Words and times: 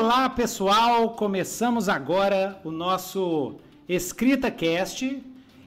Olá, 0.00 0.30
pessoal! 0.30 1.10
Começamos 1.10 1.88
agora 1.88 2.60
o 2.62 2.70
nosso 2.70 3.56
Escrita 3.88 4.48
Cast, 4.48 5.20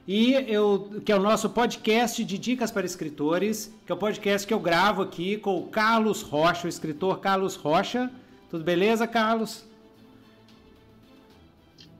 e 0.08 0.32
eu, 0.32 1.02
que 1.04 1.12
é 1.12 1.16
o 1.16 1.20
nosso 1.20 1.50
podcast 1.50 2.24
de 2.24 2.38
dicas 2.38 2.70
para 2.70 2.86
escritores, 2.86 3.70
que 3.84 3.92
é 3.92 3.94
o 3.94 3.98
podcast 3.98 4.48
que 4.48 4.54
eu 4.54 4.58
gravo 4.58 5.02
aqui 5.02 5.36
com 5.36 5.58
o 5.58 5.66
Carlos 5.66 6.22
Rocha, 6.22 6.64
o 6.64 6.68
escritor 6.70 7.20
Carlos 7.20 7.56
Rocha. 7.56 8.10
Tudo 8.50 8.64
beleza, 8.64 9.06
Carlos? 9.06 9.66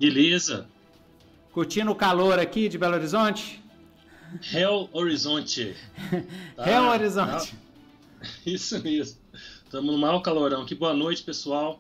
Beleza. 0.01 0.67
Curtindo 1.53 1.91
o 1.91 1.95
calor 1.95 2.39
aqui 2.39 2.67
de 2.67 2.79
Belo 2.79 2.95
Horizonte? 2.95 3.63
Hell 4.51 4.89
Horizonte. 4.91 5.77
Tá, 6.57 6.65
Hell 6.67 6.85
Horizonte. 6.85 7.53
Tá. 7.53 8.27
Isso 8.47 8.83
mesmo. 8.83 9.19
Estamos 9.65 9.93
no 9.93 9.99
maior 9.99 10.21
calorão 10.21 10.63
aqui. 10.63 10.75
Boa 10.75 10.95
noite, 10.95 11.23
pessoal. 11.23 11.79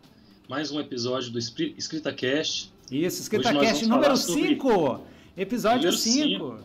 Mais 0.52 0.70
um 0.70 0.78
episódio 0.78 1.30
do 1.30 1.38
Escrita 1.38 2.12
Cast. 2.12 2.70
Isso, 2.90 3.22
Escrita 3.22 3.54
Cast 3.54 3.86
número 3.86 4.14
5. 4.14 4.70
Sobre... 4.70 5.02
Episódio 5.34 5.90
5. 5.90 6.58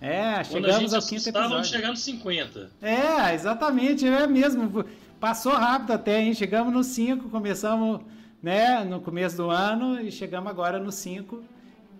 É, 0.00 0.42
chegamos 0.42 0.94
ao 0.94 1.02
quinto 1.02 1.28
episódio. 1.28 1.50
Vamos 1.50 1.68
chegar 1.68 1.90
nos 1.90 2.00
50. 2.00 2.70
É, 2.80 3.34
exatamente, 3.34 4.06
é 4.06 4.26
mesmo. 4.26 4.86
Passou 5.20 5.52
rápido 5.52 5.92
até, 5.92 6.22
hein? 6.22 6.32
Chegamos 6.32 6.72
no 6.72 6.82
5, 6.82 7.28
começamos 7.28 8.00
né, 8.42 8.82
no 8.84 9.02
começo 9.02 9.36
do 9.36 9.50
ano 9.50 10.00
e 10.00 10.10
chegamos 10.10 10.50
agora 10.50 10.78
no 10.78 10.90
5. 10.90 11.44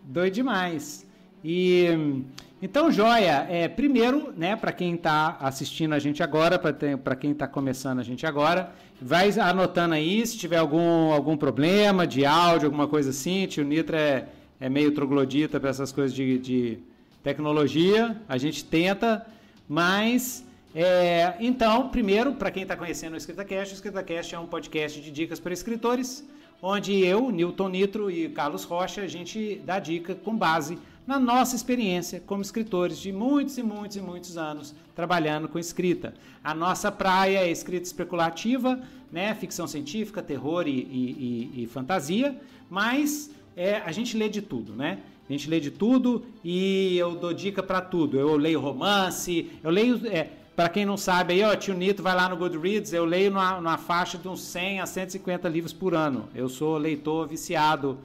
Doido 0.05 0.33
demais. 0.33 1.07
E 1.45 2.25
então, 2.63 2.93
joia, 2.93 3.47
é, 3.49 3.69
primeiro, 3.69 4.35
né, 4.37 4.55
para 4.55 4.71
quem 4.71 4.95
está 4.95 5.39
assistindo 5.41 5.95
a 5.95 5.99
gente 5.99 6.23
agora, 6.23 6.59
para 6.59 7.17
quem 7.17 7.31
está 7.33 7.49
começando 7.49 8.01
a 8.01 8.03
gente 8.03 8.27
agora, 8.27 8.71
vai 9.01 9.31
anotando 9.39 9.95
aí 9.95 10.27
se 10.27 10.37
tiver 10.37 10.59
algum, 10.59 11.11
algum 11.11 11.39
problema 11.39 12.07
de 12.07 12.27
áudio, 12.27 12.67
alguma 12.67 12.87
coisa 12.87 13.11
assim. 13.11 13.47
Tio 13.47 13.65
Nitra 13.65 13.99
é, 13.99 14.29
é 14.61 14.69
meio 14.69 14.93
troglodita 14.93 15.59
para 15.59 15.71
essas 15.71 15.91
coisas 15.91 16.15
de, 16.15 16.39
de, 16.39 16.79
tecnologia. 17.23 18.21
A 18.29 18.37
gente 18.37 18.63
tenta, 18.63 19.27
mas. 19.67 20.45
É, 20.75 21.35
então, 21.41 21.89
primeiro, 21.89 22.35
para 22.35 22.51
quem 22.51 22.63
está 22.63 22.77
conhecendo 22.77 23.15
o 23.15 23.17
EscritaCast, 23.17 23.75
o 23.75 23.77
EscritaCast 23.77 24.35
é 24.35 24.39
um 24.39 24.47
podcast 24.47 25.01
de 25.01 25.11
dicas 25.11 25.41
para 25.41 25.53
escritores, 25.53 26.25
onde 26.63 27.05
eu, 27.05 27.31
Newton 27.31 27.69
Nitro 27.71 28.11
e 28.11 28.29
Carlos 28.29 28.65
Rocha, 28.65 29.01
a 29.01 29.09
gente 29.09 29.61
dá 29.65 29.79
dica 29.79 30.15
com 30.15 30.37
base 30.37 30.79
na 31.11 31.19
nossa 31.19 31.57
experiência 31.57 32.23
como 32.25 32.41
escritores 32.41 32.97
de 32.97 33.11
muitos 33.11 33.59
e 33.59 33.65
muitos 33.65 33.97
e 33.97 34.01
muitos 34.01 34.37
anos 34.37 34.73
trabalhando 34.95 35.49
com 35.49 35.59
escrita. 35.59 36.15
A 36.43 36.55
nossa 36.55 36.93
praia 36.93 37.39
é 37.39 37.51
escrita 37.51 37.85
especulativa, 37.85 38.81
né, 39.11 39.35
ficção 39.35 39.67
científica, 39.67 40.23
terror 40.23 40.69
e, 40.69 40.71
e, 40.71 41.51
e, 41.57 41.65
e 41.65 41.67
fantasia, 41.67 42.41
mas 42.71 43.29
é, 43.57 43.79
a 43.79 43.91
gente 43.91 44.17
lê 44.17 44.29
de 44.29 44.41
tudo, 44.41 44.73
né? 44.73 45.01
A 45.29 45.33
gente 45.33 45.51
lê 45.51 45.59
de 45.59 45.73
tudo 45.73 46.25
e 46.45 46.97
eu 46.97 47.17
dou 47.17 47.35
dica 47.35 47.61
para 47.61 47.81
tudo. 47.81 48.17
Eu 48.17 48.37
leio 48.37 48.61
romance, 48.61 49.51
eu 49.65 49.71
leio. 49.71 50.01
É, 50.07 50.29
para 50.55 50.69
quem 50.69 50.85
não 50.85 50.97
sabe 50.97 51.35
aí, 51.35 51.43
ó, 51.43 51.57
tio 51.57 51.75
Nito 51.75 52.05
vai 52.05 52.15
lá 52.15 52.29
no 52.29 52.37
Goodreads, 52.37 52.93
eu 52.93 53.05
leio 53.05 53.33
numa, 53.33 53.61
numa, 53.61 53.79
faixa 53.79 54.17
de 54.17 54.29
uns 54.29 54.43
100 54.43 54.81
a 54.81 54.87
150 54.87 55.49
livros 55.49 55.73
por 55.73 55.93
ano. 55.93 56.29
Eu 56.35 56.49
sou 56.49 56.79
leitor 56.79 57.27
viciado. 57.27 57.99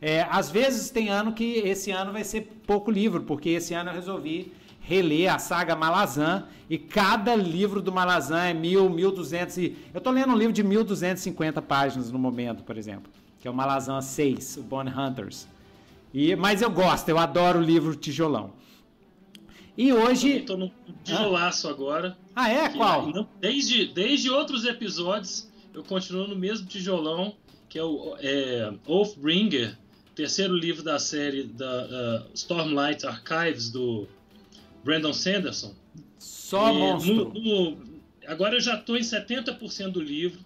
É, 0.00 0.26
às 0.30 0.50
vezes 0.50 0.90
tem 0.90 1.08
ano 1.08 1.32
que 1.32 1.58
esse 1.58 1.90
ano 1.90 2.12
vai 2.12 2.24
ser 2.24 2.42
pouco 2.66 2.90
livro, 2.90 3.22
porque 3.22 3.50
esse 3.50 3.74
ano 3.74 3.90
eu 3.90 3.94
resolvi 3.94 4.52
reler 4.80 5.34
a 5.34 5.38
saga 5.38 5.76
Malazan 5.76 6.46
e 6.70 6.78
cada 6.78 7.34
livro 7.34 7.82
do 7.82 7.92
Malazan 7.92 8.44
é 8.44 8.54
mil, 8.54 8.88
mil 8.88 9.12
duzentos 9.12 9.58
e... 9.58 9.76
Eu 9.92 10.00
tô 10.00 10.10
lendo 10.10 10.32
um 10.32 10.36
livro 10.36 10.52
de 10.52 10.62
1250 10.62 11.60
páginas 11.60 12.10
no 12.10 12.18
momento, 12.18 12.62
por 12.62 12.78
exemplo 12.78 13.10
que 13.40 13.46
é 13.46 13.50
o 13.50 13.54
Malazan 13.54 14.00
6, 14.00 14.58
o 14.58 14.62
Bone 14.62 14.90
Hunters. 14.90 15.46
E, 16.12 16.34
mas 16.34 16.62
eu 16.62 16.70
gosto, 16.70 17.08
eu 17.08 17.18
adoro 17.18 17.58
o 17.58 17.62
livro 17.62 17.94
Tijolão. 17.94 18.52
E 19.76 19.92
hoje. 19.92 20.38
Estou 20.38 20.56
no 20.56 20.72
tijolaço 21.04 21.68
ah? 21.68 21.70
agora. 21.70 22.18
Ah, 22.34 22.50
é? 22.50 22.68
Qual? 22.70 23.06
Não, 23.12 23.28
desde, 23.40 23.86
desde 23.86 24.28
outros 24.28 24.64
episódios, 24.64 25.48
eu 25.72 25.84
continuo 25.84 26.26
no 26.26 26.34
mesmo 26.34 26.66
tijolão, 26.66 27.36
que 27.68 27.78
é 27.78 27.84
o 27.84 28.16
é, 28.18 28.72
Oathbringer, 28.86 29.78
terceiro 30.18 30.56
livro 30.56 30.82
da 30.82 30.98
série 30.98 31.44
da 31.44 32.24
uh, 32.26 32.30
Stormlight 32.34 33.06
Archives 33.06 33.70
do 33.70 34.08
Brandon 34.82 35.12
Sanderson. 35.12 35.72
Só 36.18 36.72
e, 36.72 36.76
monstro. 36.76 37.32
No, 37.32 37.70
no, 37.70 37.78
agora 38.26 38.56
eu 38.56 38.60
já 38.60 38.74
estou 38.74 38.96
em 38.96 39.00
70% 39.00 39.92
do 39.92 40.00
livro. 40.00 40.40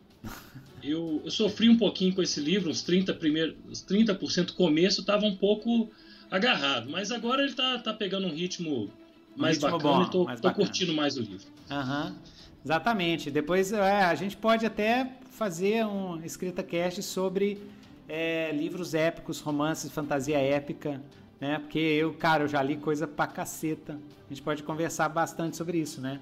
eu, 0.83 1.23
eu, 1.25 1.31
sofri 1.31 1.71
um 1.71 1.79
pouquinho 1.79 2.15
com 2.15 2.23
esse 2.23 2.39
livro, 2.39 2.69
uns 2.69 2.85
30%, 2.85 3.17
primeiro, 3.17 3.57
uns 3.67 3.83
30% 3.83 4.53
começo 4.53 5.01
estava 5.01 5.25
um 5.25 5.37
pouco 5.37 5.91
agarrado, 6.31 6.91
mas 6.91 7.11
agora 7.11 7.43
ele 7.43 7.55
tá, 7.55 7.79
tá 7.79 7.95
pegando 7.95 8.27
um 8.27 8.35
ritmo 8.35 8.93
mais 9.35 9.57
um 9.57 9.67
ritmo 9.67 9.79
bacana 9.79 10.05
bom, 10.05 10.33
e 10.33 10.37
tô, 10.37 10.49
tô 10.49 10.55
curtindo 10.55 10.93
mais 10.93 11.17
o 11.17 11.21
livro. 11.21 11.47
Uhum. 11.71 12.15
Exatamente. 12.63 13.31
Depois 13.31 13.73
é, 13.73 14.03
a 14.03 14.15
gente 14.15 14.37
pode 14.37 14.67
até 14.67 15.11
fazer 15.31 15.87
um 15.87 16.23
escrita 16.23 16.63
cast 16.63 17.03
sobre 17.03 17.59
é, 18.09 18.51
livros 18.53 18.95
épicos, 18.95 19.41
romances, 19.41 19.91
fantasia 19.91 20.39
épica, 20.39 21.01
né? 21.41 21.59
Porque 21.59 21.79
eu, 21.79 22.15
cara, 22.15 22.45
eu 22.45 22.49
já 22.49 22.63
li 22.63 22.77
coisa 22.77 23.07
pra 23.07 23.27
caceta. 23.27 23.99
A 24.27 24.29
gente 24.29 24.43
pode 24.43 24.63
conversar 24.63 25.09
bastante 25.09 25.57
sobre 25.57 25.79
isso, 25.79 26.01
né? 26.01 26.21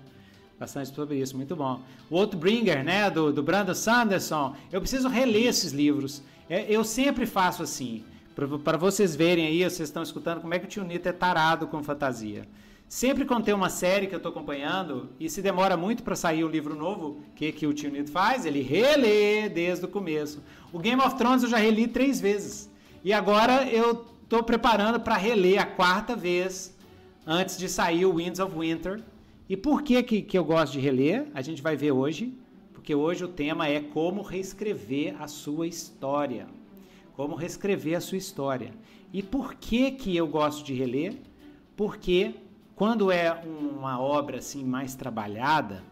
bastante 0.61 0.95
sobre 0.95 1.17
isso, 1.17 1.35
muito 1.35 1.57
bom. 1.57 1.81
O 2.11 2.19
Outbringer, 2.19 2.85
né, 2.85 3.11
do, 3.11 3.33
do 3.33 3.43
Brandon 3.43 3.73
Sanderson, 3.73 4.55
eu 4.71 4.79
preciso 4.79 5.09
reler 5.09 5.47
esses 5.47 5.73
livros. 5.73 6.23
É, 6.51 6.67
eu 6.69 6.85
sempre 6.85 7.25
faço 7.25 7.63
assim, 7.63 8.05
para 8.63 8.77
vocês 8.77 9.17
verem 9.17 9.47
aí, 9.47 9.61
vocês 9.61 9.89
estão 9.89 10.03
escutando 10.03 10.43
como 10.43 10.53
é 10.53 10.59
que 10.59 10.67
o 10.67 10.69
Tio 10.69 10.85
Nito 10.85 11.09
é 11.09 11.13
tarado 11.13 11.67
com 11.67 11.83
fantasia. 11.83 12.47
Sempre 12.91 13.25
quando 13.25 13.45
tem 13.45 13.55
uma 13.55 13.71
série 13.71 14.09
que 14.09 14.15
eu 14.17 14.17
estou 14.17 14.31
acompanhando 14.31 15.11
e 15.21 15.31
se 15.31 15.41
demora 15.41 15.77
muito 15.77 16.03
para 16.03 16.17
sair 16.17 16.43
o 16.43 16.49
livro 16.49 16.75
novo, 16.75 17.23
que, 17.37 17.53
que 17.53 17.65
o 17.65 17.73
Tio 17.73 17.89
Nito 17.89 18.11
faz? 18.11 18.45
Ele 18.45 18.63
relê 18.63 19.49
desde 19.49 19.85
o 19.85 19.89
começo. 19.89 20.43
O 20.73 20.79
Game 20.81 21.01
of 21.01 21.17
Thrones 21.17 21.45
eu 21.45 21.49
já 21.49 21.57
reli 21.57 21.87
três 21.87 22.21
vezes. 22.21 22.69
E 23.05 23.13
agora 23.13 23.65
eu 23.71 24.05
estou 24.25 24.43
preparando 24.43 24.99
para 24.99 25.17
reler 25.17 25.63
a 25.63 25.67
quarta 25.67 26.17
vez 26.17 26.77
antes 27.25 27.57
de 27.57 27.69
sair 27.69 28.05
o 28.07 28.17
Winds 28.17 28.41
of 28.41 28.59
Winter, 28.59 29.01
e 29.49 29.57
por 29.57 29.83
que, 29.83 30.03
que, 30.03 30.23
que 30.23 30.37
eu 30.37 30.45
gosto 30.45 30.73
de 30.73 30.81
reler? 30.81 31.29
A 31.33 31.43
gente 31.43 31.63
vai 31.63 31.77
ver 31.77 31.93
hoje, 31.93 32.37
porque 32.73 32.93
hoje 32.93 33.25
o 33.25 33.29
tema 33.29 33.69
é 33.69 33.79
como 33.81 34.21
reescrever 34.21 35.15
a 35.23 35.29
sua 35.29 35.69
história. 35.69 36.49
Como 37.15 37.37
reescrever 37.37 37.97
a 37.97 38.01
sua 38.01 38.19
história. 38.19 38.73
E 39.13 39.23
por 39.23 39.55
que, 39.55 39.93
que 39.93 40.17
eu 40.17 40.27
gosto 40.27 40.65
de 40.65 40.75
reler? 40.75 41.15
Porque 41.77 42.35
quando 42.81 43.13
é 43.13 43.31
uma 43.45 44.01
obra 44.01 44.39
assim 44.39 44.65
mais 44.65 44.95
trabalhada, 44.95 45.83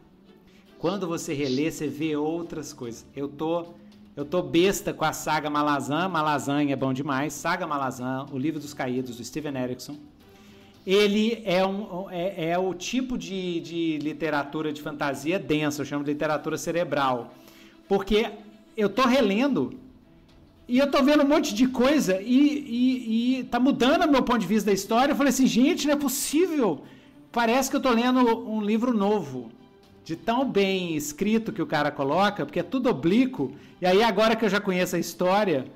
quando 0.78 1.06
você 1.06 1.34
relê, 1.34 1.70
você 1.70 1.86
vê 1.86 2.16
outras 2.16 2.72
coisas. 2.72 3.04
Eu 3.14 3.28
tô 3.28 3.74
eu 4.16 4.24
tô 4.24 4.40
besta 4.40 4.94
com 4.94 5.04
a 5.04 5.12
saga 5.12 5.50
Malazan, 5.50 6.08
Malazan 6.08 6.62
é 6.70 6.74
bom 6.74 6.94
demais, 6.94 7.34
Saga 7.34 7.66
Malazan, 7.66 8.24
o 8.32 8.38
livro 8.38 8.58
dos 8.58 8.72
caídos 8.72 9.18
do 9.18 9.22
Steven 9.22 9.54
Erickson 9.54 9.98
ele 10.86 11.42
é, 11.44 11.62
um, 11.62 12.10
é, 12.10 12.52
é 12.52 12.58
o 12.58 12.72
tipo 12.72 13.18
de, 13.18 13.60
de 13.60 13.98
literatura 13.98 14.72
de 14.72 14.80
fantasia 14.80 15.38
densa, 15.38 15.82
eu 15.82 15.86
chamo 15.86 16.02
de 16.02 16.12
literatura 16.12 16.56
cerebral. 16.56 17.34
Porque 17.86 18.30
eu 18.74 18.88
tô 18.88 19.02
relendo 19.02 19.78
e 20.68 20.78
eu 20.78 20.90
tô 20.90 21.02
vendo 21.02 21.22
um 21.22 21.28
monte 21.28 21.54
de 21.54 21.66
coisa 21.66 22.20
e, 22.20 22.36
e, 22.36 23.38
e 23.38 23.44
tá 23.44 23.58
mudando 23.58 24.04
o 24.04 24.10
meu 24.10 24.22
ponto 24.22 24.38
de 24.38 24.46
vista 24.46 24.66
da 24.66 24.74
história. 24.74 25.12
Eu 25.12 25.16
falei 25.16 25.30
assim, 25.30 25.46
gente, 25.46 25.86
não 25.86 25.94
é 25.94 25.96
possível. 25.96 26.84
Parece 27.32 27.70
que 27.70 27.76
eu 27.76 27.80
tô 27.80 27.90
lendo 27.90 28.20
um 28.48 28.60
livro 28.60 28.92
novo. 28.92 29.50
De 30.04 30.16
tão 30.16 30.48
bem 30.48 30.96
escrito 30.96 31.52
que 31.52 31.60
o 31.60 31.66
cara 31.66 31.90
coloca, 31.90 32.46
porque 32.46 32.60
é 32.60 32.62
tudo 32.62 32.88
oblíquo. 32.88 33.52
E 33.80 33.86
aí, 33.86 34.02
agora 34.02 34.34
que 34.34 34.44
eu 34.44 34.48
já 34.48 34.58
conheço 34.58 34.96
a 34.96 34.98
história, 34.98 35.66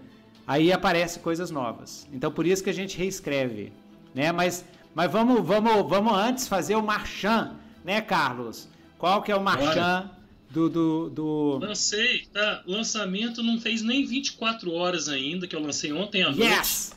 aí 0.47 0.73
aparecem 0.73 1.23
coisas 1.23 1.51
novas. 1.51 2.09
Então, 2.13 2.33
por 2.33 2.47
isso 2.47 2.65
que 2.65 2.71
a 2.71 2.75
gente 2.75 2.97
reescreve. 2.97 3.73
Né? 4.15 4.33
Mas 4.33 4.65
mas 4.95 5.11
vamos, 5.11 5.47
vamos, 5.47 5.89
vamos 5.89 6.13
antes 6.13 6.47
fazer 6.47 6.77
o 6.77 6.83
marchand, 6.83 7.53
né, 7.85 8.01
Carlos? 8.01 8.69
Qual 8.99 9.23
que 9.23 9.33
é 9.33 9.37
o 9.37 9.43
marchand 9.43 10.11
do, 10.53 10.69
do, 10.69 11.09
do... 11.09 11.59
Lancei, 11.63 12.27
tá? 12.33 12.63
Lançamento 12.67 13.43
não 13.43 13.59
fez 13.59 13.81
nem 13.83 14.05
24 14.05 14.71
horas 14.73 15.09
ainda, 15.09 15.47
que 15.47 15.57
eu 15.57 15.61
lancei 15.61 15.93
ontem 15.93 16.23
à 16.23 16.31
noite. 16.31 16.43
Yes! 16.43 16.93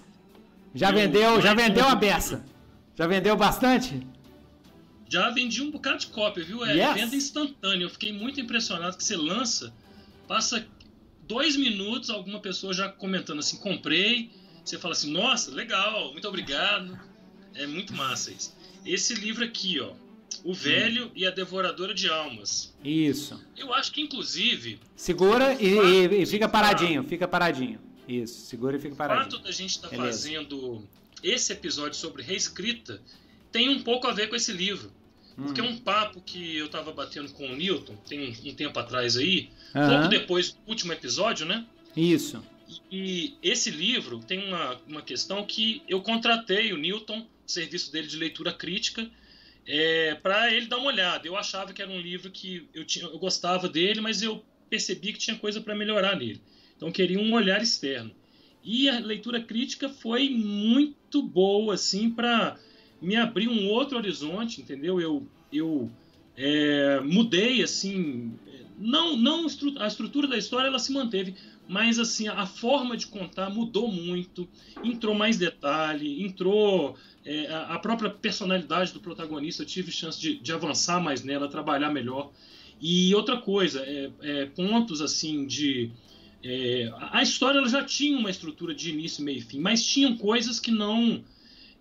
Já 0.74 0.92
vendeu, 0.92 1.42
já 1.42 1.54
vendeu 1.54 1.88
a 1.88 1.96
beça. 1.96 2.46
Já 2.98 3.08
vendeu 3.08 3.38
bastante? 3.38 4.06
Já 5.08 5.30
vendi 5.30 5.62
um 5.62 5.72
bocado 5.72 6.00
de 6.00 6.08
cópia, 6.08 6.44
viu? 6.44 6.66
É 6.66 6.76
yes. 6.76 6.94
venda 6.96 7.16
instantânea. 7.16 7.86
Eu 7.86 7.90
fiquei 7.90 8.12
muito 8.12 8.42
impressionado 8.42 8.98
que 8.98 9.04
você 9.04 9.16
lança, 9.16 9.74
passa 10.28 10.68
dois 11.26 11.56
minutos, 11.56 12.10
alguma 12.10 12.42
pessoa 12.42 12.74
já 12.74 12.90
comentando 12.90 13.40
assim, 13.40 13.58
comprei. 13.58 14.32
Você 14.66 14.78
fala 14.78 14.94
assim, 14.94 15.12
nossa, 15.12 15.52
legal, 15.52 16.12
muito 16.12 16.28
obrigado. 16.28 17.00
É 17.54 17.66
muito 17.66 17.94
massa 17.94 18.32
isso. 18.32 18.54
Esse 18.86 19.14
livro 19.14 19.46
aqui, 19.46 19.80
ó, 19.80 19.94
O 20.46 20.54
Velho 20.54 21.08
hum. 21.08 21.12
e 21.16 21.26
a 21.26 21.32
Devoradora 21.32 21.92
de 21.92 22.08
Almas. 22.08 22.72
Isso. 22.84 23.44
Eu 23.58 23.74
acho 23.74 23.92
que, 23.92 24.00
inclusive. 24.00 24.80
Segura 24.96 25.56
e, 25.60 25.68
e, 25.68 26.22
e, 26.22 26.26
fica 26.28 26.48
paradinho, 26.48 27.04
fica 27.04 27.28
paradinho. 27.28 27.80
Isso, 28.08 28.46
segura 28.46 28.78
e 28.78 28.80
fica 28.80 28.96
paradinho. 28.96 29.28
O 29.28 29.32
fato 29.32 29.44
da 29.44 29.52
gente 29.52 29.72
estar 29.72 29.90
tá 29.90 29.98
fazendo 29.98 30.88
esse 31.24 31.52
episódio 31.52 31.98
sobre 31.98 32.22
reescrita 32.22 33.02
tem 33.52 33.70
um 33.70 33.82
pouco 33.82 34.06
a 34.06 34.14
ver 34.14 34.30
com 34.30 34.36
esse 34.36 34.54
livro. 34.54 34.92
Porque 35.36 35.62
hum. 35.62 35.66
é 35.66 35.70
um 35.70 35.78
papo 35.78 36.22
que 36.22 36.56
eu 36.56 36.68
estava 36.68 36.94
batendo 36.94 37.34
com 37.34 37.48
o 37.48 37.56
Newton, 37.56 37.96
tem 38.08 38.30
um, 38.30 38.50
um 38.50 38.54
tempo 38.54 38.78
atrás 38.80 39.18
aí, 39.18 39.50
uhum. 39.74 39.90
pouco 39.90 40.08
depois 40.10 40.52
do 40.52 40.60
último 40.68 40.94
episódio, 40.94 41.46
né? 41.46 41.66
Isso. 41.98 42.42
E 42.92 43.34
esse 43.42 43.72
livro 43.72 44.20
tem 44.20 44.48
uma, 44.48 44.80
uma 44.88 45.02
questão 45.02 45.44
que 45.44 45.82
eu 45.90 46.02
contratei 46.02 46.72
o 46.72 46.78
Newton, 46.78 47.26
serviço 47.46 47.92
dele 47.92 48.08
de 48.08 48.16
leitura 48.16 48.54
crítica, 48.54 49.10
é, 49.68 50.16
para 50.16 50.54
ele 50.54 50.68
dar 50.68 50.78
uma 50.78 50.88
olhada. 50.88 51.28
Eu 51.28 51.36
achava 51.36 51.74
que 51.74 51.82
era 51.82 51.92
um 51.92 52.00
livro 52.00 52.30
que 52.30 52.68
eu, 52.74 52.86
tinha, 52.86 53.06
eu 53.06 53.18
gostava 53.18 53.68
dele, 53.68 54.02
mas 54.02 54.22
eu 54.22 54.44
percebi 54.70 55.14
que 55.14 55.20
tinha 55.20 55.38
coisa 55.38 55.62
para 55.62 55.76
melhorar 55.76 56.16
nele. 56.16 56.42
Então 56.76 56.92
queria 56.92 57.20
um 57.20 57.34
olhar 57.34 57.62
externo. 57.62 58.12
E 58.64 58.90
a 58.90 59.00
leitura 59.00 59.42
crítica 59.42 59.90
foi 59.90 60.30
muito 60.30 61.22
boa, 61.22 61.76
assim, 61.76 62.10
para 62.10 62.58
me 63.02 63.16
abrir 63.16 63.48
um 63.48 63.68
outro 63.68 63.98
horizonte, 63.98 64.62
entendeu? 64.62 65.00
Eu, 65.00 65.28
eu 65.54 65.92
é, 66.36 67.00
mudei, 67.02 67.62
assim, 67.62 68.34
não, 68.78 69.16
não 69.16 69.48
a 69.80 69.88
estrutura 69.88 70.28
da 70.28 70.38
história 70.38 70.68
ela 70.68 70.80
se 70.80 70.92
manteve, 70.92 71.36
mas 71.68 71.98
assim 71.98 72.28
a 72.28 72.46
forma 72.46 72.96
de 72.96 73.08
contar 73.08 73.50
mudou 73.50 73.92
muito, 73.92 74.48
entrou 74.84 75.16
mais 75.16 75.38
detalhe, 75.38 76.24
entrou 76.24 76.96
é, 77.26 77.48
a 77.48 77.80
própria 77.80 78.10
personalidade 78.10 78.94
do 78.94 79.00
protagonista, 79.00 79.64
eu 79.64 79.68
tive 79.68 79.92
chance 79.92 80.20
de, 80.20 80.38
de 80.38 80.52
avançar 80.54 81.02
mais 81.02 81.24
nela, 81.24 81.48
trabalhar 81.48 81.90
melhor. 81.90 82.32
E 82.80 83.16
outra 83.16 83.38
coisa, 83.38 83.82
é, 83.82 84.12
é, 84.22 84.46
pontos 84.48 85.02
assim 85.02 85.48
de 85.48 85.92
é, 86.44 86.92
a 87.12 87.24
história 87.24 87.58
ela 87.58 87.68
já 87.68 87.84
tinha 87.84 88.18
uma 88.18 88.30
estrutura 88.30 88.76
de 88.76 88.92
início, 88.92 89.24
meio 89.24 89.40
e 89.40 89.42
fim, 89.42 89.60
mas 89.60 89.84
tinham 89.84 90.16
coisas 90.16 90.60
que 90.60 90.70
não 90.70 91.24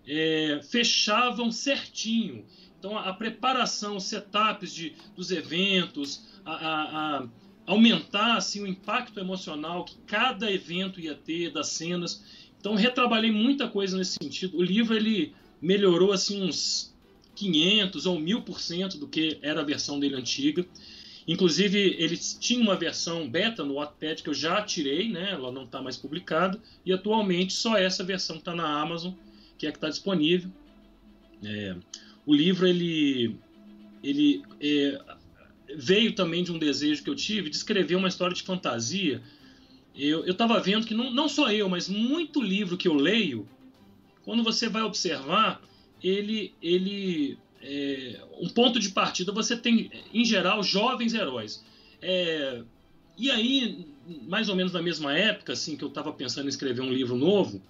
é, 0.07 0.59
fechavam 0.63 1.51
certinho. 1.51 2.43
Então, 2.85 2.99
a, 2.99 3.09
a, 3.09 3.13
preparação, 3.13 3.95
os 3.95 4.03
setups 4.03 4.71
de, 4.71 4.93
dos 5.15 5.31
eventos, 5.31 6.23
a, 6.45 6.53
a, 6.53 7.17
a 7.17 7.27
aumentar 7.65 8.37
assim, 8.37 8.61
o 8.61 8.67
impacto 8.67 9.19
emocional 9.19 9.83
que 9.83 9.97
cada 10.05 10.51
evento 10.51 10.99
ia 10.99 11.15
ter, 11.15 11.51
das 11.51 11.69
cenas. 11.69 12.23
Então, 12.59 12.75
retrabalhei 12.75 13.31
muita 13.31 13.67
coisa 13.67 13.97
nesse 13.97 14.17
sentido. 14.21 14.59
O 14.59 14.61
livro 14.61 14.95
ele 14.95 15.33
melhorou 15.59 16.11
assim 16.11 16.43
uns 16.43 16.95
500 17.33 18.05
ou 18.05 18.19
1000% 18.19 18.99
do 18.99 19.07
que 19.07 19.39
era 19.41 19.61
a 19.61 19.65
versão 19.65 19.99
dele 19.99 20.17
antiga. 20.17 20.63
Inclusive, 21.27 21.95
eles 21.97 22.37
tinham 22.39 22.61
uma 22.61 22.75
versão 22.75 23.27
beta 23.27 23.63
no 23.63 23.77
Wattpad 23.77 24.21
que 24.21 24.29
eu 24.29 24.33
já 24.35 24.61
tirei, 24.61 25.09
né? 25.09 25.31
ela 25.31 25.51
não 25.51 25.63
está 25.63 25.81
mais 25.81 25.97
publicada, 25.97 26.61
e 26.85 26.93
atualmente 26.93 27.51
só 27.51 27.75
essa 27.75 28.03
versão 28.03 28.35
está 28.35 28.53
na 28.53 28.79
Amazon, 28.79 29.11
que 29.57 29.65
é 29.65 29.71
que 29.71 29.77
está 29.77 29.89
disponível. 29.89 30.51
É, 31.43 31.75
o 32.25 32.33
livro 32.33 32.67
ele, 32.67 33.37
ele 34.03 34.43
é, 34.59 34.99
veio 35.77 36.13
também 36.13 36.43
de 36.43 36.51
um 36.51 36.59
desejo 36.59 37.03
que 37.03 37.09
eu 37.09 37.15
tive 37.15 37.49
de 37.49 37.55
escrever 37.55 37.95
uma 37.95 38.07
história 38.07 38.35
de 38.35 38.43
fantasia. 38.43 39.21
Eu 39.95 40.25
estava 40.25 40.59
vendo 40.59 40.85
que 40.85 40.93
não, 40.93 41.11
não 41.11 41.29
só 41.29 41.51
eu, 41.51 41.69
mas 41.69 41.87
muito 41.87 42.41
livro 42.41 42.77
que 42.77 42.87
eu 42.87 42.93
leio, 42.93 43.47
quando 44.23 44.43
você 44.43 44.67
vai 44.67 44.81
observar, 44.81 45.61
ele, 46.03 46.53
ele 46.61 47.37
é, 47.61 48.19
um 48.39 48.49
ponto 48.49 48.79
de 48.79 48.89
partida 48.89 49.31
você 49.31 49.55
tem, 49.55 49.89
em 50.13 50.25
geral, 50.25 50.61
jovens 50.63 51.13
heróis. 51.13 51.63
É, 52.01 52.61
e 53.17 53.31
aí, 53.31 53.87
mais 54.27 54.49
ou 54.49 54.55
menos 54.55 54.73
na 54.73 54.81
mesma 54.81 55.17
época, 55.17 55.53
assim, 55.53 55.77
que 55.77 55.83
eu 55.83 55.87
estava 55.87 56.11
pensando 56.11 56.45
em 56.45 56.49
escrever 56.49 56.81
um 56.81 56.91
livro 56.91 57.15
novo, 57.15 57.61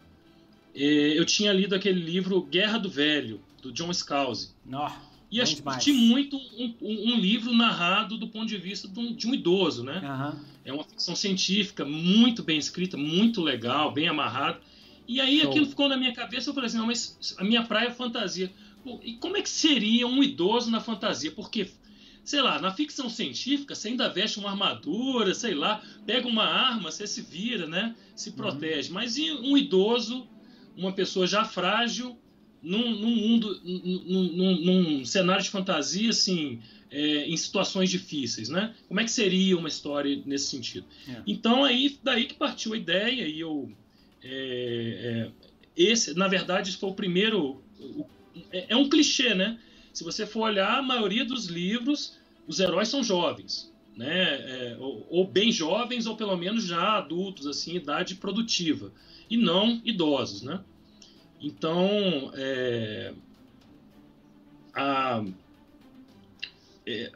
é, 0.73 1.17
eu 1.17 1.25
tinha 1.25 1.53
lido 1.53 1.75
aquele 1.75 1.99
livro 1.99 2.41
Guerra 2.41 2.77
do 2.77 2.89
Velho, 2.89 3.39
do 3.65 3.71
John 3.71 3.91
Scalzi. 3.91 4.51
e 5.31 5.41
assisti 5.41 5.91
muito 5.91 6.37
um, 6.37 6.73
um, 6.81 7.13
um, 7.13 7.19
livro 7.19 7.51
narrado 7.51 8.17
do 8.17 8.27
ponto 8.27 8.45
de 8.45 8.57
vista 8.57 8.87
de 8.87 8.99
um, 8.99 9.13
de 9.13 9.27
um 9.27 9.33
idoso, 9.33 9.83
né? 9.83 9.99
Uhum. 9.99 10.39
É 10.63 10.71
uma 10.71 10.83
ficção 10.83 11.15
científica 11.15 11.83
muito 11.83 12.43
bem 12.43 12.57
escrita, 12.57 12.95
muito 12.95 13.41
legal, 13.41 13.91
bem 13.91 14.07
amarrado. 14.07 14.59
E 15.07 15.19
aí 15.19 15.39
Show. 15.39 15.49
aquilo 15.49 15.65
ficou 15.65 15.89
na 15.89 15.97
minha 15.97 16.13
cabeça, 16.13 16.49
eu 16.49 16.53
falei 16.53 16.67
assim, 16.67 16.77
não, 16.77 16.85
mas 16.85 17.35
a 17.37 17.43
minha 17.43 17.63
praia 17.63 17.87
é 17.87 17.91
fantasia. 17.91 18.51
Pô, 18.83 18.99
e 19.03 19.13
como 19.13 19.35
é 19.35 19.41
que 19.41 19.49
seria 19.49 20.07
um 20.07 20.23
idoso 20.23 20.69
na 20.69 20.79
fantasia? 20.79 21.31
Porque, 21.31 21.69
sei 22.23 22.41
lá, 22.41 22.61
na 22.61 22.71
ficção 22.71 23.09
científica, 23.09 23.73
você 23.73 23.89
ainda 23.89 24.07
veste 24.07 24.39
uma 24.39 24.51
armadura, 24.51 25.33
sei 25.33 25.55
lá, 25.55 25.81
pega 26.05 26.27
uma 26.27 26.45
arma, 26.45 26.91
você 26.91 27.07
se 27.07 27.21
vira, 27.21 27.67
né? 27.67 27.95
Se 28.15 28.29
uhum. 28.29 28.35
protege. 28.35 28.89
Uhum. 28.89 28.95
Mas 28.95 29.17
e 29.17 29.31
um 29.31 29.57
idoso, 29.57 30.27
uma 30.77 30.91
pessoa 30.91 31.25
já 31.25 31.43
frágil, 31.43 32.17
num, 32.65 32.95
num 32.95 33.15
mundo, 33.15 33.61
num, 33.63 34.23
num, 34.33 34.61
num, 34.61 35.05
cenário 35.05 35.43
de 35.43 35.49
fantasia, 35.51 36.09
assim, 36.09 36.59
é, 36.89 37.27
em 37.27 37.37
situações 37.37 37.91
difíceis, 37.91 38.49
né? 38.49 38.73
Como 38.87 38.99
é 38.99 39.03
que 39.03 39.11
seria 39.11 39.55
uma 39.55 39.67
história 39.67 40.19
nesse 40.25 40.47
sentido? 40.47 40.85
É. 41.07 41.21
Então, 41.27 41.63
aí, 41.63 41.97
daí 42.03 42.25
que 42.25 42.33
partiu 42.33 42.73
a 42.73 42.77
ideia 42.77 43.27
e 43.27 43.39
eu... 43.39 43.71
É, 44.23 45.29
é 45.29 45.45
esse, 45.77 46.13
na 46.15 46.27
verdade, 46.27 46.75
foi 46.75 46.89
o 46.89 46.93
primeiro... 46.93 47.61
O, 47.79 48.05
é, 48.51 48.65
é 48.69 48.75
um 48.75 48.89
clichê, 48.89 49.35
né? 49.35 49.59
Se 49.93 50.03
você 50.03 50.25
for 50.25 50.41
olhar, 50.41 50.79
a 50.79 50.81
maioria 50.81 51.23
dos 51.23 51.45
livros, 51.45 52.17
os 52.47 52.59
heróis 52.59 52.87
são 52.87 53.03
jovens, 53.03 53.71
né? 53.95 54.07
É, 54.09 54.77
ou, 54.79 55.05
ou, 55.09 55.27
bem 55.27 55.51
jovens, 55.51 56.07
ou 56.07 56.17
pelo 56.17 56.35
menos 56.35 56.63
já 56.63 56.97
adultos, 56.97 57.45
assim, 57.45 57.75
idade 57.75 58.15
produtiva, 58.15 58.91
e 59.29 59.37
não 59.37 59.81
idosos, 59.85 60.41
né? 60.41 60.61
Então, 61.41 62.31
é, 62.33 63.13
a, 64.73 65.23
é, 66.85 67.11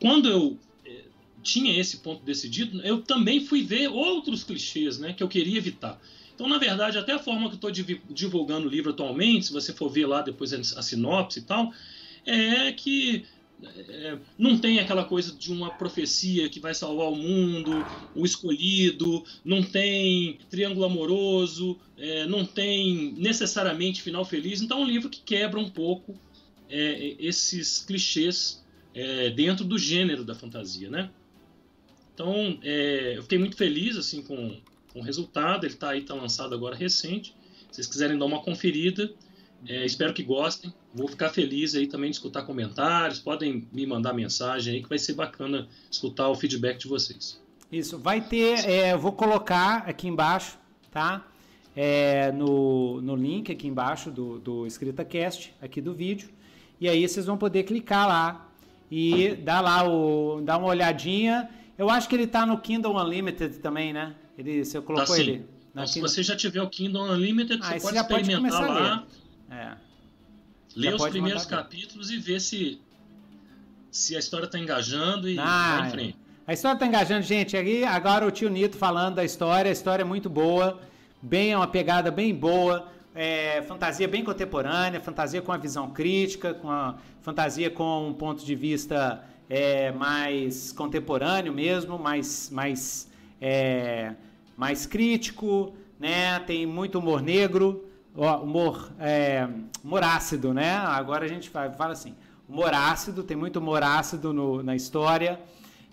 quando 0.00 0.28
eu 0.28 0.58
é, 0.84 1.02
tinha 1.42 1.78
esse 1.78 1.98
ponto 1.98 2.24
decidido, 2.24 2.80
eu 2.82 3.02
também 3.02 3.40
fui 3.44 3.62
ver 3.62 3.88
outros 3.88 4.44
clichês, 4.44 4.98
né, 4.98 5.12
que 5.12 5.22
eu 5.22 5.28
queria 5.28 5.58
evitar. 5.58 6.00
Então, 6.34 6.48
na 6.48 6.58
verdade, 6.58 6.98
até 6.98 7.12
a 7.12 7.18
forma 7.18 7.48
que 7.48 7.64
eu 7.64 7.70
estou 7.70 7.96
divulgando 8.10 8.66
o 8.66 8.70
livro 8.70 8.90
atualmente, 8.90 9.46
se 9.46 9.52
você 9.52 9.72
for 9.72 9.88
ver 9.88 10.06
lá 10.06 10.20
depois 10.20 10.52
a 10.52 10.82
sinopse 10.82 11.38
e 11.38 11.42
tal, 11.42 11.72
é 12.26 12.70
que 12.72 13.24
é, 13.62 14.18
não 14.38 14.58
tem 14.58 14.78
aquela 14.78 15.04
coisa 15.04 15.34
de 15.34 15.52
uma 15.52 15.70
profecia 15.70 16.48
que 16.48 16.60
vai 16.60 16.74
salvar 16.74 17.08
o 17.08 17.16
mundo, 17.16 17.72
o 18.14 18.24
escolhido, 18.24 19.24
não 19.44 19.62
tem 19.62 20.38
triângulo 20.50 20.84
amoroso, 20.84 21.78
é, 21.96 22.26
não 22.26 22.44
tem 22.44 23.14
necessariamente 23.16 24.02
final 24.02 24.24
feliz. 24.24 24.60
Então, 24.60 24.80
é 24.80 24.82
um 24.82 24.86
livro 24.86 25.08
que 25.08 25.20
quebra 25.20 25.58
um 25.58 25.70
pouco 25.70 26.14
é, 26.68 27.16
esses 27.18 27.84
clichês 27.84 28.64
é, 28.94 29.30
dentro 29.30 29.64
do 29.64 29.78
gênero 29.78 30.24
da 30.24 30.34
fantasia, 30.34 30.90
né? 30.90 31.10
Então, 32.14 32.58
é, 32.62 33.14
eu 33.16 33.22
fiquei 33.22 33.38
muito 33.38 33.56
feliz 33.56 33.96
assim 33.96 34.22
com 34.22 34.56
com 34.96 35.02
resultado. 35.02 35.66
Ele 35.66 35.74
está 35.74 35.90
aí, 35.90 36.00
está 36.00 36.14
lançado 36.14 36.54
agora 36.54 36.74
recente. 36.74 37.34
Se 37.70 37.76
vocês 37.76 37.86
quiserem 37.86 38.18
dar 38.18 38.24
uma 38.24 38.40
conferida, 38.40 39.12
é, 39.68 39.84
espero 39.84 40.12
que 40.12 40.22
gostem. 40.22 40.72
Vou 40.94 41.08
ficar 41.08 41.30
feliz 41.30 41.74
aí 41.74 41.86
também 41.86 42.10
de 42.10 42.16
escutar 42.16 42.42
comentários. 42.42 43.18
Podem 43.18 43.66
me 43.72 43.86
mandar 43.86 44.12
mensagem 44.12 44.74
aí 44.74 44.82
que 44.82 44.88
vai 44.88 44.98
ser 44.98 45.14
bacana 45.14 45.68
escutar 45.90 46.28
o 46.28 46.34
feedback 46.34 46.78
de 46.78 46.88
vocês. 46.88 47.40
Isso, 47.70 47.98
vai 47.98 48.20
ter, 48.20 48.68
é, 48.68 48.96
vou 48.96 49.12
colocar 49.12 49.78
aqui 49.88 50.06
embaixo, 50.06 50.58
tá? 50.90 51.26
É, 51.74 52.32
no, 52.32 53.02
no 53.02 53.16
link 53.16 53.50
aqui 53.52 53.66
embaixo 53.66 54.10
do, 54.10 54.38
do 54.38 54.66
EscritaCast, 54.66 55.54
aqui 55.60 55.80
do 55.80 55.92
vídeo. 55.92 56.30
E 56.80 56.88
aí 56.88 57.06
vocês 57.06 57.26
vão 57.26 57.36
poder 57.36 57.64
clicar 57.64 58.06
lá 58.06 58.48
e 58.90 59.34
dar 59.36 59.60
lá 59.60 59.86
o, 59.88 60.40
dar 60.42 60.58
uma 60.58 60.68
olhadinha. 60.68 61.48
Eu 61.76 61.90
acho 61.90 62.08
que 62.08 62.14
ele 62.14 62.24
está 62.24 62.46
no 62.46 62.58
Kindle 62.58 62.96
Unlimited 62.96 63.58
também, 63.58 63.92
né? 63.92 64.14
Ele, 64.38 64.64
você 64.64 64.80
colocou 64.80 65.14
tá, 65.14 65.20
ele? 65.20 65.44
Então, 65.72 65.86
se 65.86 66.00
você 66.00 66.22
já 66.22 66.34
tiver 66.34 66.62
o 66.62 66.70
Kindle 66.70 67.02
Unlimited, 67.02 67.60
ah, 67.62 67.78
você 67.78 67.80
pode 67.80 67.98
experimentar 67.98 68.66
pode 68.66 68.80
lá. 68.80 69.06
É. 70.76 70.80
Ler 70.80 70.94
os 70.94 71.06
primeiros 71.08 71.46
capítulos 71.46 72.10
e 72.10 72.18
ver 72.18 72.40
se, 72.40 72.80
se 73.90 74.14
a 74.14 74.18
história 74.18 74.46
está 74.46 74.58
engajando 74.58 75.28
e 75.28 75.38
ah, 75.38 75.78
vai 75.78 75.88
em 75.88 75.90
frente. 75.90 76.18
A 76.46 76.52
história 76.52 76.74
está 76.74 76.86
engajando, 76.86 77.22
gente. 77.22 77.56
Aqui, 77.56 77.82
agora 77.82 78.26
o 78.26 78.30
tio 78.30 78.48
Nito 78.48 78.76
falando 78.76 79.16
da 79.16 79.24
história. 79.24 79.68
A 79.68 79.72
história 79.72 80.02
é 80.02 80.04
muito 80.04 80.30
boa. 80.30 80.80
Bem, 81.20 81.52
é 81.52 81.56
uma 81.56 81.66
pegada 81.66 82.10
bem 82.10 82.34
boa. 82.34 82.86
É, 83.14 83.62
fantasia 83.62 84.06
bem 84.06 84.22
contemporânea, 84.22 85.00
fantasia 85.00 85.40
com 85.40 85.50
a 85.50 85.56
visão 85.56 85.90
crítica, 85.90 86.52
com 86.52 86.70
a 86.70 86.96
fantasia 87.22 87.70
com 87.70 88.08
um 88.08 88.12
ponto 88.12 88.44
de 88.44 88.54
vista 88.54 89.24
é, 89.48 89.90
mais 89.90 90.70
contemporâneo 90.70 91.52
mesmo, 91.52 91.98
mais, 91.98 92.50
mais 92.50 93.10
é, 93.40 94.12
mais 94.56 94.86
crítico, 94.86 95.74
né? 95.98 96.38
Tem 96.40 96.66
muito 96.66 96.98
humor 96.98 97.22
negro, 97.22 97.85
humor, 98.16 98.90
é, 98.98 99.46
humor 99.84 100.02
ácido, 100.02 100.54
né? 100.54 100.76
Agora 100.76 101.24
a 101.24 101.28
gente 101.28 101.50
fala 101.50 101.92
assim, 101.92 102.14
humor 102.48 102.72
ácido, 102.72 103.22
tem 103.22 103.36
muito 103.36 103.58
humor 103.58 103.82
ácido 103.82 104.32
no, 104.32 104.62
na 104.62 104.74
história. 104.74 105.38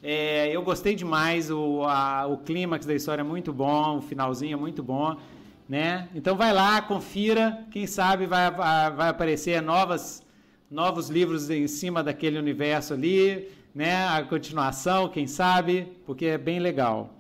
É, 0.02 0.50
eu 0.50 0.62
gostei 0.64 0.96
demais, 0.96 1.52
o, 1.52 1.84
a, 1.84 2.26
o 2.28 2.38
clímax 2.38 2.86
da 2.86 2.96
história 2.96 3.22
é 3.22 3.24
muito 3.24 3.52
bom, 3.52 3.98
o 3.98 4.02
finalzinho 4.02 4.54
é 4.54 4.60
muito 4.60 4.82
bom. 4.82 5.18
Né? 5.68 6.10
Então 6.14 6.36
vai 6.36 6.54
lá, 6.54 6.82
confira, 6.82 7.66
quem 7.72 7.88
sabe 7.88 8.26
vai, 8.26 8.52
vai, 8.52 9.10
aparecer 9.10 9.62
novas, 9.62 10.22
novos 10.70 11.10
livros 11.10 11.50
em 11.50 11.68
cima 11.68 12.04
daquele 12.04 12.38
universo 12.38 12.94
ali, 12.94 13.50
né? 13.74 14.06
A 14.08 14.22
continuação, 14.24 15.08
quem 15.08 15.26
sabe, 15.26 15.88
porque 16.06 16.26
é 16.26 16.38
bem 16.38 16.60
legal. 16.60 17.16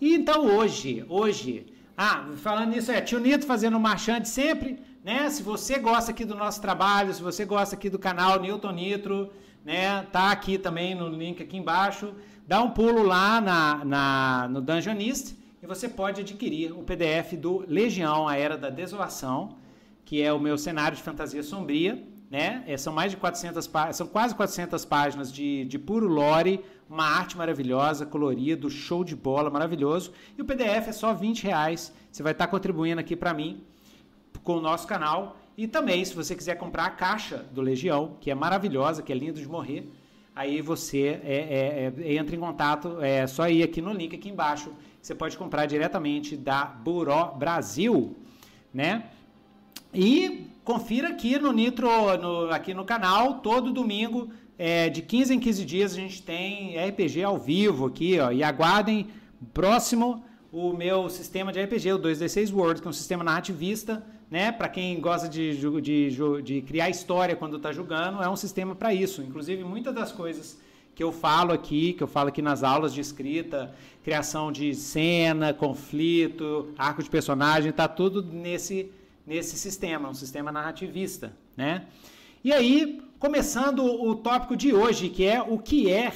E 0.00 0.14
então 0.14 0.46
hoje, 0.46 1.04
hoje, 1.08 1.66
ah, 2.00 2.28
falando 2.36 2.70
nisso, 2.70 2.92
é 2.92 3.00
Tio 3.00 3.18
Nito 3.18 3.44
fazendo 3.44 3.76
o 3.76 3.80
marchante 3.80 4.28
sempre, 4.28 4.78
né? 5.04 5.28
Se 5.30 5.42
você 5.42 5.80
gosta 5.80 6.12
aqui 6.12 6.24
do 6.24 6.36
nosso 6.36 6.62
trabalho, 6.62 7.12
se 7.12 7.20
você 7.20 7.44
gosta 7.44 7.74
aqui 7.74 7.90
do 7.90 7.98
canal 7.98 8.38
Newton 8.38 8.70
Nitro, 8.70 9.32
né? 9.64 10.06
Tá 10.12 10.30
aqui 10.30 10.58
também 10.58 10.94
no 10.94 11.08
link 11.08 11.42
aqui 11.42 11.56
embaixo. 11.56 12.14
Dá 12.46 12.62
um 12.62 12.70
pulo 12.70 13.02
lá 13.02 13.40
na, 13.40 13.84
na, 13.84 14.48
no 14.48 14.60
Dungeonist 14.60 15.36
e 15.60 15.66
você 15.66 15.88
pode 15.88 16.20
adquirir 16.20 16.70
o 16.70 16.84
PDF 16.84 17.32
do 17.32 17.64
Legião, 17.66 18.28
a 18.28 18.36
Era 18.36 18.56
da 18.56 18.70
Desolação, 18.70 19.56
que 20.04 20.22
é 20.22 20.32
o 20.32 20.38
meu 20.38 20.56
cenário 20.56 20.96
de 20.96 21.02
fantasia 21.02 21.42
sombria, 21.42 22.00
né? 22.30 22.62
É, 22.68 22.76
são 22.76 22.92
mais 22.92 23.10
de 23.10 23.16
400 23.16 23.68
são 23.92 24.06
quase 24.06 24.36
400 24.36 24.84
páginas 24.84 25.32
de, 25.32 25.64
de 25.64 25.78
puro 25.80 26.06
lore, 26.06 26.64
uma 26.88 27.04
arte 27.04 27.36
maravilhosa, 27.36 28.06
colorido, 28.06 28.70
show 28.70 29.04
de 29.04 29.14
bola, 29.14 29.50
maravilhoso. 29.50 30.12
E 30.36 30.42
o 30.42 30.44
PDF 30.44 30.88
é 30.88 30.92
só 30.92 31.12
20 31.12 31.44
reais. 31.44 31.92
Você 32.10 32.22
vai 32.22 32.32
estar 32.32 32.46
contribuindo 32.46 33.00
aqui 33.00 33.14
para 33.14 33.34
mim 33.34 33.62
com 34.42 34.56
o 34.56 34.60
nosso 34.60 34.86
canal. 34.86 35.36
E 35.56 35.66
também, 35.66 36.04
se 36.04 36.14
você 36.14 36.34
quiser 36.34 36.54
comprar 36.54 36.86
a 36.86 36.90
caixa 36.90 37.38
do 37.52 37.60
Legião, 37.60 38.16
que 38.20 38.30
é 38.30 38.34
maravilhosa, 38.34 39.02
que 39.02 39.12
é 39.12 39.16
lindo 39.16 39.38
de 39.38 39.48
morrer, 39.48 39.90
aí 40.34 40.62
você 40.62 41.20
é, 41.24 41.92
é, 41.96 42.06
é, 42.06 42.14
entra 42.14 42.34
em 42.34 42.38
contato, 42.38 43.02
é 43.02 43.26
só 43.26 43.48
ir 43.48 43.62
aqui 43.62 43.82
no 43.82 43.92
link 43.92 44.14
aqui 44.14 44.28
embaixo. 44.30 44.72
Você 45.02 45.14
pode 45.14 45.36
comprar 45.36 45.66
diretamente 45.66 46.36
da 46.36 46.64
Buró 46.64 47.34
Brasil, 47.36 48.16
né? 48.72 49.10
E 49.92 50.46
confira 50.64 51.08
aqui 51.08 51.38
no 51.38 51.52
Nitro, 51.52 51.88
no, 52.18 52.50
aqui 52.50 52.72
no 52.72 52.84
canal, 52.84 53.40
todo 53.40 53.72
domingo, 53.72 54.30
é, 54.58 54.88
de 54.88 55.02
15 55.02 55.34
em 55.34 55.38
15 55.38 55.64
dias, 55.64 55.92
a 55.92 55.96
gente 55.96 56.20
tem 56.20 56.76
RPG 56.76 57.22
ao 57.22 57.38
vivo 57.38 57.86
aqui, 57.86 58.18
ó. 58.18 58.32
E 58.32 58.42
aguardem 58.42 59.06
próximo 59.54 60.24
o 60.50 60.72
meu 60.72 61.08
sistema 61.08 61.52
de 61.52 61.62
RPG, 61.62 61.92
o 61.92 61.98
2D6 61.98 62.52
World, 62.52 62.80
que 62.80 62.88
é 62.88 62.90
um 62.90 62.92
sistema 62.92 63.22
narrativista, 63.22 64.04
né? 64.30 64.50
Para 64.50 64.68
quem 64.68 65.00
gosta 65.00 65.28
de, 65.28 65.56
de, 65.80 66.42
de, 66.42 66.62
criar 66.62 66.90
história 66.90 67.36
quando 67.36 67.56
está 67.56 67.72
jogando, 67.72 68.22
é 68.22 68.28
um 68.28 68.36
sistema 68.36 68.74
para 68.74 68.92
isso. 68.92 69.22
Inclusive, 69.22 69.62
muitas 69.62 69.94
das 69.94 70.10
coisas 70.10 70.60
que 70.94 71.04
eu 71.04 71.12
falo 71.12 71.52
aqui, 71.52 71.92
que 71.92 72.02
eu 72.02 72.08
falo 72.08 72.28
aqui 72.28 72.42
nas 72.42 72.64
aulas 72.64 72.92
de 72.92 73.00
escrita, 73.00 73.72
criação 74.02 74.50
de 74.50 74.74
cena, 74.74 75.54
conflito, 75.54 76.72
arco 76.76 77.00
de 77.02 77.08
personagem, 77.08 77.70
tá 77.70 77.86
tudo 77.86 78.22
nesse 78.22 78.90
nesse 79.28 79.58
sistema, 79.58 80.08
um 80.08 80.14
sistema 80.14 80.50
narrativista, 80.50 81.36
né? 81.54 81.84
E 82.42 82.50
aí, 82.50 83.02
começando 83.18 83.84
o 83.84 84.14
tópico 84.14 84.56
de 84.56 84.72
hoje, 84.72 85.08
que 85.08 85.24
é 85.24 85.42
o 85.42 85.58
que 85.58 85.90
é 85.90 86.08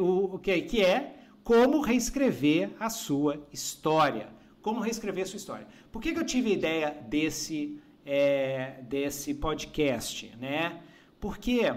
o 0.00 0.38
que, 0.38 0.60
que 0.62 0.84
é 0.84 1.16
como 1.42 1.80
reescrever 1.80 2.70
a 2.78 2.88
sua 2.88 3.44
história, 3.52 4.28
como 4.62 4.80
reescrever 4.80 5.24
a 5.24 5.26
sua 5.26 5.36
história. 5.36 5.66
Por 5.90 6.00
que, 6.00 6.12
que 6.12 6.18
eu 6.18 6.24
tive 6.24 6.50
a 6.50 6.54
ideia 6.54 6.96
desse 7.08 7.80
é, 8.06 8.80
desse 8.82 9.34
podcast, 9.34 10.32
né? 10.40 10.80
Porque 11.18 11.72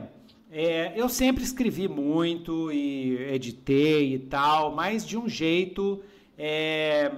é, 0.51 0.93
eu 0.95 1.09
sempre 1.09 1.43
escrevi 1.43 1.87
muito 1.87 2.71
e 2.71 3.15
editei 3.33 4.13
e 4.13 4.19
tal, 4.19 4.75
mas 4.75 5.05
de 5.05 5.17
um 5.17 5.27
jeito 5.27 6.03
é, 6.37 7.11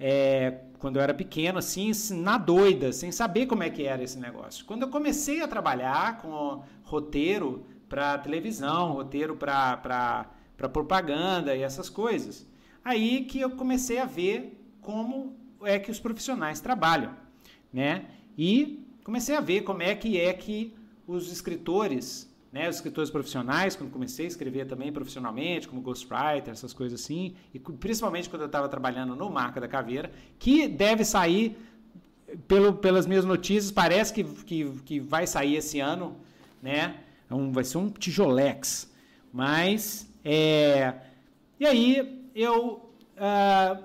é 0.00 0.50
quando 0.82 0.96
eu 0.96 1.02
era 1.02 1.14
pequeno, 1.14 1.60
assim, 1.60 1.92
na 2.10 2.36
doida, 2.36 2.92
sem 2.92 3.12
saber 3.12 3.46
como 3.46 3.62
é 3.62 3.70
que 3.70 3.84
era 3.84 4.02
esse 4.02 4.18
negócio. 4.18 4.64
Quando 4.64 4.82
eu 4.82 4.88
comecei 4.88 5.40
a 5.40 5.46
trabalhar 5.46 6.18
com 6.18 6.60
roteiro 6.82 7.64
para 7.88 8.18
televisão, 8.18 8.94
roteiro 8.94 9.36
para 9.36 10.26
propaganda 10.72 11.54
e 11.54 11.62
essas 11.62 11.88
coisas, 11.88 12.44
aí 12.84 13.24
que 13.26 13.40
eu 13.40 13.50
comecei 13.50 14.00
a 14.00 14.04
ver 14.04 14.60
como 14.80 15.36
é 15.62 15.78
que 15.78 15.88
os 15.88 16.00
profissionais 16.00 16.60
trabalham, 16.60 17.14
né? 17.72 18.06
E 18.36 18.84
comecei 19.04 19.36
a 19.36 19.40
ver 19.40 19.60
como 19.60 19.82
é 19.82 19.94
que 19.94 20.18
é 20.18 20.32
que 20.32 20.74
os 21.06 21.30
escritores 21.30 22.28
né, 22.52 22.68
os 22.68 22.76
escritores 22.76 23.10
profissionais, 23.10 23.74
quando 23.74 23.90
comecei 23.90 24.26
a 24.26 24.28
escrever 24.28 24.66
também 24.66 24.92
profissionalmente, 24.92 25.66
como 25.66 25.80
ghostwriter, 25.80 26.50
essas 26.50 26.74
coisas 26.74 27.00
assim, 27.00 27.34
e 27.54 27.58
principalmente 27.58 28.28
quando 28.28 28.42
eu 28.42 28.46
estava 28.46 28.68
trabalhando 28.68 29.16
no 29.16 29.30
Marca 29.30 29.58
da 29.58 29.66
Caveira, 29.66 30.12
que 30.38 30.68
deve 30.68 31.02
sair, 31.02 31.56
pelo, 32.46 32.74
pelas 32.74 33.06
minhas 33.06 33.24
notícias, 33.24 33.72
parece 33.72 34.12
que, 34.12 34.24
que, 34.24 34.70
que 34.84 35.00
vai 35.00 35.26
sair 35.26 35.56
esse 35.56 35.80
ano, 35.80 36.16
né? 36.62 37.00
É 37.28 37.34
um, 37.34 37.50
vai 37.52 37.64
ser 37.64 37.78
um 37.78 37.88
tijolex. 37.88 38.90
Mas, 39.32 40.08
é, 40.22 40.94
e 41.58 41.66
aí 41.66 42.28
eu, 42.34 42.90
uh, 43.16 43.84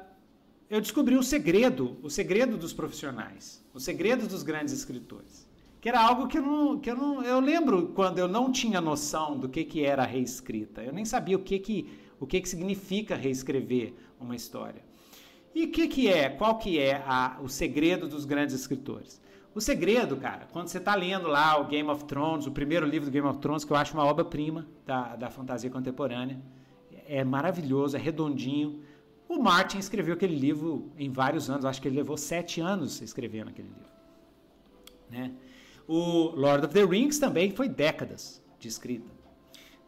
eu 0.70 0.82
descobri 0.82 1.16
o 1.16 1.24
segredo, 1.24 1.98
o 2.04 2.10
segredo 2.10 2.58
dos 2.58 2.74
profissionais, 2.74 3.64
o 3.74 3.80
segredo 3.80 4.28
dos 4.28 4.44
grandes 4.44 4.74
escritores 4.74 5.37
que 5.88 5.90
era 5.90 6.02
algo 6.02 6.28
que 6.28 6.38
eu 6.38 6.42
não, 6.42 6.78
que 6.78 6.92
eu 6.92 6.98
não, 6.98 7.24
eu 7.24 7.40
lembro 7.40 7.94
quando 7.96 8.20
eu 8.20 8.28
não 8.28 8.52
tinha 8.52 8.82
noção 8.82 9.38
do 9.38 9.48
que 9.48 9.64
que 9.64 9.86
era 9.86 10.04
reescrita. 10.04 10.84
Eu 10.84 10.92
nem 10.92 11.06
sabia 11.06 11.38
o 11.38 11.40
que 11.40 11.58
que 11.60 11.90
o 12.20 12.28
que 12.28 12.42
que 12.42 12.50
significa 12.50 13.16
reescrever 13.16 13.94
uma 14.20 14.36
história. 14.36 14.84
E 15.56 15.64
o 15.64 15.72
que 15.72 15.88
que 15.88 16.10
é? 16.10 16.28
Qual 16.28 16.58
que 16.58 16.78
é 16.78 17.02
a, 17.06 17.40
o 17.42 17.48
segredo 17.48 18.06
dos 18.06 18.26
grandes 18.26 18.54
escritores? 18.54 19.22
O 19.56 19.62
segredo, 19.62 20.18
cara, 20.18 20.46
quando 20.52 20.68
você 20.68 20.78
está 20.78 20.94
lendo 20.94 21.30
lá 21.30 21.58
o 21.58 21.68
Game 21.68 21.90
of 21.90 22.04
Thrones, 22.04 22.48
o 22.48 22.52
primeiro 22.52 22.86
livro 22.86 23.08
do 23.10 23.14
Game 23.14 23.26
of 23.26 23.40
Thrones, 23.40 23.64
que 23.64 23.72
eu 23.72 23.78
acho 23.78 23.94
uma 23.94 24.04
obra-prima 24.04 24.68
da, 24.86 25.16
da 25.16 25.30
fantasia 25.30 25.70
contemporânea, 25.70 26.38
é 27.08 27.24
maravilhoso, 27.24 27.96
é 27.96 28.00
redondinho. 28.00 28.82
O 29.30 29.42
Martin 29.42 29.78
escreveu 29.78 30.16
aquele 30.16 30.36
livro 30.36 30.92
em 30.98 31.10
vários 31.10 31.50
anos, 31.50 31.64
acho 31.64 31.82
que 31.82 31.88
ele 31.88 31.96
levou 31.96 32.18
sete 32.18 32.60
anos 32.60 33.02
escrevendo 33.02 33.52
aquele 33.52 33.70
livro. 33.70 33.88
Né? 35.10 35.32
O 35.88 36.34
Lord 36.36 36.66
of 36.66 36.74
the 36.74 36.84
Rings 36.84 37.18
também 37.18 37.52
foi 37.52 37.70
décadas 37.70 38.42
de 38.60 38.68
escrita. 38.68 39.10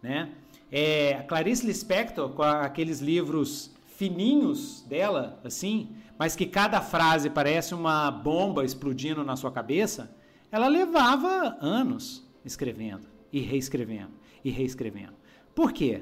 Né? 0.01 0.31
É, 0.71 1.15
a 1.15 1.23
Clarice 1.23 1.65
Lispector, 1.65 2.29
com 2.29 2.43
aqueles 2.43 2.99
livros 2.99 3.75
fininhos 3.97 4.81
dela, 4.87 5.39
assim, 5.43 5.89
mas 6.17 6.35
que 6.35 6.45
cada 6.45 6.79
frase 6.79 7.29
parece 7.29 7.73
uma 7.73 8.09
bomba 8.09 8.63
explodindo 8.63 9.23
na 9.23 9.35
sua 9.35 9.51
cabeça, 9.51 10.15
ela 10.49 10.67
levava 10.67 11.57
anos 11.59 12.25
escrevendo 12.45 13.07
e 13.31 13.41
reescrevendo 13.41 14.11
e 14.43 14.49
reescrevendo. 14.49 15.13
Por 15.53 15.73
quê? 15.73 16.01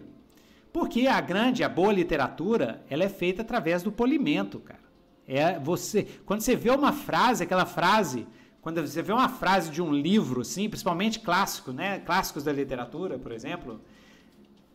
Porque 0.71 1.07
a 1.07 1.19
grande, 1.19 1.63
a 1.63 1.69
boa 1.69 1.91
literatura, 1.91 2.85
ela 2.87 3.03
é 3.03 3.09
feita 3.09 3.41
através 3.41 3.81
do 3.81 3.91
polimento, 3.91 4.59
cara. 4.59 4.85
É 5.27 5.59
você, 5.59 6.07
quando 6.25 6.41
você 6.41 6.55
vê 6.55 6.69
uma 6.69 6.93
frase, 6.93 7.43
aquela 7.43 7.65
frase 7.65 8.27
quando 8.67 8.85
você 8.85 9.01
vê 9.01 9.13
uma 9.13 9.29
frase 9.29 9.71
de 9.71 9.81
um 9.81 9.93
livro, 9.93 10.41
assim, 10.41 10.67
principalmente 10.67 11.21
clássico, 11.21 11.71
né? 11.71 11.99
Clássicos 11.99 12.43
da 12.43 12.51
literatura, 12.51 13.17
por 13.17 13.31
exemplo, 13.31 13.79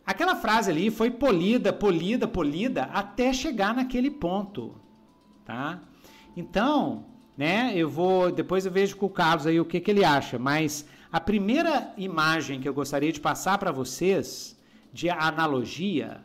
aquela 0.03 0.35
frase 0.35 0.71
ali 0.71 0.89
foi 0.89 1.11
polida, 1.11 1.71
polida, 1.71 2.27
polida 2.27 2.85
até 2.85 3.31
chegar 3.31 3.75
naquele 3.75 4.09
ponto, 4.09 4.73
tá? 5.45 5.79
Então, 6.35 7.05
né? 7.37 7.71
Eu 7.75 7.87
vou 7.87 8.31
depois 8.31 8.65
eu 8.65 8.71
vejo 8.71 8.95
com 8.95 9.05
o 9.05 9.09
Carlos 9.11 9.45
aí 9.45 9.59
o 9.59 9.65
que, 9.65 9.79
que 9.79 9.91
ele 9.91 10.03
acha, 10.03 10.39
mas 10.39 10.87
a 11.11 11.19
primeira 11.19 11.93
imagem 11.95 12.59
que 12.59 12.67
eu 12.67 12.73
gostaria 12.73 13.11
de 13.11 13.19
passar 13.19 13.59
para 13.59 13.71
vocês 13.71 14.59
de 14.91 15.07
analogia 15.07 16.21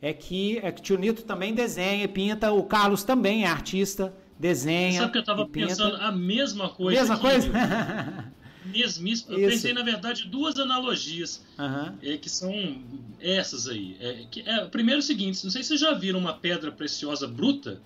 é 0.00 0.12
que, 0.12 0.60
é 0.62 0.70
que 0.70 0.82
Tio 0.82 0.96
Nito 0.96 1.24
também 1.24 1.52
desenha 1.52 2.04
e 2.04 2.06
pinta, 2.06 2.52
o 2.52 2.62
Carlos 2.62 3.02
também 3.02 3.42
é 3.42 3.48
artista 3.48 4.14
desenha. 4.38 5.00
Sabe 5.00 5.12
que 5.12 5.18
eu 5.18 5.22
estava 5.22 5.46
pensando 5.46 5.96
a 5.96 6.12
mesma 6.12 6.68
coisa. 6.68 7.00
Mesma 7.00 7.14
aqui, 7.16 7.22
coisa? 7.22 8.32
Mesmíssimo. 8.64 9.32
Eu 9.34 9.40
Isso. 9.48 9.50
pensei, 9.50 9.72
na 9.72 9.82
verdade, 9.82 10.28
duas 10.28 10.58
analogias 10.58 11.44
uhum. 11.58 11.96
é, 12.02 12.16
que 12.16 12.28
são 12.30 12.82
essas 13.20 13.66
aí. 13.66 13.96
É, 14.00 14.26
que, 14.30 14.42
é, 14.46 14.64
primeiro, 14.66 15.00
é 15.00 15.02
o 15.02 15.06
seguinte: 15.06 15.42
não 15.44 15.50
sei 15.50 15.62
se 15.62 15.68
vocês 15.68 15.80
já 15.80 15.92
viram 15.92 16.18
uma 16.18 16.34
pedra 16.34 16.70
preciosa 16.70 17.26
bruta. 17.26 17.80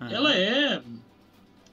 Uhum. 0.00 0.08
Ela 0.08 0.34
é. 0.34 0.82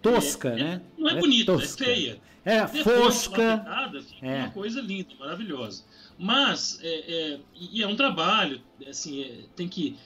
Tosca, 0.02 0.50
é, 0.50 0.56
né? 0.56 0.82
não 0.98 1.10
é, 1.10 1.20
bonita, 1.20 1.52
é 1.54 1.60
feia. 1.60 2.22
É 2.44 2.68
fosca. 2.68 3.56
Lapidada, 3.56 4.04
fica 4.04 4.26
é. 4.28 4.40
uma 4.42 4.52
coisa 4.52 4.80
linda, 4.80 5.10
maravilhosa. 5.20 5.84
Mas, 6.18 6.80
é, 6.84 7.40
e 7.60 7.82
é 7.82 7.88
um 7.88 7.96
trabalho, 7.96 8.62
assim, 8.88 9.46
tem 9.56 9.68
que 9.68 9.98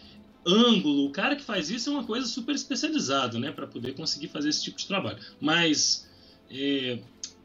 ângulo. 0.49 1.05
O 1.05 1.11
cara 1.11 1.35
que 1.35 1.43
faz 1.43 1.69
isso 1.69 1.89
é 1.89 1.93
uma 1.93 2.03
coisa 2.03 2.27
super 2.27 2.55
especializada, 2.55 3.39
né, 3.39 3.51
para 3.51 3.67
poder 3.67 3.93
conseguir 3.93 4.27
fazer 4.27 4.49
esse 4.49 4.63
tipo 4.63 4.77
de 4.77 4.87
trabalho. 4.87 5.19
Mas 5.39 6.07
é, 6.49 6.99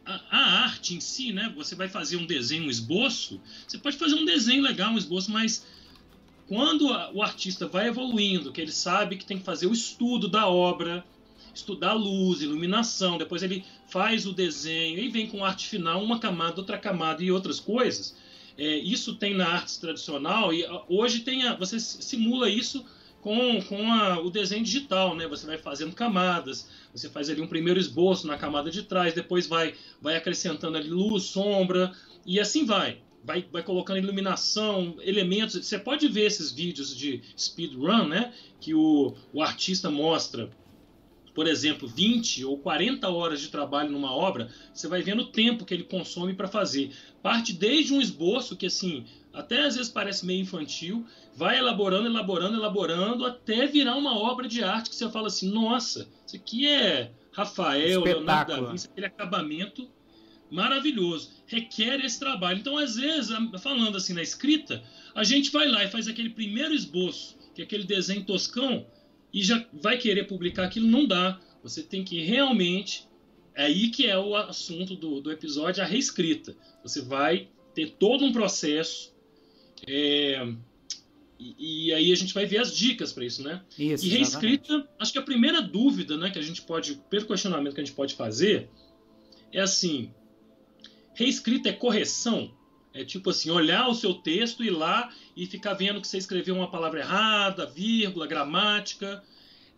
a, 0.05 0.21
a, 0.31 0.65
arte 0.65 0.95
em 0.95 1.01
si, 1.01 1.33
né? 1.33 1.53
Você 1.57 1.75
vai 1.75 1.89
fazer 1.89 2.17
um 2.17 2.27
desenho, 2.27 2.65
um 2.65 2.71
esboço, 2.71 3.41
você 3.67 3.79
pode 3.79 3.97
fazer 3.97 4.15
um 4.15 4.25
desenho 4.25 4.63
legal, 4.63 4.93
um 4.93 4.99
esboço, 4.99 5.31
mas 5.31 5.65
quando 6.47 6.87
o 7.15 7.23
artista 7.23 7.67
vai 7.67 7.89
evoluindo, 7.89 8.53
que 8.53 8.61
ele 8.61 8.73
sabe 8.73 9.17
que 9.17 9.25
tem 9.25 9.39
que 9.39 9.45
fazer 9.45 9.67
o 9.67 9.73
estudo 9.73 10.29
da 10.29 10.47
obra, 10.47 11.05
estudar 11.55 11.95
luz, 11.95 12.43
iluminação, 12.43 13.17
depois 13.17 13.43
ele 13.43 13.65
faz 13.89 14.27
o 14.27 14.33
desenho 14.33 14.99
e 14.99 15.09
vem 15.09 15.27
com 15.27 15.45
arte 15.45 15.67
final, 15.69 16.03
uma 16.03 16.19
camada, 16.19 16.61
outra 16.61 16.77
camada 16.77 17.23
e 17.23 17.31
outras 17.31 17.61
coisas. 17.61 18.15
É, 18.57 18.77
isso 18.77 19.17
tem 19.17 19.35
na 19.35 19.49
arte 19.49 19.81
tradicional 19.81 20.53
e 20.53 20.65
hoje 20.89 21.21
tem 21.21 21.43
a, 21.43 21.57
você 21.57 21.81
simula 21.81 22.49
isso 22.49 22.85
com, 23.21 23.61
com 23.63 23.91
a, 23.91 24.21
o 24.21 24.31
desenho 24.31 24.63
digital, 24.63 25.17
né? 25.17 25.27
Você 25.27 25.47
vai 25.47 25.57
fazendo 25.59 25.95
camadas, 25.95 26.69
você 26.93 27.09
faz 27.09 27.31
ali 27.31 27.41
um 27.41 27.47
primeiro 27.47 27.81
esboço 27.81 28.27
na 28.27 28.37
camada 28.37 28.71
de 28.71 28.83
trás, 28.83 29.15
depois 29.15 29.47
vai, 29.47 29.75
vai 30.01 30.15
acrescentando 30.15 30.77
ali 30.77 30.91
luz, 30.91 31.25
sombra 31.25 31.91
e 32.27 32.39
assim 32.39 32.65
vai. 32.65 32.99
Vai, 33.25 33.47
vai 33.51 33.63
colocando 33.63 33.99
iluminação, 33.99 34.97
elementos. 35.01 35.55
Você 35.55 35.79
pode 35.79 36.07
ver 36.09 36.27
esses 36.27 36.53
vídeos 36.53 36.95
de 36.95 37.23
speedrun, 37.39 38.07
né? 38.07 38.35
Que 38.61 38.75
o, 38.75 39.15
o 39.33 39.43
artista 39.43 39.91
mostra 39.91 40.51
por 41.35 41.49
exemplo, 41.49 41.88
20 41.88 42.45
ou 42.45 42.59
40 42.59 43.09
horas 43.09 43.41
de 43.41 43.49
trabalho 43.49 43.91
numa 43.91 44.14
obra, 44.14 44.49
você 44.73 44.87
vai 44.87 45.03
vendo 45.03 45.23
o 45.23 45.33
tempo 45.33 45.64
que 45.64 45.75
ele 45.75 45.83
consome 45.83 46.33
para 46.33 46.47
fazer. 46.47 46.93
Parte 47.23 47.53
desde 47.53 47.93
um 47.93 48.00
esboço 48.00 48.57
que, 48.57 48.67
assim, 48.67 49.05
até 49.33 49.62
às 49.62 49.75
vezes 49.75 49.91
parece 49.91 50.25
meio 50.25 50.43
infantil, 50.43 51.05
vai 51.35 51.59
elaborando, 51.59 52.07
elaborando, 52.07 52.57
elaborando, 52.57 53.26
até 53.26 53.67
virar 53.67 53.97
uma 53.97 54.17
obra 54.17 54.47
de 54.47 54.62
arte 54.62 54.91
que 54.91 54.97
você 54.97 55.11
fala 55.11 55.26
assim: 55.26 55.50
nossa, 55.50 56.09
isso 56.25 56.37
aqui 56.37 56.69
é 56.69 57.11
Rafael, 57.33 58.05
Leonardo 58.05 58.53
da 58.53 58.71
Vinci, 58.71 58.87
aquele 58.87 59.07
acabamento 59.07 59.91
maravilhoso. 60.50 61.33
Requer 61.47 62.05
esse 62.05 62.21
trabalho. 62.21 62.61
Então, 62.61 62.79
às 62.79 62.95
vezes, 62.95 63.37
falando 63.61 63.97
assim 63.97 64.12
na 64.12 64.23
escrita, 64.23 64.83
a 65.14 65.25
gente 65.25 65.50
vai 65.50 65.67
lá 65.67 65.83
e 65.85 65.88
faz 65.88 66.07
aquele 66.07 66.31
primeiro 66.31 66.73
esboço, 66.73 67.37
que 67.55 67.61
é 67.61 67.64
aquele 67.64 67.85
desenho 67.85 68.25
toscão, 68.25 68.87
e 69.35 69.43
já 69.43 69.67
vai 69.73 69.99
querer 69.99 70.29
publicar 70.29 70.64
aquilo, 70.64 70.87
não 70.87 71.07
dá. 71.07 71.41
Você 71.61 71.83
tem 71.83 72.05
que 72.05 72.23
realmente. 72.23 73.09
É 73.53 73.64
aí 73.64 73.88
que 73.88 74.07
é 74.07 74.17
o 74.17 74.37
assunto 74.37 74.95
do, 74.95 75.21
do 75.21 75.33
episódio, 75.33 75.83
a 75.83 75.87
reescrita. 75.87 76.57
Você 76.85 77.03
vai 77.03 77.49
ter 77.75 77.97
todo 77.99 78.25
um 78.25 78.33
processo. 78.33 79.12
É, 79.88 80.47
e, 81.38 81.88
e, 81.88 81.93
aí 81.93 82.12
a 82.12 82.14
gente 82.14 82.33
vai 82.33 82.47
ver 82.47 82.59
as 82.59 82.75
dicas 82.76 83.12
para 83.12 83.25
isso, 83.25 83.43
né? 83.43 83.61
Isso, 83.76 84.07
e 84.07 84.09
reescrita, 84.09 84.73
exatamente. 84.73 84.88
acho 85.00 85.12
que 85.12 85.19
a 85.19 85.23
primeira 85.23 85.61
dúvida, 85.61 86.17
né, 86.17 86.31
que 86.31 86.38
a 86.38 86.43
gente 86.43 86.62
pode, 86.62 87.03
pelo 87.11 87.26
questionamento 87.26 87.75
que 87.75 87.81
a 87.81 87.85
gente 87.85 87.95
pode 87.95 88.14
fazer, 88.14 88.71
é 89.53 89.61
assim: 89.61 90.12
reescrita 91.12 91.69
é 91.69 91.73
correção? 91.73 92.55
É 92.95 93.05
tipo 93.05 93.31
assim, 93.31 93.51
olhar 93.51 93.89
o 93.89 93.95
seu 93.95 94.15
texto 94.15 94.63
e 94.63 94.69
ir 94.69 94.71
lá 94.71 95.13
e 95.37 95.47
ficar 95.47 95.75
vendo 95.75 96.01
que 96.01 96.07
você 96.07 96.17
escreveu 96.17 96.55
uma 96.55 96.71
palavra 96.71 97.01
errada, 97.01 97.67
vírgula, 97.67 98.27
gramática. 98.27 99.23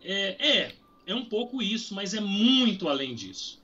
É, 0.03 0.47
é, 0.47 0.75
é 1.07 1.15
um 1.15 1.25
pouco 1.25 1.61
isso, 1.61 1.95
mas 1.95 2.13
é 2.13 2.21
muito 2.21 2.87
além 2.87 3.15
disso. 3.15 3.59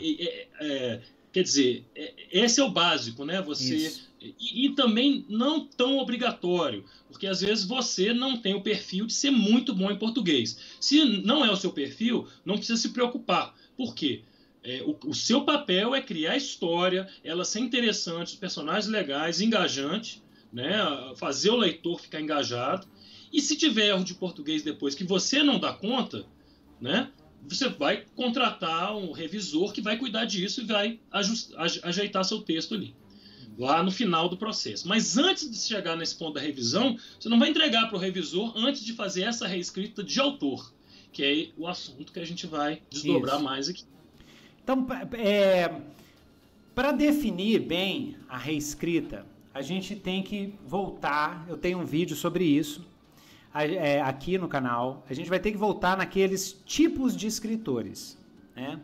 É. 0.00 0.04
É, 0.04 0.48
é, 0.60 1.02
quer 1.32 1.44
dizer, 1.44 1.84
é, 1.94 2.12
esse 2.32 2.60
é 2.60 2.64
o 2.64 2.70
básico, 2.70 3.24
né? 3.24 3.40
Você 3.42 3.92
e, 4.20 4.66
e, 4.66 4.74
também 4.74 5.24
não 5.28 5.64
tão 5.64 5.98
obrigatório, 5.98 6.84
porque 7.08 7.26
às 7.26 7.40
vezes 7.40 7.64
você 7.64 8.12
não 8.12 8.36
tem 8.36 8.54
o 8.54 8.62
perfil 8.62 9.06
de 9.06 9.14
ser 9.14 9.30
muito 9.30 9.74
bom 9.74 9.90
em 9.90 9.98
português. 9.98 10.58
Se 10.80 11.04
não 11.04 11.44
é 11.44 11.50
o 11.50 11.56
seu 11.56 11.72
perfil, 11.72 12.26
não 12.44 12.56
precisa 12.56 12.80
se 12.80 12.88
preocupar. 12.88 13.54
Por 13.76 13.94
quê? 13.94 14.22
É, 14.66 14.82
o, 14.82 14.98
o, 15.10 15.14
seu 15.14 15.44
papel 15.44 15.94
é 15.94 16.02
criar 16.02 16.36
história, 16.36 17.08
ela 17.22 17.44
ser 17.44 17.60
interessante, 17.60 18.32
os 18.32 18.34
personagens 18.34 18.88
legais, 18.88 19.40
engajante, 19.40 20.20
né? 20.52 20.76
fazer 21.14 21.50
o 21.50 21.56
leitor 21.56 22.00
ficar 22.00 22.20
engajado. 22.20 22.84
E 23.32 23.40
se 23.40 23.56
tiver 23.56 23.90
erro 23.90 24.02
de 24.02 24.14
português 24.14 24.64
depois 24.64 24.96
que 24.96 25.04
você 25.04 25.40
não 25.40 25.60
dá 25.60 25.72
conta, 25.72 26.26
né? 26.80 27.12
você 27.48 27.68
vai 27.68 28.06
contratar 28.16 28.96
um 28.96 29.12
revisor 29.12 29.72
que 29.72 29.80
vai 29.80 29.96
cuidar 29.96 30.24
disso 30.24 30.62
e 30.62 30.64
vai 30.64 30.98
ajeitar 31.84 32.24
seu 32.24 32.40
texto 32.40 32.74
ali, 32.74 32.92
lá 33.56 33.84
no 33.84 33.92
final 33.92 34.28
do 34.28 34.36
processo. 34.36 34.88
Mas 34.88 35.16
antes 35.16 35.48
de 35.48 35.58
chegar 35.58 35.94
nesse 35.94 36.16
ponto 36.16 36.34
da 36.34 36.40
revisão, 36.40 36.98
você 37.20 37.28
não 37.28 37.38
vai 37.38 37.50
entregar 37.50 37.86
para 37.86 37.96
o 37.96 38.00
revisor 38.00 38.52
antes 38.56 38.84
de 38.84 38.94
fazer 38.94 39.22
essa 39.22 39.46
reescrita 39.46 40.02
de 40.02 40.18
autor, 40.18 40.74
que 41.12 41.22
é 41.22 41.48
o 41.56 41.68
assunto 41.68 42.12
que 42.12 42.18
a 42.18 42.26
gente 42.26 42.48
vai 42.48 42.82
desdobrar 42.90 43.36
Isso. 43.36 43.44
mais 43.44 43.68
aqui. 43.68 43.84
Então, 44.66 44.84
é, 45.12 45.80
para 46.74 46.90
definir 46.90 47.60
bem 47.60 48.16
a 48.28 48.36
reescrita, 48.36 49.24
a 49.54 49.62
gente 49.62 49.94
tem 49.94 50.24
que 50.24 50.54
voltar. 50.66 51.46
Eu 51.48 51.56
tenho 51.56 51.78
um 51.78 51.84
vídeo 51.84 52.16
sobre 52.16 52.42
isso 52.42 52.84
é, 53.54 54.02
aqui 54.02 54.36
no 54.36 54.48
canal. 54.48 55.04
A 55.08 55.14
gente 55.14 55.30
vai 55.30 55.38
ter 55.38 55.52
que 55.52 55.56
voltar 55.56 55.96
naqueles 55.96 56.52
tipos 56.66 57.16
de 57.16 57.28
escritores. 57.28 58.18
Né? 58.56 58.80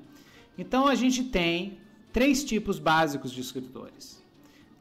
Então, 0.56 0.86
a 0.86 0.94
gente 0.94 1.24
tem 1.24 1.78
três 2.12 2.44
tipos 2.44 2.78
básicos 2.78 3.32
de 3.32 3.40
escritores. 3.40 4.22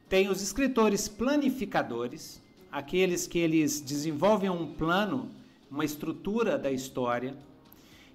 Tem 0.08 0.30
os 0.30 0.40
escritores 0.40 1.08
planificadores, 1.08 2.40
aqueles 2.72 3.26
que 3.26 3.40
eles 3.40 3.82
desenvolvem 3.82 4.52
um 4.52 4.72
plano, 4.72 5.32
uma 5.68 5.84
estrutura 5.84 6.60
da 6.60 6.72
história, 6.72 7.36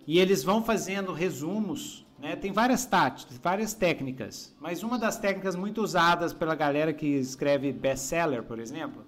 e 0.07 0.21
eles 0.21 0.45
vão 0.45 0.63
fazendo 0.63 1.13
resumos 1.13 2.06
né? 2.19 2.35
Tem 2.37 2.53
várias 2.53 2.87
táticas, 2.87 3.39
várias 3.39 3.75
técnicas, 3.75 4.55
mas 4.61 4.83
uma 4.83 4.99
das 4.99 5.19
técnicas 5.19 5.55
muito 5.55 5.83
usadas 5.83 6.33
pela 6.33 6.55
galera 6.55 6.93
que 6.93 7.07
escreve 7.07 7.73
best-seller, 7.73 8.43
por 8.43 8.59
exemplo, 8.59 9.05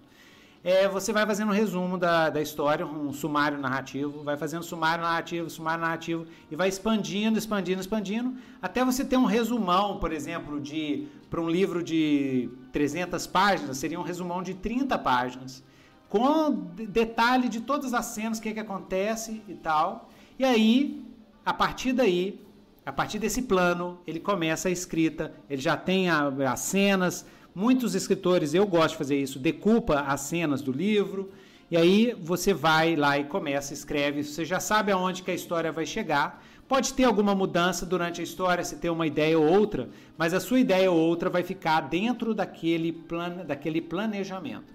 é 0.62 0.88
você 0.88 1.12
vai 1.12 1.24
fazendo 1.24 1.48
um 1.48 1.54
resumo 1.54 1.96
da, 1.96 2.28
da 2.30 2.42
história, 2.42 2.84
um 2.84 3.12
sumário 3.12 3.58
narrativo, 3.58 4.22
vai 4.22 4.36
fazendo 4.36 4.62
sumário 4.62 5.02
narrativo, 5.02 5.48
sumário 5.48 5.80
narrativo, 5.80 6.26
e 6.50 6.56
vai 6.56 6.68
expandindo, 6.68 7.38
expandindo, 7.38 7.80
expandindo, 7.80 8.34
até 8.60 8.84
você 8.84 9.04
ter 9.04 9.16
um 9.16 9.24
resumão, 9.24 9.98
por 9.98 10.12
exemplo, 10.12 10.60
de 10.60 11.06
para 11.30 11.40
um 11.40 11.48
livro 11.48 11.82
de 11.82 12.50
300 12.72 13.26
páginas, 13.26 13.76
seria 13.76 14.00
um 14.00 14.02
resumão 14.02 14.42
de 14.42 14.54
30 14.54 14.98
páginas, 14.98 15.62
com 16.08 16.50
detalhe 16.74 17.48
de 17.48 17.60
todas 17.60 17.92
as 17.94 18.06
cenas, 18.06 18.38
o 18.38 18.42
que, 18.42 18.54
que 18.54 18.60
acontece 18.60 19.42
e 19.46 19.54
tal. 19.54 20.08
E 20.38 20.44
aí, 20.44 21.04
a 21.44 21.52
partir 21.52 21.92
daí, 21.92 22.47
a 22.88 22.92
partir 22.92 23.18
desse 23.18 23.42
plano, 23.42 23.98
ele 24.06 24.18
começa 24.18 24.70
a 24.70 24.72
escrita, 24.72 25.34
ele 25.50 25.60
já 25.60 25.76
tem 25.76 26.08
a, 26.08 26.28
as 26.50 26.60
cenas. 26.60 27.26
Muitos 27.54 27.94
escritores, 27.94 28.54
eu 28.54 28.66
gosto 28.66 28.92
de 28.92 28.96
fazer 28.96 29.20
isso, 29.20 29.38
decupa 29.38 30.00
as 30.00 30.22
cenas 30.22 30.62
do 30.62 30.72
livro, 30.72 31.30
e 31.70 31.76
aí 31.76 32.16
você 32.18 32.54
vai 32.54 32.96
lá 32.96 33.18
e 33.18 33.24
começa, 33.24 33.74
escreve. 33.74 34.24
Você 34.24 34.42
já 34.42 34.58
sabe 34.58 34.90
aonde 34.90 35.22
que 35.22 35.30
a 35.30 35.34
história 35.34 35.70
vai 35.70 35.84
chegar. 35.84 36.42
Pode 36.66 36.94
ter 36.94 37.04
alguma 37.04 37.34
mudança 37.34 37.84
durante 37.84 38.22
a 38.22 38.24
história, 38.24 38.64
se 38.64 38.76
tem 38.76 38.90
uma 38.90 39.06
ideia 39.06 39.38
ou 39.38 39.46
outra, 39.46 39.90
mas 40.16 40.32
a 40.32 40.40
sua 40.40 40.58
ideia 40.58 40.90
ou 40.90 40.98
outra 40.98 41.28
vai 41.28 41.42
ficar 41.42 41.82
dentro 41.82 42.32
daquele, 42.32 42.90
plan, 42.90 43.44
daquele 43.46 43.82
planejamento. 43.82 44.72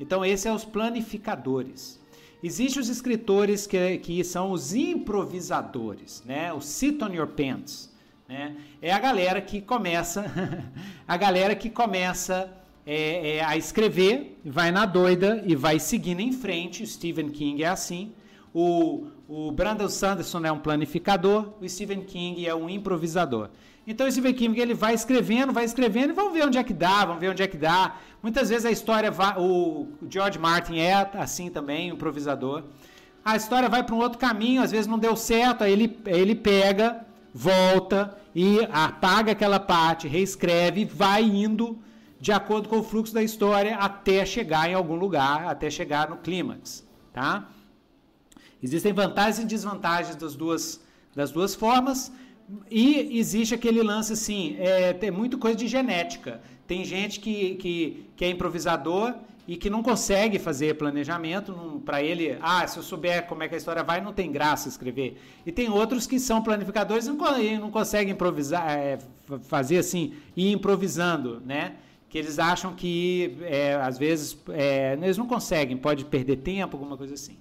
Então, 0.00 0.24
esse 0.24 0.48
é 0.48 0.52
os 0.52 0.64
planificadores. 0.64 1.99
Existem 2.42 2.80
os 2.80 2.88
escritores 2.88 3.66
que, 3.66 3.98
que 3.98 4.24
são 4.24 4.50
os 4.50 4.74
improvisadores, 4.74 6.22
né? 6.24 6.52
O 6.52 6.60
sit 6.60 7.02
on 7.02 7.12
your 7.12 7.26
pants, 7.26 7.90
né? 8.28 8.56
É 8.80 8.92
a 8.92 8.98
galera 8.98 9.40
que 9.40 9.60
começa, 9.60 10.24
a 11.06 11.16
galera 11.16 11.54
que 11.54 11.68
começa 11.68 12.50
é, 12.86 13.36
é, 13.36 13.44
a 13.44 13.56
escrever, 13.56 14.40
vai 14.44 14.70
na 14.70 14.86
doida 14.86 15.42
e 15.46 15.54
vai 15.54 15.78
seguindo 15.78 16.20
em 16.20 16.32
frente. 16.32 16.82
O 16.82 16.86
Stephen 16.86 17.28
King 17.28 17.62
é 17.62 17.68
assim. 17.68 18.12
O, 18.54 19.06
o 19.28 19.52
Brandon 19.52 19.88
Sanderson 19.88 20.44
é 20.44 20.50
um 20.50 20.58
planificador, 20.58 21.52
o 21.60 21.68
Stephen 21.68 22.02
King 22.02 22.46
é 22.46 22.54
um 22.54 22.68
improvisador. 22.68 23.50
Então 23.86 24.06
o 24.06 24.12
Stephen 24.12 24.34
King 24.34 24.60
ele 24.60 24.74
vai 24.74 24.94
escrevendo, 24.94 25.52
vai 25.52 25.64
escrevendo 25.64 26.10
e 26.10 26.12
vamos 26.12 26.32
ver 26.32 26.46
onde 26.46 26.58
é 26.58 26.64
que 26.64 26.72
dá, 26.72 27.04
vamos 27.04 27.20
ver 27.20 27.30
onde 27.30 27.42
é 27.42 27.46
que 27.46 27.56
dá. 27.56 27.96
Muitas 28.22 28.48
vezes 28.50 28.66
a 28.66 28.70
história 28.70 29.10
vai, 29.10 29.34
o 29.38 29.88
George 30.08 30.38
Martin 30.38 30.78
é 30.78 31.10
assim 31.14 31.50
também, 31.50 31.88
improvisador. 31.88 32.64
A 33.24 33.36
história 33.36 33.68
vai 33.68 33.82
para 33.82 33.94
um 33.94 33.98
outro 33.98 34.18
caminho, 34.18 34.62
às 34.62 34.70
vezes 34.70 34.86
não 34.86 34.98
deu 34.98 35.16
certo, 35.16 35.64
aí 35.64 35.72
ele, 35.72 35.98
ele 36.06 36.34
pega, 36.34 37.04
volta 37.32 38.16
e 38.34 38.58
apaga 38.70 39.32
aquela 39.32 39.58
parte, 39.58 40.08
reescreve, 40.08 40.84
vai 40.84 41.22
indo 41.22 41.78
de 42.20 42.32
acordo 42.32 42.68
com 42.68 42.78
o 42.78 42.82
fluxo 42.82 43.14
da 43.14 43.22
história 43.22 43.76
até 43.76 44.24
chegar 44.26 44.68
em 44.68 44.74
algum 44.74 44.94
lugar, 44.94 45.46
até 45.46 45.70
chegar 45.70 46.10
no 46.10 46.18
clímax, 46.18 46.86
tá? 47.12 47.48
Existem 48.62 48.92
vantagens 48.92 49.38
e 49.38 49.46
desvantagens 49.46 50.16
das 50.16 50.34
duas, 50.34 50.80
das 51.14 51.30
duas 51.32 51.54
formas. 51.54 52.12
E 52.70 53.18
existe 53.18 53.54
aquele 53.54 53.82
lance 53.82 54.12
assim, 54.12 54.56
é, 54.58 54.92
tem 54.92 55.10
muito 55.10 55.38
coisa 55.38 55.56
de 55.56 55.68
genética. 55.68 56.40
Tem 56.66 56.84
gente 56.84 57.20
que, 57.20 57.56
que, 57.56 58.06
que 58.16 58.24
é 58.24 58.30
improvisador 58.30 59.14
e 59.46 59.56
que 59.56 59.68
não 59.68 59.82
consegue 59.82 60.38
fazer 60.38 60.76
planejamento 60.76 61.82
para 61.84 62.02
ele, 62.02 62.38
ah, 62.40 62.64
se 62.66 62.78
eu 62.78 62.82
souber 62.82 63.26
como 63.26 63.42
é 63.42 63.48
que 63.48 63.54
a 63.56 63.58
história 63.58 63.82
vai, 63.82 64.00
não 64.00 64.12
tem 64.12 64.30
graça 64.30 64.68
escrever. 64.68 65.20
E 65.44 65.50
tem 65.50 65.68
outros 65.68 66.06
que 66.06 66.20
são 66.20 66.40
planificadores 66.40 67.06
e 67.06 67.10
não, 67.10 67.16
não 67.60 67.70
conseguem 67.70 68.12
improvisar, 68.12 68.70
é, 68.70 68.98
fazer 69.42 69.78
assim, 69.78 70.14
ir 70.36 70.52
improvisando, 70.52 71.42
né? 71.44 71.74
Que 72.08 72.18
eles 72.18 72.38
acham 72.38 72.74
que, 72.74 73.36
é, 73.42 73.74
às 73.74 73.98
vezes, 73.98 74.38
é, 74.50 74.96
eles 75.02 75.18
não 75.18 75.26
conseguem, 75.26 75.76
pode 75.76 76.04
perder 76.04 76.36
tempo, 76.36 76.76
alguma 76.76 76.96
coisa 76.96 77.14
assim. 77.14 77.36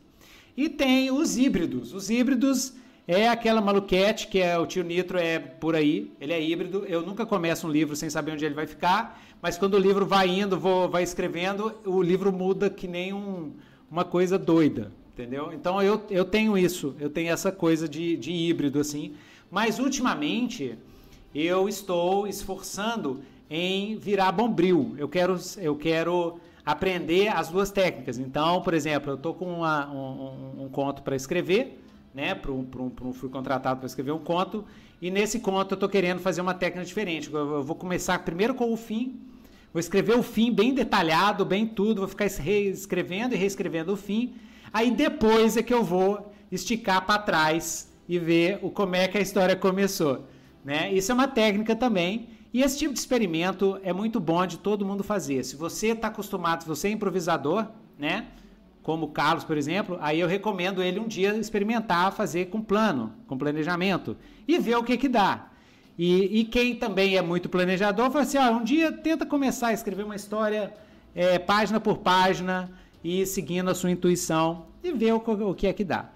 E 0.57 0.67
tem 0.67 1.11
os 1.11 1.37
híbridos. 1.37 1.93
Os 1.93 2.09
híbridos 2.09 2.73
é 3.11 3.27
aquela 3.27 3.59
maluquete 3.59 4.27
que 4.27 4.37
é 4.37 4.55
o 4.55 4.67
tio 4.67 4.83
Nitro 4.83 5.17
é 5.17 5.39
por 5.39 5.75
aí, 5.75 6.11
ele 6.21 6.31
é 6.31 6.39
híbrido. 6.39 6.85
Eu 6.85 7.01
nunca 7.01 7.25
começo 7.25 7.65
um 7.65 7.71
livro 7.71 7.95
sem 7.95 8.07
saber 8.07 8.33
onde 8.33 8.45
ele 8.45 8.53
vai 8.53 8.67
ficar, 8.67 9.19
mas 9.41 9.57
quando 9.57 9.73
o 9.73 9.79
livro 9.79 10.05
vai 10.05 10.29
indo, 10.29 10.59
vou, 10.59 10.87
vai 10.87 11.01
escrevendo, 11.01 11.73
o 11.87 12.03
livro 12.03 12.31
muda 12.31 12.69
que 12.69 12.87
nem 12.87 13.11
um, 13.11 13.53
uma 13.89 14.05
coisa 14.05 14.37
doida, 14.37 14.91
entendeu? 15.11 15.51
Então 15.51 15.81
eu, 15.81 15.99
eu 16.11 16.23
tenho 16.23 16.55
isso, 16.55 16.95
eu 16.99 17.09
tenho 17.09 17.31
essa 17.33 17.51
coisa 17.51 17.89
de, 17.89 18.15
de 18.15 18.31
híbrido 18.31 18.79
assim. 18.79 19.15
Mas 19.49 19.79
ultimamente 19.79 20.77
eu 21.33 21.67
estou 21.67 22.27
esforçando 22.27 23.23
em 23.49 23.97
virar 23.97 24.31
bombril. 24.31 24.93
Eu 24.99 25.09
quero, 25.09 25.35
eu 25.57 25.75
quero 25.75 26.39
aprender 26.63 27.29
as 27.29 27.49
duas 27.49 27.71
técnicas. 27.71 28.19
Então, 28.19 28.61
por 28.61 28.75
exemplo, 28.75 29.09
eu 29.09 29.15
estou 29.15 29.33
com 29.33 29.45
uma, 29.45 29.91
um, 29.91 30.65
um 30.65 30.69
conto 30.69 31.01
para 31.01 31.15
escrever 31.15 31.88
né? 32.13 32.35
Para 32.35 32.51
um, 32.51 32.67
um, 32.77 33.07
um, 33.07 33.13
fui 33.13 33.29
contratado 33.29 33.79
para 33.79 33.87
escrever 33.87 34.11
um 34.11 34.19
conto. 34.19 34.65
E 35.01 35.09
nesse 35.09 35.39
conto 35.39 35.73
eu 35.73 35.75
estou 35.75 35.89
querendo 35.89 36.19
fazer 36.19 36.41
uma 36.41 36.53
técnica 36.53 36.85
diferente. 36.85 37.33
Eu 37.33 37.63
vou 37.63 37.75
começar 37.75 38.19
primeiro 38.19 38.53
com 38.53 38.71
o 38.71 38.77
fim. 38.77 39.19
Vou 39.71 39.79
escrever 39.79 40.17
o 40.17 40.23
fim 40.23 40.51
bem 40.51 40.73
detalhado, 40.73 41.45
bem 41.45 41.65
tudo. 41.65 41.99
Vou 41.99 42.07
ficar 42.07 42.27
reescrevendo 42.27 43.35
e 43.35 43.37
reescrevendo 43.37 43.93
o 43.93 43.97
fim. 43.97 44.33
Aí 44.73 44.91
depois 44.91 45.57
é 45.57 45.63
que 45.63 45.73
eu 45.73 45.83
vou 45.83 46.31
esticar 46.51 47.05
para 47.05 47.21
trás 47.21 47.91
e 48.07 48.17
ver 48.17 48.59
o, 48.61 48.69
como 48.69 48.95
é 48.95 49.07
que 49.07 49.17
a 49.17 49.21
história 49.21 49.55
começou. 49.55 50.25
Né? 50.65 50.91
Isso 50.93 51.11
é 51.11 51.15
uma 51.15 51.27
técnica 51.27 51.75
também. 51.75 52.29
E 52.51 52.63
esse 52.63 52.79
tipo 52.79 52.93
de 52.93 52.99
experimento 52.99 53.79
é 53.83 53.93
muito 53.93 54.19
bom 54.19 54.45
de 54.45 54.57
todo 54.57 54.85
mundo 54.85 55.03
fazer. 55.03 55.43
Se 55.43 55.55
você 55.55 55.89
está 55.89 56.07
acostumado, 56.07 56.63
se 56.63 56.67
você 56.67 56.87
é 56.87 56.91
improvisador, 56.91 57.67
né? 57.97 58.27
Como 58.89 59.05
o 59.05 59.09
Carlos, 59.09 59.43
por 59.43 59.55
exemplo, 59.55 59.99
aí 60.01 60.19
eu 60.19 60.27
recomendo 60.27 60.81
ele 60.81 60.99
um 60.99 61.07
dia 61.07 61.35
experimentar 61.35 62.11
fazer 62.11 62.47
com 62.47 62.59
plano, 62.59 63.13
com 63.27 63.37
planejamento 63.37 64.17
e 64.47 64.57
ver 64.57 64.77
o 64.77 64.83
que 64.83 64.97
que 64.97 65.07
dá. 65.07 65.51
E, 65.95 66.39
e 66.39 66.43
quem 66.43 66.73
também 66.73 67.15
é 67.15 67.21
muito 67.21 67.47
planejador, 67.47 68.09
fala 68.09 68.23
assim, 68.23 68.39
ó, 68.39 68.49
um 68.49 68.63
dia 68.63 68.91
tenta 68.91 69.27
começar 69.27 69.67
a 69.67 69.73
escrever 69.73 70.03
uma 70.03 70.15
história 70.15 70.73
é, 71.13 71.37
página 71.37 71.79
por 71.79 71.99
página 71.99 72.71
e 73.03 73.27
seguindo 73.27 73.69
a 73.69 73.75
sua 73.75 73.91
intuição 73.91 74.65
e 74.83 74.91
ver 74.91 75.13
o, 75.13 75.17
o 75.17 75.53
que 75.53 75.67
é 75.67 75.73
que 75.73 75.83
dá. 75.83 76.09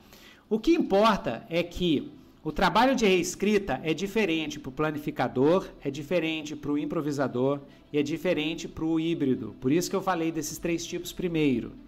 O 0.50 0.58
que 0.58 0.74
importa 0.74 1.46
é 1.52 1.62
que 1.62 2.12
o 2.44 2.52
trabalho 2.52 2.96
de 2.96 3.06
reescrita 3.06 3.82
é 3.84 3.94
diferente 3.94 4.60
para 4.60 4.70
o 4.70 4.74
planificador, 4.74 5.68
é 5.80 5.92
diferente 5.92 6.56
para 6.56 6.72
o 6.72 6.78
improvisador 6.80 7.60
e 7.92 8.00
é 8.00 8.02
diferente 8.02 8.68
para 8.68 8.84
o 8.84 9.00
híbrido. 9.00 9.56
Por 9.62 9.72
isso 9.72 9.92
que 9.92 9.96
eu 9.96 10.02
falei 10.02 10.32
desses 10.32 10.58
três 10.58 10.84
tipos 10.84 11.14
primeiro 11.14 11.83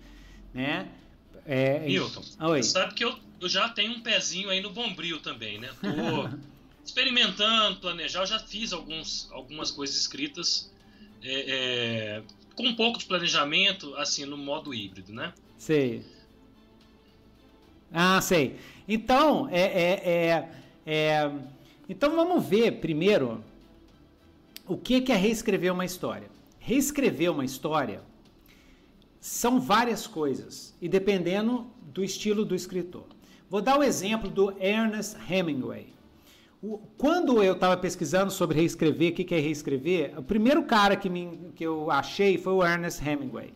né? 0.56 0.88
É, 1.46 1.80
Milton, 1.80 2.24
Oi. 2.39 2.63
você 2.63 2.70
sabe 2.70 2.96
que 2.96 3.06
eu, 3.06 3.13
eu 3.39 3.48
já 3.48 3.70
tenho 3.70 3.91
um 3.91 4.00
pezinho 4.00 4.50
aí 4.50 4.62
no 4.62 4.72
bombril 4.72 5.20
também, 5.20 5.60
né? 5.60 5.70
Tô 5.80 6.39
experimentando, 6.84 7.80
planejar, 7.80 8.22
eu 8.22 8.26
já 8.26 8.39
fiz 8.39 8.74
alguns, 8.74 9.30
algumas 9.32 9.70
coisas 9.70 9.96
escritas 9.96 10.72
é, 11.22 11.46
é, 11.48 12.24
com 12.56 12.63
um 12.63 12.76
pouco 12.76 12.98
de 12.98 13.06
planejamento, 13.06 13.94
assim, 13.96 14.26
no 14.26 14.38
modo 14.38 14.74
híbrido, 14.74 15.13
né? 15.13 15.34
Sei. 15.58 16.04
Ah, 17.94 18.20
sei. 18.22 18.58
Então, 18.88 19.48
é, 19.52 19.62
é, 19.62 20.02
é, 20.06 20.50
é 20.86 21.32
então 21.88 22.15
vamos 22.15 22.44
ver 22.44 22.80
primeiro 22.80 23.44
o 24.68 24.76
que 24.76 25.12
é 25.12 25.15
reescrever 25.15 25.72
uma 25.72 25.86
história. 25.86 26.28
Reescrever 26.60 27.32
uma 27.32 27.46
história 27.46 28.02
são 29.26 29.60
várias 29.60 30.06
coisas 30.06 30.76
e 30.80 30.88
dependendo 30.88 31.66
do 31.82 32.04
estilo 32.04 32.46
do 32.46 32.54
escritor. 32.54 33.08
Vou 33.50 33.60
dar 33.60 33.80
o 33.80 33.82
exemplo 33.82 34.30
do 34.30 34.54
Ernest 34.62 35.18
Hemingway. 35.28 35.88
quando 36.96 37.42
eu 37.42 37.54
estava 37.54 37.76
pesquisando 37.76 38.32
sobre 38.32 38.60
reescrever, 38.60 39.12
o 39.12 39.16
que, 39.16 39.34
é 39.34 39.40
reescrever, 39.40 40.14
o 40.16 40.22
primeiro 40.22 40.62
cara 40.66 40.96
que, 40.96 41.10
me, 41.10 41.52
que 41.56 41.64
eu 41.66 41.90
achei 41.90 42.38
foi 42.38 42.54
o 42.54 42.64
Ernest 42.64 43.04
Hemingway. 43.04 43.52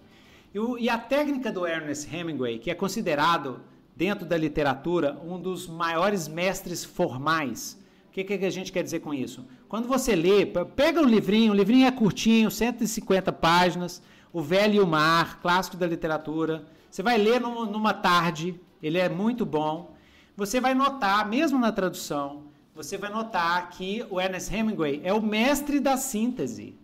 E, 0.51 0.59
o, 0.59 0.75
e 0.75 0.89
a 0.89 0.97
técnica 0.97 1.51
do 1.51 1.67
Ernest 1.67 2.09
Hemingway, 2.11 2.57
que 2.57 2.71
é 2.71 2.73
considerado 2.73 3.61
dentro 3.95 4.25
da 4.25 4.35
literatura 4.35 5.19
um 5.23 5.39
dos 5.39 5.67
maiores 5.67 6.27
mestres 6.27 6.83
formais. 6.83 7.77
O 8.07 8.11
que, 8.11 8.23
que 8.23 8.43
a 8.43 8.49
gente 8.49 8.71
quer 8.71 8.81
dizer 8.81 9.01
com 9.01 9.13
isso? 9.13 9.45
Quando 9.67 9.87
você 9.87 10.15
lê, 10.15 10.47
pega 10.47 10.99
um 10.99 11.05
livrinho, 11.05 11.51
o 11.51 11.55
livrinho 11.55 11.85
é 11.85 11.91
curtinho, 11.91 12.49
150 12.49 13.31
páginas, 13.33 14.01
o 14.31 14.41
Velho 14.41 14.75
e 14.75 14.79
o 14.79 14.87
Mar, 14.87 15.39
clássico 15.41 15.77
da 15.77 15.87
literatura. 15.87 16.63
Você 16.89 17.01
vai 17.01 17.17
ler 17.17 17.39
numa 17.39 17.93
tarde, 17.93 18.59
ele 18.81 18.97
é 18.97 19.09
muito 19.09 19.45
bom. 19.45 19.95
Você 20.35 20.61
vai 20.61 20.73
notar, 20.73 21.27
mesmo 21.27 21.59
na 21.59 21.71
tradução, 21.71 22.43
você 22.73 22.97
vai 22.97 23.11
notar 23.11 23.69
que 23.71 24.05
o 24.09 24.21
Ernest 24.21 24.55
Hemingway 24.55 25.01
é 25.03 25.13
o 25.13 25.21
mestre 25.21 25.79
da 25.79 25.97
síntese. 25.97 26.75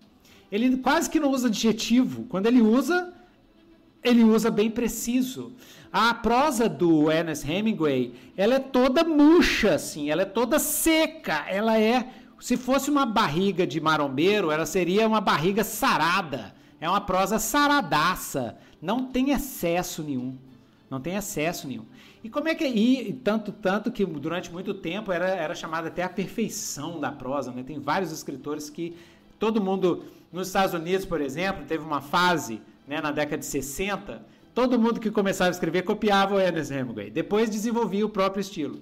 Ele 0.52 0.78
quase 0.78 1.10
que 1.10 1.20
não 1.20 1.32
usa 1.32 1.48
adjetivo. 1.48 2.24
Quando 2.26 2.48
ele 2.48 2.62
usa, 2.62 3.14
ele 4.04 4.24
usa 4.24 4.52
bem 4.52 4.70
preciso. 4.70 5.54
A 5.92 6.14
prosa 6.14 6.68
do 6.68 7.10
Ernest 7.10 7.50
Hemingway, 7.50 8.14
ela 8.36 8.56
é 8.56 8.60
toda 8.60 9.04
murcha, 9.04 9.76
assim, 9.76 10.10
ela 10.10 10.24
é 10.24 10.26
toda 10.26 10.60
seca, 10.60 11.46
ela 11.48 11.80
é, 11.80 12.10
se 12.40 12.58
fosse 12.58 12.92
uma 12.92 13.06
barriga 13.06 13.66
de 13.66 13.80
marombeiro, 13.80 14.52
ela 14.52 14.66
seria 14.66 15.08
uma 15.08 15.22
barriga 15.22 15.64
sarada. 15.64 16.54
É 16.80 16.90
uma 16.90 17.02
prosa 17.02 17.40
saradaça, 17.40 18.58
não 18.82 19.06
tem 19.06 19.32
excesso 19.32 20.04
nenhum. 20.04 20.38
Não 20.90 21.00
tem 21.00 21.16
excesso 21.16 21.68
nenhum. 21.68 21.86
E 22.24 22.30
como 22.30 22.48
é 22.48 22.56
que 22.56 22.66
e 22.66 23.14
tanto 23.14 23.52
tanto 23.52 23.92
que 23.92 24.06
durante 24.06 24.52
muito 24.52 24.74
tempo 24.74 25.12
era, 25.12 25.28
era 25.28 25.56
chamada 25.56 25.88
até 25.88 26.04
a 26.04 26.10
perfeição 26.10 27.00
da 27.00 27.12
prosa, 27.12 27.52
né? 27.52 27.64
Tem 27.64 27.80
vários 27.80 28.12
escritores 28.12 28.70
que 28.70 28.96
todo 29.40 29.62
mundo 29.62 30.06
nos 30.32 30.48
Estados 30.48 30.74
Unidos, 30.74 31.06
por 31.06 31.22
exemplo, 31.22 31.66
teve 31.66 31.84
uma 31.84 32.02
fase, 32.02 32.62
né, 32.88 33.02
na 33.02 33.12
década 33.12 33.38
de 33.38 33.46
60, 33.46 34.26
todo 34.54 34.80
mundo 34.80 35.00
que 35.00 35.10
começava 35.10 35.50
a 35.50 35.52
escrever 35.52 35.84
copiava 35.84 36.36
o 36.36 36.40
Ernest 36.40 36.74
Hemingway. 36.74 37.10
Depois 37.10 37.50
desenvolvia 37.50 38.06
o 38.06 38.10
próprio 38.10 38.42
estilo. 38.42 38.82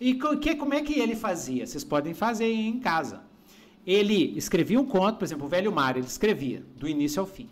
E 0.00 0.14
que, 0.14 0.54
como 0.54 0.74
é 0.74 0.82
que 0.82 0.98
ele 0.98 1.16
fazia? 1.16 1.66
Vocês 1.66 1.82
podem 1.82 2.14
fazer 2.14 2.50
em 2.52 2.78
casa 2.78 3.25
ele 3.86 4.36
escrevia 4.36 4.80
um 4.80 4.84
conto, 4.84 5.18
por 5.18 5.24
exemplo, 5.24 5.46
o 5.46 5.48
Velho 5.48 5.72
Mar, 5.72 5.96
ele 5.96 6.06
escrevia 6.06 6.64
do 6.76 6.88
início 6.88 7.20
ao 7.20 7.26
fim. 7.26 7.48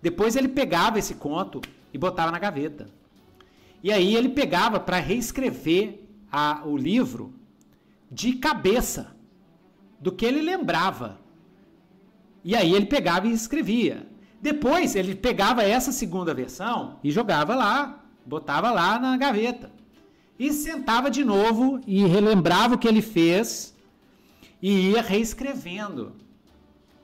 Depois 0.00 0.34
ele 0.34 0.48
pegava 0.48 0.98
esse 0.98 1.14
conto 1.14 1.60
e 1.92 1.98
botava 1.98 2.30
na 2.30 2.38
gaveta. 2.38 2.88
E 3.82 3.92
aí 3.92 4.16
ele 4.16 4.30
pegava 4.30 4.80
para 4.80 4.98
reescrever 4.98 6.00
a, 6.32 6.62
o 6.64 6.76
livro 6.76 7.34
de 8.10 8.32
cabeça, 8.32 9.14
do 10.00 10.10
que 10.10 10.24
ele 10.24 10.40
lembrava. 10.40 11.18
E 12.42 12.56
aí 12.56 12.72
ele 12.72 12.86
pegava 12.86 13.26
e 13.26 13.32
escrevia. 13.32 14.06
Depois 14.40 14.96
ele 14.96 15.14
pegava 15.14 15.62
essa 15.62 15.92
segunda 15.92 16.32
versão 16.32 16.98
e 17.04 17.10
jogava 17.10 17.54
lá, 17.54 18.02
botava 18.24 18.70
lá 18.70 18.98
na 18.98 19.18
gaveta. 19.18 19.70
E 20.38 20.50
sentava 20.54 21.10
de 21.10 21.22
novo 21.22 21.80
e 21.86 22.02
relembrava 22.06 22.74
o 22.76 22.78
que 22.78 22.88
ele 22.88 23.02
fez 23.02 23.74
e 24.62 24.90
ia 24.90 25.02
reescrevendo, 25.02 26.16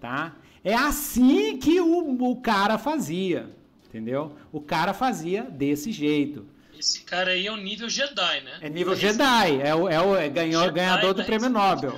tá? 0.00 0.34
É 0.62 0.74
assim 0.74 1.58
que 1.58 1.80
o, 1.80 2.30
o 2.30 2.36
cara 2.40 2.76
fazia, 2.76 3.48
entendeu? 3.88 4.32
O 4.52 4.60
cara 4.60 4.92
fazia 4.92 5.42
desse 5.42 5.92
jeito. 5.92 6.44
Esse 6.78 7.00
cara 7.02 7.30
aí 7.30 7.46
é 7.46 7.52
o 7.52 7.56
nível 7.56 7.88
Jedi, 7.88 8.40
né? 8.42 8.58
É 8.60 8.68
nível 8.68 8.94
Jedi, 8.94 9.60
é 9.62 9.74
o, 9.74 9.88
é 9.88 10.00
o 10.00 10.14
é 10.14 10.28
ganhou, 10.28 10.62
Jedi 10.64 10.74
ganhador 10.74 11.14
do 11.14 11.24
prêmio 11.24 11.48
Nobel. 11.48 11.94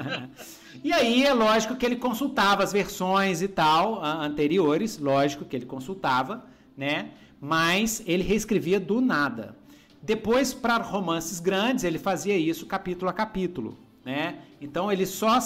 e 0.84 0.92
aí 0.92 1.24
é 1.24 1.32
lógico 1.32 1.76
que 1.76 1.86
ele 1.86 1.96
consultava 1.96 2.62
as 2.62 2.72
versões 2.72 3.40
e 3.40 3.48
tal 3.48 4.04
anteriores, 4.04 4.98
lógico 4.98 5.44
que 5.44 5.56
ele 5.56 5.64
consultava, 5.64 6.44
né? 6.76 7.10
Mas 7.40 8.02
ele 8.06 8.22
reescrevia 8.22 8.78
do 8.78 9.00
nada. 9.00 9.56
Depois, 10.02 10.52
para 10.52 10.76
romances 10.78 11.40
grandes, 11.40 11.82
ele 11.82 11.98
fazia 11.98 12.36
isso 12.36 12.66
capítulo 12.66 13.10
a 13.10 13.14
capítulo. 13.14 13.78
Né? 14.04 14.38
Então 14.64 14.90
ele 14.90 15.04
só 15.04 15.38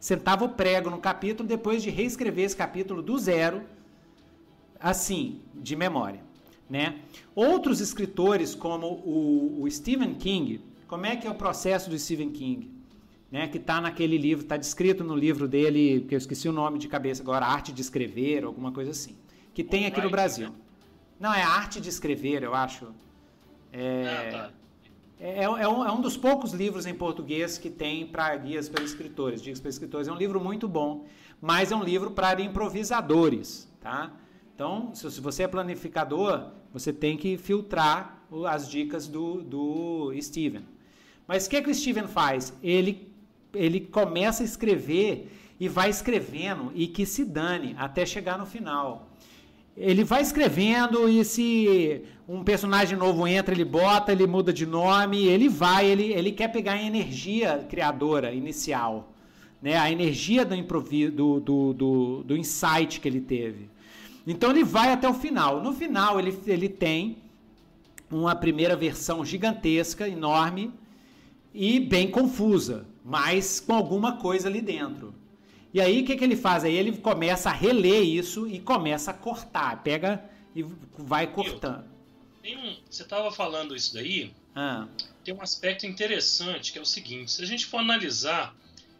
sentava 0.00 0.46
o 0.46 0.48
prego 0.48 0.88
no 0.88 0.98
capítulo 0.98 1.46
depois 1.46 1.82
de 1.82 1.90
reescrever 1.90 2.46
esse 2.46 2.56
capítulo 2.56 3.02
do 3.02 3.18
zero, 3.18 3.62
assim, 4.80 5.42
de 5.54 5.76
memória. 5.76 6.22
Né? 6.68 7.00
Outros 7.34 7.82
escritores, 7.82 8.54
como 8.54 8.86
o, 8.86 9.62
o 9.62 9.70
Stephen 9.70 10.14
King, 10.14 10.62
como 10.88 11.04
é 11.04 11.14
que 11.16 11.26
é 11.26 11.30
o 11.30 11.34
processo 11.34 11.90
do 11.90 11.98
Stephen 11.98 12.30
King? 12.30 12.74
Né, 13.30 13.48
que 13.48 13.58
está 13.58 13.80
naquele 13.80 14.16
livro, 14.16 14.44
está 14.44 14.56
descrito 14.56 15.02
no 15.02 15.16
livro 15.16 15.48
dele, 15.48 16.06
que 16.08 16.14
eu 16.14 16.16
esqueci 16.16 16.48
o 16.48 16.52
nome 16.52 16.78
de 16.78 16.86
cabeça 16.86 17.22
agora, 17.22 17.44
Arte 17.44 17.72
de 17.72 17.82
Escrever, 17.82 18.44
alguma 18.44 18.70
coisa 18.70 18.92
assim. 18.92 19.16
que 19.52 19.64
tem 19.64 19.84
aqui 19.84 20.00
no 20.00 20.08
Brasil. 20.08 20.48
Né? 20.48 20.54
Não, 21.18 21.34
é 21.34 21.42
arte 21.42 21.80
de 21.80 21.88
escrever, 21.88 22.44
eu 22.44 22.54
acho. 22.54 22.86
É, 23.72 24.04
ah, 24.06 24.30
tá. 24.30 24.52
É, 25.18 25.40
é, 25.40 25.42
é, 25.44 25.48
um, 25.48 25.84
é, 25.84 25.92
um, 25.92 26.00
dos 26.00 26.16
poucos 26.16 26.52
livros 26.52 26.84
em 26.86 26.94
português 26.94 27.56
que 27.56 27.70
tem 27.70 28.06
para 28.06 28.36
guias 28.36 28.68
para 28.68 28.84
escritores. 28.84 29.40
Dicas 29.40 29.60
para 29.60 29.70
escritores. 29.70 30.08
É 30.08 30.12
um 30.12 30.16
livro 30.16 30.38
muito 30.40 30.68
bom, 30.68 31.06
mas 31.40 31.72
é 31.72 31.76
um 31.76 31.82
livro 31.82 32.10
para 32.10 32.40
improvisadores, 32.40 33.68
tá? 33.80 34.12
Então, 34.54 34.94
se, 34.94 35.20
você 35.20 35.42
é 35.44 35.48
planificador, 35.48 36.50
você 36.72 36.92
tem 36.92 37.16
que 37.16 37.36
filtrar 37.36 38.22
as 38.48 38.68
dicas 38.68 39.06
do, 39.06 39.42
do 39.42 40.12
Steven. 40.20 40.64
Mas 41.26 41.46
o 41.46 41.50
que, 41.50 41.56
é 41.56 41.62
que 41.62 41.70
o 41.70 41.74
Steven 41.74 42.06
faz? 42.06 42.52
Ele, 42.62 43.12
ele 43.54 43.80
começa 43.80 44.42
a 44.42 44.46
escrever 44.46 45.30
e 45.58 45.68
vai 45.68 45.88
escrevendo 45.90 46.72
e 46.74 46.86
que 46.86 47.06
se 47.06 47.24
dane 47.24 47.74
até 47.78 48.04
chegar 48.04 48.38
no 48.38 48.46
final. 48.46 49.10
Ele 49.76 50.04
vai 50.04 50.22
escrevendo 50.22 51.08
e 51.08 51.24
se 51.24 52.04
um 52.28 52.42
personagem 52.42 52.98
novo 52.98 53.26
entra, 53.26 53.54
ele 53.54 53.64
bota, 53.64 54.10
ele 54.10 54.26
muda 54.26 54.52
de 54.52 54.66
nome, 54.66 55.26
ele 55.26 55.48
vai, 55.48 55.86
ele, 55.86 56.12
ele 56.12 56.32
quer 56.32 56.48
pegar 56.48 56.72
a 56.72 56.82
energia 56.82 57.64
criadora 57.68 58.32
inicial, 58.32 59.12
né? 59.62 59.76
a 59.76 59.90
energia 59.90 60.44
do, 60.44 60.54
improviso, 60.54 61.12
do, 61.12 61.40
do, 61.40 61.72
do, 61.72 62.24
do 62.24 62.36
insight 62.36 63.00
que 63.00 63.06
ele 63.06 63.20
teve. 63.20 63.70
Então 64.26 64.50
ele 64.50 64.64
vai 64.64 64.92
até 64.92 65.08
o 65.08 65.14
final. 65.14 65.62
No 65.62 65.72
final 65.72 66.18
ele, 66.18 66.36
ele 66.48 66.68
tem 66.68 67.18
uma 68.10 68.34
primeira 68.34 68.74
versão 68.74 69.24
gigantesca, 69.24 70.08
enorme 70.08 70.72
e 71.54 71.78
bem 71.78 72.10
confusa, 72.10 72.86
mas 73.04 73.60
com 73.60 73.72
alguma 73.72 74.16
coisa 74.16 74.48
ali 74.48 74.60
dentro. 74.60 75.14
E 75.72 75.80
aí 75.80 76.02
o 76.02 76.04
que, 76.04 76.16
que 76.16 76.24
ele 76.24 76.36
faz? 76.36 76.64
Aí 76.64 76.74
ele 76.74 76.96
começa 76.96 77.50
a 77.50 77.52
reler 77.52 78.02
isso 78.02 78.48
e 78.48 78.58
começa 78.58 79.12
a 79.12 79.14
cortar, 79.14 79.80
pega 79.84 80.24
e 80.56 80.64
vai 80.98 81.28
cortando. 81.28 81.95
Um, 82.54 82.76
você 82.88 83.02
estava 83.02 83.30
falando 83.32 83.74
isso 83.74 83.94
daí. 83.94 84.32
Ah. 84.54 84.86
Tem 85.24 85.34
um 85.34 85.42
aspecto 85.42 85.86
interessante 85.86 86.72
que 86.72 86.78
é 86.78 86.82
o 86.82 86.86
seguinte: 86.86 87.32
se 87.32 87.42
a 87.42 87.46
gente 87.46 87.66
for 87.66 87.78
analisar, 87.78 88.54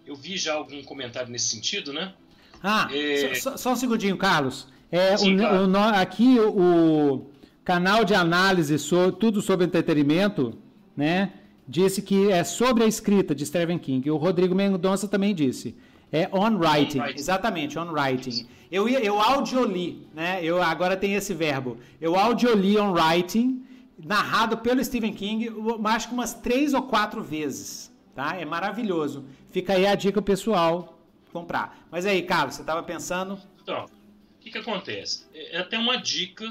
eu 0.06 0.16
vi 0.16 0.36
já 0.36 0.54
algum 0.54 0.82
comentário 0.82 1.30
nesse 1.30 1.48
sentido, 1.48 1.92
né? 1.92 2.14
Ah, 2.62 2.88
é... 2.92 3.34
só, 3.34 3.56
só, 3.56 3.72
um 3.72 3.76
segundinho, 3.76 4.16
Carlos. 4.16 4.66
É, 4.90 5.16
Sim, 5.16 5.34
o, 5.34 5.38
claro. 5.38 5.70
o, 5.70 5.76
aqui 5.76 6.38
o 6.40 7.26
canal 7.64 8.04
de 8.04 8.14
análise 8.14 8.78
sobre 8.78 9.16
tudo 9.18 9.42
sobre 9.42 9.66
entretenimento, 9.66 10.56
né? 10.96 11.32
Disse 11.68 12.00
que 12.00 12.30
é 12.30 12.44
sobre 12.44 12.84
a 12.84 12.86
escrita 12.86 13.34
de 13.34 13.44
Stephen 13.44 13.78
King. 13.78 14.08
O 14.10 14.16
Rodrigo 14.16 14.54
Mendonça 14.54 15.08
também 15.08 15.34
disse. 15.34 15.76
É 16.12 16.28
on 16.32 16.56
writing, 16.58 17.00
on 17.00 17.02
writing. 17.02 17.18
exatamente, 17.18 17.78
on 17.78 17.90
writing. 17.90 18.46
Eu, 18.70 18.88
eu 18.88 19.20
audioli, 19.20 20.08
né? 20.12 20.40
Eu 20.42 20.62
agora 20.62 20.96
tem 20.96 21.14
esse 21.14 21.32
verbo. 21.32 21.78
Eu 22.00 22.16
audioli 22.16 22.78
on 22.78 22.92
writing, 22.92 23.64
narrado 23.98 24.58
pelo 24.58 24.84
Stephen 24.84 25.12
King, 25.12 25.50
acho 25.84 26.08
que 26.08 26.14
umas 26.14 26.34
três 26.34 26.74
ou 26.74 26.82
quatro 26.82 27.22
vezes, 27.22 27.92
tá? 28.14 28.36
É 28.36 28.44
maravilhoso. 28.44 29.24
Fica 29.50 29.74
aí 29.74 29.86
a 29.86 29.94
dica 29.94 30.20
pessoal 30.20 30.98
comprar. 31.32 31.86
Mas 31.90 32.06
aí, 32.06 32.22
Carlos, 32.22 32.54
você 32.54 32.62
estava 32.62 32.82
pensando? 32.82 33.40
Então, 33.62 33.84
o 33.84 34.40
que, 34.40 34.50
que 34.50 34.58
acontece? 34.58 35.26
É, 35.32 35.56
é 35.56 35.58
até 35.60 35.78
uma 35.78 35.96
dica. 35.96 36.44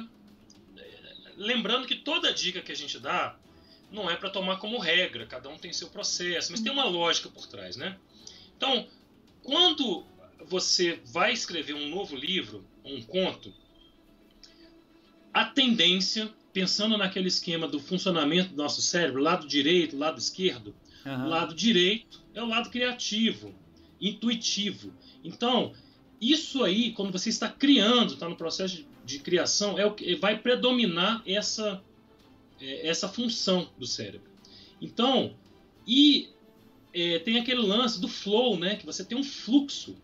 É, 0.78 0.84
lembrando 1.38 1.88
que 1.88 1.96
toda 1.96 2.34
dica 2.34 2.62
que 2.62 2.72
a 2.72 2.76
gente 2.76 3.00
dá 3.00 3.36
não 3.92 4.10
é 4.10 4.16
para 4.16 4.30
tomar 4.30 4.58
como 4.58 4.78
regra, 4.80 5.26
cada 5.26 5.50
um 5.50 5.58
tem 5.58 5.72
seu 5.72 5.90
processo, 5.90 6.52
mas 6.52 6.62
tem 6.62 6.72
uma 6.72 6.86
lógica 6.86 7.30
por 7.30 7.48
trás, 7.48 7.76
né? 7.76 7.98
Então, 8.58 8.88
quando 9.44 10.06
você 10.48 11.00
vai 11.06 11.34
escrever 11.34 11.74
um 11.74 11.90
novo 11.90 12.16
livro, 12.16 12.66
um 12.84 13.02
conto, 13.02 13.54
a 15.34 15.46
tendência, 15.46 16.30
pensando 16.54 16.98
naquele 16.98 17.28
esquema 17.28 17.68
do 17.68 17.80
funcionamento 17.80 18.52
do 18.52 18.56
nosso 18.56 18.82
cérebro, 18.82 19.22
lado 19.22 19.48
direito, 19.48 19.98
lado 19.98 20.18
esquerdo, 20.18 20.74
uhum. 21.06 21.28
lado 21.28 21.54
direito 21.54 22.24
é 22.34 22.42
o 22.42 22.46
lado 22.46 22.70
criativo, 22.70 23.54
intuitivo. 24.00 24.94
Então, 25.24 25.74
isso 26.22 26.64
aí, 26.64 26.92
quando 26.92 27.12
você 27.12 27.30
está 27.30 27.50
criando, 27.50 28.14
está 28.14 28.30
no 28.30 28.38
processo 28.38 28.78
de, 28.78 28.88
de, 29.04 29.20
criação, 29.20 29.78
é 29.78 29.86
o 29.86 29.94
que 29.94 30.16
vai 30.16 30.38
predominar 30.40 31.22
essa, 31.26 31.84
é, 32.62 32.88
essa 32.88 33.10
função 33.10 33.70
do 33.78 33.86
cérebro. 33.86 34.30
Então, 34.82 35.36
e 35.86 36.30
é, 36.94 37.20
tem 37.20 37.38
aquele 37.38 37.62
lance 37.62 38.00
do 38.00 38.08
flow, 38.08 38.58
né? 38.58 38.76
Que 38.76 38.86
você 38.86 39.04
tem 39.04 39.18
um 39.18 39.24
fluxo 39.24 39.98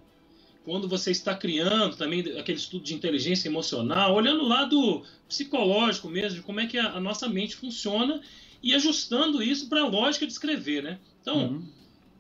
quando 0.64 0.88
você 0.88 1.12
está 1.12 1.36
criando 1.36 1.96
também 1.96 2.22
aquele 2.38 2.58
estudo 2.58 2.84
de 2.84 2.94
inteligência 2.94 3.48
emocional, 3.48 4.14
olhando 4.14 4.44
o 4.44 4.48
lado 4.48 5.04
psicológico 5.28 6.08
mesmo, 6.08 6.38
de 6.38 6.44
como 6.44 6.60
é 6.60 6.68
que 6.68 6.78
a, 6.78 6.94
a 6.94 7.00
nossa 7.00 7.28
mente 7.28 7.56
funciona 7.56 8.22
e 8.62 8.76
ajustando 8.76 9.42
isso 9.42 9.68
para 9.68 9.82
a 9.82 9.88
lógica 9.88 10.26
de 10.26 10.32
escrever, 10.32 10.84
né? 10.84 11.00
Então, 11.22 11.48
uhum. 11.48 11.68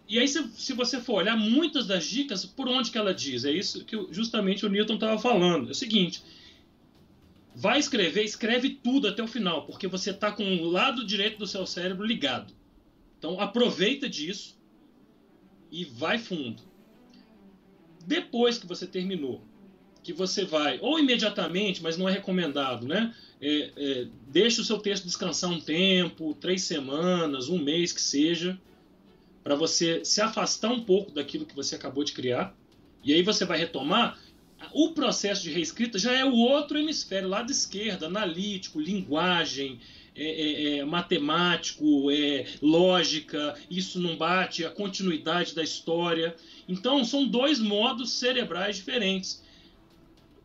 e 0.07 0.17
aí 0.17 0.27
se, 0.27 0.43
se, 0.55 0.73
você 0.73 0.99
for 0.99 1.15
olhar 1.15 1.37
muitas 1.37 1.85
das 1.85 2.05
dicas, 2.05 2.45
por 2.45 2.67
onde 2.67 2.89
que 2.89 2.97
ela 2.97 3.13
diz? 3.13 3.45
É 3.45 3.51
isso 3.51 3.85
que 3.85 3.95
justamente 4.11 4.65
o 4.65 4.69
Newton 4.69 4.95
estava 4.95 5.19
falando. 5.19 5.67
É 5.67 5.71
o 5.71 5.75
seguinte, 5.75 6.23
vai 7.55 7.79
escrever, 7.79 8.23
escreve 8.23 8.69
tudo 8.69 9.07
até 9.07 9.21
o 9.21 9.27
final, 9.27 9.65
porque 9.65 9.87
você 9.87 10.09
está 10.09 10.31
com 10.31 10.43
o 10.43 10.69
lado 10.69 11.05
direito 11.05 11.37
do 11.37 11.45
seu 11.45 11.65
cérebro 11.67 12.05
ligado. 12.05 12.53
Então 13.19 13.39
aproveita 13.39 14.09
disso, 14.09 14.59
e 15.71 15.85
vai 15.85 16.17
fundo. 16.17 16.70
Depois 18.05 18.57
que 18.57 18.67
você 18.67 18.85
terminou, 18.85 19.41
que 20.03 20.13
você 20.13 20.43
vai, 20.43 20.79
ou 20.81 20.99
imediatamente, 20.99 21.81
mas 21.81 21.97
não 21.97 22.09
é 22.09 22.11
recomendado, 22.11 22.87
né? 22.87 23.13
É, 23.39 23.71
é, 23.75 24.07
deixa 24.27 24.61
o 24.61 24.65
seu 24.65 24.77
texto 24.79 25.05
descansar 25.05 25.49
um 25.49 25.59
tempo, 25.59 26.35
três 26.35 26.63
semanas, 26.63 27.49
um 27.49 27.57
mês 27.57 27.91
que 27.91 28.01
seja, 28.01 28.59
para 29.43 29.55
você 29.55 30.03
se 30.05 30.21
afastar 30.21 30.71
um 30.71 30.83
pouco 30.83 31.11
daquilo 31.11 31.45
que 31.45 31.55
você 31.55 31.75
acabou 31.75 32.03
de 32.03 32.13
criar. 32.13 32.55
E 33.03 33.13
aí 33.13 33.23
você 33.23 33.45
vai 33.45 33.57
retomar. 33.57 34.19
O 34.73 34.89
processo 34.89 35.41
de 35.41 35.51
reescrita 35.51 35.97
já 35.97 36.13
é 36.13 36.23
o 36.23 36.35
outro 36.35 36.77
hemisfério, 36.77 37.27
lado 37.27 37.51
esquerdo, 37.51 38.05
analítico, 38.05 38.79
linguagem, 38.79 39.79
é, 40.21 40.41
é, 40.41 40.77
é, 40.77 40.85
matemático, 40.85 42.11
é 42.11 42.45
lógica, 42.61 43.55
isso 43.69 43.99
não 43.99 44.15
bate, 44.15 44.63
a 44.63 44.69
continuidade 44.69 45.55
da 45.55 45.63
história. 45.63 46.35
Então, 46.69 47.03
são 47.03 47.27
dois 47.27 47.59
modos 47.59 48.11
cerebrais 48.11 48.75
diferentes. 48.75 49.43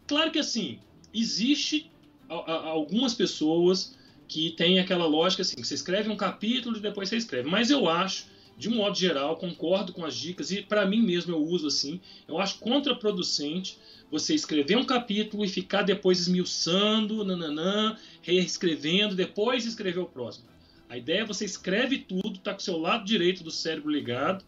Claro 0.06 0.30
que 0.30 0.38
assim, 0.38 0.78
existe 1.12 1.90
algumas 2.28 3.12
pessoas 3.12 3.96
que 4.26 4.50
têm 4.52 4.78
aquela 4.78 5.06
lógica 5.06 5.42
assim, 5.42 5.56
que 5.56 5.66
você 5.66 5.74
escreve 5.74 6.08
um 6.08 6.16
capítulo 6.16 6.78
e 6.78 6.80
depois 6.80 7.08
você 7.08 7.16
escreve. 7.16 7.48
Mas 7.48 7.70
eu 7.70 7.88
acho, 7.88 8.28
de 8.56 8.68
um 8.70 8.76
modo 8.76 8.96
geral, 8.96 9.36
concordo 9.36 9.92
com 9.92 10.04
as 10.04 10.16
dicas 10.16 10.50
e 10.50 10.62
para 10.62 10.86
mim 10.86 11.02
mesmo 11.02 11.34
eu 11.34 11.42
uso 11.42 11.66
assim, 11.66 12.00
eu 12.26 12.38
acho 12.38 12.58
contraproducente 12.60 13.78
você 14.10 14.34
escrever 14.34 14.76
um 14.76 14.84
capítulo 14.84 15.44
e 15.44 15.48
ficar 15.48 15.82
depois 15.82 16.20
esmiuçando, 16.20 17.24
nananã, 17.24 17.96
reescrevendo, 18.22 19.14
depois 19.14 19.66
escrever 19.66 20.00
o 20.00 20.06
próximo. 20.06 20.46
A 20.88 20.96
ideia 20.96 21.22
é 21.22 21.24
você 21.24 21.44
escreve 21.44 21.98
tudo, 21.98 22.38
tá 22.38 22.52
com 22.52 22.60
o 22.60 22.62
seu 22.62 22.76
lado 22.76 23.04
direito 23.04 23.42
do 23.42 23.50
cérebro 23.50 23.90
ligado. 23.90 24.44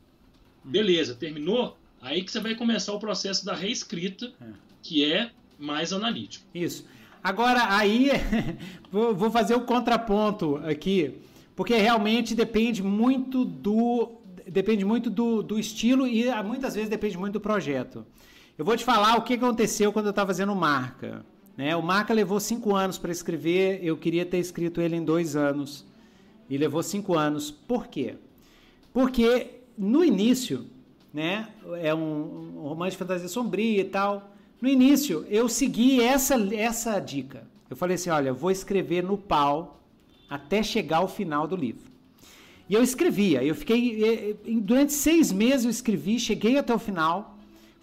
Beleza, 0.62 1.14
terminou? 1.14 1.77
Aí 2.01 2.23
que 2.23 2.31
você 2.31 2.40
vai 2.40 2.55
começar 2.55 2.92
o 2.92 3.01
processo 3.01 3.44
da 3.44 3.55
reescrita, 3.55 4.33
é. 4.40 4.47
que 4.83 5.05
é 5.05 5.31
mais 5.59 5.92
analítico. 5.92 6.47
Isso. 6.55 6.87
Agora, 7.23 7.77
aí, 7.77 8.11
vou 8.90 9.31
fazer 9.31 9.55
o 9.55 9.62
contraponto 9.62 10.57
aqui, 10.59 11.14
porque 11.57 11.75
realmente 11.77 12.35
depende 12.35 12.83
muito 12.83 13.44
do 13.44 14.14
depende 14.47 14.83
muito 14.83 15.11
do, 15.11 15.42
do 15.42 15.59
estilo 15.59 16.07
e 16.07 16.25
muitas 16.42 16.75
vezes 16.75 16.88
depende 16.88 17.18
muito 17.18 17.35
do 17.35 17.40
projeto. 17.40 18.07
Eu 18.59 18.64
vou 18.64 18.77
te 18.77 18.85
falar 18.85 19.16
o 19.16 19.23
que 19.23 19.35
aconteceu 19.35 19.92
quando 19.92 20.07
eu 20.07 20.11
estava 20.11 20.27
fazendo 20.27 20.53
Marca. 20.53 21.25
Né? 21.57 21.77
O 21.77 21.83
Marca 21.83 22.12
levou 22.12 22.40
cinco 22.40 22.75
anos 22.75 22.99
para 22.99 23.12
escrever, 23.12 23.79
eu 23.85 23.97
queria 23.97 24.27
ter 24.27 24.38
escrito 24.38 24.81
ele 24.81 24.97
em 24.97 25.05
dois 25.05 25.37
anos. 25.37 25.87
E 26.51 26.59
levou 26.59 26.83
cinco 26.83 27.16
anos. 27.16 27.53
Por 27.53 27.87
quê? 27.87 28.16
Porque 28.92 29.61
no 29.79 30.05
início, 30.05 30.66
né, 31.14 31.51
é 31.81 31.94
um, 31.94 32.57
um 32.57 32.62
romance 32.62 32.90
de 32.90 32.97
fantasia 32.97 33.29
sombria 33.29 33.81
e 33.81 33.85
tal. 33.85 34.33
No 34.61 34.68
início, 34.68 35.25
eu 35.31 35.49
segui 35.49 36.03
essa, 36.03 36.35
essa 36.53 36.99
dica. 36.99 37.47
Eu 37.71 37.77
falei 37.77 37.94
assim: 37.94 38.11
olha, 38.11 38.33
vou 38.33 38.51
escrever 38.51 39.05
no 39.05 39.16
pau 39.16 39.81
até 40.29 40.64
chegar 40.64 40.97
ao 40.97 41.07
final 41.07 41.47
do 41.47 41.55
livro. 41.55 41.88
E 42.68 42.75
eu 42.75 42.83
escrevia, 42.83 43.44
eu 43.44 43.55
fiquei. 43.55 44.05
Eh, 44.05 44.31
eh, 44.31 44.37
durante 44.61 44.92
seis 44.92 45.31
meses 45.31 45.64
eu 45.64 45.71
escrevi, 45.71 46.18
cheguei 46.18 46.59
até 46.59 46.75
o 46.75 46.79
final. 46.79 47.38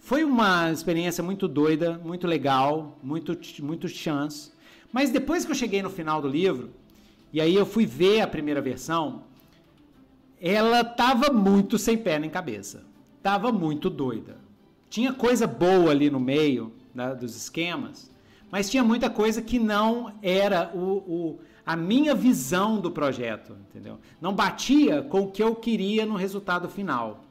Foi 0.06 0.22
uma 0.22 0.70
experiência 0.70 1.20
muito 1.20 1.48
doida, 1.48 1.98
muito 1.98 2.28
legal, 2.28 2.96
muito, 3.02 3.36
muito 3.60 3.88
chance. 3.88 4.52
Mas 4.92 5.10
depois 5.10 5.44
que 5.44 5.50
eu 5.50 5.54
cheguei 5.56 5.82
no 5.82 5.90
final 5.90 6.22
do 6.22 6.28
livro, 6.28 6.70
e 7.32 7.40
aí 7.40 7.52
eu 7.52 7.66
fui 7.66 7.84
ver 7.84 8.20
a 8.20 8.28
primeira 8.28 8.60
versão, 8.62 9.24
ela 10.40 10.84
tava 10.84 11.32
muito 11.32 11.76
sem 11.76 11.98
pé 11.98 12.20
nem 12.20 12.30
cabeça. 12.30 12.84
Tava 13.20 13.50
muito 13.50 13.90
doida. 13.90 14.36
Tinha 14.88 15.12
coisa 15.12 15.44
boa 15.44 15.90
ali 15.90 16.08
no 16.08 16.20
meio 16.20 16.72
né, 16.94 17.12
dos 17.12 17.34
esquemas, 17.34 18.08
Mas 18.48 18.70
tinha 18.70 18.84
muita 18.84 19.10
coisa 19.10 19.42
que 19.42 19.58
não 19.58 20.14
era 20.22 20.70
o, 20.72 20.98
o, 20.98 21.40
a 21.66 21.74
minha 21.74 22.14
visão 22.14 22.80
do 22.80 22.92
projeto, 22.92 23.56
entendeu? 23.68 23.98
Não 24.20 24.32
batia 24.32 25.02
com 25.02 25.22
o 25.22 25.32
que 25.32 25.42
eu 25.42 25.56
queria 25.56 26.06
no 26.06 26.14
resultado 26.14 26.68
final. 26.68 27.24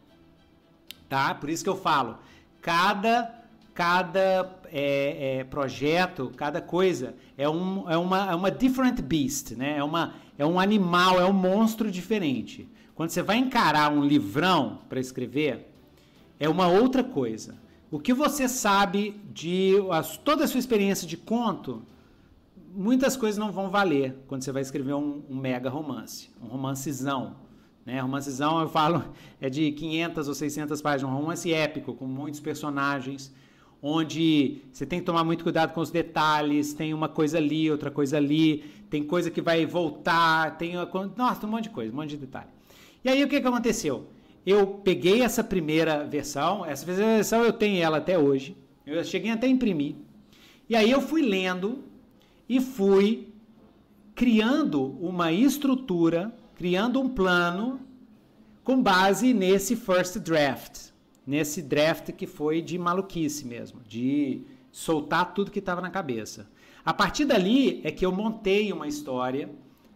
Tá? 1.07 1.33
Por 1.33 1.49
isso 1.49 1.63
que 1.63 1.69
eu 1.69 1.77
falo, 1.77 2.17
cada 2.65 3.31
cada 3.75 4.57
é, 4.71 5.39
é, 5.39 5.43
projeto, 5.43 6.31
cada 6.35 6.61
coisa 6.61 7.13
é, 7.37 7.47
um, 7.47 7.87
é, 7.91 7.97
uma, 7.97 8.31
é 8.31 8.33
uma 8.33 8.49
different 8.49 9.01
beast, 9.01 9.51
né? 9.51 9.77
É, 9.77 9.83
uma, 9.83 10.13
é 10.37 10.45
um 10.45 10.59
animal, 10.59 11.19
é 11.19 11.25
um 11.25 11.33
monstro 11.33 11.91
diferente. 11.91 12.67
Quando 12.95 13.09
você 13.09 13.21
vai 13.21 13.35
encarar 13.35 13.91
um 13.91 14.01
livrão 14.01 14.79
para 14.87 14.99
escrever, 14.99 15.69
é 16.39 16.47
uma 16.47 16.67
outra 16.67 17.03
coisa. 17.03 17.55
O 17.91 17.99
que 17.99 18.13
você 18.13 18.47
sabe 18.47 19.21
de 19.31 19.73
a, 19.91 20.01
toda 20.01 20.45
a 20.45 20.47
sua 20.47 20.59
experiência 20.59 21.05
de 21.05 21.17
conto, 21.17 21.83
muitas 22.73 23.17
coisas 23.17 23.37
não 23.37 23.51
vão 23.51 23.69
valer 23.69 24.15
quando 24.25 24.41
você 24.41 24.53
vai 24.53 24.61
escrever 24.61 24.93
um, 24.93 25.21
um 25.29 25.35
mega 25.35 25.69
romance, 25.69 26.31
um 26.41 26.47
romancezão. 26.47 27.35
Né? 27.85 27.99
Romancezão, 27.99 28.59
eu 28.59 28.67
falo, 28.67 29.03
é 29.39 29.49
de 29.49 29.71
500 29.71 30.27
ou 30.27 30.33
600 30.33 30.81
páginas, 30.81 31.13
um 31.13 31.15
romance 31.15 31.53
épico, 31.53 31.93
com 31.93 32.05
muitos 32.05 32.39
personagens, 32.39 33.33
onde 33.81 34.61
você 34.71 34.85
tem 34.85 34.99
que 34.99 35.05
tomar 35.05 35.23
muito 35.23 35.43
cuidado 35.43 35.71
com 35.73 35.81
os 35.81 35.91
detalhes, 35.91 36.73
tem 36.73 36.93
uma 36.93 37.07
coisa 37.07 37.37
ali, 37.37 37.69
outra 37.69 37.91
coisa 37.91 38.17
ali, 38.17 38.63
tem 38.89 39.03
coisa 39.03 39.29
que 39.29 39.41
vai 39.41 39.65
voltar, 39.65 40.57
tem 40.57 40.73
nossa, 41.15 41.45
um 41.45 41.49
monte 41.49 41.65
de 41.65 41.69
coisa, 41.69 41.93
um 41.93 41.95
monte 41.95 42.09
de 42.11 42.17
detalhe. 42.17 42.47
E 43.03 43.09
aí 43.09 43.23
o 43.23 43.27
que, 43.27 43.39
que 43.39 43.47
aconteceu? 43.47 44.07
Eu 44.43 44.65
peguei 44.65 45.21
essa 45.21 45.43
primeira 45.43 46.03
versão, 46.03 46.65
essa 46.65 46.83
primeira 46.85 47.15
versão 47.15 47.43
eu 47.43 47.53
tenho 47.53 47.83
ela 47.83 47.97
até 47.97 48.17
hoje, 48.17 48.57
eu 48.85 49.03
cheguei 49.03 49.29
até 49.31 49.45
a 49.45 49.49
imprimir, 49.49 49.95
e 50.67 50.75
aí 50.75 50.89
eu 50.89 51.01
fui 51.01 51.21
lendo 51.21 51.83
e 52.49 52.59
fui 52.59 53.27
criando 54.15 54.97
uma 54.99 55.31
estrutura, 55.31 56.33
criando 56.55 56.99
um 56.99 57.09
plano 57.09 57.79
com 58.63 58.81
base 58.81 59.33
nesse 59.33 59.75
first 59.75 60.17
draft 60.19 60.95
nesse 61.25 61.61
draft 61.61 62.11
que 62.11 62.27
foi 62.27 62.61
de 62.61 62.77
maluquice 62.77 63.45
mesmo, 63.45 63.81
de 63.87 64.41
soltar 64.71 65.33
tudo 65.33 65.51
que 65.51 65.59
estava 65.59 65.81
na 65.81 65.89
cabeça. 65.89 66.47
A 66.85 66.93
partir 66.93 67.25
dali 67.25 67.81
é 67.83 67.91
que 67.91 68.05
eu 68.05 68.11
montei 68.11 68.71
uma 68.71 68.87
história, 68.87 69.49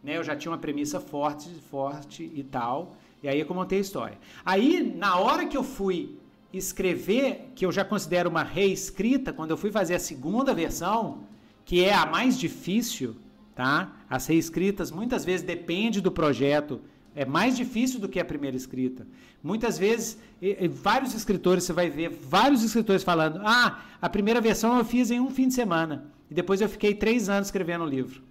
né? 0.03 0.17
Eu 0.17 0.23
já 0.23 0.35
tinha 0.35 0.51
uma 0.51 0.57
premissa 0.57 0.99
forte, 0.99 1.49
forte 1.69 2.31
e 2.33 2.43
tal, 2.43 2.95
e 3.21 3.27
aí 3.27 3.41
é 3.41 3.45
que 3.45 3.51
eu 3.51 3.55
montei 3.55 3.77
a 3.77 3.81
história. 3.81 4.17
Aí, 4.43 4.81
na 4.95 5.17
hora 5.17 5.45
que 5.45 5.55
eu 5.55 5.63
fui 5.63 6.17
escrever, 6.51 7.51
que 7.53 7.65
eu 7.65 7.71
já 7.71 7.85
considero 7.85 8.29
uma 8.29 8.41
reescrita, 8.41 9.31
quando 9.31 9.51
eu 9.51 9.57
fui 9.57 9.71
fazer 9.71 9.95
a 9.95 9.99
segunda 9.99 10.53
versão, 10.53 11.25
que 11.63 11.83
é 11.83 11.93
a 11.93 12.07
mais 12.07 12.39
difícil, 12.39 13.15
tá? 13.53 13.98
As 14.09 14.25
reescritas 14.27 14.91
muitas 14.91 15.23
vezes 15.23 15.45
depende 15.45 16.01
do 16.01 16.11
projeto 16.11 16.81
é 17.15 17.25
mais 17.25 17.57
difícil 17.57 17.99
do 17.99 18.07
que 18.07 18.19
a 18.19 18.25
primeira 18.25 18.55
escrita. 18.55 19.05
Muitas 19.43 19.77
vezes, 19.77 20.17
e, 20.41 20.57
e, 20.59 20.67
vários 20.67 21.13
escritores, 21.13 21.63
você 21.63 21.73
vai 21.73 21.89
ver 21.89 22.09
vários 22.09 22.63
escritores 22.63 23.03
falando: 23.03 23.41
ah, 23.43 23.83
a 24.01 24.09
primeira 24.09 24.39
versão 24.39 24.77
eu 24.77 24.85
fiz 24.85 25.11
em 25.11 25.19
um 25.19 25.29
fim 25.29 25.47
de 25.47 25.53
semana. 25.53 26.05
E 26.29 26.33
depois 26.33 26.61
eu 26.61 26.69
fiquei 26.69 26.93
três 26.93 27.27
anos 27.27 27.47
escrevendo 27.47 27.81
o 27.81 27.85
um 27.85 27.89
livro. 27.89 28.21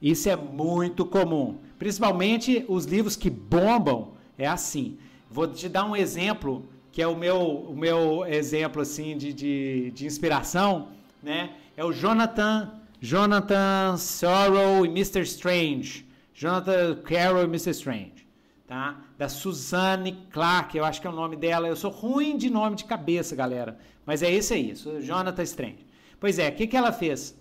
Isso 0.00 0.28
é 0.28 0.36
muito 0.36 1.06
comum. 1.06 1.58
Principalmente 1.78 2.64
os 2.68 2.84
livros 2.84 3.16
que 3.16 3.30
bombam, 3.30 4.12
é 4.36 4.46
assim. 4.46 4.98
Vou 5.30 5.48
te 5.48 5.68
dar 5.68 5.84
um 5.84 5.96
exemplo, 5.96 6.68
que 6.92 7.00
é 7.00 7.06
o 7.06 7.16
meu, 7.16 7.40
o 7.40 7.76
meu 7.76 8.24
exemplo 8.26 8.82
assim 8.82 9.16
de, 9.16 9.32
de, 9.32 9.90
de 9.92 10.06
inspiração, 10.06 10.88
né? 11.22 11.54
É 11.76 11.84
o 11.84 11.90
Jonathan, 11.90 12.70
Jonathan 13.04 13.98
Sorrow 13.98 14.86
e 14.86 14.88
Mr. 14.88 15.20
Strange. 15.24 16.06
Jonathan 16.32 17.02
Carroll 17.02 17.42
e 17.42 17.44
Mr. 17.44 17.72
Strange, 17.72 18.26
tá? 18.66 18.98
Da 19.18 19.28
Suzanne 19.28 20.26
Clark, 20.30 20.74
eu 20.74 20.86
acho 20.86 21.02
que 21.02 21.06
é 21.06 21.10
o 21.10 21.14
nome 21.14 21.36
dela. 21.36 21.68
Eu 21.68 21.76
sou 21.76 21.90
ruim 21.90 22.34
de 22.38 22.48
nome 22.48 22.76
de 22.76 22.86
cabeça, 22.86 23.36
galera, 23.36 23.78
mas 24.06 24.22
é 24.22 24.32
esse 24.32 24.54
aí, 24.54 24.74
Jonathan 25.02 25.42
Strange. 25.42 25.86
Pois 26.18 26.38
é, 26.38 26.48
o 26.48 26.54
que, 26.54 26.66
que 26.66 26.78
ela 26.78 26.92
fez? 26.92 27.38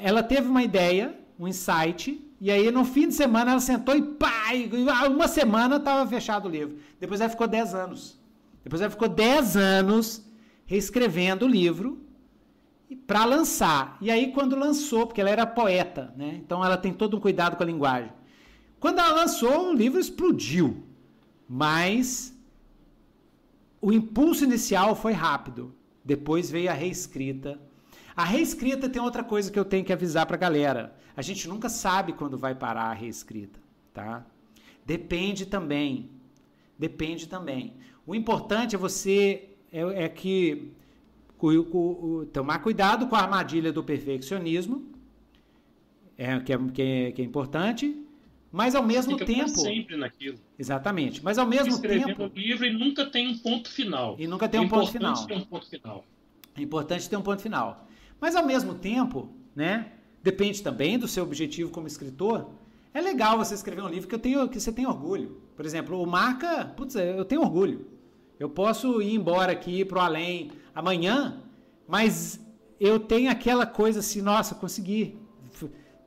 Ela 0.00 0.22
teve 0.22 0.46
uma 0.46 0.62
ideia, 0.62 1.18
um 1.36 1.48
insight, 1.48 2.24
e 2.40 2.48
aí 2.48 2.70
no 2.70 2.84
fim 2.84 3.08
de 3.08 3.14
semana 3.14 3.50
ela 3.50 3.60
sentou 3.60 3.96
e 3.96 4.02
pá, 4.02 4.54
e 4.54 4.70
uma 5.08 5.26
semana 5.26 5.76
estava 5.76 6.08
fechado 6.08 6.46
o 6.46 6.50
livro. 6.50 6.78
Depois 7.00 7.20
ela 7.20 7.28
ficou 7.28 7.48
10 7.48 7.74
anos. 7.74 8.20
Depois 8.62 8.80
ela 8.80 8.90
ficou 8.90 9.08
10 9.08 9.56
anos 9.56 10.24
reescrevendo 10.64 11.44
o 11.44 11.48
livro 11.48 12.04
para 13.06 13.24
lançar. 13.24 13.96
E 14.00 14.10
aí, 14.10 14.32
quando 14.32 14.56
lançou, 14.56 15.06
porque 15.06 15.20
ela 15.20 15.30
era 15.30 15.46
poeta, 15.46 16.12
né? 16.16 16.38
Então 16.42 16.64
ela 16.64 16.76
tem 16.76 16.92
todo 16.92 17.16
um 17.16 17.20
cuidado 17.20 17.56
com 17.56 17.62
a 17.62 17.66
linguagem. 17.66 18.12
Quando 18.80 18.98
ela 18.98 19.14
lançou, 19.14 19.70
o 19.70 19.74
livro 19.74 20.00
explodiu. 20.00 20.84
Mas 21.48 22.34
o 23.80 23.92
impulso 23.92 24.44
inicial 24.44 24.94
foi 24.94 25.12
rápido. 25.12 25.74
Depois 26.04 26.50
veio 26.50 26.70
a 26.70 26.74
reescrita. 26.74 27.60
A 28.16 28.24
reescrita 28.24 28.88
tem 28.88 29.00
outra 29.02 29.24
coisa 29.24 29.50
que 29.50 29.58
eu 29.58 29.64
tenho 29.64 29.84
que 29.84 29.92
avisar 29.92 30.26
para 30.26 30.36
a 30.36 30.38
galera. 30.38 30.96
A 31.16 31.22
gente 31.22 31.48
nunca 31.48 31.68
sabe 31.68 32.12
quando 32.12 32.38
vai 32.38 32.54
parar 32.54 32.90
a 32.90 32.92
reescrita, 32.92 33.58
tá? 33.92 34.24
Depende 34.84 35.46
também. 35.46 36.10
Depende 36.78 37.28
também. 37.28 37.74
O 38.06 38.14
importante 38.14 38.74
é 38.74 38.78
você 38.78 39.50
é, 39.72 40.04
é 40.04 40.08
que 40.08 40.72
tomar 42.32 42.58
cuidado 42.60 43.06
com 43.06 43.16
a 43.16 43.20
armadilha 43.20 43.72
do 43.72 43.82
perfeccionismo, 43.82 44.86
é, 46.16 46.38
que, 46.40 46.52
é, 46.52 46.58
que, 46.58 46.82
é, 46.82 47.12
que 47.12 47.22
é 47.22 47.24
importante, 47.24 48.04
mas 48.52 48.76
ao 48.76 48.84
mesmo 48.84 49.18
Fica 49.18 49.26
tempo. 49.26 49.48
sempre 49.48 49.96
naquilo. 49.96 50.38
Exatamente. 50.56 51.24
Mas 51.24 51.38
ao 51.38 51.46
mesmo 51.46 51.74
Escrevendo 51.74 52.06
tempo. 52.06 52.22
Escrevendo 52.26 52.48
livro 52.48 52.66
e 52.66 52.72
nunca 52.72 53.04
tem 53.04 53.26
um 53.26 53.36
ponto 53.36 53.68
final. 53.68 54.14
E 54.16 54.28
nunca 54.28 54.48
tem 54.48 54.60
um 54.60 54.68
ponto 54.68 54.92
final. 54.92 55.12
Um 55.12 55.40
ponto 55.40 55.68
final. 55.68 56.04
É 56.56 56.62
importante 56.62 57.10
ter 57.10 57.16
um 57.16 57.22
ponto 57.22 57.42
final. 57.42 57.88
Mas 58.20 58.36
ao 58.36 58.46
mesmo 58.46 58.74
tempo, 58.74 59.28
né? 59.56 59.90
Depende 60.22 60.62
também 60.62 60.98
do 60.98 61.08
seu 61.08 61.24
objetivo 61.24 61.70
como 61.70 61.86
escritor. 61.86 62.48
É 62.94 63.00
legal 63.00 63.36
você 63.36 63.54
escrever 63.54 63.82
um 63.82 63.88
livro 63.88 64.08
que, 64.08 64.14
eu 64.14 64.20
tenho, 64.20 64.48
que 64.48 64.60
você 64.60 64.72
tem 64.72 64.86
orgulho. 64.86 65.42
Por 65.56 65.66
exemplo, 65.66 66.00
o 66.00 66.06
Marca, 66.06 66.64
putz, 66.76 66.94
eu 66.94 67.24
tenho 67.24 67.42
orgulho. 67.42 67.86
Eu 68.38 68.48
posso 68.48 69.02
ir 69.02 69.14
embora 69.14 69.50
aqui 69.50 69.84
para 69.84 69.98
o 69.98 70.00
além 70.00 70.52
amanhã, 70.74 71.42
mas 71.86 72.40
eu 72.80 72.98
tenho 72.98 73.30
aquela 73.30 73.66
coisa 73.66 74.00
assim, 74.00 74.20
nossa, 74.20 74.54
consegui. 74.54 75.18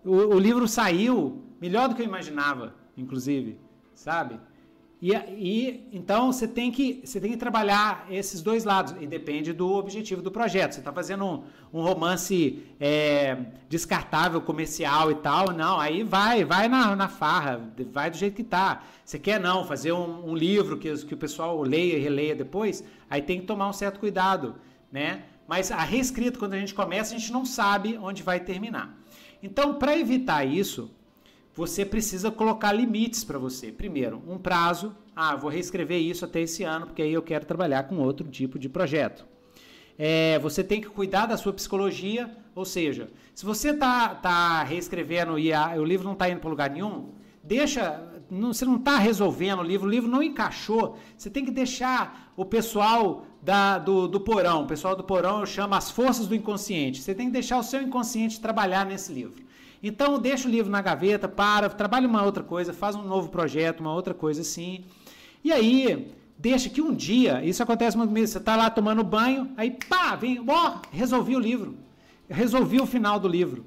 O, 0.03 0.35
o, 0.35 0.39
livro 0.39 0.67
saiu 0.67 1.43
melhor 1.59 1.89
do 1.89 1.95
que 1.95 2.01
eu 2.01 2.05
imaginava, 2.05 2.75
inclusive, 2.95 3.59
sabe? 3.93 4.39
E, 4.99 5.13
e 5.13 5.89
então 5.93 6.31
você 6.31 6.47
tem 6.47 6.71
que 6.71 7.01
você 7.05 7.21
tem 7.21 7.29
que 7.29 7.37
trabalhar 7.37 8.07
esses 8.09 8.41
dois 8.41 8.63
lados 8.63 8.95
e 8.99 9.05
depende 9.05 9.53
do 9.53 9.75
objetivo 9.75 10.23
do 10.23 10.31
projeto. 10.31 10.73
Você 10.73 10.79
está 10.79 10.91
fazendo 10.91 11.23
um, 11.23 11.43
um 11.71 11.83
romance 11.83 12.63
é, 12.79 13.37
descartável, 13.69 14.41
comercial 14.41 15.11
e 15.11 15.15
tal, 15.15 15.51
não? 15.51 15.79
Aí 15.79 16.01
vai, 16.01 16.43
vai 16.43 16.67
na, 16.67 16.95
na 16.95 17.07
farra, 17.07 17.61
vai 17.91 18.09
do 18.09 18.17
jeito 18.17 18.35
que 18.35 18.43
tá. 18.43 18.83
Você 19.05 19.19
quer 19.19 19.39
não 19.39 19.65
fazer 19.67 19.91
um, 19.91 20.31
um 20.31 20.35
livro 20.35 20.77
que, 20.77 20.91
que 21.05 21.13
o 21.13 21.17
pessoal 21.17 21.61
leia 21.61 21.97
e 21.97 22.01
releia 22.01 22.35
depois? 22.35 22.83
Aí 23.07 23.21
tem 23.21 23.39
que 23.39 23.45
tomar 23.45 23.69
um 23.69 23.73
certo 23.73 23.99
cuidado, 23.99 24.55
né? 24.91 25.23
Mas 25.47 25.71
a 25.71 25.81
reescrita, 25.83 26.39
quando 26.39 26.55
a 26.55 26.59
gente 26.59 26.73
começa, 26.73 27.15
a 27.15 27.17
gente 27.17 27.31
não 27.31 27.45
sabe 27.45 27.97
onde 28.01 28.23
vai 28.23 28.39
terminar. 28.39 28.97
Então, 29.41 29.75
para 29.75 29.97
evitar 29.97 30.43
isso, 30.43 30.91
você 31.57 31.83
precisa 31.83 32.29
colocar 32.29 32.71
limites 32.71 33.23
para 33.23 33.39
você. 33.39 33.71
Primeiro, 33.71 34.21
um 34.27 34.37
prazo. 34.37 34.95
Ah, 35.15 35.35
vou 35.35 35.49
reescrever 35.49 35.99
isso 35.99 36.23
até 36.23 36.41
esse 36.41 36.63
ano, 36.63 36.85
porque 36.85 37.01
aí 37.01 37.11
eu 37.11 37.23
quero 37.23 37.47
trabalhar 37.47 37.81
com 37.87 37.97
outro 37.97 38.27
tipo 38.27 38.59
de 38.59 38.69
projeto. 38.69 39.25
É, 39.97 40.37
você 40.37 40.63
tem 40.63 40.79
que 40.79 40.87
cuidar 40.87 41.25
da 41.25 41.35
sua 41.35 41.51
psicologia, 41.51 42.29
ou 42.53 42.63
seja, 42.63 43.09
se 43.33 43.43
você 43.43 43.71
está 43.71 44.13
tá 44.13 44.61
reescrevendo 44.61 45.39
e 45.39 45.51
a, 45.51 45.69
o 45.71 45.83
livro 45.83 46.05
não 46.05 46.13
está 46.13 46.29
indo 46.29 46.39
para 46.39 46.49
lugar 46.51 46.69
nenhum, 46.69 47.09
deixa, 47.43 48.07
não, 48.29 48.53
você 48.53 48.63
não 48.63 48.75
está 48.75 48.99
resolvendo 48.99 49.61
o 49.61 49.63
livro, 49.63 49.87
o 49.87 49.89
livro 49.89 50.07
não 50.07 50.21
encaixou, 50.21 50.99
você 51.17 51.31
tem 51.31 51.43
que 51.43 51.49
deixar 51.49 52.31
o 52.37 52.45
pessoal 52.45 53.25
da, 53.41 53.79
do, 53.79 54.07
do 54.07 54.19
porão, 54.19 54.65
o 54.65 54.67
pessoal 54.67 54.95
do 54.95 55.03
porão 55.03 55.43
chama 55.43 55.75
as 55.75 55.89
forças 55.89 56.27
do 56.27 56.35
inconsciente, 56.35 57.01
você 57.01 57.15
tem 57.15 57.25
que 57.25 57.33
deixar 57.33 57.57
o 57.57 57.63
seu 57.63 57.81
inconsciente 57.81 58.39
trabalhar 58.39 58.85
nesse 58.85 59.11
livro. 59.11 59.46
Então 59.81 60.19
deixa 60.19 60.47
o 60.47 60.51
livro 60.51 60.71
na 60.71 60.81
gaveta, 60.81 61.27
para, 61.27 61.69
trabalha 61.69 62.07
uma 62.07 62.23
outra 62.23 62.43
coisa, 62.43 62.73
faz 62.73 62.95
um 62.95 63.03
novo 63.03 63.29
projeto, 63.29 63.81
uma 63.81 63.93
outra 63.93 64.13
coisa 64.13 64.41
assim. 64.41 64.85
E 65.43 65.51
aí, 65.51 66.11
deixa 66.37 66.69
que 66.69 66.81
um 66.81 66.93
dia, 66.93 67.43
isso 67.43 67.61
acontece 67.61 67.97
muito 67.97 68.11
mesmo, 68.11 68.27
você 68.27 68.37
está 68.37 68.55
lá 68.55 68.69
tomando 68.69 69.03
banho, 69.03 69.51
aí 69.55 69.71
pá, 69.71 70.15
vem, 70.15 70.43
ó, 70.47 70.79
resolvi 70.91 71.35
o 71.35 71.39
livro. 71.39 71.77
Resolvi 72.29 72.81
o 72.81 72.85
final 72.85 73.19
do 73.19 73.27
livro, 73.27 73.65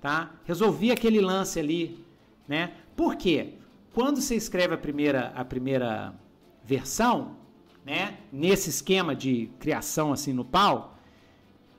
tá? 0.00 0.30
Resolvi 0.44 0.90
aquele 0.90 1.20
lance 1.20 1.58
ali, 1.58 2.04
né? 2.46 2.72
Por 2.94 3.16
quê? 3.16 3.54
Quando 3.94 4.20
você 4.20 4.34
escreve 4.34 4.74
a 4.74 4.78
primeira, 4.78 5.32
a 5.34 5.44
primeira 5.44 6.14
versão, 6.62 7.36
né, 7.84 8.18
nesse 8.30 8.70
esquema 8.70 9.14
de 9.14 9.50
criação 9.58 10.12
assim 10.12 10.32
no 10.32 10.44
pau, 10.44 10.98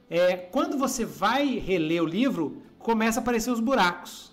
é, 0.10 0.36
quando 0.36 0.78
você 0.78 1.06
vai 1.06 1.58
reler 1.60 2.04
o 2.04 2.06
livro, 2.06 2.63
começa 2.84 3.20
a 3.20 3.22
aparecer 3.22 3.50
os 3.50 3.60
buracos. 3.60 4.32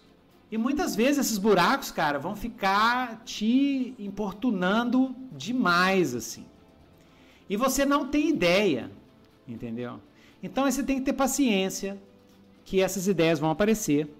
E 0.51 0.59
muitas 0.59 0.96
vezes 0.96 1.26
esses 1.26 1.38
buracos, 1.38 1.92
cara, 1.92 2.18
vão 2.18 2.34
ficar 2.34 3.22
te 3.24 3.94
importunando 3.98 5.14
demais, 5.32 6.14
assim. 6.14 6.44
E 7.48 7.57
você 7.57 7.86
não 7.86 8.09
tem 8.09 8.28
ideia, 8.28 8.90
entendeu? 9.46 10.01
Então 10.42 10.70
você 10.70 10.82
tem 10.82 10.98
que 10.98 11.05
ter 11.05 11.12
paciência 11.12 11.96
que 12.64 12.80
essas 12.80 13.07
ideias 13.07 13.38
vão 13.38 13.51
aparecer. 13.51 14.12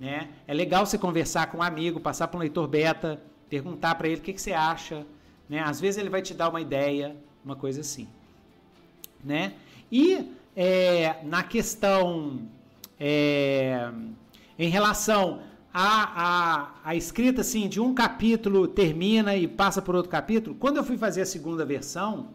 Né? 0.00 0.28
É 0.46 0.54
legal 0.54 0.86
você 0.86 0.96
conversar 0.96 1.50
com 1.50 1.58
um 1.58 1.62
amigo, 1.62 2.00
passar 2.00 2.28
para 2.28 2.38
um 2.38 2.40
leitor 2.40 2.66
beta, 2.66 3.20
perguntar 3.50 3.94
para 3.96 4.08
ele 4.08 4.20
o 4.20 4.22
que, 4.22 4.32
que 4.32 4.40
você 4.40 4.52
acha. 4.52 5.06
Né? 5.48 5.60
Às 5.60 5.80
vezes 5.80 5.98
ele 5.98 6.08
vai 6.08 6.22
te 6.22 6.32
dar 6.32 6.48
uma 6.48 6.60
ideia, 6.60 7.14
uma 7.44 7.56
coisa 7.56 7.82
assim. 7.82 8.08
Né? 9.22 9.54
E 9.92 10.32
é, 10.56 11.16
na 11.24 11.42
questão 11.42 12.48
é, 12.98 13.90
em 14.58 14.68
relação 14.68 15.40
a, 15.72 16.64
a, 16.82 16.90
a 16.90 16.96
escrita 16.96 17.42
assim 17.42 17.68
de 17.68 17.80
um 17.80 17.94
capítulo 17.94 18.66
termina 18.66 19.36
e 19.36 19.46
passa 19.46 19.80
por 19.80 19.94
outro 19.94 20.10
capítulo. 20.10 20.56
Quando 20.56 20.78
eu 20.78 20.84
fui 20.84 20.96
fazer 20.96 21.22
a 21.22 21.26
segunda 21.26 21.64
versão, 21.64 22.30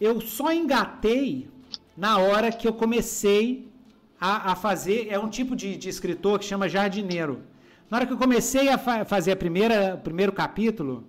eu 0.00 0.20
só 0.20 0.52
engatei 0.52 1.48
na 1.96 2.18
hora 2.18 2.50
que 2.50 2.66
eu 2.66 2.72
comecei 2.72 3.68
a, 4.20 4.52
a 4.52 4.56
fazer. 4.56 5.08
É 5.10 5.18
um 5.18 5.28
tipo 5.28 5.54
de, 5.54 5.76
de, 5.76 5.88
escritor 5.88 6.38
que 6.38 6.44
chama 6.44 6.68
jardineiro. 6.68 7.42
Na 7.88 7.98
hora 7.98 8.06
que 8.06 8.12
eu 8.12 8.18
comecei 8.18 8.68
a 8.68 8.76
fa 8.76 9.04
fazer 9.04 9.32
a 9.32 9.36
primeira, 9.36 9.94
o 9.94 9.98
primeiro 9.98 10.32
capítulo, 10.32 11.04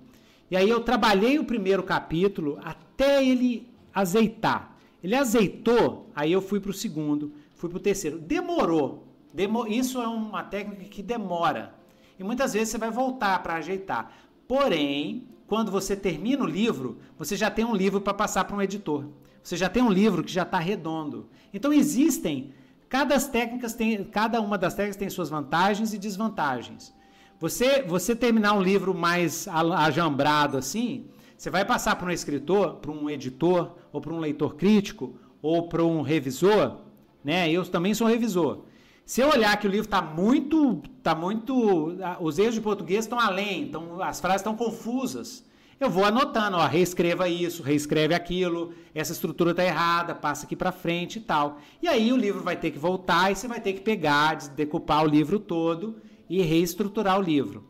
e 0.49 0.55
aí 0.55 0.69
eu 0.69 0.81
trabalhei 0.81 1.39
o 1.39 1.43
primeiro 1.43 1.83
capítulo 1.83 2.59
até 2.63 3.25
ele 3.25 3.67
azeitar. 3.93 4.77
Ele 5.03 5.15
azeitou, 5.15 6.09
aí 6.15 6.31
eu 6.31 6.41
fui 6.41 6.59
para 6.59 6.71
o 6.71 6.73
segundo, 6.73 7.31
fui 7.57 7.69
para 7.69 7.77
o 7.77 7.81
terceiro. 7.81 8.19
Demorou, 8.19 9.07
Demo 9.33 9.67
isso 9.67 10.01
é 10.01 10.07
uma 10.07 10.43
técnica 10.43 10.85
que 10.85 11.03
demora. 11.03 11.75
E 12.17 12.23
muitas 12.23 12.53
vezes 12.53 12.69
você 12.69 12.77
vai 12.77 12.89
voltar 12.89 13.41
para 13.43 13.55
ajeitar. 13.55 14.11
Porém, 14.47 15.27
quando 15.45 15.71
você 15.71 15.95
termina 15.95 16.43
o 16.43 16.47
livro, 16.47 16.97
você 17.17 17.35
já 17.35 17.51
tem 17.51 17.63
um 17.63 17.75
livro 17.75 18.01
para 18.01 18.13
passar 18.13 18.45
para 18.45 18.55
um 18.55 18.61
editor. 18.61 19.05
Você 19.43 19.55
já 19.55 19.69
tem 19.69 19.83
um 19.83 19.91
livro 19.91 20.23
que 20.23 20.31
já 20.31 20.43
está 20.43 20.57
redondo. 20.57 21.29
Então 21.53 21.71
existem 21.71 22.51
cada 22.89 23.19
técnicas 23.19 23.73
tem, 23.73 24.03
cada 24.05 24.41
uma 24.41 24.57
das 24.57 24.73
técnicas 24.73 24.97
tem 24.97 25.09
suas 25.09 25.29
vantagens 25.29 25.93
e 25.93 25.97
desvantagens. 25.97 26.93
Você 27.39 27.83
você 27.83 28.15
terminar 28.15 28.53
um 28.53 28.61
livro 28.61 28.93
mais 28.93 29.47
ajambrado 29.47 30.57
assim, 30.57 31.05
você 31.37 31.49
vai 31.49 31.63
passar 31.63 31.95
para 31.95 32.07
um 32.07 32.11
escritor, 32.11 32.77
para 32.77 32.91
um 32.91 33.09
editor 33.09 33.75
ou 33.91 34.01
para 34.01 34.13
um 34.13 34.19
leitor 34.19 34.55
crítico 34.55 35.15
ou 35.41 35.69
para 35.69 35.83
um 35.83 36.01
revisor, 36.01 36.86
né? 37.27 37.51
Eu 37.51 37.65
também 37.65 37.93
sou 37.93 38.07
revisor. 38.07 38.59
Se 39.05 39.19
eu 39.19 39.27
olhar 39.29 39.59
que 39.59 39.67
o 39.67 39.69
livro 39.69 39.85
está 39.85 40.01
muito, 40.01 40.81
tá 41.03 41.13
muito, 41.13 41.97
os 42.21 42.39
erros 42.39 42.55
de 42.55 42.61
português 42.61 43.03
estão 43.03 43.19
além, 43.19 43.63
então 43.63 44.01
as 44.01 44.21
frases 44.21 44.39
estão 44.39 44.55
confusas. 44.55 45.45
Eu 45.77 45.89
vou 45.89 46.05
anotando, 46.05 46.55
ó, 46.55 46.65
reescreva 46.65 47.27
isso, 47.27 47.61
reescreve 47.61 48.13
aquilo, 48.13 48.73
essa 48.95 49.11
estrutura 49.11 49.51
está 49.51 49.65
errada, 49.65 50.15
passa 50.15 50.45
aqui 50.45 50.55
para 50.55 50.71
frente 50.71 51.17
e 51.17 51.21
tal. 51.21 51.59
E 51.81 51.87
aí 51.89 52.13
o 52.13 52.17
livro 52.17 52.41
vai 52.41 52.55
ter 52.55 52.71
que 52.71 52.79
voltar 52.79 53.29
e 53.29 53.35
você 53.35 53.45
vai 53.45 53.59
ter 53.59 53.73
que 53.73 53.81
pegar, 53.81 54.35
decupar 54.55 55.03
o 55.03 55.07
livro 55.07 55.37
todo 55.37 55.97
e 56.29 56.41
reestruturar 56.41 57.19
o 57.19 57.21
livro. 57.21 57.67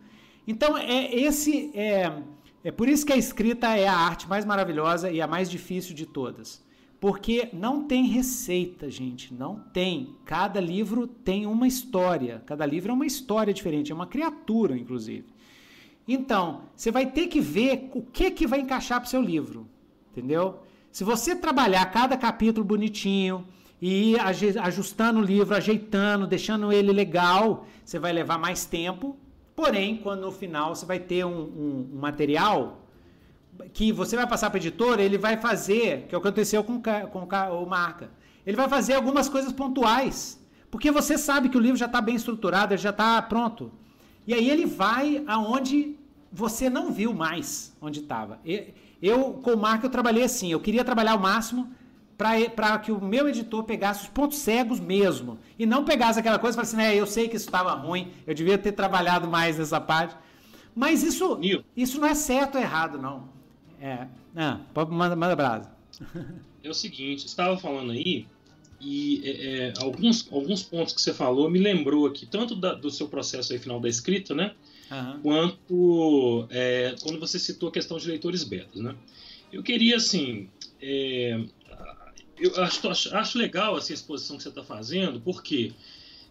Então 0.47 0.77
é 0.77 1.15
esse 1.15 1.71
é, 1.73 2.13
é 2.63 2.71
por 2.71 2.87
isso 2.87 3.03
que 3.03 3.11
a 3.11 3.17
escrita 3.17 3.75
é 3.75 3.87
a 3.87 3.95
arte 3.95 4.29
mais 4.29 4.45
maravilhosa 4.45 5.09
e 5.09 5.19
a 5.19 5.25
mais 5.25 5.49
difícil 5.49 5.95
de 5.95 6.05
todas. 6.05 6.63
Porque 6.99 7.49
não 7.53 7.83
tem 7.83 8.05
receita, 8.05 8.89
gente, 8.89 9.33
não 9.33 9.59
tem. 9.59 10.15
Cada 10.25 10.59
livro 10.59 11.05
tem 11.05 11.45
uma 11.45 11.67
história, 11.67 12.41
cada 12.45 12.65
livro 12.65 12.91
é 12.91 12.93
uma 12.93 13.05
história 13.05 13.53
diferente, 13.53 13.91
é 13.91 13.95
uma 13.95 14.07
criatura, 14.07 14.75
inclusive. 14.75 15.25
Então, 16.07 16.61
você 16.75 16.89
vai 16.89 17.05
ter 17.05 17.27
que 17.27 17.39
ver 17.39 17.91
o 17.93 18.01
que 18.01 18.31
que 18.31 18.47
vai 18.47 18.61
encaixar 18.61 18.99
para 18.99 19.07
o 19.07 19.09
seu 19.09 19.21
livro, 19.21 19.67
entendeu? 20.11 20.59
Se 20.91 21.03
você 21.03 21.35
trabalhar 21.35 21.85
cada 21.91 22.17
capítulo 22.17 22.65
bonitinho 22.65 23.45
e 23.79 24.13
ir 24.13 24.19
ajustando 24.19 25.19
o 25.19 25.23
livro, 25.23 25.53
ajeitando, 25.53 26.25
deixando 26.25 26.71
ele 26.71 26.91
legal, 26.91 27.67
você 27.85 27.99
vai 27.99 28.11
levar 28.11 28.39
mais 28.39 28.65
tempo. 28.65 29.15
Porém, 29.55 29.97
quando 29.97 30.21
no 30.21 30.31
final 30.31 30.73
você 30.73 30.85
vai 30.85 30.99
ter 30.99 31.25
um, 31.25 31.41
um, 31.41 31.89
um 31.93 31.99
material 31.99 32.86
que 33.73 33.91
você 33.91 34.15
vai 34.15 34.27
passar 34.27 34.49
para 34.49 34.57
o 34.57 34.61
editor, 34.61 34.99
ele 34.99 35.17
vai 35.17 35.37
fazer, 35.37 36.05
que 36.07 36.15
é 36.15 36.17
o 36.17 36.21
que 36.21 36.27
aconteceu 36.27 36.63
com, 36.63 36.81
com 36.81 37.19
o 37.19 37.65
Marca, 37.65 38.09
ele 38.45 38.57
vai 38.57 38.69
fazer 38.69 38.93
algumas 38.93 39.27
coisas 39.27 39.51
pontuais, 39.51 40.39
porque 40.71 40.91
você 40.91 41.17
sabe 41.17 41.49
que 41.49 41.57
o 41.57 41.59
livro 41.59 41.77
já 41.77 41.85
está 41.85 42.01
bem 42.01 42.15
estruturado, 42.15 42.73
ele 42.73 42.81
já 42.81 42.91
está 42.91 43.21
pronto. 43.21 43.71
E 44.25 44.33
aí 44.33 44.49
ele 44.49 44.65
vai 44.65 45.23
aonde 45.27 45.95
você 46.31 46.69
não 46.69 46.91
viu 46.91 47.13
mais 47.13 47.75
onde 47.81 48.01
estava. 48.01 48.39
Eu, 49.01 49.33
com 49.35 49.51
o 49.51 49.57
Marca, 49.57 49.85
eu 49.85 49.89
trabalhei 49.89 50.23
assim, 50.23 50.51
eu 50.51 50.59
queria 50.59 50.83
trabalhar 50.83 51.15
o 51.15 51.19
máximo 51.19 51.71
para 52.17 52.79
que 52.79 52.91
o 52.91 52.99
meu 52.99 53.29
editor 53.29 53.63
pegasse 53.63 54.03
os 54.03 54.09
pontos 54.09 54.39
cegos 54.39 54.79
mesmo, 54.79 55.37
e 55.57 55.65
não 55.65 55.85
pegasse 55.85 56.19
aquela 56.19 56.39
coisa 56.39 56.55
e 56.55 56.57
falasse 56.57 56.75
assim, 56.75 56.85
é, 56.85 56.95
eu 56.95 57.05
sei 57.05 57.29
que 57.29 57.35
isso 57.35 57.45
estava 57.45 57.71
ruim, 57.73 58.11
eu 58.25 58.33
devia 58.33 58.57
ter 58.57 58.71
trabalhado 58.71 59.27
mais 59.27 59.57
nessa 59.57 59.79
parte. 59.79 60.15
Mas 60.75 61.03
isso, 61.03 61.39
isso 61.75 61.99
não 61.99 62.07
é 62.07 62.15
certo 62.15 62.55
ou 62.55 62.61
errado, 62.61 62.97
não. 62.97 63.29
É. 63.79 64.07
Ah, 64.35 64.59
manda, 64.89 65.15
manda 65.15 65.35
brasa. 65.35 65.71
É 66.63 66.69
o 66.69 66.73
seguinte, 66.73 67.21
você 67.21 67.27
estava 67.27 67.57
falando 67.57 67.91
aí, 67.91 68.27
e 68.79 69.21
é, 69.23 69.69
é, 69.69 69.73
alguns, 69.79 70.27
alguns 70.31 70.61
pontos 70.61 70.93
que 70.93 71.01
você 71.01 71.13
falou 71.13 71.49
me 71.49 71.59
lembrou 71.59 72.05
aqui, 72.05 72.25
tanto 72.25 72.55
da, 72.55 72.73
do 72.73 72.91
seu 72.91 73.07
processo 73.07 73.53
aí 73.53 73.59
final 73.59 73.79
da 73.79 73.89
escrita, 73.89 74.35
né? 74.35 74.53
Uhum. 74.91 75.21
Quanto 75.21 76.47
é, 76.51 76.95
quando 77.01 77.19
você 77.19 77.39
citou 77.39 77.69
a 77.69 77.71
questão 77.71 77.97
de 77.97 78.07
leitores 78.07 78.43
betas, 78.43 78.81
né? 78.81 78.95
Eu 79.51 79.63
queria, 79.63 79.95
assim, 79.95 80.49
é, 80.81 81.39
eu 82.39 82.63
acho, 82.63 82.87
acho, 82.87 83.15
acho, 83.15 83.37
legal 83.37 83.75
assim, 83.75 83.93
a 83.93 83.95
exposição 83.95 84.37
que 84.37 84.43
você 84.43 84.49
está 84.49 84.63
fazendo, 84.63 85.19
porque 85.21 85.71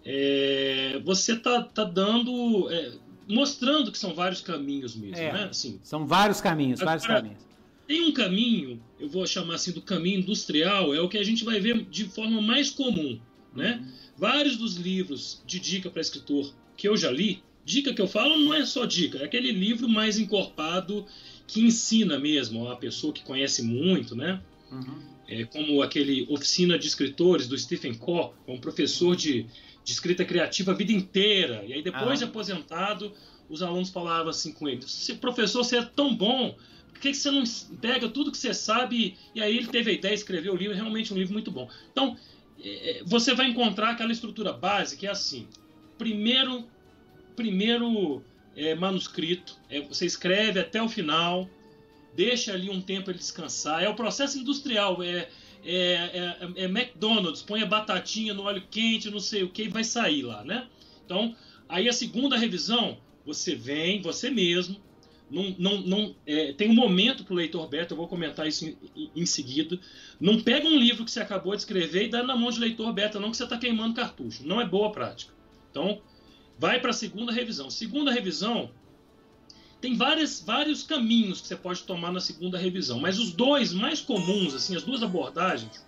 é, 0.04 1.00
você 1.04 1.32
está 1.32 1.62
tá 1.62 1.84
dando 1.84 2.70
é, 2.70 2.92
mostrando 3.28 3.90
que 3.90 3.98
são 3.98 4.14
vários 4.14 4.40
caminhos 4.40 4.94
mesmo, 4.94 5.16
é, 5.16 5.32
né? 5.32 5.44
Assim, 5.44 5.80
são 5.82 6.06
vários 6.06 6.40
caminhos, 6.40 6.80
agora, 6.80 6.98
vários 6.98 7.06
caminhos. 7.06 7.46
Tem 7.86 8.02
um 8.02 8.12
caminho, 8.12 8.82
eu 8.98 9.08
vou 9.08 9.26
chamar 9.26 9.54
assim 9.54 9.72
do 9.72 9.80
caminho 9.80 10.20
industrial, 10.20 10.94
é 10.94 11.00
o 11.00 11.08
que 11.08 11.18
a 11.18 11.24
gente 11.24 11.44
vai 11.44 11.60
ver 11.60 11.84
de 11.84 12.04
forma 12.04 12.40
mais 12.40 12.70
comum, 12.70 13.18
né? 13.54 13.80
Uhum. 13.80 13.92
Vários 14.18 14.56
dos 14.56 14.76
livros 14.76 15.42
de 15.46 15.60
dica 15.60 15.90
para 15.90 16.00
escritor 16.00 16.52
que 16.76 16.88
eu 16.88 16.96
já 16.96 17.10
li, 17.10 17.42
dica 17.64 17.92
que 17.92 18.00
eu 18.00 18.08
falo 18.08 18.38
não 18.38 18.54
é 18.54 18.64
só 18.64 18.84
dica, 18.84 19.18
é 19.18 19.24
aquele 19.24 19.52
livro 19.52 19.88
mais 19.88 20.18
encorpado 20.18 21.06
que 21.46 21.60
ensina 21.60 22.18
mesmo 22.18 22.68
a 22.68 22.76
pessoa 22.76 23.12
que 23.12 23.22
conhece 23.22 23.62
muito, 23.62 24.16
né? 24.16 24.40
Uhum. 24.70 24.98
É, 25.28 25.44
como 25.44 25.82
aquele 25.82 26.26
Oficina 26.28 26.78
de 26.78 26.86
Escritores 26.86 27.48
do 27.48 27.58
Stephen 27.58 27.94
Coe, 27.94 28.30
um 28.46 28.58
professor 28.58 29.16
de 29.16 29.46
de 29.86 29.92
escrita 29.92 30.24
criativa 30.24 30.72
a 30.72 30.74
vida 30.74 30.90
inteira. 30.90 31.64
E 31.64 31.72
aí, 31.72 31.80
depois 31.80 32.20
ah. 32.20 32.24
de 32.24 32.24
aposentado, 32.24 33.12
os 33.48 33.62
alunos 33.62 33.88
falavam 33.88 34.30
assim 34.30 34.52
com 34.52 34.68
ele: 34.68 34.84
professor, 35.20 35.64
você 35.64 35.78
é 35.78 35.82
tão 35.82 36.14
bom, 36.14 36.56
por 36.90 36.98
que, 36.98 37.14
você 37.14 37.30
não 37.30 37.44
pega 37.80 38.08
tudo 38.08 38.32
que 38.32 38.36
você 38.36 38.52
sabe? 38.52 39.16
E 39.32 39.40
aí 39.40 39.56
ele 39.56 39.68
teve 39.68 39.92
a 39.92 39.94
ideia, 39.94 40.12
escreveu 40.12 40.54
o 40.54 40.56
livro, 40.56 40.74
é 40.74 40.76
realmente 40.76 41.14
um 41.14 41.16
livro 41.16 41.32
muito 41.32 41.52
bom. 41.52 41.70
Então, 41.92 42.16
é, 42.60 42.98
é, 42.98 43.04
você 43.04 43.32
vai 43.32 43.46
encontrar 43.46 43.90
aquela 43.90 44.10
estrutura 44.10 44.52
básica, 44.52 45.00
que 45.00 45.06
é 45.06 45.10
assim: 45.10 45.46
primeiro, 45.96 46.64
primeiro 47.36 48.24
é, 48.56 48.74
manuscrito, 48.74 49.56
é, 49.70 49.82
você 49.82 50.04
escreve 50.04 50.58
até 50.58 50.82
o 50.82 50.88
final, 50.88 51.48
deixa 52.16 52.52
ali 52.52 52.68
um 52.68 52.80
tempo 52.80 53.08
ele 53.08 53.18
descansar. 53.18 53.84
É 53.84 53.88
o 53.88 53.94
processo 53.94 54.36
industrial, 54.36 55.00
é 55.00 55.28
é, 55.66 56.36
é, 56.38 56.62
é, 56.62 56.64
McDonald's, 56.64 57.42
põe 57.42 57.62
a 57.62 57.66
batatinha 57.66 58.32
no 58.32 58.44
óleo 58.44 58.62
quente, 58.70 59.10
não 59.10 59.20
sei 59.20 59.42
o 59.42 59.50
que, 59.50 59.64
e 59.64 59.68
vai 59.68 59.82
sair 59.82 60.22
lá, 60.22 60.44
né? 60.44 60.68
Então, 61.04 61.34
aí 61.68 61.88
a 61.88 61.92
segunda 61.92 62.36
revisão, 62.36 62.98
você 63.24 63.54
vem, 63.54 64.00
você 64.00 64.30
mesmo, 64.30 64.80
não, 65.28 65.54
não, 65.58 65.80
não 65.80 66.16
é, 66.24 66.52
tem 66.52 66.70
um 66.70 66.74
momento 66.74 67.24
para 67.24 67.34
o 67.34 67.36
leitor 67.36 67.68
beta, 67.68 67.92
eu 67.92 67.96
vou 67.96 68.06
comentar 68.06 68.46
isso 68.46 68.64
em, 68.64 69.10
em, 69.14 69.26
seguida. 69.26 69.78
Não 70.20 70.40
pega 70.40 70.68
um 70.68 70.78
livro 70.78 71.04
que 71.04 71.10
você 71.10 71.20
acabou 71.20 71.52
de 71.52 71.62
escrever 71.62 72.04
e 72.04 72.08
dá 72.08 72.22
na 72.22 72.36
mão 72.36 72.50
de 72.50 72.60
leitor 72.60 72.92
beta, 72.92 73.18
não, 73.18 73.30
que 73.30 73.36
você 73.36 73.44
está 73.44 73.58
queimando 73.58 73.94
cartucho. 73.94 74.46
Não 74.46 74.60
é 74.60 74.64
boa 74.64 74.92
prática. 74.92 75.34
Então, 75.70 76.00
vai 76.58 76.80
para 76.80 76.90
a 76.90 76.94
segunda 76.94 77.32
revisão. 77.32 77.68
Segunda 77.70 78.12
revisão, 78.12 78.70
tem 79.86 79.94
várias, 79.94 80.40
vários 80.40 80.82
caminhos 80.82 81.40
que 81.40 81.46
você 81.46 81.54
pode 81.54 81.84
tomar 81.84 82.10
na 82.10 82.18
segunda 82.18 82.58
revisão, 82.58 82.98
mas 82.98 83.20
os 83.20 83.32
dois 83.32 83.72
mais 83.72 84.00
comuns, 84.00 84.52
assim, 84.52 84.74
as 84.74 84.82
duas 84.82 85.00
abordagens, 85.00 85.86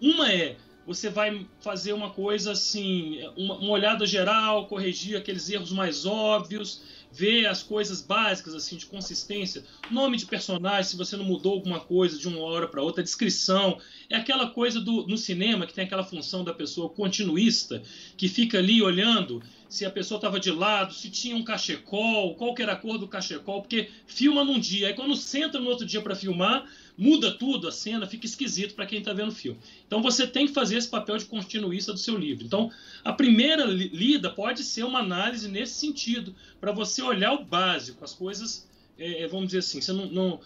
uma 0.00 0.32
é 0.32 0.56
você 0.84 1.08
vai 1.08 1.46
fazer 1.60 1.92
uma 1.92 2.10
coisa 2.10 2.52
assim, 2.52 3.20
uma, 3.36 3.58
uma 3.58 3.70
olhada 3.70 4.06
geral, 4.06 4.66
corrigir 4.66 5.16
aqueles 5.16 5.48
erros 5.50 5.70
mais 5.70 6.04
óbvios, 6.04 6.82
ver 7.12 7.46
as 7.46 7.62
coisas 7.62 8.00
básicas 8.00 8.54
assim 8.54 8.76
de 8.76 8.86
consistência, 8.86 9.64
nome 9.90 10.16
de 10.16 10.26
personagem, 10.26 10.84
se 10.84 10.96
você 10.96 11.16
não 11.16 11.24
mudou 11.24 11.52
alguma 11.52 11.78
coisa 11.78 12.18
de 12.18 12.26
uma 12.26 12.40
hora 12.40 12.66
para 12.66 12.82
outra, 12.82 13.04
descrição, 13.04 13.78
é 14.10 14.16
aquela 14.16 14.50
coisa 14.50 14.80
do 14.80 15.06
no 15.06 15.16
cinema 15.16 15.66
que 15.66 15.74
tem 15.74 15.84
aquela 15.84 16.02
função 16.02 16.42
da 16.42 16.54
pessoa 16.54 16.88
continuista 16.88 17.82
que 18.16 18.26
fica 18.26 18.58
ali 18.58 18.82
olhando 18.82 19.42
se 19.68 19.84
a 19.84 19.90
pessoa 19.90 20.16
estava 20.16 20.40
de 20.40 20.50
lado, 20.50 20.94
se 20.94 21.10
tinha 21.10 21.36
um 21.36 21.44
cachecol, 21.44 22.34
qual 22.36 22.54
era 22.58 22.72
a 22.72 22.76
cor 22.76 22.96
do 22.96 23.06
cachecol, 23.06 23.60
porque 23.60 23.90
filma 24.06 24.42
num 24.42 24.58
dia, 24.58 24.88
aí 24.88 24.94
quando 24.94 25.14
senta 25.14 25.60
no 25.60 25.68
outro 25.68 25.84
dia 25.84 26.00
para 26.00 26.16
filmar, 26.16 26.66
muda 26.96 27.32
tudo, 27.32 27.68
a 27.68 27.72
cena 27.72 28.06
fica 28.06 28.24
esquisito 28.24 28.74
para 28.74 28.86
quem 28.86 29.00
está 29.00 29.12
vendo 29.12 29.28
o 29.28 29.34
filme. 29.34 29.58
Então 29.86 30.00
você 30.00 30.26
tem 30.26 30.46
que 30.46 30.54
fazer 30.54 30.76
esse 30.78 30.88
papel 30.88 31.18
de 31.18 31.26
continuista 31.26 31.92
do 31.92 31.98
seu 31.98 32.16
livro. 32.16 32.46
Então 32.46 32.70
a 33.04 33.12
primeira 33.12 33.64
lida 33.66 34.30
pode 34.30 34.64
ser 34.64 34.84
uma 34.84 35.00
análise 35.00 35.48
nesse 35.48 35.74
sentido, 35.74 36.34
para 36.58 36.72
você 36.72 37.02
olhar 37.02 37.34
o 37.34 37.44
básico, 37.44 38.02
as 38.02 38.14
coisas, 38.14 38.66
é, 38.98 39.24
é 39.24 39.28
vamos 39.28 39.46
dizer 39.46 39.58
assim, 39.58 39.80
você 39.80 39.92
não, 39.92 40.06
não 40.06 40.40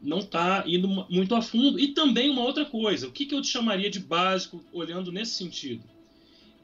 não 0.00 0.20
está 0.20 0.62
indo 0.64 0.86
muito 0.86 1.34
a 1.34 1.42
fundo. 1.42 1.76
E 1.78 1.88
também 1.88 2.30
uma 2.30 2.42
outra 2.42 2.64
coisa, 2.64 3.08
o 3.08 3.10
que, 3.10 3.26
que 3.26 3.34
eu 3.34 3.42
te 3.42 3.48
chamaria 3.48 3.90
de 3.90 3.98
básico 3.98 4.64
olhando 4.72 5.10
nesse 5.10 5.32
sentido? 5.34 5.82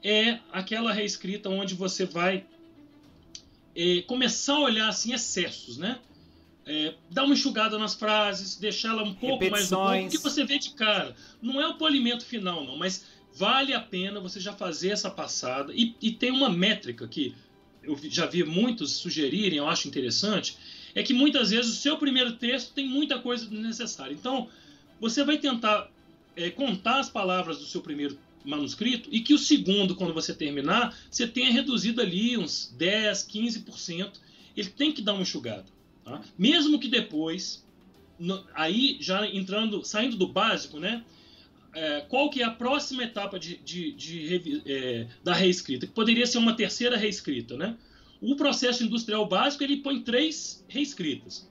É 0.05 0.39
aquela 0.51 0.93
reescrita 0.93 1.49
onde 1.49 1.73
você 1.73 2.05
vai 2.05 2.45
é, 3.75 4.03
começar 4.03 4.53
a 4.53 4.59
olhar 4.59 4.87
assim 4.87 5.13
excessos, 5.13 5.79
né? 5.79 5.97
É, 6.63 6.93
dar 7.09 7.23
uma 7.23 7.33
enxugada 7.33 7.79
nas 7.79 7.95
frases, 7.95 8.55
deixá-la 8.55 9.01
um 9.01 9.15
pouco 9.15 9.49
mais 9.49 9.69
do 9.69 9.77
ponto, 9.77 10.09
que 10.09 10.19
você 10.19 10.45
vê 10.45 10.59
de 10.59 10.71
cara. 10.71 11.15
Não 11.41 11.59
é 11.59 11.67
o 11.67 11.73
polimento 11.73 12.23
final, 12.23 12.63
não, 12.63 12.77
mas 12.77 13.05
vale 13.33 13.73
a 13.73 13.79
pena 13.79 14.19
você 14.19 14.39
já 14.39 14.53
fazer 14.53 14.91
essa 14.91 15.09
passada. 15.09 15.73
E, 15.73 15.95
e 15.99 16.11
tem 16.11 16.29
uma 16.29 16.51
métrica 16.51 17.07
que 17.07 17.33
eu 17.81 17.97
já 18.03 18.27
vi 18.27 18.43
muitos 18.43 18.91
sugerirem, 18.93 19.57
eu 19.57 19.67
acho 19.67 19.87
interessante, 19.87 20.55
é 20.93 21.01
que 21.01 21.13
muitas 21.13 21.49
vezes 21.49 21.71
o 21.71 21.75
seu 21.75 21.97
primeiro 21.97 22.33
texto 22.33 22.73
tem 22.73 22.87
muita 22.87 23.17
coisa 23.17 23.49
necessária. 23.49 24.13
Então, 24.13 24.49
você 24.99 25.23
vai 25.23 25.39
tentar 25.39 25.89
é, 26.35 26.51
contar 26.51 26.99
as 26.99 27.09
palavras 27.09 27.57
do 27.57 27.65
seu 27.65 27.81
primeiro 27.81 28.17
manuscrito 28.45 29.09
e 29.11 29.19
que 29.19 29.33
o 29.33 29.37
segundo, 29.37 29.95
quando 29.95 30.13
você 30.13 30.33
terminar, 30.33 30.97
você 31.09 31.27
tenha 31.27 31.51
reduzido 31.51 32.01
ali 32.01 32.37
uns 32.37 32.73
10, 32.77 33.27
15%. 33.27 34.11
Ele 34.55 34.69
tem 34.69 34.91
que 34.91 35.01
dar 35.01 35.13
uma 35.13 35.21
enxugada. 35.21 35.65
Tá? 36.03 36.21
Mesmo 36.37 36.79
que 36.79 36.87
depois, 36.87 37.65
no, 38.19 38.45
aí 38.53 38.97
já 39.01 39.27
entrando, 39.27 39.83
saindo 39.83 40.15
do 40.15 40.27
básico, 40.27 40.79
né? 40.79 41.03
É, 41.73 42.01
qual 42.07 42.29
que 42.29 42.41
é 42.41 42.45
a 42.45 42.51
próxima 42.51 43.03
etapa 43.03 43.37
de, 43.37 43.57
de, 43.57 43.91
de 43.91 44.61
é, 44.65 45.07
da 45.21 45.33
reescrita? 45.33 45.85
Que 45.85 45.91
poderia 45.91 46.25
ser 46.25 46.37
uma 46.37 46.55
terceira 46.55 46.95
reescrita, 46.95 47.57
né? 47.57 47.75
O 48.21 48.35
processo 48.37 48.83
industrial 48.83 49.27
básico 49.27 49.63
ele 49.63 49.77
põe 49.77 49.99
três 50.01 50.63
reescritas, 50.69 51.49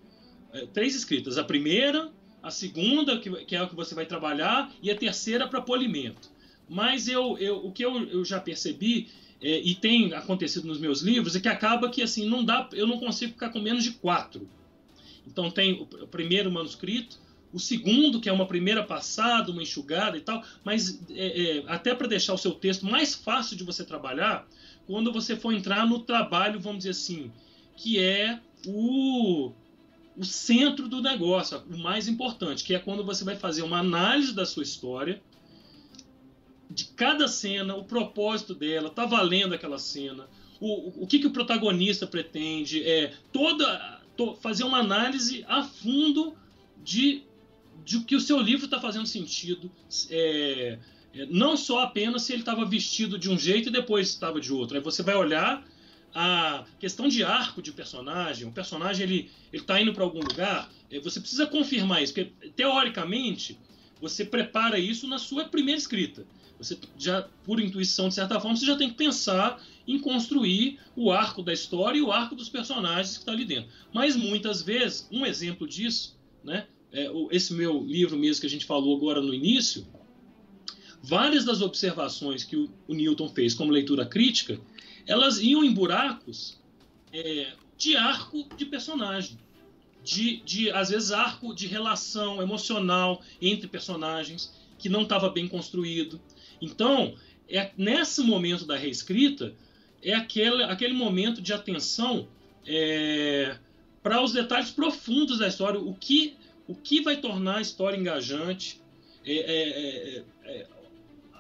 é, 0.53 0.65
três 0.67 0.95
escritas. 0.95 1.37
A 1.37 1.45
primeira, 1.45 2.11
a 2.43 2.51
segunda, 2.51 3.19
que, 3.19 3.31
que 3.45 3.55
é 3.55 3.63
o 3.63 3.69
que 3.69 3.75
você 3.75 3.95
vai 3.95 4.07
trabalhar, 4.07 4.73
e 4.83 4.91
a 4.91 4.97
terceira 4.97 5.47
para 5.47 5.61
polimento. 5.61 6.31
Mas 6.69 7.09
eu, 7.09 7.37
eu, 7.39 7.67
o 7.67 7.73
que 7.73 7.85
eu, 7.85 8.05
eu 8.09 8.25
já 8.25 8.41
percebi 8.41 9.09
é, 9.41 9.61
e 9.61 9.75
tem 9.75 10.13
acontecido 10.15 10.67
nos 10.67 10.79
meus 10.79 11.03
livros 11.03 11.37
é 11.37 11.41
que 11.41 11.49
acaba 11.49 11.91
que 11.91 12.03
assim 12.03 12.29
não 12.29 12.45
dá, 12.45 12.69
eu 12.73 12.87
não 12.87 12.99
consigo 12.99 13.33
ficar 13.33 13.51
com 13.51 13.61
menos 13.61 13.85
de 13.85 13.93
quatro. 13.93 14.49
Então 15.27 15.51
tem 15.51 15.75
o, 15.75 15.83
o 15.83 16.07
primeiro 16.07 16.51
manuscrito, 16.51 17.19
o 17.53 17.61
segundo 17.61 18.21
que 18.21 18.29
é 18.29 18.33
uma 18.33 18.47
primeira 18.47 18.83
passada, 18.83 19.53
uma 19.53 19.63
enxugada 19.63 20.17
e 20.17 20.21
tal, 20.21 20.43
mas 20.65 21.01
é, 21.11 21.59
é, 21.59 21.65
até 21.67 21.95
para 21.95 22.09
deixar 22.09 22.35
o 22.35 22.39
seu 22.39 22.53
texto 22.53 22.87
mais 22.87 23.15
fácil 23.15 23.57
de 23.57 23.65
você 23.65 23.85
trabalhar, 23.85 24.49
quando 24.87 25.13
você 25.13 25.37
for 25.37 25.53
entrar 25.53 25.87
no 25.87 26.01
trabalho, 26.01 26.59
vamos 26.59 26.79
dizer 26.79 26.91
assim, 26.91 27.31
que 27.77 27.99
é 27.99 28.41
o 28.67 29.53
o 30.17 30.25
centro 30.25 30.89
do 30.89 31.03
negócio, 31.03 31.61
o 31.69 31.77
mais 31.77 32.07
importante, 32.07 32.63
que 32.63 32.75
é 32.75 32.79
quando 32.79 33.05
você 33.05 33.25
vai 33.25 33.37
fazer 33.37 33.63
uma 33.63 33.81
análise 33.81 34.33
da 34.33 34.47
sua 34.47 34.63
história, 34.63 35.21
de 36.75 36.87
cada 36.87 37.29
cena, 37.29 37.77
o 37.77 37.85
propósito 37.85 38.53
dela, 38.53 38.91
tá 38.91 39.07
valendo 39.07 39.55
aquela 39.55 39.79
cena, 39.79 40.29
o, 40.61 41.05
o 41.05 41.07
que, 41.07 41.21
que 41.21 41.27
o 41.27 41.31
protagonista 41.31 42.07
pretende, 42.07 42.83
é 42.83 43.13
toda 43.33 44.01
to, 44.17 44.35
fazer 44.43 44.65
uma 44.65 44.79
análise 44.79 45.45
a 45.47 45.63
fundo 45.63 46.35
de, 46.83 47.23
de 47.85 48.01
que 48.01 48.17
o 48.17 48.21
seu 48.21 48.41
livro 48.41 48.65
está 48.65 48.81
fazendo 48.81 49.07
sentido, 49.07 49.71
é, 50.11 50.79
é, 51.15 51.27
não 51.27 51.57
só 51.57 51.81
apenas 51.81 52.23
se 52.23 52.33
ele 52.33 52.43
estava 52.43 52.65
vestido 52.65 53.17
de 53.19 53.31
um 53.31 53.39
jeito 53.39 53.69
e 53.69 53.73
depois 53.73 54.09
estava 54.09 54.41
de 54.41 54.53
outro. 54.53 54.77
Aí 54.77 54.83
você 54.83 55.03
vai 55.03 55.15
olhar 55.15 55.65
a 56.13 56.65
questão 56.81 57.07
de 57.09 57.23
arco 57.23 57.63
de 57.63 57.71
personagem, 57.71 58.49
o 58.49 58.53
personagem 58.53 59.05
ele 59.05 59.31
está 59.53 59.81
indo 59.81 59.93
para 59.93 60.03
algum 60.03 60.21
lugar, 60.21 60.71
é, 60.91 60.99
você 60.99 61.21
precisa 61.21 61.47
confirmar 61.47 62.03
isso, 62.03 62.13
porque 62.13 62.33
teoricamente 62.57 63.57
você 64.01 64.25
prepara 64.25 64.79
isso 64.79 65.07
na 65.07 65.19
sua 65.19 65.45
primeira 65.45 65.79
escrita. 65.79 66.27
Você 66.59 66.79
já, 66.99 67.23
por 67.45 67.61
intuição, 67.61 68.09
de 68.09 68.15
certa 68.15 68.41
forma, 68.41 68.57
você 68.57 68.67
já 68.67 68.77
tem 68.77 68.89
que 68.89 68.97
pensar 68.97 69.63
em 69.87 69.99
construir 69.99 70.79
o 70.97 71.11
arco 71.11 71.43
da 71.43 71.53
história 71.53 71.99
e 71.99 72.03
o 72.03 72.13
arco 72.13 72.35
dos 72.35 72.49
personagens 72.49 73.15
que 73.15 73.19
está 73.21 73.33
ali 73.33 73.45
dentro. 73.45 73.71
Mas 73.93 74.17
muitas 74.17 74.63
vezes, 74.63 75.09
um 75.11 75.27
exemplo 75.27 75.67
disso, 75.67 76.17
né, 76.43 76.67
é 76.93 77.11
esse 77.33 77.53
meu 77.53 77.85
livro 77.85 78.17
mesmo 78.17 78.41
que 78.41 78.47
a 78.47 78.51
gente 78.51 78.65
falou 78.65 78.97
agora 78.97 79.21
no 79.21 79.35
início, 79.35 79.87
várias 81.03 81.45
das 81.45 81.61
observações 81.61 82.45
que 82.45 82.57
o, 82.57 82.71
o 82.89 82.95
Newton 82.95 83.29
fez 83.29 83.53
como 83.53 83.71
leitura 83.71 84.07
crítica, 84.07 84.59
elas 85.07 85.39
iam 85.39 85.63
em 85.63 85.73
buracos 85.73 86.59
é, 87.13 87.53
de 87.77 87.97
arco 87.97 88.49
de 88.57 88.65
personagem. 88.65 89.39
De, 90.03 90.37
de, 90.43 90.71
às 90.71 90.91
vezes, 90.91 91.13
arco 91.13 91.55
de 91.55 91.67
relação 91.67 92.43
emocional 92.43 93.23
entre 93.41 93.67
personagens 93.67 94.53
que 94.79 94.89
não 94.89 95.03
estava 95.03 95.31
bem 95.31 95.49
construído. 95.49 96.21
Então, 96.65 97.15
é 97.49 97.71
nesse 97.77 98.23
momento 98.23 98.65
da 98.65 98.77
reescrita, 98.77 99.55
é 100.03 100.15
aquele, 100.15 100.63
aquele 100.65 100.95
momento 100.95 101.41
de 101.41 101.53
atenção 101.53 102.29
é, 102.67 103.57
para 104.03 104.23
os 104.23 104.33
detalhes 104.33 104.71
profundos 104.71 105.39
da 105.39 105.49
história, 105.49 105.79
o 105.79 105.95
que, 105.95 106.37
o 106.67 106.75
que 106.75 107.01
vai 107.01 107.17
tornar 107.17 107.59
a 107.59 107.61
história 107.61 107.97
engajante, 107.97 108.81
é, 109.25 109.33
é, 109.33 110.19
é, 110.19 110.25
é 110.45 110.67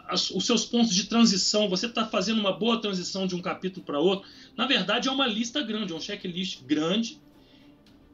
as, 0.06 0.30
os 0.30 0.44
seus 0.44 0.66
pontos 0.66 0.94
de 0.94 1.04
transição, 1.04 1.68
você 1.68 1.86
está 1.86 2.06
fazendo 2.06 2.38
uma 2.38 2.52
boa 2.52 2.80
transição 2.80 3.26
de 3.26 3.34
um 3.34 3.40
capítulo 3.40 3.84
para 3.84 3.98
outro. 3.98 4.28
Na 4.56 4.66
verdade, 4.66 5.08
é 5.08 5.12
uma 5.12 5.26
lista 5.26 5.62
grande, 5.62 5.92
é 5.92 5.96
um 5.96 6.00
checklist 6.00 6.62
grande. 6.64 7.18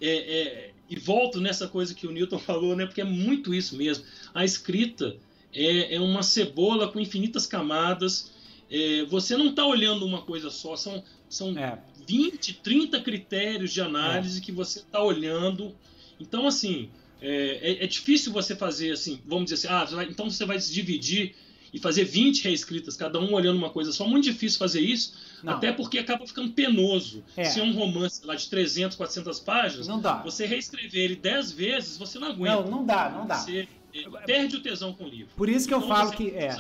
É, 0.01 0.71
e 0.91 0.97
volto 0.99 1.41
nessa 1.41 1.69
coisa 1.69 1.95
que 1.95 2.07
o 2.07 2.11
Newton 2.11 2.39
falou, 2.41 2.75
né, 2.75 2.85
porque 2.85 3.01
é 3.01 3.05
muito 3.05 3.55
isso 3.55 3.77
mesmo. 3.77 4.05
A 4.35 4.45
escrita 4.45 5.17
é, 5.55 5.95
é 5.97 6.01
uma 6.01 6.23
cebola 6.23 6.91
com 6.91 7.01
infinitas 7.01 7.47
camadas. 7.47 8.33
É, 8.71 9.05
você 9.05 9.37
não 9.37 9.49
está 9.49 9.67
olhando 9.67 10.07
uma 10.07 10.23
coisa 10.23 10.51
só, 10.51 10.77
são, 10.77 11.03
são 11.29 11.59
é. 11.59 11.79
20, 12.07 12.55
30 12.55 13.01
critérios 13.01 13.73
de 13.73 13.81
análise 13.81 14.39
é. 14.39 14.43
que 14.43 14.53
você 14.53 14.81
está 14.81 15.03
olhando. 15.03 15.75
Então, 16.21 16.47
assim, 16.47 16.89
é, 17.21 17.81
é, 17.81 17.85
é, 17.85 17.87
difícil 17.87 18.33
você 18.33 18.55
fazer 18.55 18.93
assim, 18.93 19.21
vamos 19.27 19.51
dizer 19.51 19.67
assim, 19.67 19.75
ah, 19.75 19.87
você 19.87 19.95
vai, 19.95 20.05
então 20.07 20.31
você 20.31 20.45
vai 20.45 20.61
se 20.61 20.73
dividir 20.73 21.35
e 21.73 21.79
fazer 21.79 22.05
20 22.05 22.45
reescritas, 22.45 22.97
cada 22.97 23.21
um 23.21 23.33
olhando 23.33 23.57
uma 23.57 23.71
coisa 23.71 23.93
só. 23.93 24.07
Muito 24.07 24.25
difícil 24.25 24.59
fazer 24.59 24.81
isso, 24.81 25.15
não. 25.43 25.55
até 25.55 25.73
porque 25.73 25.99
acaba 25.99 26.27
ficando 26.27 26.53
penoso. 26.53 27.23
É. 27.37 27.45
Se 27.45 27.61
é 27.61 27.63
um 27.63 27.73
romance 27.73 28.25
lá 28.25 28.35
de 28.35 28.49
300, 28.49 28.97
400 28.97 29.41
páginas, 29.41 29.87
não 29.87 30.01
dá. 30.01 30.23
você 30.23 30.47
reescrever 30.47 31.03
ele 31.05 31.17
10 31.17 31.53
vezes, 31.53 31.97
você 31.97 32.19
não 32.19 32.29
aguenta. 32.29 32.63
Não, 32.63 32.71
não 32.71 32.87
dá, 32.87 33.11
não 33.11 33.27
dá. 33.27 33.37
Você 33.37 33.69
perde 34.27 34.57
o 34.57 34.63
tesão 34.63 34.93
com 34.93 35.05
o 35.05 35.09
livro. 35.09 35.33
Por 35.37 35.49
isso 35.49 35.69
que 35.69 35.75
então, 35.75 35.89
eu 35.89 35.95
falo 35.95 36.11
que 36.13 36.31
é. 36.31 36.57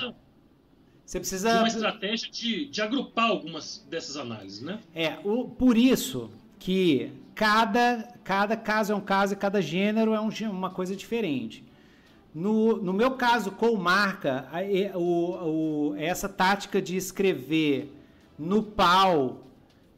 Você 1.05 1.18
precisa 1.18 1.53
de 1.55 1.59
uma 1.59 1.68
estratégia 1.68 2.31
de, 2.31 2.66
de 2.66 2.81
agrupar 2.81 3.31
algumas 3.31 3.85
dessas 3.91 4.16
análises, 4.16 4.62
né? 4.62 4.78
É, 4.95 5.18
o, 5.24 5.49
por 5.49 5.76
isso 5.76 6.31
que 6.59 7.11
cada, 7.35 8.14
cada 8.22 8.57
caso 8.57 8.93
é 8.93 8.95
um 8.95 9.01
caso 9.01 9.33
e 9.33 9.37
cada 9.37 9.61
gênero 9.61 10.14
é 10.14 10.20
um, 10.20 10.31
uma 10.51 10.70
coisa 10.70 10.95
diferente. 10.95 11.64
No, 12.33 12.76
no 12.76 12.93
meu 12.93 13.12
caso, 13.12 13.51
com 13.51 13.74
marca, 13.76 14.49
a, 14.53 14.97
o, 14.97 15.91
o, 15.91 15.97
essa 15.97 16.28
tática 16.28 16.81
de 16.81 16.97
escrever 16.97 17.93
no 18.39 18.62
pau 18.62 19.47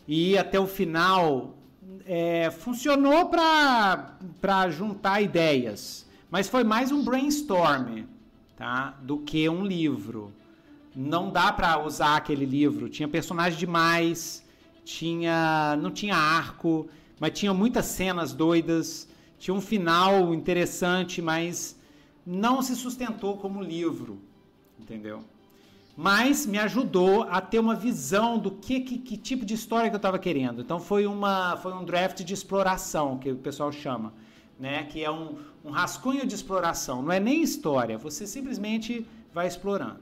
e 0.08 0.32
ir 0.32 0.38
até 0.38 0.58
o 0.58 0.66
final 0.66 1.54
é, 2.06 2.50
funcionou 2.50 3.28
para 3.28 4.70
juntar 4.70 5.20
ideias. 5.20 6.08
Mas 6.32 6.48
foi 6.48 6.64
mais 6.64 6.90
um 6.90 7.04
brainstorm, 7.04 8.04
tá? 8.56 8.96
Do 9.02 9.18
que 9.18 9.46
um 9.50 9.66
livro. 9.66 10.32
Não 10.96 11.30
dá 11.30 11.52
para 11.52 11.84
usar 11.84 12.16
aquele 12.16 12.46
livro. 12.46 12.88
Tinha 12.88 13.06
personagem 13.06 13.58
demais, 13.58 14.42
tinha, 14.82 15.76
não 15.82 15.90
tinha 15.90 16.16
arco, 16.16 16.88
mas 17.20 17.38
tinha 17.38 17.52
muitas 17.52 17.84
cenas 17.84 18.32
doidas, 18.32 19.06
tinha 19.38 19.52
um 19.52 19.60
final 19.60 20.32
interessante, 20.32 21.20
mas 21.20 21.78
não 22.24 22.62
se 22.62 22.74
sustentou 22.76 23.36
como 23.36 23.60
livro, 23.60 24.18
entendeu? 24.80 25.22
mas 25.94 26.46
me 26.46 26.58
ajudou 26.58 27.24
a 27.24 27.38
ter 27.38 27.58
uma 27.58 27.74
visão 27.74 28.38
do 28.38 28.50
que, 28.50 28.80
que, 28.80 28.96
que 28.96 29.16
tipo 29.18 29.44
de 29.44 29.52
história 29.52 29.90
que 29.90 29.94
eu 29.94 29.98
estava 29.98 30.18
querendo. 30.18 30.62
Então 30.62 30.80
foi, 30.80 31.06
uma, 31.06 31.58
foi 31.58 31.74
um 31.74 31.84
draft 31.84 32.22
de 32.22 32.32
exploração, 32.32 33.18
que 33.18 33.30
o 33.30 33.36
pessoal 33.36 33.70
chama, 33.70 34.14
né? 34.58 34.84
que 34.84 35.02
é 35.02 35.10
um, 35.10 35.36
um 35.64 35.70
rascunho 35.70 36.26
de 36.26 36.34
exploração. 36.34 37.02
Não 37.02 37.12
é 37.12 37.20
nem 37.20 37.42
história, 37.42 37.98
você 37.98 38.26
simplesmente 38.26 39.06
vai 39.32 39.46
explorando. 39.46 40.00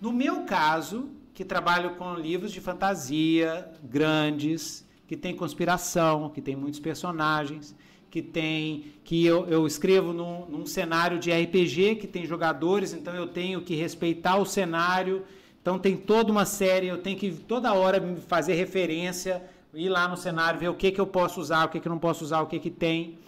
No 0.00 0.12
meu 0.12 0.42
caso, 0.42 1.10
que 1.34 1.44
trabalho 1.44 1.94
com 1.96 2.14
livros 2.14 2.52
de 2.52 2.60
fantasia 2.60 3.68
grandes, 3.82 4.86
que 5.06 5.16
tem 5.16 5.34
conspiração, 5.34 6.30
que 6.30 6.40
tem 6.40 6.56
muitos 6.56 6.80
personagens, 6.80 7.74
que 8.10 8.20
tem 8.20 8.92
que 9.04 9.24
eu, 9.24 9.46
eu 9.46 9.66
escrevo 9.66 10.12
num, 10.12 10.46
num, 10.46 10.66
cenário 10.66 11.18
de 11.18 11.30
RPG 11.32 11.96
que 11.96 12.06
tem 12.06 12.26
jogadores, 12.26 12.92
então 12.92 13.14
eu 13.14 13.26
tenho 13.26 13.62
que 13.62 13.74
respeitar 13.74 14.36
o 14.36 14.44
cenário. 14.44 15.24
Então 15.60 15.78
tem 15.78 15.96
toda 15.96 16.30
uma 16.30 16.44
série, 16.44 16.88
eu 16.88 16.98
tenho 16.98 17.16
que 17.16 17.30
toda 17.32 17.72
hora 17.72 18.02
fazer 18.28 18.54
referência, 18.54 19.42
ir 19.72 19.88
lá 19.88 20.06
no 20.08 20.16
cenário, 20.16 20.60
ver 20.60 20.68
o 20.68 20.74
que, 20.74 20.90
que 20.90 21.00
eu 21.00 21.06
posso 21.06 21.40
usar, 21.40 21.64
o 21.64 21.68
que, 21.68 21.80
que 21.80 21.88
eu 21.88 21.90
não 21.90 21.98
posso 21.98 22.24
usar, 22.24 22.42
o 22.42 22.46
que, 22.46 22.58
que 22.58 22.70
tem. 22.70 23.18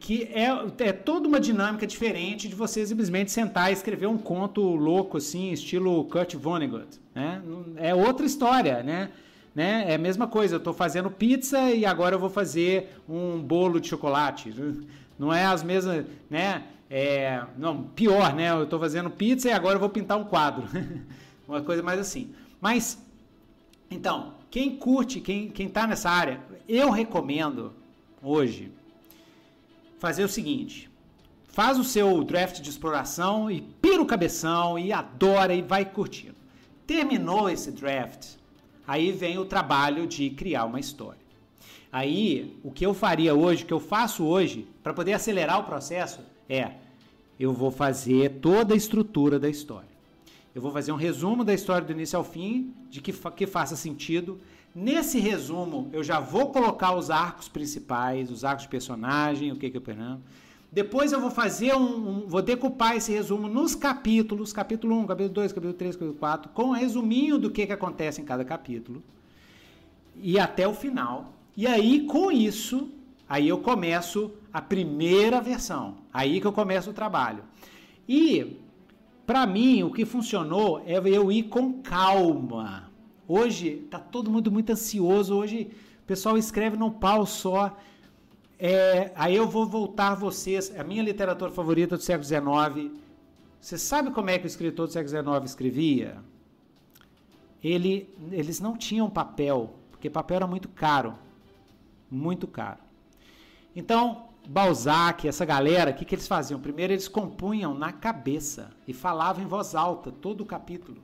Que 0.00 0.24
é, 0.32 0.48
é 0.78 0.92
toda 0.92 1.26
uma 1.26 1.40
dinâmica 1.40 1.86
diferente 1.86 2.48
de 2.48 2.54
você 2.54 2.86
simplesmente 2.86 3.32
sentar 3.32 3.70
e 3.70 3.72
escrever 3.72 4.06
um 4.06 4.18
conto 4.18 4.62
louco, 4.62 5.16
assim, 5.16 5.50
estilo 5.52 6.04
Kurt 6.04 6.34
Vonnegut. 6.34 7.00
Né? 7.14 7.42
É 7.76 7.94
outra 7.94 8.24
história, 8.24 8.82
né? 8.82 9.10
né? 9.54 9.90
É 9.90 9.94
a 9.96 9.98
mesma 9.98 10.28
coisa, 10.28 10.54
eu 10.54 10.58
estou 10.58 10.72
fazendo 10.72 11.10
pizza 11.10 11.70
e 11.72 11.84
agora 11.84 12.14
eu 12.14 12.18
vou 12.18 12.30
fazer 12.30 12.96
um 13.08 13.40
bolo 13.42 13.80
de 13.80 13.88
chocolate. 13.88 14.54
Não 15.18 15.32
é 15.32 15.44
as 15.44 15.64
mesmas, 15.64 16.06
né? 16.30 16.62
É, 16.88 17.42
não, 17.58 17.82
pior, 17.82 18.32
né? 18.32 18.50
Eu 18.50 18.64
estou 18.64 18.78
fazendo 18.78 19.10
pizza 19.10 19.48
e 19.48 19.52
agora 19.52 19.74
eu 19.74 19.80
vou 19.80 19.88
pintar 19.88 20.16
um 20.16 20.24
quadro. 20.24 20.64
Uma 21.46 21.60
coisa 21.60 21.82
mais 21.82 21.98
assim. 21.98 22.32
Mas, 22.60 23.02
então, 23.90 24.34
quem 24.50 24.76
curte, 24.76 25.20
quem, 25.20 25.48
quem 25.48 25.68
tá 25.68 25.86
nessa 25.86 26.08
área, 26.08 26.40
eu 26.68 26.90
recomendo 26.90 27.72
hoje 28.22 28.72
fazer 29.98 30.24
o 30.24 30.28
seguinte. 30.28 30.90
Faz 31.48 31.78
o 31.78 31.84
seu 31.84 32.22
draft 32.24 32.60
de 32.60 32.70
exploração 32.70 33.50
e 33.50 33.60
pira 33.60 34.00
o 34.00 34.06
cabeção 34.06 34.78
e 34.78 34.92
adora 34.92 35.54
e 35.54 35.62
vai 35.62 35.84
curtindo. 35.84 36.36
Terminou 36.86 37.50
esse 37.50 37.70
draft, 37.70 38.38
Aí 38.88 39.12
vem 39.12 39.36
o 39.36 39.44
trabalho 39.44 40.06
de 40.06 40.30
criar 40.30 40.64
uma 40.64 40.80
história. 40.80 41.20
Aí, 41.92 42.58
o 42.64 42.70
que 42.70 42.86
eu 42.86 42.94
faria 42.94 43.34
hoje, 43.34 43.62
o 43.62 43.66
que 43.66 43.72
eu 43.72 43.78
faço 43.78 44.24
hoje, 44.24 44.66
para 44.82 44.94
poder 44.94 45.12
acelerar 45.12 45.60
o 45.60 45.64
processo, 45.64 46.20
é 46.48 46.70
eu 47.38 47.52
vou 47.52 47.70
fazer 47.70 48.38
toda 48.40 48.72
a 48.72 48.76
estrutura 48.76 49.38
da 49.38 49.48
história. 49.48 49.97
Eu 50.58 50.62
vou 50.62 50.72
fazer 50.72 50.90
um 50.90 50.96
resumo 50.96 51.44
da 51.44 51.54
história 51.54 51.86
do 51.86 51.92
início 51.92 52.18
ao 52.18 52.24
fim, 52.24 52.74
de 52.90 53.00
que, 53.00 53.12
fa 53.12 53.30
que 53.30 53.46
faça 53.46 53.76
sentido. 53.76 54.40
Nesse 54.74 55.20
resumo, 55.20 55.88
eu 55.92 56.02
já 56.02 56.18
vou 56.18 56.50
colocar 56.50 56.96
os 56.96 57.12
arcos 57.12 57.48
principais, 57.48 58.28
os 58.28 58.44
arcos 58.44 58.64
de 58.64 58.68
personagem, 58.68 59.52
o 59.52 59.56
que 59.56 59.70
que 59.70 59.76
eu 59.76 59.80
penando. 59.80 60.20
Depois 60.72 61.12
eu 61.12 61.20
vou 61.20 61.30
fazer 61.30 61.76
um, 61.76 62.08
um, 62.08 62.26
vou 62.26 62.42
decupar 62.42 62.96
esse 62.96 63.12
resumo 63.12 63.46
nos 63.46 63.76
capítulos, 63.76 64.52
capítulo 64.52 64.98
1, 64.98 65.06
capítulo 65.06 65.34
2, 65.34 65.52
capítulo 65.52 65.74
3, 65.74 65.94
capítulo 65.94 66.18
4, 66.18 66.50
com 66.50 66.64
um 66.64 66.72
resuminho 66.72 67.38
do 67.38 67.52
que, 67.52 67.64
que 67.64 67.72
acontece 67.72 68.20
em 68.20 68.24
cada 68.24 68.44
capítulo. 68.44 69.00
E 70.16 70.40
até 70.40 70.66
o 70.66 70.74
final. 70.74 71.34
E 71.56 71.68
aí, 71.68 72.04
com 72.04 72.32
isso, 72.32 72.90
aí 73.28 73.46
eu 73.46 73.58
começo 73.58 74.32
a 74.52 74.60
primeira 74.60 75.40
versão. 75.40 75.98
Aí 76.12 76.40
que 76.40 76.46
eu 76.48 76.52
começo 76.52 76.90
o 76.90 76.92
trabalho. 76.92 77.44
E 78.08 78.58
para 79.28 79.46
mim, 79.46 79.82
o 79.82 79.92
que 79.92 80.06
funcionou 80.06 80.82
é 80.86 80.96
eu 80.96 81.30
ir 81.30 81.42
com 81.50 81.82
calma. 81.82 82.90
Hoje 83.28 83.86
tá 83.90 83.98
todo 83.98 84.30
mundo 84.30 84.50
muito 84.50 84.72
ansioso, 84.72 85.36
hoje 85.36 85.70
o 86.02 86.06
pessoal 86.06 86.38
escreve 86.38 86.78
no 86.78 86.90
pau 86.90 87.26
só. 87.26 87.76
É, 88.58 89.12
aí 89.14 89.36
eu 89.36 89.46
vou 89.46 89.66
voltar 89.66 90.14
vocês. 90.14 90.74
A 90.74 90.82
minha 90.82 91.02
literatura 91.02 91.50
favorita 91.50 91.98
do 91.98 92.02
século 92.02 92.24
XIX. 92.24 92.98
Você 93.60 93.76
sabe 93.76 94.10
como 94.12 94.30
é 94.30 94.38
que 94.38 94.46
o 94.46 94.48
escritor 94.48 94.86
do 94.86 94.92
século 94.94 95.10
XIX 95.10 95.44
escrevia? 95.44 96.16
Ele, 97.62 98.08
eles 98.32 98.60
não 98.60 98.78
tinham 98.78 99.10
papel, 99.10 99.74
porque 99.90 100.08
papel 100.08 100.36
era 100.36 100.46
muito 100.46 100.70
caro. 100.70 101.14
Muito 102.10 102.46
caro. 102.46 102.78
Então, 103.76 104.27
Balzac, 104.50 105.28
essa 105.28 105.44
galera, 105.44 105.90
o 105.90 105.94
que, 105.94 106.06
que 106.06 106.14
eles 106.14 106.26
faziam? 106.26 106.58
Primeiro, 106.58 106.94
eles 106.94 107.06
compunham 107.06 107.74
na 107.74 107.92
cabeça 107.92 108.70
e 108.86 108.94
falavam 108.94 109.44
em 109.44 109.46
voz 109.46 109.74
alta 109.74 110.10
todo 110.10 110.40
o 110.40 110.46
capítulo. 110.46 110.96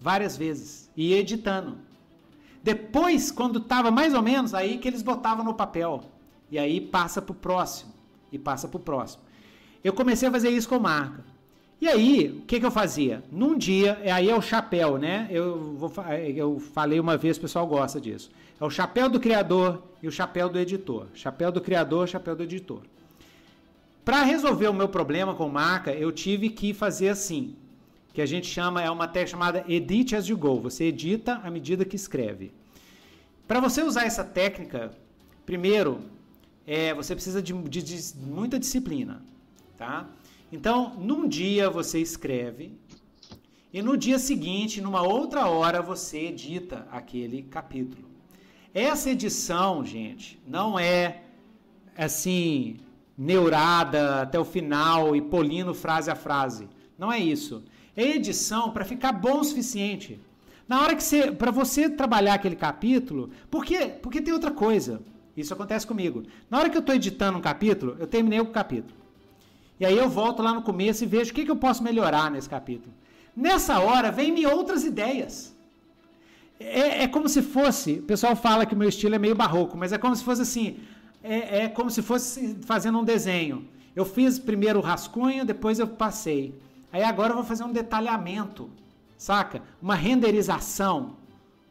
Várias 0.00 0.36
vezes. 0.36 0.90
E 0.96 1.14
editando. 1.14 1.78
Depois, 2.60 3.30
quando 3.30 3.60
estava 3.60 3.92
mais 3.92 4.14
ou 4.14 4.22
menos, 4.22 4.52
aí 4.52 4.78
que 4.78 4.88
eles 4.88 5.00
botavam 5.00 5.44
no 5.44 5.54
papel. 5.54 6.02
E 6.50 6.58
aí 6.58 6.80
passa 6.80 7.22
para 7.22 7.32
o 7.32 7.36
próximo. 7.36 7.94
E 8.32 8.38
passa 8.38 8.66
para 8.66 8.78
o 8.78 8.82
próximo. 8.82 9.22
Eu 9.84 9.92
comecei 9.92 10.28
a 10.28 10.32
fazer 10.32 10.50
isso 10.50 10.68
com 10.68 10.80
marca. 10.80 11.24
E 11.80 11.86
aí, 11.86 12.28
o 12.28 12.44
que, 12.44 12.58
que 12.58 12.66
eu 12.66 12.70
fazia? 12.70 13.22
Num 13.30 13.56
dia, 13.56 14.00
aí 14.12 14.28
é 14.28 14.34
o 14.34 14.42
chapéu, 14.42 14.98
né? 14.98 15.28
Eu, 15.30 15.74
vou, 15.74 15.92
eu 16.34 16.58
falei 16.58 16.98
uma 16.98 17.16
vez, 17.16 17.36
o 17.36 17.40
pessoal 17.40 17.66
gosta 17.66 18.00
disso. 18.00 18.30
É 18.60 18.64
o 18.64 18.70
chapéu 18.70 19.08
do 19.08 19.20
criador 19.20 19.82
e 20.02 20.08
o 20.08 20.12
chapéu 20.12 20.48
do 20.48 20.58
editor. 20.58 21.06
Chapéu 21.14 21.52
do 21.52 21.60
criador, 21.60 22.08
chapéu 22.08 22.34
do 22.34 22.42
editor. 22.42 22.82
Para 24.04 24.22
resolver 24.22 24.66
o 24.66 24.74
meu 24.74 24.88
problema 24.88 25.34
com 25.34 25.48
marca, 25.48 25.92
eu 25.92 26.10
tive 26.10 26.50
que 26.50 26.74
fazer 26.74 27.10
assim, 27.10 27.54
que 28.12 28.20
a 28.20 28.26
gente 28.26 28.48
chama, 28.48 28.82
é 28.82 28.90
uma 28.90 29.06
técnica 29.06 29.30
chamada 29.30 29.64
Edit 29.68 30.16
as 30.16 30.26
you 30.26 30.36
go. 30.36 30.58
Você 30.60 30.84
edita 30.84 31.34
à 31.44 31.50
medida 31.50 31.84
que 31.84 31.94
escreve. 31.94 32.50
Para 33.46 33.60
você 33.60 33.82
usar 33.82 34.04
essa 34.04 34.24
técnica, 34.24 34.90
primeiro, 35.46 36.00
é, 36.66 36.92
você 36.92 37.14
precisa 37.14 37.40
de, 37.40 37.52
de, 37.52 37.82
de 37.82 38.16
muita 38.16 38.58
disciplina, 38.58 39.22
tá? 39.76 40.06
Então, 40.50 40.94
num 40.98 41.28
dia 41.28 41.68
você 41.68 41.98
escreve 41.98 42.72
e 43.72 43.82
no 43.82 43.96
dia 43.96 44.18
seguinte, 44.18 44.80
numa 44.80 45.02
outra 45.02 45.46
hora, 45.46 45.82
você 45.82 46.28
edita 46.28 46.88
aquele 46.90 47.42
capítulo. 47.42 48.08
Essa 48.72 49.10
edição, 49.10 49.84
gente, 49.84 50.40
não 50.46 50.78
é 50.78 51.22
assim 51.96 52.78
neurada 53.16 54.22
até 54.22 54.38
o 54.38 54.44
final 54.44 55.14
e 55.14 55.20
polindo 55.20 55.74
frase 55.74 56.10
a 56.10 56.14
frase. 56.14 56.66
Não 56.96 57.12
é 57.12 57.18
isso. 57.18 57.62
É 57.94 58.02
edição 58.02 58.70
para 58.70 58.86
ficar 58.86 59.12
bom 59.12 59.40
o 59.40 59.44
suficiente. 59.44 60.18
Na 60.66 60.82
hora 60.82 60.94
que 60.94 61.02
você, 61.02 61.30
para 61.30 61.50
você 61.50 61.90
trabalhar 61.90 62.34
aquele 62.34 62.56
capítulo, 62.56 63.30
porque 63.50 63.86
porque 63.86 64.20
tem 64.20 64.32
outra 64.32 64.50
coisa. 64.50 65.00
Isso 65.36 65.52
acontece 65.52 65.86
comigo. 65.86 66.24
Na 66.50 66.58
hora 66.58 66.70
que 66.70 66.76
eu 66.76 66.80
estou 66.80 66.94
editando 66.94 67.38
um 67.38 67.42
capítulo, 67.42 67.96
eu 67.98 68.06
terminei 68.06 68.40
o 68.40 68.46
capítulo. 68.46 68.97
E 69.80 69.86
aí 69.86 69.96
eu 69.96 70.08
volto 70.08 70.42
lá 70.42 70.52
no 70.52 70.62
começo 70.62 71.04
e 71.04 71.06
vejo 71.06 71.30
o 71.30 71.34
que, 71.34 71.44
que 71.44 71.50
eu 71.50 71.56
posso 71.56 71.82
melhorar 71.82 72.30
nesse 72.30 72.48
capítulo. 72.48 72.92
Nessa 73.36 73.78
hora, 73.78 74.10
vem-me 74.10 74.46
outras 74.46 74.84
ideias. 74.84 75.56
É, 76.58 77.04
é, 77.04 77.08
como 77.08 77.28
se 77.28 77.40
fosse, 77.40 77.94
o 77.94 78.02
pessoal 78.02 78.34
fala 78.34 78.66
que 78.66 78.74
o 78.74 78.76
meu 78.76 78.88
estilo 78.88 79.14
é 79.14 79.18
meio 79.18 79.34
barroco, 79.34 79.76
mas 79.76 79.92
é 79.92 79.98
como 79.98 80.16
se 80.16 80.24
fosse 80.24 80.42
assim, 80.42 80.80
é, 81.22 81.64
é 81.64 81.68
como 81.68 81.88
se 81.88 82.02
fosse 82.02 82.56
fazendo 82.62 82.98
um 82.98 83.04
desenho. 83.04 83.66
Eu 83.94 84.04
fiz 84.04 84.38
primeiro 84.38 84.80
o 84.80 84.82
rascunho, 84.82 85.44
depois 85.44 85.78
eu 85.78 85.86
passei. 85.86 86.54
Aí 86.92 87.02
agora 87.02 87.30
eu 87.30 87.36
vou 87.36 87.44
fazer 87.44 87.62
um 87.64 87.72
detalhamento, 87.72 88.68
saca? 89.16 89.62
Uma 89.80 89.94
renderização 89.94 91.16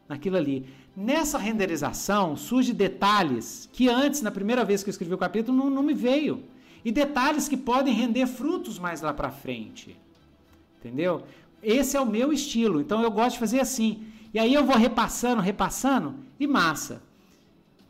naquilo 0.08 0.38
ali. 0.38 0.66
Nessa 0.95 1.38
renderização 1.38 2.36
surge 2.36 2.72
detalhes 2.72 3.70
que 3.74 3.89
antes, 3.89 4.22
na 4.22 4.32
primeira 4.32 4.64
vez 4.64 4.84
que 4.84 4.89
eu 4.89 4.91
escrevi 4.91 5.14
o 5.14 5.18
capítulo, 5.18 5.58
não, 5.58 5.70
não 5.70 5.84
me 5.84 5.93
veio. 5.93 6.43
E 6.88 6.92
detalhes 6.94 7.50
que 7.50 7.58
podem 7.58 7.94
render 7.94 8.26
frutos 8.28 8.80
mais 8.80 9.02
lá 9.02 9.14
para 9.14 9.30
frente. 9.30 10.00
Entendeu? 10.80 11.24
Esse 11.62 11.98
é 11.98 12.00
o 12.00 12.06
meu 12.06 12.32
estilo. 12.32 12.80
Então 12.80 13.02
eu 13.04 13.12
gosto 13.12 13.34
de 13.34 13.40
fazer 13.40 13.60
assim. 13.60 14.06
E 14.34 14.40
aí 14.40 14.54
eu 14.54 14.64
vou 14.64 14.78
repassando, 14.78 15.42
repassando 15.42 16.16
e 16.40 16.48
massa. 16.48 17.04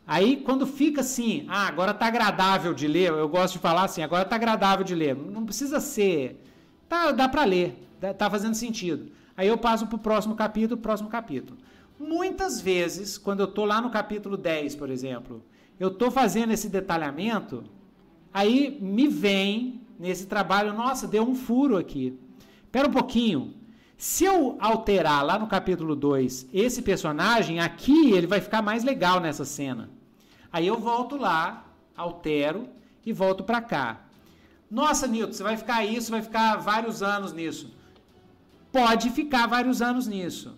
Aí 0.04 0.38
quando 0.38 0.66
fica 0.66 1.02
assim, 1.02 1.44
ah, 1.46 1.68
agora 1.68 1.94
tá 1.94 2.06
agradável 2.06 2.74
de 2.74 2.88
ler, 2.88 3.12
eu 3.12 3.28
gosto 3.28 3.52
de 3.52 3.60
falar 3.60 3.84
assim, 3.84 4.02
agora 4.02 4.24
tá 4.24 4.34
agradável 4.34 4.84
de 4.84 4.96
ler. 4.96 5.14
Não 5.14 5.44
precisa 5.44 5.78
ser. 5.78 6.44
Tá, 6.88 7.12
dá 7.12 7.28
para 7.28 7.44
ler, 7.44 7.78
tá 8.18 8.28
fazendo 8.28 8.56
sentido. 8.56 9.12
Aí 9.36 9.46
eu 9.46 9.58
passo 9.58 9.86
pro 9.86 9.98
próximo 9.98 10.34
capítulo, 10.34 10.80
próximo 10.80 11.08
capítulo. 11.08 11.56
Muitas 12.00 12.60
vezes, 12.60 13.16
quando 13.16 13.38
eu 13.38 13.46
estou 13.46 13.64
lá 13.64 13.80
no 13.80 13.90
capítulo 13.90 14.36
10, 14.36 14.74
por 14.74 14.90
exemplo, 14.90 15.40
eu 15.78 15.86
estou 15.86 16.10
fazendo 16.10 16.52
esse 16.52 16.68
detalhamento, 16.68 17.62
aí 18.32 18.78
me 18.80 19.08
vem 19.08 19.80
nesse 19.98 20.26
trabalho, 20.26 20.72
nossa, 20.72 21.06
deu 21.06 21.22
um 21.22 21.34
furo 21.34 21.76
aqui. 21.76 22.18
Espera 22.64 22.88
um 22.88 22.92
pouquinho. 22.92 23.54
Se 23.96 24.24
eu 24.24 24.56
alterar 24.60 25.24
lá 25.24 25.38
no 25.38 25.48
capítulo 25.48 25.96
2 25.96 26.48
esse 26.52 26.82
personagem, 26.82 27.58
aqui 27.58 28.12
ele 28.12 28.26
vai 28.26 28.40
ficar 28.40 28.62
mais 28.62 28.84
legal 28.84 29.18
nessa 29.18 29.44
cena. 29.44 29.90
Aí 30.52 30.66
eu 30.66 30.78
volto 30.78 31.16
lá, 31.16 31.66
altero 31.96 32.68
e 33.04 33.12
volto 33.12 33.42
para 33.42 33.60
cá. 33.60 34.02
Nossa, 34.70 35.06
Nilton, 35.06 35.32
você 35.32 35.42
vai 35.42 35.56
ficar 35.56 35.84
isso, 35.84 36.10
vai 36.10 36.22
ficar 36.22 36.56
vários 36.56 37.02
anos 37.02 37.32
nisso. 37.32 37.74
pode 38.70 39.10
ficar 39.10 39.46
vários 39.46 39.80
anos 39.80 40.06
nisso. 40.06 40.54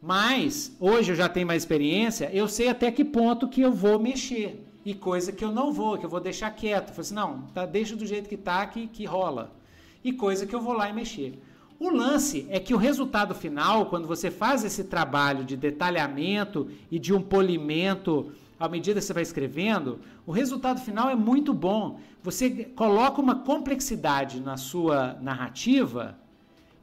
Mas, 0.00 0.76
hoje 0.78 1.10
eu 1.10 1.16
já 1.16 1.28
tenho 1.28 1.46
mais 1.46 1.62
experiência, 1.62 2.30
eu 2.32 2.46
sei 2.48 2.68
até 2.68 2.90
que 2.90 3.04
ponto 3.04 3.48
que 3.48 3.60
eu 3.60 3.72
vou 3.72 3.98
mexer. 3.98 4.64
E 4.84 4.94
coisa 4.94 5.32
que 5.32 5.44
eu 5.44 5.52
não 5.52 5.72
vou, 5.72 5.98
que 5.98 6.06
eu 6.06 6.10
vou 6.10 6.20
deixar 6.20 6.50
quieto. 6.50 6.88
Falei 6.88 7.00
assim, 7.00 7.14
não, 7.14 7.42
tá, 7.54 7.66
deixa 7.66 7.96
do 7.96 8.06
jeito 8.06 8.28
que 8.28 8.36
tá, 8.36 8.66
que, 8.66 8.86
que 8.86 9.04
rola. 9.04 9.52
E 10.02 10.12
coisa 10.12 10.46
que 10.46 10.54
eu 10.54 10.60
vou 10.60 10.72
lá 10.72 10.88
e 10.88 10.92
mexer. 10.92 11.42
O 11.78 11.90
lance 11.90 12.46
é 12.50 12.58
que 12.58 12.74
o 12.74 12.76
resultado 12.76 13.34
final, 13.34 13.86
quando 13.86 14.08
você 14.08 14.30
faz 14.30 14.64
esse 14.64 14.84
trabalho 14.84 15.44
de 15.44 15.56
detalhamento 15.56 16.68
e 16.90 16.98
de 16.98 17.14
um 17.14 17.22
polimento 17.22 18.32
à 18.58 18.68
medida 18.68 18.98
que 18.98 19.06
você 19.06 19.12
vai 19.12 19.22
escrevendo, 19.22 20.00
o 20.26 20.32
resultado 20.32 20.80
final 20.80 21.08
é 21.08 21.14
muito 21.14 21.54
bom. 21.54 22.00
Você 22.22 22.64
coloca 22.64 23.20
uma 23.20 23.36
complexidade 23.36 24.40
na 24.40 24.56
sua 24.56 25.16
narrativa 25.20 26.18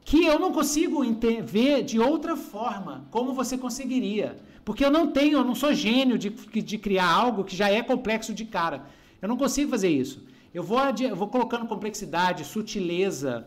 que 0.02 0.24
eu 0.24 0.38
não 0.38 0.52
consigo 0.52 1.02
ver 1.44 1.82
de 1.82 1.98
outra 1.98 2.36
forma 2.36 3.04
como 3.10 3.34
você 3.34 3.58
conseguiria. 3.58 4.38
Porque 4.66 4.84
eu 4.84 4.90
não 4.90 5.06
tenho, 5.06 5.38
eu 5.38 5.44
não 5.44 5.54
sou 5.54 5.72
gênio 5.72 6.18
de, 6.18 6.28
de 6.28 6.76
criar 6.76 7.08
algo 7.08 7.44
que 7.44 7.56
já 7.56 7.70
é 7.70 7.80
complexo 7.82 8.34
de 8.34 8.44
cara. 8.44 8.84
Eu 9.22 9.28
não 9.28 9.36
consigo 9.36 9.70
fazer 9.70 9.88
isso. 9.88 10.24
Eu 10.52 10.62
vou, 10.62 10.80
eu 11.00 11.14
vou 11.14 11.28
colocando 11.28 11.66
complexidade, 11.66 12.44
sutileza, 12.44 13.46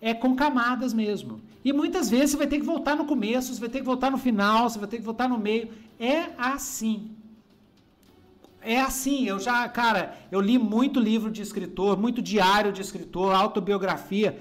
é 0.00 0.12
com 0.12 0.36
camadas 0.36 0.92
mesmo. 0.92 1.40
E 1.64 1.72
muitas 1.72 2.10
vezes 2.10 2.32
você 2.32 2.36
vai 2.36 2.46
ter 2.46 2.58
que 2.58 2.66
voltar 2.66 2.94
no 2.94 3.06
começo, 3.06 3.54
você 3.54 3.60
vai 3.60 3.70
ter 3.70 3.78
que 3.78 3.84
voltar 3.86 4.10
no 4.10 4.18
final, 4.18 4.68
você 4.68 4.78
vai 4.78 4.86
ter 4.86 4.98
que 4.98 5.02
voltar 5.02 5.28
no 5.28 5.38
meio. 5.38 5.70
É 5.98 6.26
assim. 6.36 7.10
É 8.60 8.78
assim, 8.78 9.26
eu 9.26 9.40
já, 9.40 9.66
cara, 9.68 10.14
eu 10.30 10.40
li 10.40 10.58
muito 10.58 11.00
livro 11.00 11.30
de 11.30 11.40
escritor, 11.40 11.98
muito 11.98 12.20
diário 12.20 12.70
de 12.70 12.82
escritor, 12.82 13.34
autobiografia 13.34 14.38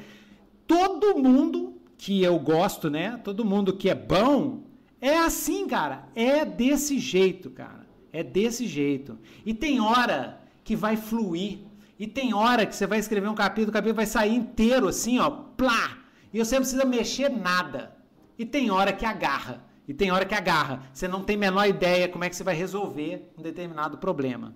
todo 0.70 1.18
mundo 1.18 1.74
que 1.98 2.22
eu 2.22 2.38
gosto, 2.38 2.92
né? 2.92 3.20
Todo 3.24 3.44
mundo 3.44 3.74
que 3.74 3.90
é 3.90 3.96
bom, 3.96 4.60
é 5.02 5.18
assim, 5.18 5.68
cara. 5.68 6.08
É 6.16 6.44
desse 6.44 7.00
jeito, 7.00 7.50
cara. 7.50 7.88
É 8.12 8.24
desse 8.24 8.68
jeito. 8.68 9.18
E 9.46 9.54
tem 9.54 9.80
hora 9.80 10.42
que 10.64 10.76
vai 10.76 10.98
fluir. 10.98 11.60
E 11.98 12.08
tem 12.08 12.34
hora 12.34 12.66
que 12.66 12.76
você 12.76 12.88
vai 12.88 13.00
escrever 13.00 13.28
um 13.28 13.36
capítulo, 13.36 13.72
o 13.72 13.74
capítulo 13.74 13.96
vai 13.96 14.06
sair 14.06 14.34
inteiro 14.34 14.88
assim, 14.88 15.20
ó, 15.20 15.30
plá. 15.30 15.98
E 16.34 16.40
você 16.40 16.56
não 16.56 16.62
precisa 16.62 16.86
mexer 16.86 17.30
nada. 17.30 17.96
E 18.38 18.46
tem 18.46 18.72
hora 18.72 18.94
que 18.94 19.06
agarra. 19.06 19.64
E 19.88 19.94
tem 19.94 20.12
hora 20.12 20.26
que 20.26 20.36
agarra. 20.36 20.84
Você 20.94 21.08
não 21.08 21.24
tem 21.24 21.36
a 21.36 21.40
menor 21.40 21.68
ideia 21.68 22.08
como 22.08 22.24
é 22.24 22.30
que 22.30 22.36
você 22.36 22.44
vai 22.44 22.56
resolver 22.56 23.30
um 23.38 23.42
determinado 23.42 23.98
problema, 23.98 24.56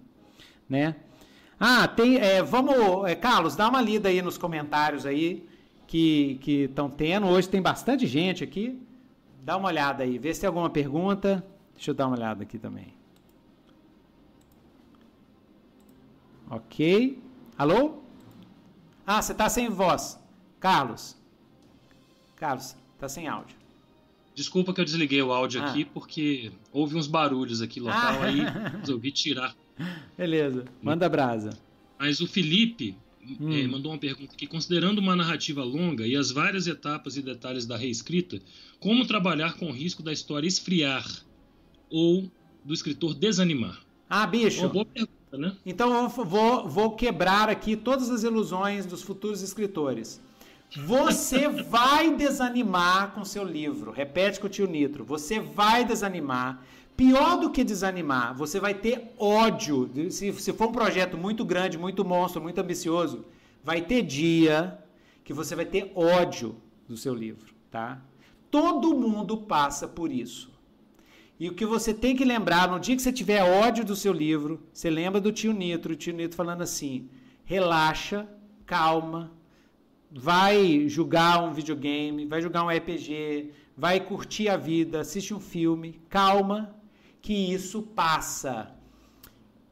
né? 0.70 0.96
Ah, 1.60 1.88
tem. 1.88 2.18
É, 2.18 2.42
vamos, 2.42 3.10
é, 3.10 3.16
Carlos, 3.16 3.56
dá 3.56 3.68
uma 3.68 3.82
lida 3.82 4.10
aí 4.10 4.22
nos 4.22 4.38
comentários 4.38 5.06
aí 5.06 5.46
que 5.88 6.40
estão 6.46 6.90
tendo. 6.90 7.28
Hoje 7.28 7.50
tem 7.50 7.62
bastante 7.62 8.08
gente 8.08 8.44
aqui. 8.44 8.80
Dá 9.44 9.58
uma 9.58 9.68
olhada 9.68 10.04
aí, 10.04 10.18
vê 10.18 10.34
se 10.34 10.40
tem 10.40 10.48
alguma 10.48 10.70
pergunta. 10.70 11.46
Deixa 11.76 11.92
eu 11.92 11.96
dar 11.96 12.08
uma 12.08 12.16
olhada 12.16 12.44
aqui 12.44 12.58
também. 12.58 12.94
Ok. 16.50 17.22
Alô? 17.58 18.02
Ah, 19.06 19.22
você 19.22 19.34
está 19.34 19.50
sem 19.50 19.68
voz. 19.68 20.18
Carlos. 20.62 21.18
Carlos, 22.38 22.74
está 22.94 23.10
sem 23.10 23.28
áudio. 23.28 23.58
Desculpa 24.34 24.74
que 24.74 24.80
eu 24.80 24.86
desliguei 24.86 25.22
o 25.22 25.34
áudio 25.34 25.62
ah. 25.62 25.66
aqui 25.66 25.84
porque 25.84 26.50
houve 26.72 26.96
uns 26.96 27.06
barulhos 27.06 27.62
aqui 27.62 27.82
local 27.82 28.22
ah. 28.22 28.26
aí, 28.26 28.40
resolvi 28.80 29.12
tirar. 29.12 29.54
Beleza, 30.18 30.64
manda 30.82 31.10
brasa. 31.10 31.60
Mas 32.00 32.22
o 32.22 32.28
Felipe, 32.28 32.96
hum. 33.22 33.52
é, 33.52 33.68
mandou 33.68 33.92
uma 33.92 33.98
pergunta 33.98 34.34
aqui. 34.36 34.48
Considerando 34.48 35.00
uma 35.00 35.18
narrativa 35.18 35.62
longa 35.66 36.08
e 36.08 36.16
as 36.16 36.32
várias 36.32 36.66
etapas 36.66 37.18
e 37.18 37.22
detalhes 37.22 37.66
da 37.66 37.76
reescrita, 37.76 38.42
como 38.84 39.08
trabalhar 39.08 39.54
com 39.58 39.68
o 39.68 39.72
risco 39.72 40.04
da 40.04 40.12
história 40.12 40.46
esfriar 40.46 41.10
ou 41.90 42.30
do 42.66 42.74
escritor 42.74 43.14
desanimar? 43.16 43.80
Ah, 44.10 44.28
bicho. 44.28 44.60
Uma 44.60 44.70
boa 44.70 44.86
pergunta, 44.86 45.38
né? 45.38 45.56
Então 45.66 46.04
eu 46.04 46.10
vou, 46.10 46.68
vou 46.68 46.92
quebrar 46.92 47.48
aqui 47.48 47.78
todas 47.78 48.10
as 48.10 48.24
ilusões 48.24 48.86
dos 48.86 49.02
futuros 49.02 49.42
escritores. 49.42 50.20
Você 50.76 51.48
vai 51.64 52.14
desanimar 52.14 53.14
com 53.14 53.24
seu 53.24 53.46
livro. 53.46 53.90
Repete 53.92 54.38
com 54.38 54.48
o 54.48 54.50
tio 54.50 54.68
Nitro. 54.68 55.06
Você 55.06 55.40
vai 55.40 55.86
desanimar. 55.86 56.62
Pior 56.98 57.40
do 57.40 57.50
que 57.50 57.64
desanimar, 57.64 58.36
você 58.36 58.60
vai 58.60 58.74
ter 58.74 59.14
ódio. 59.18 59.90
Se, 60.12 60.32
se 60.34 60.54
for 60.54 60.68
um 60.68 60.72
projeto 60.72 61.18
muito 61.18 61.44
grande, 61.46 61.78
muito 61.78 62.06
monstro, 62.06 62.42
muito 62.42 62.60
ambicioso, 62.60 63.26
vai 63.64 63.82
ter 63.82 64.04
dia 64.04 64.78
que 65.24 65.34
você 65.34 65.56
vai 65.56 65.66
ter 65.66 65.92
ódio 65.96 66.56
do 66.88 66.96
seu 66.96 67.16
livro, 67.16 67.52
tá? 67.72 68.00
Todo 68.54 68.94
mundo 68.94 69.36
passa 69.36 69.88
por 69.88 70.12
isso. 70.12 70.52
E 71.40 71.50
o 71.50 71.56
que 71.56 71.66
você 71.66 71.92
tem 71.92 72.16
que 72.16 72.24
lembrar, 72.24 72.70
no 72.70 72.80
dia 72.80 72.96
que 72.96 73.02
você 73.02 73.12
tiver 73.12 73.42
ódio 73.42 73.84
do 73.84 73.96
seu 73.96 74.14
livro, 74.14 74.62
você 74.72 74.92
lembra 74.92 75.20
do 75.20 75.32
tio 75.32 75.52
Nitro, 75.52 75.94
o 75.94 75.96
tio 75.96 76.14
Nitro 76.14 76.38
falando 76.38 76.62
assim: 76.62 77.10
relaxa, 77.44 78.30
calma, 78.64 79.32
vai 80.12 80.88
jogar 80.88 81.44
um 81.44 81.52
videogame, 81.52 82.28
vai 82.28 82.44
jogar 82.44 82.64
um 82.64 82.70
RPG, 82.70 83.50
vai 83.76 84.00
curtir 84.00 84.50
a 84.50 84.56
vida, 84.56 85.00
assiste 85.00 85.34
um 85.34 85.40
filme, 85.40 86.00
calma, 86.08 86.76
que 87.24 87.34
isso 87.34 87.82
passa. 87.82 88.72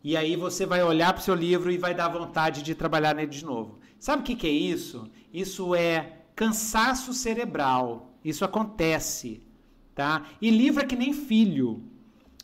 E 0.03 0.17
aí 0.17 0.35
você 0.35 0.65
vai 0.65 0.81
olhar 0.81 1.13
para 1.13 1.21
o 1.21 1.23
seu 1.23 1.35
livro 1.35 1.71
e 1.71 1.77
vai 1.77 1.93
dar 1.93 2.09
vontade 2.09 2.63
de 2.63 2.73
trabalhar 2.73 3.13
nele 3.13 3.29
de 3.29 3.45
novo. 3.45 3.77
Sabe 3.99 4.23
o 4.23 4.25
que, 4.25 4.35
que 4.35 4.47
é 4.47 4.49
isso? 4.49 5.07
Isso 5.31 5.75
é 5.75 6.23
cansaço 6.35 7.13
cerebral. 7.13 8.10
Isso 8.23 8.45
acontece, 8.45 9.41
tá? 9.95 10.23
E 10.41 10.49
livro 10.49 10.83
é 10.83 10.85
que 10.85 10.95
nem 10.95 11.13
filho. 11.13 11.81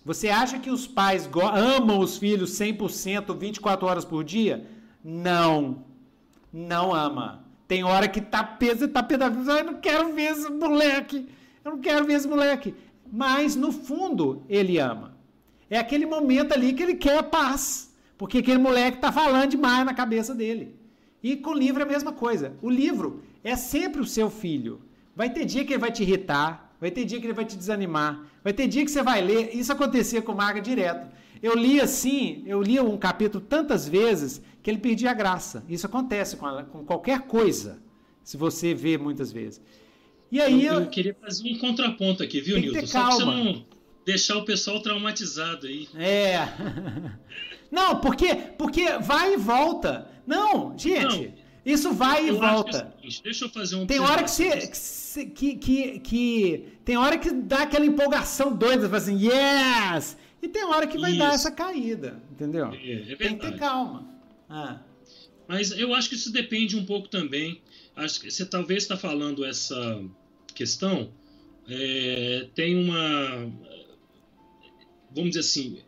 Você 0.03 0.29
acha 0.29 0.57
que 0.59 0.69
os 0.69 0.87
pais 0.87 1.29
amam 1.77 1.99
os 1.99 2.17
filhos 2.17 2.51
100%, 2.51 3.37
24 3.37 3.87
horas 3.87 4.05
por 4.05 4.23
dia? 4.23 4.65
Não. 5.03 5.83
Não 6.51 6.93
ama. 6.93 7.45
Tem 7.67 7.83
hora 7.83 8.07
que 8.07 8.21
tá 8.21 8.43
peso, 8.43 8.87
tá 8.87 9.03
pedaço. 9.03 9.37
Eu 9.49 9.63
não 9.65 9.75
quero 9.75 10.13
ver 10.13 10.31
esse 10.31 10.49
moleque. 10.49 11.27
Eu 11.63 11.71
não 11.71 11.79
quero 11.79 12.05
ver 12.05 12.13
esse 12.13 12.27
moleque 12.27 12.73
mas 13.11 13.55
no 13.55 13.71
fundo 13.71 14.43
ele 14.49 14.77
ama. 14.79 15.15
É 15.69 15.77
aquele 15.77 16.05
momento 16.05 16.53
ali 16.53 16.73
que 16.73 16.83
ele 16.83 16.95
quer 16.95 17.21
paz, 17.23 17.93
porque 18.17 18.39
aquele 18.39 18.57
moleque 18.57 18.97
está 18.97 19.11
falando 19.11 19.51
demais 19.51 19.85
na 19.85 19.93
cabeça 19.93 20.33
dele. 20.33 20.75
E 21.21 21.35
com 21.35 21.51
o 21.51 21.57
livro 21.57 21.81
é 21.81 21.85
a 21.85 21.89
mesma 21.89 22.11
coisa. 22.11 22.55
O 22.61 22.69
livro 22.69 23.21
é 23.43 23.55
sempre 23.55 24.01
o 24.01 24.05
seu 24.05 24.29
filho. 24.29 24.81
Vai 25.17 25.31
ter 25.31 25.45
dia 25.45 25.65
que 25.65 25.73
ele 25.73 25.79
vai 25.79 25.91
te 25.91 26.03
irritar, 26.03 26.71
vai 26.79 26.91
ter 26.91 27.03
dia 27.03 27.19
que 27.19 27.25
ele 27.25 27.33
vai 27.33 27.43
te 27.43 27.57
desanimar, 27.57 28.23
vai 28.43 28.53
ter 28.53 28.67
dia 28.67 28.85
que 28.85 28.91
você 28.91 29.01
vai 29.01 29.19
ler. 29.19 29.49
Isso 29.51 29.71
acontecia 29.71 30.21
com 30.21 30.31
o 30.31 30.37
Marga 30.37 30.61
direto. 30.61 31.11
Eu 31.41 31.55
li 31.55 31.81
assim, 31.81 32.43
eu 32.45 32.61
li 32.61 32.79
um 32.79 32.95
capítulo 32.95 33.43
tantas 33.43 33.89
vezes 33.89 34.39
que 34.61 34.69
ele 34.69 34.77
perdia 34.77 35.09
a 35.09 35.15
graça. 35.15 35.65
Isso 35.67 35.87
acontece 35.87 36.37
com, 36.37 36.47
ela, 36.47 36.63
com 36.65 36.85
qualquer 36.85 37.21
coisa, 37.21 37.81
se 38.23 38.37
você 38.37 38.75
vê 38.75 38.95
muitas 38.95 39.31
vezes. 39.31 39.59
E 40.31 40.39
aí 40.39 40.63
eu, 40.63 40.75
eu, 40.75 40.79
eu 40.81 40.87
queria 40.87 41.15
fazer 41.19 41.51
um 41.51 41.57
contraponto 41.57 42.21
aqui, 42.21 42.39
viu, 42.39 42.59
Nilton? 42.59 42.85
Só 42.85 42.99
calma. 43.01 43.15
pra 43.17 43.25
você 43.25 43.43
não 43.43 43.65
deixar 44.05 44.37
o 44.37 44.45
pessoal 44.45 44.79
traumatizado 44.83 45.65
aí. 45.65 45.89
É. 45.95 46.47
Não, 47.71 47.99
porque, 47.99 48.33
porque 48.57 48.97
vai 48.99 49.33
e 49.33 49.37
volta. 49.37 50.07
Não, 50.25 50.77
gente, 50.77 51.27
não, 51.27 51.33
isso 51.71 51.93
vai 51.93 52.27
e 52.27 52.31
volta. 52.31 52.77
É 52.77 53.01
seguinte, 53.01 53.23
deixa 53.23 53.45
eu 53.45 53.49
fazer 53.49 53.75
um 53.75 53.85
Tem 53.85 53.99
hora 53.99 54.23
que 54.23 54.31
você. 54.31 55.25
Que, 55.35 55.55
que, 55.55 55.99
que, 55.99 56.65
tem 56.85 56.95
hora 56.95 57.17
que 57.17 57.31
dá 57.31 57.63
aquela 57.63 57.85
empolgação 57.85 58.55
doida, 58.55 58.95
assim, 58.95 59.17
yes! 59.17 60.15
E 60.41 60.47
tem 60.47 60.63
hora 60.63 60.85
que 60.85 60.97
vai 60.97 61.11
isso. 61.11 61.19
dar 61.19 61.33
essa 61.33 61.51
caída, 61.51 62.21
entendeu? 62.31 62.67
É, 62.71 63.11
é 63.11 63.15
tem 63.15 63.35
que 63.35 63.47
ter 63.47 63.57
calma. 63.57 64.07
Ah. 64.47 64.79
Mas 65.47 65.71
eu 65.71 65.93
acho 65.95 66.09
que 66.09 66.15
isso 66.15 66.31
depende 66.31 66.77
um 66.77 66.85
pouco 66.85 67.07
também 67.07 67.61
acho 67.97 68.21
que 68.21 68.31
você 68.31 68.45
talvez 68.45 68.83
está 68.83 68.95
falando 68.95 69.43
essa 69.43 70.01
questão 70.53 71.11
é, 71.67 72.47
tem 72.53 72.77
uma 72.77 73.51
vamos 75.11 75.31
dizer 75.31 75.39
assim 75.39 75.79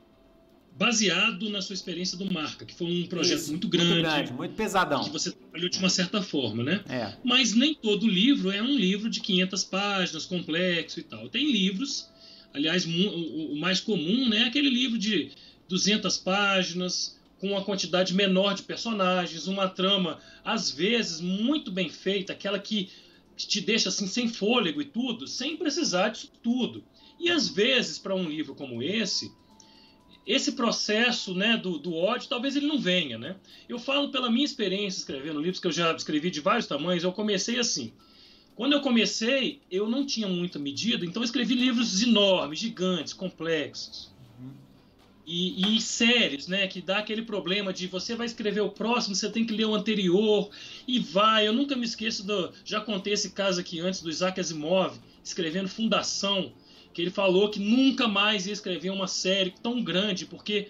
baseado 0.79 1.49
na 1.49 1.61
sua 1.61 1.73
experiência 1.73 2.17
do 2.17 2.33
marca 2.33 2.65
que 2.65 2.73
foi 2.73 2.87
um 2.87 3.05
projeto 3.05 3.39
Isso, 3.39 3.51
muito 3.51 3.67
grande 3.67 3.89
muito 3.89 4.01
grande 4.01 4.33
muito 4.33 4.55
pesadão 4.55 5.03
que 5.03 5.09
você 5.09 5.31
trabalhou 5.31 5.69
de 5.69 5.77
uma 5.77 5.89
certa 5.89 6.21
forma 6.21 6.63
né 6.63 6.81
é. 6.87 7.13
mas 7.23 7.53
nem 7.53 7.75
todo 7.75 8.07
livro 8.07 8.49
é 8.49 8.63
um 8.63 8.75
livro 8.75 9.09
de 9.09 9.19
500 9.19 9.63
páginas 9.65 10.25
complexo 10.25 10.99
e 10.99 11.03
tal 11.03 11.27
tem 11.27 11.51
livros 11.51 12.09
aliás 12.53 12.85
o 12.85 13.55
mais 13.57 13.81
comum 13.81 14.29
né 14.29 14.43
é 14.43 14.43
aquele 14.45 14.69
livro 14.69 14.97
de 14.97 15.31
200 15.67 16.17
páginas 16.17 17.19
com 17.39 17.51
uma 17.51 17.63
quantidade 17.63 18.13
menor 18.13 18.53
de 18.53 18.63
personagens, 18.63 19.47
uma 19.47 19.67
trama 19.67 20.19
às 20.43 20.69
vezes 20.69 21.21
muito 21.21 21.71
bem 21.71 21.89
feita, 21.89 22.33
aquela 22.33 22.59
que 22.59 22.89
te 23.37 23.61
deixa 23.61 23.89
assim 23.89 24.05
sem 24.05 24.27
fôlego 24.27 24.81
e 24.81 24.85
tudo, 24.85 25.25
sem 25.25 25.55
precisar 25.55 26.09
disso 26.09 26.31
tudo. 26.43 26.83
E 27.17 27.29
às 27.29 27.47
vezes 27.47 27.97
para 27.97 28.13
um 28.13 28.27
livro 28.27 28.53
como 28.53 28.83
esse, 28.83 29.31
esse 30.25 30.51
processo 30.51 31.33
né, 31.33 31.57
do, 31.57 31.77
do, 31.77 31.95
ódio 31.95 32.29
talvez 32.29 32.55
ele 32.55 32.67
não 32.67 32.79
venha. 32.79 33.17
Né? 33.17 33.35
Eu 33.67 33.79
falo 33.79 34.11
pela 34.11 34.29
minha 34.29 34.45
experiência 34.45 34.99
escrevendo 34.99 35.39
livros, 35.39 35.59
que 35.59 35.67
eu 35.67 35.71
já 35.71 35.91
escrevi 35.93 36.29
de 36.29 36.41
vários 36.41 36.67
tamanhos, 36.67 37.03
eu 37.03 37.11
comecei 37.11 37.59
assim. 37.59 37.93
Quando 38.55 38.73
eu 38.73 38.81
comecei, 38.81 39.61
eu 39.71 39.89
não 39.89 40.05
tinha 40.05 40.27
muita 40.27 40.59
medida, 40.59 41.05
então 41.05 41.21
eu 41.21 41.25
escrevi 41.25 41.55
livros 41.55 42.03
enormes, 42.03 42.59
gigantes, 42.59 43.13
complexos. 43.13 44.11
E, 45.25 45.77
e, 45.77 45.79
séries, 45.79 46.47
né? 46.47 46.67
Que 46.67 46.81
dá 46.81 46.97
aquele 46.97 47.21
problema 47.21 47.71
de 47.71 47.85
você 47.87 48.15
vai 48.15 48.25
escrever 48.25 48.61
o 48.61 48.69
próximo, 48.69 49.15
você 49.15 49.29
tem 49.29 49.45
que 49.45 49.53
ler 49.53 49.65
o 49.65 49.75
anterior 49.75 50.49
e 50.87 50.99
vai. 50.99 51.47
Eu 51.47 51.53
nunca 51.53 51.75
me 51.75 51.85
esqueço 51.85 52.25
do. 52.25 52.51
Já 52.65 52.81
contei 52.81 53.13
esse 53.13 53.29
caso 53.29 53.61
aqui 53.61 53.79
antes 53.79 54.01
do 54.01 54.09
Isaac 54.09 54.39
Asimov, 54.39 54.97
escrevendo 55.23 55.69
Fundação, 55.69 56.51
que 56.93 57.01
ele 57.01 57.11
falou 57.11 57.49
que 57.49 57.59
nunca 57.59 58.07
mais 58.07 58.47
ia 58.47 58.53
escrever 58.53 58.89
uma 58.89 59.07
série 59.07 59.53
tão 59.61 59.83
grande, 59.83 60.25
porque 60.25 60.69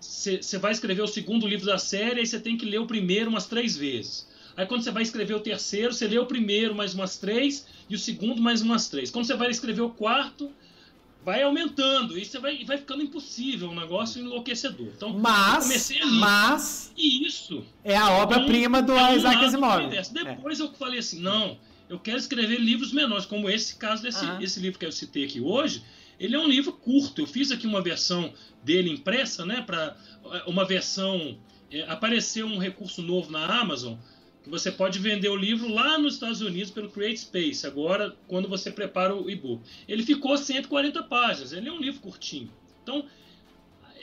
você 0.00 0.58
vai 0.58 0.72
escrever 0.72 1.02
o 1.02 1.08
segundo 1.08 1.46
livro 1.46 1.66
da 1.66 1.78
série 1.78 2.22
e 2.22 2.26
você 2.26 2.38
tem 2.38 2.56
que 2.56 2.64
ler 2.64 2.78
o 2.78 2.86
primeiro 2.86 3.30
umas 3.30 3.46
três 3.46 3.76
vezes. 3.76 4.28
Aí 4.56 4.66
quando 4.66 4.82
você 4.82 4.90
vai 4.90 5.02
escrever 5.02 5.34
o 5.34 5.40
terceiro, 5.40 5.92
você 5.92 6.06
lê 6.06 6.18
o 6.18 6.26
primeiro 6.26 6.74
mais 6.74 6.94
umas 6.94 7.16
três 7.16 7.66
e 7.88 7.94
o 7.94 7.98
segundo 7.98 8.42
mais 8.42 8.60
umas 8.60 8.88
três. 8.88 9.10
Quando 9.10 9.26
você 9.26 9.34
vai 9.34 9.50
escrever 9.50 9.80
o 9.80 9.90
quarto, 9.90 10.50
vai 11.24 11.42
aumentando 11.42 12.18
e 12.18 12.24
você 12.24 12.38
vai, 12.38 12.64
vai 12.64 12.78
ficando 12.78 13.02
impossível, 13.02 13.70
um 13.70 13.74
negócio 13.74 14.20
enlouquecedor. 14.20 14.88
Então, 14.96 15.18
mas, 15.18 15.64
comecei 15.64 16.00
ali. 16.00 16.18
Mas 16.18 16.92
e 16.96 17.26
isso 17.26 17.64
é 17.84 17.96
a 17.96 18.10
obra-prima 18.22 18.82
do 18.82 18.92
é 18.92 19.16
Isaac 19.16 19.44
Asimov. 19.44 19.88
Depois 20.12 20.60
é. 20.60 20.62
eu 20.62 20.72
falei 20.72 20.98
assim, 20.98 21.20
não, 21.20 21.58
eu 21.90 21.98
quero 21.98 22.18
escrever 22.18 22.58
livros 22.58 22.92
menores, 22.92 23.26
como 23.26 23.50
esse 23.50 23.74
caso 23.76 24.02
desse 24.02 24.24
esse 24.40 24.60
livro 24.60 24.78
que 24.78 24.86
eu 24.86 24.92
citei 24.92 25.24
aqui 25.24 25.40
hoje. 25.40 25.82
Ele 26.18 26.36
é 26.36 26.38
um 26.38 26.46
livro 26.46 26.72
curto. 26.72 27.22
Eu 27.22 27.26
fiz 27.26 27.50
aqui 27.50 27.66
uma 27.66 27.82
versão 27.82 28.32
dele 28.62 28.90
impressa, 28.90 29.44
né? 29.44 29.62
Para 29.62 29.96
uma 30.46 30.64
versão 30.64 31.38
é, 31.70 31.82
apareceu 31.82 32.46
um 32.46 32.58
recurso 32.58 33.02
novo 33.02 33.32
na 33.32 33.44
Amazon 33.44 33.96
que 34.42 34.48
você 34.48 34.70
pode 34.70 34.98
vender 34.98 35.28
o 35.28 35.36
livro 35.36 35.68
lá 35.68 35.98
nos 35.98 36.14
Estados 36.14 36.40
Unidos 36.40 36.70
pelo 36.70 36.90
Create 36.90 37.20
Space, 37.20 37.66
agora 37.66 38.16
quando 38.26 38.48
você 38.48 38.70
prepara 38.70 39.14
o 39.14 39.28
e-book. 39.28 39.62
Ele 39.86 40.02
ficou 40.02 40.36
140 40.36 41.02
páginas, 41.02 41.52
ele 41.52 41.68
é 41.68 41.72
um 41.72 41.78
livro 41.78 42.00
curtinho. 42.00 42.50
Então, 42.82 43.04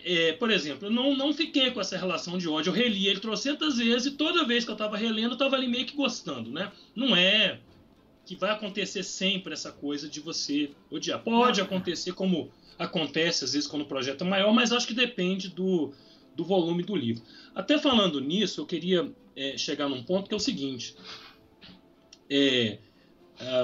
é, 0.05 0.33
por 0.33 0.51
exemplo, 0.51 0.87
eu 0.87 0.91
não, 0.91 1.15
não 1.15 1.33
fiquei 1.33 1.71
com 1.71 1.81
essa 1.81 1.97
relação 1.97 2.37
de 2.37 2.47
ódio, 2.47 2.69
eu 2.69 2.73
reli 2.73 3.07
ele 3.07 3.19
trocentas 3.19 3.77
vezes 3.77 4.13
e 4.13 4.15
toda 4.15 4.45
vez 4.45 4.63
que 4.63 4.69
eu 4.69 4.75
estava 4.75 4.95
relendo, 4.95 5.31
eu 5.31 5.33
estava 5.33 5.55
ali 5.55 5.67
meio 5.67 5.85
que 5.85 5.95
gostando, 5.95 6.51
né? 6.51 6.71
Não 6.95 7.15
é 7.15 7.59
que 8.27 8.35
vai 8.35 8.51
acontecer 8.51 9.03
sempre 9.03 9.53
essa 9.53 9.71
coisa 9.71 10.09
de 10.09 10.19
você 10.19 10.69
odiar. 10.91 11.23
Pode 11.23 11.61
acontecer 11.61 12.11
como 12.11 12.51
acontece 12.77 13.45
às 13.45 13.53
vezes 13.53 13.67
quando 13.67 13.83
o 13.83 13.87
projeto 13.87 14.25
é 14.25 14.27
maior, 14.27 14.53
mas 14.53 14.73
acho 14.73 14.85
que 14.85 14.93
depende 14.93 15.47
do, 15.47 15.93
do 16.35 16.43
volume 16.43 16.83
do 16.83 16.93
livro. 16.93 17.23
Até 17.55 17.79
falando 17.79 18.19
nisso, 18.19 18.59
eu 18.59 18.65
queria 18.65 19.09
é, 19.33 19.57
chegar 19.57 19.87
num 19.87 20.03
ponto 20.03 20.27
que 20.27 20.33
é 20.33 20.37
o 20.37 20.41
seguinte: 20.41 20.93
é, 22.29 22.79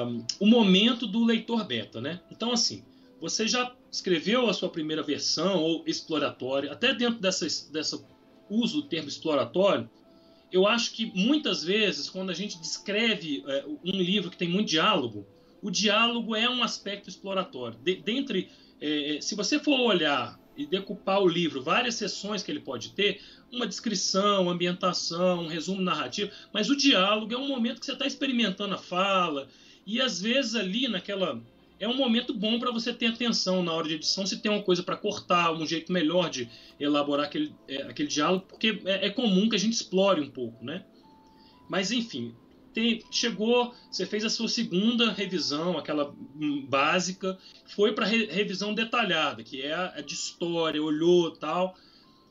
um, 0.08 0.26
o 0.40 0.46
momento 0.46 1.06
do 1.06 1.26
leitor 1.26 1.66
beta, 1.66 2.00
né? 2.00 2.22
Então, 2.32 2.54
assim, 2.54 2.86
você 3.20 3.46
já 3.46 3.76
escreveu 3.92 4.50
a 4.50 4.54
sua 4.54 4.70
primeira 4.70 5.04
versão 5.04 5.62
ou 5.62 5.84
exploratória, 5.86 6.72
até 6.72 6.94
dentro 6.94 7.20
dessa, 7.20 7.46
dessa 7.70 8.02
uso 8.50 8.82
do 8.82 8.88
termo 8.88 9.10
exploratório, 9.10 9.90
eu 10.54 10.68
acho 10.68 10.94
que 10.94 11.12
muitas 11.16 11.64
vezes, 11.64 12.08
quando 12.08 12.30
a 12.30 12.34
gente 12.34 12.60
descreve 12.60 13.44
é, 13.48 13.66
um 13.84 13.98
livro 13.98 14.30
que 14.30 14.38
tem 14.38 14.48
muito 14.48 14.70
diálogo, 14.70 15.26
o 15.60 15.72
diálogo 15.72 16.36
é 16.36 16.48
um 16.48 16.62
aspecto 16.62 17.10
exploratório. 17.10 17.80
De, 17.80 17.96
dentre, 17.96 18.50
é, 18.80 19.18
é 19.18 19.22
se 19.22 19.34
você 19.34 19.58
for 19.58 19.80
olhar 19.80 20.40
e 20.56 20.68
decupar 20.68 21.20
o 21.24 21.28
livro, 21.28 21.64
várias 21.64 21.96
sessões 21.96 22.44
que 22.44 22.52
ele 22.52 22.60
pode 22.60 22.92
ter, 22.92 23.20
uma 23.52 23.66
descrição, 23.66 24.48
ambientação, 24.48 25.46
um 25.46 25.48
resumo 25.48 25.82
narrativo, 25.82 26.32
mas 26.54 26.70
o 26.70 26.78
diálogo 26.78 27.34
é 27.34 27.38
um 27.38 27.48
momento 27.48 27.80
que 27.80 27.88
você 27.88 27.94
está 27.94 28.06
experimentando 28.06 28.76
a 28.76 28.78
fala, 28.78 29.50
e 29.88 30.00
às 30.00 30.22
vezes 30.22 30.54
ali 30.54 30.88
naquela. 30.88 31.42
É 31.84 31.88
um 31.88 31.98
momento 31.98 32.34
bom 32.34 32.58
para 32.60 32.72
você 32.72 32.94
ter 32.94 33.08
atenção 33.08 33.62
na 33.62 33.74
hora 33.74 33.90
de 33.90 33.96
edição, 33.96 34.26
se 34.26 34.40
tem 34.40 34.50
uma 34.50 34.64
coisa 34.64 34.82
para 34.82 34.96
cortar, 34.96 35.52
um 35.52 35.68
jeito 35.68 35.92
melhor 35.92 36.30
de 36.30 36.50
elaborar 36.80 37.26
aquele, 37.26 37.54
é, 37.68 37.82
aquele 37.82 38.08
diálogo, 38.08 38.46
porque 38.48 38.82
é, 38.86 39.08
é 39.08 39.10
comum 39.10 39.50
que 39.50 39.56
a 39.58 39.60
gente 39.60 39.74
explore 39.74 40.22
um 40.22 40.30
pouco, 40.30 40.64
né? 40.64 40.86
Mas 41.68 41.92
enfim, 41.92 42.34
tem, 42.74 43.04
chegou, 43.12 43.76
você 43.92 44.06
fez 44.06 44.24
a 44.24 44.30
sua 44.30 44.48
segunda 44.48 45.12
revisão, 45.12 45.78
aquela 45.78 46.16
básica, 46.70 47.38
foi 47.76 47.92
para 47.92 48.06
re, 48.06 48.28
revisão 48.28 48.74
detalhada, 48.74 49.44
que 49.44 49.62
é 49.62 49.74
a, 49.74 49.96
a, 49.98 50.02
de 50.02 50.14
história, 50.14 50.82
olhou 50.82 51.32
tal, 51.32 51.76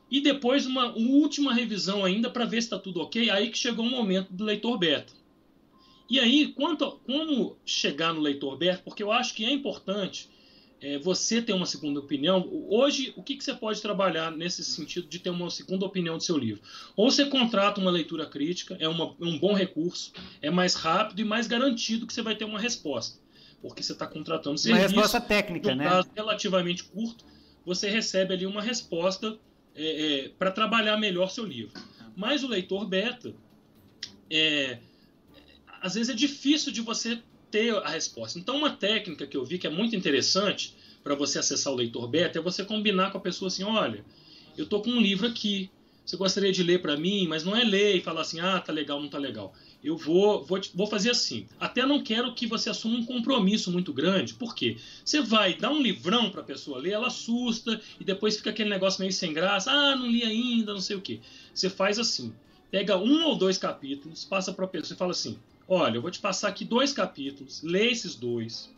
e 0.09 0.19
depois 0.19 0.65
uma, 0.65 0.87
uma 0.95 1.11
última 1.11 1.53
revisão 1.53 2.03
ainda 2.03 2.27
para 2.27 2.45
ver 2.45 2.59
se 2.59 2.69
está 2.69 2.79
tudo 2.79 3.01
ok. 3.01 3.29
Aí 3.29 3.51
que 3.51 3.57
chegou 3.59 3.85
o 3.85 3.89
momento 3.91 4.33
do 4.33 4.43
leitor 4.43 4.79
beta. 4.79 5.13
E 6.13 6.19
aí, 6.19 6.49
quanto 6.49 6.91
como 7.07 7.57
chegar 7.65 8.13
no 8.13 8.21
leitor 8.21 8.55
beta, 8.55 8.83
porque 8.85 9.01
eu 9.01 9.11
acho 9.11 9.33
que 9.33 9.43
é 9.45 9.51
importante 9.51 10.29
é, 10.79 10.99
você 10.99 11.41
ter 11.41 11.53
uma 11.53 11.65
segunda 11.65 11.99
opinião. 11.99 12.47
Hoje, 12.69 13.11
o 13.17 13.23
que, 13.23 13.35
que 13.35 13.43
você 13.43 13.51
pode 13.51 13.81
trabalhar 13.81 14.29
nesse 14.29 14.63
sentido 14.63 15.07
de 15.07 15.17
ter 15.17 15.31
uma 15.31 15.49
segunda 15.49 15.87
opinião 15.87 16.15
do 16.15 16.21
seu 16.21 16.37
livro? 16.37 16.61
Ou 16.95 17.09
você 17.09 17.25
contrata 17.25 17.81
uma 17.81 17.89
leitura 17.89 18.27
crítica, 18.27 18.77
é, 18.79 18.87
uma, 18.87 19.15
é 19.19 19.25
um 19.25 19.39
bom 19.39 19.53
recurso, 19.55 20.13
é 20.39 20.51
mais 20.51 20.75
rápido 20.75 21.19
e 21.19 21.25
mais 21.25 21.47
garantido 21.47 22.05
que 22.05 22.13
você 22.13 22.21
vai 22.21 22.35
ter 22.35 22.45
uma 22.45 22.59
resposta. 22.59 23.19
Porque 23.59 23.81
você 23.81 23.93
está 23.93 24.05
contratando 24.05 24.59
serviço. 24.59 24.93
Uma 24.93 25.01
resposta 25.01 25.19
técnica, 25.19 25.73
né? 25.73 25.83
prazo 25.83 26.09
relativamente 26.15 26.83
curto, 26.83 27.25
você 27.65 27.89
recebe 27.89 28.35
ali 28.35 28.45
uma 28.45 28.61
resposta 28.61 29.35
é, 29.73 30.25
é, 30.25 30.29
para 30.37 30.51
trabalhar 30.51 30.95
melhor 30.95 31.31
seu 31.31 31.43
livro. 31.43 31.73
Mas 32.15 32.43
o 32.43 32.47
leitor 32.47 32.85
beta, 32.85 33.33
é, 34.29 34.77
às 35.83 35.95
vezes 35.95 36.09
é 36.09 36.15
difícil 36.15 36.71
de 36.71 36.79
você 36.79 37.21
ter 37.51 37.75
a 37.75 37.89
resposta. 37.89 38.39
Então, 38.39 38.55
uma 38.55 38.71
técnica 38.71 39.27
que 39.27 39.35
eu 39.35 39.43
vi 39.43 39.57
que 39.59 39.67
é 39.67 39.69
muito 39.69 39.97
interessante 39.97 40.73
para 41.03 41.13
você 41.13 41.37
acessar 41.37 41.73
o 41.73 41.75
leitor 41.75 42.07
beta 42.07 42.39
é 42.39 42.41
você 42.41 42.63
combinar 42.63 43.11
com 43.11 43.17
a 43.17 43.21
pessoa 43.21 43.49
assim: 43.49 43.63
olha, 43.63 44.05
eu 44.57 44.65
tô 44.65 44.79
com 44.81 44.89
um 44.89 45.01
livro 45.01 45.27
aqui, 45.27 45.69
você 46.05 46.15
gostaria 46.15 46.53
de 46.53 46.63
ler 46.63 46.81
para 46.81 46.95
mim, 46.95 47.27
mas 47.27 47.43
não 47.43 47.53
é 47.53 47.65
ler 47.65 47.97
e 47.97 48.01
falar 48.01 48.21
assim: 48.21 48.39
ah, 48.39 48.61
tá 48.61 48.71
legal, 48.71 49.01
não 49.01 49.09
tá 49.09 49.17
legal. 49.17 49.53
Eu 49.83 49.97
vou, 49.97 50.45
vou, 50.45 50.61
vou 50.73 50.87
fazer 50.87 51.09
assim. 51.09 51.45
Até 51.59 51.85
não 51.85 52.01
quero 52.01 52.33
que 52.33 52.47
você 52.47 52.69
assuma 52.69 52.97
um 52.97 53.05
compromisso 53.05 53.69
muito 53.69 53.91
grande, 53.91 54.35
porque 54.35 54.77
você 55.03 55.19
vai 55.19 55.53
dar 55.53 55.71
um 55.71 55.81
livrão 55.81 56.29
para 56.29 56.39
a 56.39 56.45
pessoa 56.45 56.79
ler, 56.79 56.91
ela 56.91 57.07
assusta 57.07 57.81
e 57.99 58.05
depois 58.05 58.37
fica 58.37 58.51
aquele 58.51 58.69
negócio 58.69 59.01
meio 59.01 59.11
sem 59.11 59.33
graça: 59.33 59.69
ah, 59.69 59.97
não 59.97 60.09
li 60.09 60.23
ainda, 60.23 60.73
não 60.73 60.79
sei 60.79 60.95
o 60.95 61.01
que. 61.01 61.19
Você 61.53 61.69
faz 61.69 61.99
assim: 61.99 62.33
pega 62.71 62.97
um 62.97 63.25
ou 63.25 63.35
dois 63.35 63.57
capítulos, 63.57 64.23
passa 64.23 64.53
para 64.53 64.63
a 64.63 64.69
pessoa 64.69 64.95
e 64.95 64.97
fala 64.97 65.11
assim: 65.11 65.37
olha, 65.67 65.95
eu 65.95 66.01
vou 66.01 66.11
te 66.11 66.19
passar 66.19 66.49
aqui 66.49 66.65
dois 66.65 66.91
capítulos, 66.91 67.61
lê 67.63 67.91
esses 67.91 68.15
dois, 68.15 68.69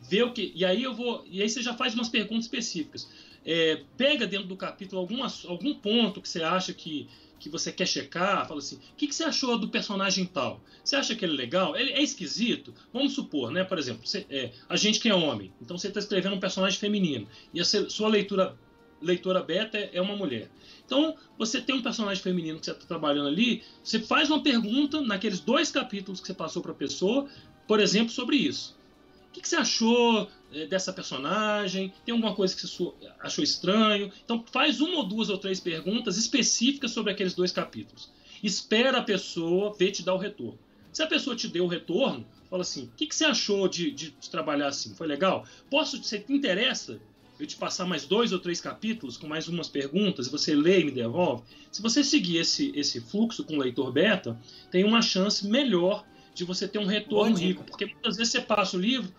vê 0.00 0.22
o 0.22 0.32
que. 0.32 0.52
E 0.54 0.64
aí 0.64 0.82
eu 0.82 0.94
vou. 0.94 1.24
E 1.26 1.42
aí 1.42 1.48
você 1.48 1.62
já 1.62 1.74
faz 1.74 1.94
umas 1.94 2.08
perguntas 2.08 2.44
específicas. 2.44 3.08
É, 3.44 3.82
pega 3.96 4.26
dentro 4.26 4.46
do 4.46 4.56
capítulo 4.56 5.00
algum, 5.00 5.22
algum 5.48 5.74
ponto 5.74 6.20
que 6.22 6.28
você 6.28 6.42
acha 6.42 6.72
que, 6.72 7.06
que 7.38 7.50
você 7.50 7.70
quer 7.70 7.86
checar, 7.86 8.48
fala 8.48 8.58
assim, 8.58 8.76
o 8.76 8.96
que, 8.96 9.06
que 9.06 9.14
você 9.14 9.24
achou 9.24 9.58
do 9.58 9.68
personagem 9.68 10.24
tal? 10.24 10.62
Você 10.82 10.96
acha 10.96 11.14
que 11.14 11.26
ele 11.26 11.34
é 11.34 11.36
legal? 11.36 11.76
Ele 11.76 11.92
é 11.92 12.02
esquisito? 12.02 12.74
Vamos 12.90 13.12
supor, 13.12 13.50
né? 13.50 13.62
Por 13.62 13.78
exemplo, 13.78 14.06
você, 14.06 14.24
é, 14.30 14.50
a 14.66 14.76
gente 14.76 14.98
que 14.98 15.10
é 15.10 15.14
homem, 15.14 15.52
então 15.60 15.76
você 15.76 15.88
está 15.88 16.00
escrevendo 16.00 16.34
um 16.36 16.40
personagem 16.40 16.78
feminino 16.78 17.28
e 17.52 17.60
a 17.60 17.64
sua 17.64 18.08
leitura 18.08 18.56
leitora 19.04 19.42
beta 19.42 19.78
é 19.78 20.00
uma 20.00 20.16
mulher. 20.16 20.50
Então, 20.84 21.16
você 21.38 21.60
tem 21.60 21.74
um 21.74 21.82
personagem 21.82 22.22
feminino 22.22 22.58
que 22.58 22.66
você 22.66 22.72
está 22.72 22.86
trabalhando 22.86 23.28
ali, 23.28 23.62
você 23.82 24.00
faz 24.00 24.30
uma 24.30 24.42
pergunta 24.42 25.00
naqueles 25.00 25.40
dois 25.40 25.70
capítulos 25.70 26.20
que 26.20 26.26
você 26.26 26.34
passou 26.34 26.62
para 26.62 26.72
a 26.72 26.74
pessoa, 26.74 27.28
por 27.66 27.80
exemplo, 27.80 28.10
sobre 28.10 28.36
isso. 28.36 28.76
O 29.28 29.32
que, 29.34 29.40
que 29.40 29.48
você 29.48 29.56
achou 29.56 30.28
é, 30.52 30.66
dessa 30.66 30.92
personagem? 30.92 31.92
Tem 32.04 32.12
alguma 32.12 32.34
coisa 32.34 32.54
que 32.54 32.66
você 32.66 32.92
achou 33.20 33.42
estranho? 33.42 34.12
Então, 34.24 34.44
faz 34.52 34.80
uma 34.80 34.98
ou 34.98 35.04
duas 35.04 35.28
ou 35.28 35.38
três 35.38 35.58
perguntas 35.58 36.16
específicas 36.16 36.92
sobre 36.92 37.12
aqueles 37.12 37.34
dois 37.34 37.50
capítulos. 37.50 38.10
Espera 38.42 38.98
a 38.98 39.02
pessoa 39.02 39.74
ver 39.74 39.90
te 39.90 40.04
dar 40.04 40.14
o 40.14 40.18
retorno. 40.18 40.58
Se 40.92 41.02
a 41.02 41.06
pessoa 41.08 41.34
te 41.34 41.48
deu 41.48 41.64
o 41.64 41.68
retorno, 41.68 42.24
fala 42.48 42.62
assim: 42.62 42.84
o 42.84 42.90
que, 42.96 43.06
que 43.08 43.14
você 43.16 43.24
achou 43.24 43.66
de, 43.66 43.90
de, 43.90 44.10
de 44.12 44.30
trabalhar 44.30 44.68
assim? 44.68 44.94
Foi 44.94 45.08
legal? 45.08 45.44
Posso, 45.68 46.00
você 46.00 46.20
te 46.20 46.32
interessa 46.32 47.00
eu 47.38 47.46
te 47.46 47.56
passar 47.56 47.86
mais 47.86 48.04
dois 48.04 48.32
ou 48.32 48.38
três 48.38 48.60
capítulos 48.60 49.16
com 49.16 49.26
mais 49.26 49.48
umas 49.48 49.68
perguntas, 49.68 50.28
você 50.28 50.54
lê 50.54 50.80
e 50.80 50.84
me 50.84 50.90
devolve, 50.90 51.42
se 51.70 51.82
você 51.82 52.04
seguir 52.04 52.38
esse, 52.38 52.72
esse 52.74 53.00
fluxo 53.00 53.44
com 53.44 53.54
o 53.54 53.60
leitor 53.60 53.92
beta, 53.92 54.38
tem 54.70 54.84
uma 54.84 55.02
chance 55.02 55.46
melhor 55.46 56.04
de 56.34 56.44
você 56.44 56.68
ter 56.68 56.78
um 56.78 56.86
retorno 56.86 57.36
rico. 57.36 57.64
Porque 57.64 57.86
muitas 57.86 58.16
vezes 58.16 58.32
você 58.32 58.40
passa 58.40 58.76
o 58.76 58.80
livro, 58.80 59.12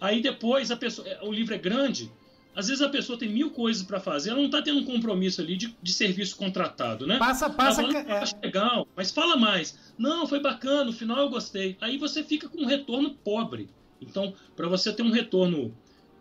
aí 0.00 0.20
depois 0.20 0.70
a 0.70 0.76
pessoa, 0.76 1.06
é, 1.06 1.20
o 1.22 1.32
livro 1.32 1.54
é 1.54 1.58
grande, 1.58 2.10
às 2.54 2.66
vezes 2.66 2.82
a 2.82 2.88
pessoa 2.88 3.18
tem 3.18 3.28
mil 3.28 3.50
coisas 3.50 3.82
para 3.82 4.00
fazer, 4.00 4.30
ela 4.30 4.38
não 4.38 4.46
está 4.46 4.60
tendo 4.60 4.80
um 4.80 4.84
compromisso 4.84 5.40
ali 5.40 5.56
de, 5.56 5.76
de 5.80 5.92
serviço 5.92 6.36
contratado, 6.36 7.06
né? 7.06 7.18
Passa, 7.18 7.48
passa. 7.48 7.82
Tá 7.82 7.88
falando, 7.88 8.10
é. 8.10 8.24
legal, 8.42 8.88
mas 8.96 9.10
fala 9.12 9.36
mais. 9.36 9.78
Não, 9.96 10.26
foi 10.26 10.40
bacana, 10.40 10.84
no 10.84 10.92
final 10.92 11.18
eu 11.18 11.30
gostei. 11.30 11.76
Aí 11.80 11.96
você 11.96 12.24
fica 12.24 12.48
com 12.48 12.62
um 12.62 12.66
retorno 12.66 13.14
pobre. 13.14 13.68
Então, 14.00 14.34
para 14.56 14.66
você 14.66 14.92
ter 14.92 15.02
um 15.02 15.10
retorno 15.10 15.72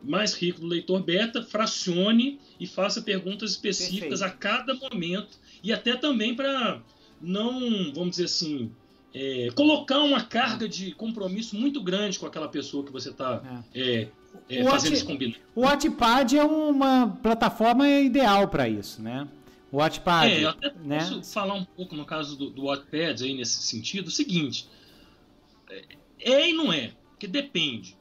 mais 0.04 0.34
rico 0.34 0.62
do 0.62 0.68
leitor 0.68 1.02
beta, 1.04 1.44
fracione 1.44 2.40
e 2.60 2.66
faça 2.66 3.02
perguntas 3.02 3.52
específicas 3.52 4.20
Perfeito. 4.20 4.24
a 4.24 4.30
cada 4.30 4.74
momento 4.74 5.38
e 5.64 5.74
até 5.74 5.96
também 5.96 6.36
para 6.36 6.82
não, 7.22 7.94
vamos 7.94 8.12
dizer 8.12 8.26
assim, 8.26 8.72
é, 9.14 9.50
colocar 9.56 10.00
uma 10.00 10.24
carga 10.24 10.68
de 10.68 10.92
compromisso 10.94 11.56
muito 11.56 11.82
grande 11.82 12.20
com 12.20 12.26
aquela 12.26 12.48
pessoa 12.48 12.86
que 12.86 12.92
você 12.92 13.10
está 13.10 13.64
é. 13.74 13.82
é, 13.82 14.10
é 14.50 14.64
fazendo 14.64 14.94
esse 14.94 15.04
combinado. 15.04 15.40
O 15.56 15.62
Wattpad 15.62 16.38
é 16.38 16.44
uma 16.44 17.08
plataforma 17.22 17.88
ideal 17.88 18.48
para 18.48 18.70
isso, 18.70 19.02
né? 19.02 19.28
O 19.72 19.78
Wattpad. 19.78 20.32
É, 20.32 20.44
eu 20.44 20.50
até 20.50 20.74
né? 20.84 21.00
posso 21.00 21.24
falar 21.24 21.56
um 21.56 21.66
pouco 21.66 21.96
no 21.96 22.06
caso 22.06 22.36
do, 22.38 22.50
do 22.50 22.64
Wattpad 22.66 23.24
aí 23.24 23.34
nesse 23.36 23.62
sentido. 23.64 24.08
O 24.08 24.12
seguinte, 24.12 24.68
é, 25.70 25.84
é 26.20 26.50
e 26.50 26.54
não 26.54 26.72
é, 26.72 26.92
porque 27.12 27.28
depende. 27.28 27.98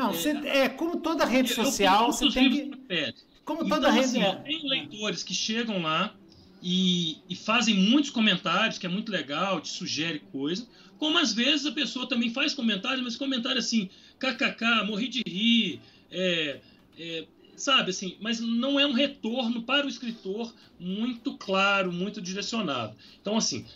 Não, 0.00 0.14
você, 0.14 0.30
é 0.30 0.66
como 0.66 0.98
toda 0.98 1.26
rede 1.26 1.52
social, 1.52 2.10
você 2.10 2.30
tem 2.30 2.50
que. 2.50 3.14
Como 3.44 3.68
toda 3.68 3.90
então, 3.90 3.92
rede. 3.92 4.18
Assim, 4.18 4.42
tem 4.44 4.66
leitores 4.66 5.22
que 5.22 5.34
chegam 5.34 5.82
lá 5.82 6.14
e, 6.62 7.18
e, 7.28 7.36
fazem 7.36 7.74
muitos 7.74 8.08
comentários, 8.08 8.78
que 8.78 8.86
é 8.86 8.88
muito 8.88 9.12
legal, 9.12 9.60
te 9.60 9.68
sugere 9.68 10.20
coisa. 10.32 10.66
Como 10.96 11.18
às 11.18 11.34
vezes 11.34 11.66
a 11.66 11.72
pessoa 11.72 12.08
também 12.08 12.30
faz 12.30 12.54
comentários, 12.54 13.02
mas 13.02 13.14
comentário 13.14 13.58
assim, 13.58 13.90
kkk, 14.18 14.86
morri 14.86 15.08
de 15.08 15.22
rir, 15.26 15.82
é, 16.10 16.60
é, 16.98 17.26
sabe 17.54 17.90
assim, 17.90 18.16
mas 18.22 18.40
não 18.40 18.80
é 18.80 18.86
um 18.86 18.92
retorno 18.92 19.62
para 19.62 19.84
o 19.84 19.88
escritor 19.90 20.54
muito 20.78 21.36
claro, 21.36 21.92
muito 21.92 22.22
direcionado. 22.22 22.96
Então, 23.20 23.36
assim, 23.36 23.66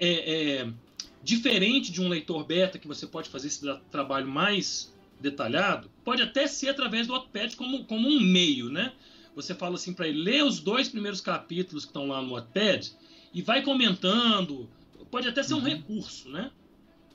é, 0.00 0.62
é 0.62 0.68
diferente 1.22 1.92
de 1.92 2.00
um 2.00 2.08
leitor 2.08 2.44
beta 2.44 2.76
que 2.76 2.88
você 2.88 3.06
pode 3.06 3.28
fazer 3.28 3.46
esse 3.46 3.60
trabalho 3.88 4.26
mais 4.26 4.91
detalhado, 5.22 5.90
pode 6.04 6.22
até 6.22 6.46
ser 6.46 6.68
através 6.68 7.06
do 7.06 7.14
Wattpad 7.14 7.56
como, 7.56 7.84
como 7.84 8.08
um 8.08 8.20
meio, 8.20 8.68
né? 8.68 8.92
você 9.34 9.54
fala 9.54 9.76
assim 9.76 9.92
para 9.92 10.08
ele, 10.08 10.22
lê 10.22 10.42
os 10.42 10.60
dois 10.60 10.88
primeiros 10.88 11.20
capítulos 11.20 11.84
que 11.84 11.90
estão 11.90 12.06
lá 12.06 12.20
no 12.20 12.32
Wattpad 12.34 12.92
e 13.32 13.42
vai 13.42 13.62
comentando. 13.62 14.68
Pode 15.10 15.28
até 15.28 15.42
ser 15.42 15.54
um 15.54 15.58
uhum. 15.58 15.64
recurso, 15.64 16.28
né? 16.28 16.50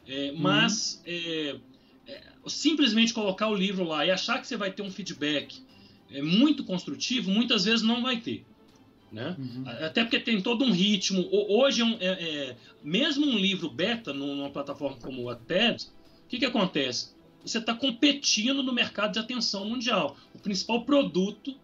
É, 0.07 0.31
uhum. 0.31 0.39
mas 0.39 1.01
é, 1.05 1.57
é, 2.07 2.23
simplesmente 2.47 3.13
colocar 3.13 3.47
o 3.47 3.55
livro 3.55 3.83
lá 3.83 4.05
e 4.05 4.11
achar 4.11 4.39
que 4.39 4.47
você 4.47 4.55
vai 4.55 4.71
ter 4.71 4.81
um 4.81 4.91
feedback 4.91 5.61
é, 6.09 6.21
muito 6.21 6.63
construtivo, 6.63 7.29
muitas 7.29 7.65
vezes 7.65 7.81
não 7.81 8.01
vai 8.01 8.17
ter. 8.17 8.45
Né? 9.11 9.35
Uhum. 9.37 9.63
Até 9.85 10.03
porque 10.03 10.19
tem 10.19 10.41
todo 10.41 10.65
um 10.65 10.71
ritmo. 10.71 11.27
Hoje, 11.31 11.81
é, 11.99 12.05
é, 12.05 12.49
é, 12.49 12.57
mesmo 12.83 13.25
um 13.25 13.37
livro 13.37 13.69
beta 13.69 14.13
numa 14.13 14.49
plataforma 14.49 14.97
como 14.97 15.21
o 15.21 15.25
Wattpad, 15.25 15.83
o 16.25 16.29
que, 16.29 16.39
que 16.39 16.45
acontece? 16.45 17.15
Você 17.47 17.59
está 17.59 17.73
competindo 17.73 18.61
no 18.61 18.73
mercado 18.73 19.13
de 19.13 19.19
atenção 19.19 19.65
mundial. 19.65 20.17
O 20.33 20.39
principal 20.39 20.83
produto 20.83 21.55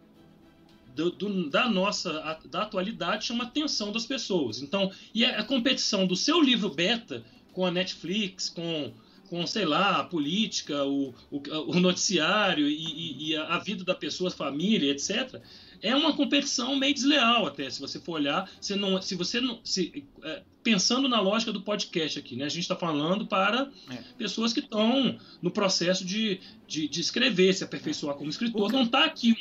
do, 0.96 1.12
do, 1.12 1.50
da 1.50 1.70
nossa 1.70 2.40
da 2.46 2.64
atualidade 2.64 3.26
chama 3.26 3.44
a 3.44 3.48
atenção 3.48 3.92
das 3.92 4.06
pessoas. 4.06 4.62
Então, 4.62 4.92
e 5.14 5.26
a, 5.26 5.40
a, 5.40 5.44
competição 5.44 6.06
do 6.06 6.16
seu 6.16 6.42
livro 6.42 6.70
beta 6.70 7.24
com 7.52 7.66
a 7.66 7.72
Netflix, 7.72 8.50
com, 8.50 8.92
com 9.30 9.46
sei 9.46 9.66
lá, 9.66 10.00
a 10.00 10.04
política, 10.04 10.86
o, 10.86 11.14
o, 11.32 11.42
o 11.68 11.80
noticiário 11.80 12.68
e, 12.68 12.74
e, 12.74 13.30
e, 13.30 13.36
a, 13.36 13.58
vida 13.60 13.84
da 13.84 13.96
pessoa, 13.96 14.32
família, 14.32 14.92
etc. 14.92 15.42
É 15.84 15.94
uma 15.94 16.14
competição 16.14 16.78
meio 16.78 16.94
desleal 16.94 17.46
até, 17.46 17.70
se 17.70 17.82
você 17.82 18.00
for 18.00 18.14
olhar. 18.14 18.50
Se, 18.62 18.74
não, 18.74 19.02
se 19.02 19.16
você 19.16 19.42
não. 19.42 19.60
Se, 19.66 20.06
é, 20.24 20.42
pensando 20.64 21.10
na 21.10 21.20
lógica 21.20 21.52
do 21.52 21.62
podcast 21.62 22.18
aqui, 22.18 22.38
né? 22.38 22.46
A 22.46 22.50
gente 22.50 22.62
está 22.62 22.76
falando 22.76 23.28
para 23.28 23.70
é. 23.92 23.98
pessoas 24.18 24.54
que 24.54 24.62
estão 24.62 25.20
no 25.42 25.52
processo 25.52 26.06
de, 26.06 26.40
de, 26.66 26.88
de, 26.88 27.02
escrever, 27.02 27.54
se 27.54 27.66
aperfeiçoar 27.66 28.16
como 28.16 28.30
escritor. 28.30 28.70
Que... 28.70 28.76
Não 28.78 28.84
está 28.84 29.04
aqui 29.04 29.36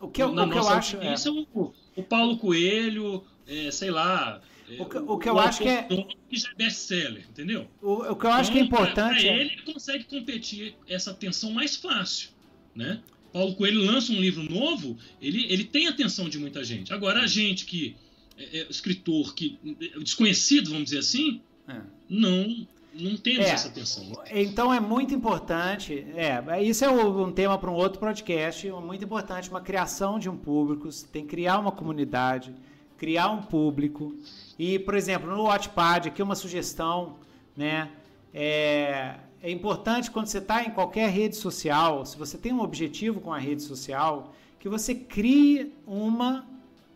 um, 0.00 0.06
o 0.06 0.08
que 0.08 0.22
eu, 0.22 0.32
Na 0.32 0.44
o 0.44 0.50
que 0.50 0.56
eu 0.56 0.68
acho 0.68 0.96
é... 0.98 1.14
o, 1.52 1.74
o 1.96 2.02
Paulo 2.04 2.38
Coelho, 2.38 3.24
é, 3.44 3.68
sei 3.72 3.90
lá. 3.90 4.40
O 4.78 4.84
que, 4.84 4.98
o 4.98 5.18
que 5.18 5.28
eu 5.28 5.38
acho 5.40 5.62
que 5.62 5.68
é. 5.68 5.82
Que 5.82 6.38
já 6.38 6.50
é 6.50 6.54
best-seller, 6.54 7.26
entendeu? 7.28 7.66
O, 7.82 8.12
o 8.12 8.14
que 8.14 8.24
eu 8.24 8.30
acho 8.30 8.52
então, 8.52 8.52
que 8.52 8.58
é 8.58 8.62
então, 8.62 8.82
importante. 8.82 9.22
Pra, 9.22 9.30
pra 9.30 9.36
é... 9.36 9.40
ele, 9.40 9.52
ele 9.54 9.62
consegue 9.72 10.04
competir 10.04 10.76
essa 10.86 11.10
atenção 11.10 11.50
mais 11.50 11.74
fácil, 11.74 12.30
né? 12.72 13.00
Paulo 13.32 13.54
Coelho 13.54 13.84
lança 13.84 14.12
um 14.12 14.20
livro 14.20 14.42
novo, 14.42 14.96
ele, 15.20 15.46
ele 15.50 15.64
tem 15.64 15.86
a 15.86 15.90
atenção 15.90 16.28
de 16.28 16.38
muita 16.38 16.64
gente. 16.64 16.92
Agora, 16.92 17.20
a 17.20 17.26
gente 17.26 17.64
que 17.64 17.96
é, 18.36 18.60
é 18.60 18.66
escritor, 18.70 19.34
que 19.34 19.58
desconhecido, 20.00 20.70
vamos 20.70 20.86
dizer 20.86 20.98
assim, 20.98 21.40
é. 21.68 21.80
não 22.08 22.66
não 22.94 23.16
temos 23.16 23.46
é, 23.46 23.50
essa 23.50 23.68
atenção. 23.68 24.04
Então 24.30 24.72
é 24.72 24.80
muito 24.80 25.14
importante, 25.14 26.04
é, 26.16 26.62
isso 26.62 26.84
é 26.84 26.90
um 26.90 27.30
tema 27.30 27.56
para 27.56 27.70
um 27.70 27.74
outro 27.74 28.00
podcast, 28.00 28.66
é 28.66 28.72
muito 28.72 29.04
importante 29.04 29.48
uma 29.48 29.60
criação 29.60 30.18
de 30.18 30.28
um 30.28 30.36
público, 30.36 30.88
tem 31.12 31.22
que 31.22 31.28
criar 31.28 31.58
uma 31.58 31.70
comunidade, 31.70 32.52
criar 32.96 33.30
um 33.30 33.42
público. 33.42 34.16
E, 34.58 34.78
por 34.80 34.94
exemplo, 34.94 35.30
no 35.30 35.44
Watchpad, 35.44 36.08
aqui 36.08 36.22
uma 36.22 36.34
sugestão, 36.34 37.18
né? 37.56 37.88
É, 38.34 39.14
é 39.42 39.50
importante 39.50 40.10
quando 40.10 40.26
você 40.26 40.38
está 40.38 40.64
em 40.64 40.70
qualquer 40.70 41.10
rede 41.10 41.36
social, 41.36 42.04
se 42.04 42.16
você 42.16 42.36
tem 42.36 42.52
um 42.52 42.60
objetivo 42.60 43.20
com 43.20 43.32
a 43.32 43.38
rede 43.38 43.62
social, 43.62 44.34
que 44.58 44.68
você 44.68 44.94
crie 44.94 45.72
uma, 45.86 46.44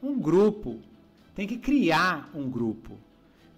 um 0.03 0.19
grupo. 0.19 0.79
Tem 1.35 1.47
que 1.47 1.57
criar 1.57 2.29
um 2.35 2.51
grupo. 2.51 2.99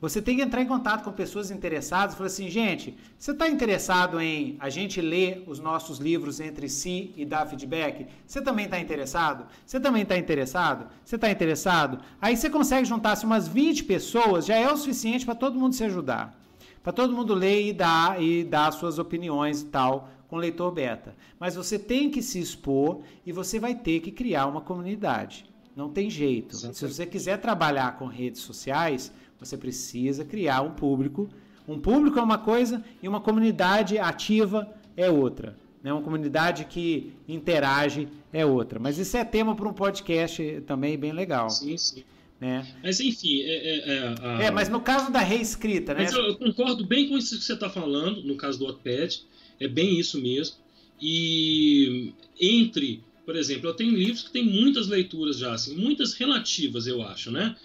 Você 0.00 0.20
tem 0.20 0.36
que 0.36 0.42
entrar 0.42 0.60
em 0.60 0.66
contato 0.66 1.02
com 1.02 1.10
pessoas 1.10 1.50
interessadas 1.50 2.14
e 2.14 2.18
falar 2.18 2.26
assim, 2.26 2.50
gente, 2.50 2.94
você 3.18 3.30
está 3.30 3.48
interessado 3.48 4.20
em 4.20 4.54
a 4.60 4.68
gente 4.68 5.00
ler 5.00 5.42
os 5.46 5.58
nossos 5.58 5.98
livros 5.98 6.40
entre 6.40 6.68
si 6.68 7.14
e 7.16 7.24
dar 7.24 7.46
feedback? 7.46 8.06
Você 8.26 8.42
também 8.42 8.66
está 8.66 8.78
interessado? 8.78 9.46
Você 9.64 9.80
também 9.80 10.02
está 10.02 10.18
interessado? 10.18 10.86
Você 11.02 11.14
está 11.14 11.30
interessado? 11.30 12.00
Aí 12.20 12.36
você 12.36 12.50
consegue 12.50 12.86
juntar-se 12.86 13.24
umas 13.24 13.48
20 13.48 13.84
pessoas, 13.84 14.44
já 14.44 14.56
é 14.56 14.70
o 14.70 14.76
suficiente 14.76 15.24
para 15.24 15.34
todo 15.34 15.58
mundo 15.58 15.74
se 15.74 15.84
ajudar. 15.84 16.38
Para 16.84 16.92
todo 16.92 17.16
mundo 17.16 17.32
ler 17.32 17.66
e 17.66 17.72
dar, 17.72 18.22
e 18.22 18.44
dar 18.44 18.70
suas 18.70 18.98
opiniões 18.98 19.62
e 19.62 19.64
tal 19.64 20.10
com 20.28 20.36
leitor 20.36 20.70
beta. 20.70 21.16
Mas 21.40 21.54
você 21.54 21.78
tem 21.78 22.10
que 22.10 22.20
se 22.20 22.38
expor 22.38 23.00
e 23.24 23.32
você 23.32 23.58
vai 23.58 23.74
ter 23.74 24.00
que 24.00 24.10
criar 24.12 24.46
uma 24.46 24.60
comunidade. 24.60 25.46
Não 25.74 25.88
tem 25.88 26.10
jeito. 26.10 26.54
Se 26.54 26.86
você 26.86 27.06
quiser 27.06 27.38
trabalhar 27.38 27.96
com 27.96 28.04
redes 28.04 28.42
sociais, 28.42 29.10
você 29.40 29.56
precisa 29.56 30.26
criar 30.26 30.60
um 30.60 30.72
público. 30.72 31.26
Um 31.66 31.78
público 31.78 32.18
é 32.18 32.22
uma 32.22 32.36
coisa 32.36 32.84
e 33.02 33.08
uma 33.08 33.20
comunidade 33.20 33.98
ativa 33.98 34.70
é 34.94 35.10
outra. 35.10 35.56
Né? 35.82 35.90
Uma 35.90 36.02
comunidade 36.02 36.66
que 36.66 37.14
interage 37.26 38.10
é 38.30 38.44
outra. 38.44 38.78
Mas 38.78 38.98
isso 38.98 39.16
é 39.16 39.24
tema 39.24 39.56
para 39.56 39.66
um 39.66 39.72
podcast 39.72 40.62
também 40.66 40.98
bem 40.98 41.12
legal. 41.12 41.48
Sim, 41.48 41.78
sim. 41.78 42.04
Né? 42.44 42.66
Mas 42.82 43.00
enfim, 43.00 43.40
é, 43.42 43.54
é, 43.54 43.88
é, 43.88 44.14
a... 44.20 44.42
é, 44.42 44.50
mas 44.50 44.68
no 44.68 44.80
caso 44.80 45.10
da 45.10 45.20
reescrita, 45.20 45.94
né? 45.94 46.02
Mas 46.02 46.12
eu, 46.12 46.22
eu 46.22 46.36
concordo 46.36 46.84
bem 46.84 47.08
com 47.08 47.16
isso 47.16 47.38
que 47.38 47.44
você 47.44 47.54
está 47.54 47.70
falando, 47.70 48.22
no 48.22 48.36
caso 48.36 48.58
do 48.58 48.66
Wattpad, 48.66 49.22
é 49.58 49.66
bem 49.66 49.98
isso 49.98 50.20
mesmo. 50.20 50.56
E 51.00 52.12
entre, 52.38 53.02
por 53.24 53.34
exemplo, 53.34 53.68
eu 53.68 53.74
tenho 53.74 53.92
livros 53.96 54.22
que 54.22 54.30
têm 54.30 54.44
muitas 54.44 54.88
leituras 54.88 55.38
já, 55.38 55.54
assim, 55.54 55.74
muitas 55.74 56.12
relativas, 56.12 56.86
eu 56.86 57.02
acho, 57.02 57.30
né? 57.30 57.56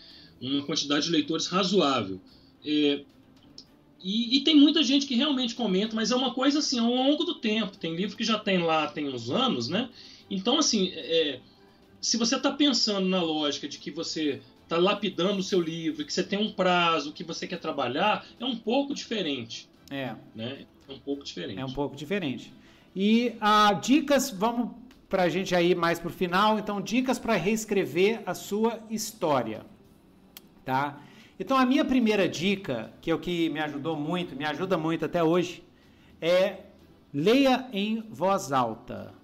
uma 0.41 0.63
quantidade 0.63 1.05
de 1.05 1.11
leitores 1.11 1.47
razoável. 1.47 2.19
É, 2.65 3.01
e, 4.01 4.37
e, 4.37 4.41
tem 4.41 4.55
muita 4.55 4.81
gente 4.81 5.05
que 5.05 5.15
realmente 5.15 5.53
comenta, 5.53 5.93
mas 5.93 6.11
é 6.11 6.15
uma 6.15 6.33
coisa 6.33 6.59
assim, 6.59 6.79
ao 6.79 6.87
longo 6.87 7.25
do 7.25 7.35
tempo. 7.35 7.77
Tem 7.77 7.95
livro 7.95 8.15
que 8.15 8.23
já 8.23 8.39
tem 8.39 8.59
lá, 8.59 8.87
tem 8.87 9.09
uns 9.09 9.29
anos, 9.29 9.67
né? 9.67 9.89
Então, 10.29 10.57
assim, 10.57 10.89
é, 10.93 11.41
se 11.99 12.15
você 12.15 12.37
está 12.37 12.51
pensando 12.51 13.09
na 13.09 13.21
lógica 13.21 13.67
de 13.67 13.77
que 13.77 13.91
você 13.91 14.41
está 14.69 14.77
lapidando 14.77 15.39
o 15.39 15.43
seu 15.43 15.59
livro, 15.59 16.05
que 16.05 16.13
você 16.13 16.23
tem 16.23 16.39
um 16.39 16.51
prazo, 16.51 17.11
que 17.11 17.23
você 17.23 17.47
quer 17.47 17.59
trabalhar, 17.59 18.25
é 18.39 18.45
um 18.45 18.55
pouco 18.55 18.93
diferente. 18.93 19.67
É. 19.89 20.15
Né? 20.35 20.65
É 20.87 20.91
um 20.93 20.99
pouco 20.99 21.23
diferente. 21.23 21.59
É 21.59 21.65
um 21.65 21.73
pouco 21.73 21.95
diferente. 21.95 22.53
E 22.95 23.33
ah, 23.41 23.73
dicas, 23.73 24.29
vamos 24.29 24.71
para 25.09 25.23
a 25.23 25.29
gente 25.29 25.55
aí 25.55 25.73
mais 25.73 25.99
para 25.99 26.09
o 26.09 26.11
final. 26.11 26.59
Então, 26.59 26.79
dicas 26.79 27.17
para 27.17 27.35
reescrever 27.35 28.21
a 28.25 28.33
sua 28.33 28.79
história 28.89 29.65
tá? 30.69 30.99
Então 31.39 31.57
a 31.57 31.65
minha 31.65 31.83
primeira 31.83 32.29
dica, 32.29 32.93
que 33.01 33.09
é 33.09 33.15
o 33.15 33.19
que 33.19 33.49
me 33.49 33.59
ajudou 33.59 33.95
muito, 33.95 34.35
me 34.35 34.45
ajuda 34.45 34.77
muito 34.77 35.03
até 35.03 35.23
hoje, 35.23 35.63
é 36.21 36.57
leia 37.11 37.67
em 37.73 38.03
voz 38.07 38.51
alta. 38.51 39.15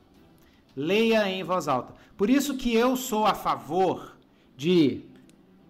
Leia 0.75 1.29
em 1.29 1.43
voz 1.43 1.67
alta. 1.67 1.93
Por 2.17 2.27
isso 2.27 2.57
que 2.57 2.73
eu 2.73 2.95
sou 2.97 3.27
a 3.27 3.35
favor 3.35 4.17
de 4.57 5.03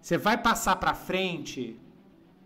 você 0.06 0.16
vai 0.16 0.38
passar 0.38 0.76
para 0.76 0.94
frente, 0.94 1.76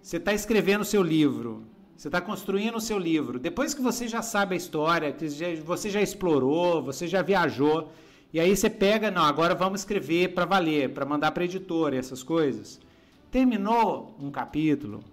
você 0.01 0.17
está 0.17 0.33
escrevendo 0.33 0.81
o 0.81 0.85
seu 0.85 1.03
livro, 1.03 1.63
você 1.95 2.09
está 2.09 2.19
construindo 2.19 2.77
o 2.77 2.81
seu 2.81 2.99
livro. 2.99 3.39
Depois 3.39 3.75
que 3.75 3.83
você 3.83 4.09
já 4.09 4.23
sabe 4.23 4.55
a 4.55 4.57
história, 4.57 5.13
que 5.13 5.29
você 5.57 5.91
já 5.91 6.01
explorou, 6.01 6.83
você 6.83 7.07
já 7.07 7.21
viajou, 7.21 7.93
e 8.33 8.41
aí 8.41 8.57
você 8.57 8.71
pega, 8.71 9.11
não, 9.11 9.25
agora 9.25 9.55
vamos 9.55 9.83
escrever 9.83 10.33
para 10.33 10.47
valer, 10.47 10.95
para 10.95 11.05
mandar 11.05 11.33
para 11.33 11.45
editora, 11.45 11.95
essas 11.95 12.23
coisas. 12.23 12.81
Terminou 13.31 14.17
um 14.19 14.31
capítulo? 14.31 15.05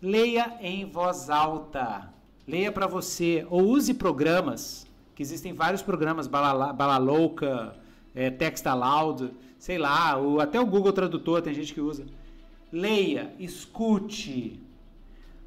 Leia 0.00 0.56
em 0.62 0.86
voz 0.86 1.28
alta. 1.28 2.10
Leia 2.48 2.72
para 2.72 2.86
você 2.86 3.46
ou 3.50 3.64
use 3.64 3.92
programas, 3.92 4.86
que 5.14 5.22
existem 5.22 5.52
vários 5.52 5.82
programas, 5.82 6.26
Bala, 6.26 6.72
Bala 6.72 6.96
Louca, 6.96 7.76
é, 8.14 8.30
Text 8.30 8.66
Aloud, 8.66 9.30
sei 9.64 9.78
lá, 9.78 10.18
ou 10.18 10.42
até 10.42 10.60
o 10.60 10.66
Google 10.66 10.92
Tradutor 10.92 11.40
tem 11.40 11.54
gente 11.54 11.72
que 11.72 11.80
usa. 11.80 12.04
Leia, 12.70 13.32
escute, 13.38 14.60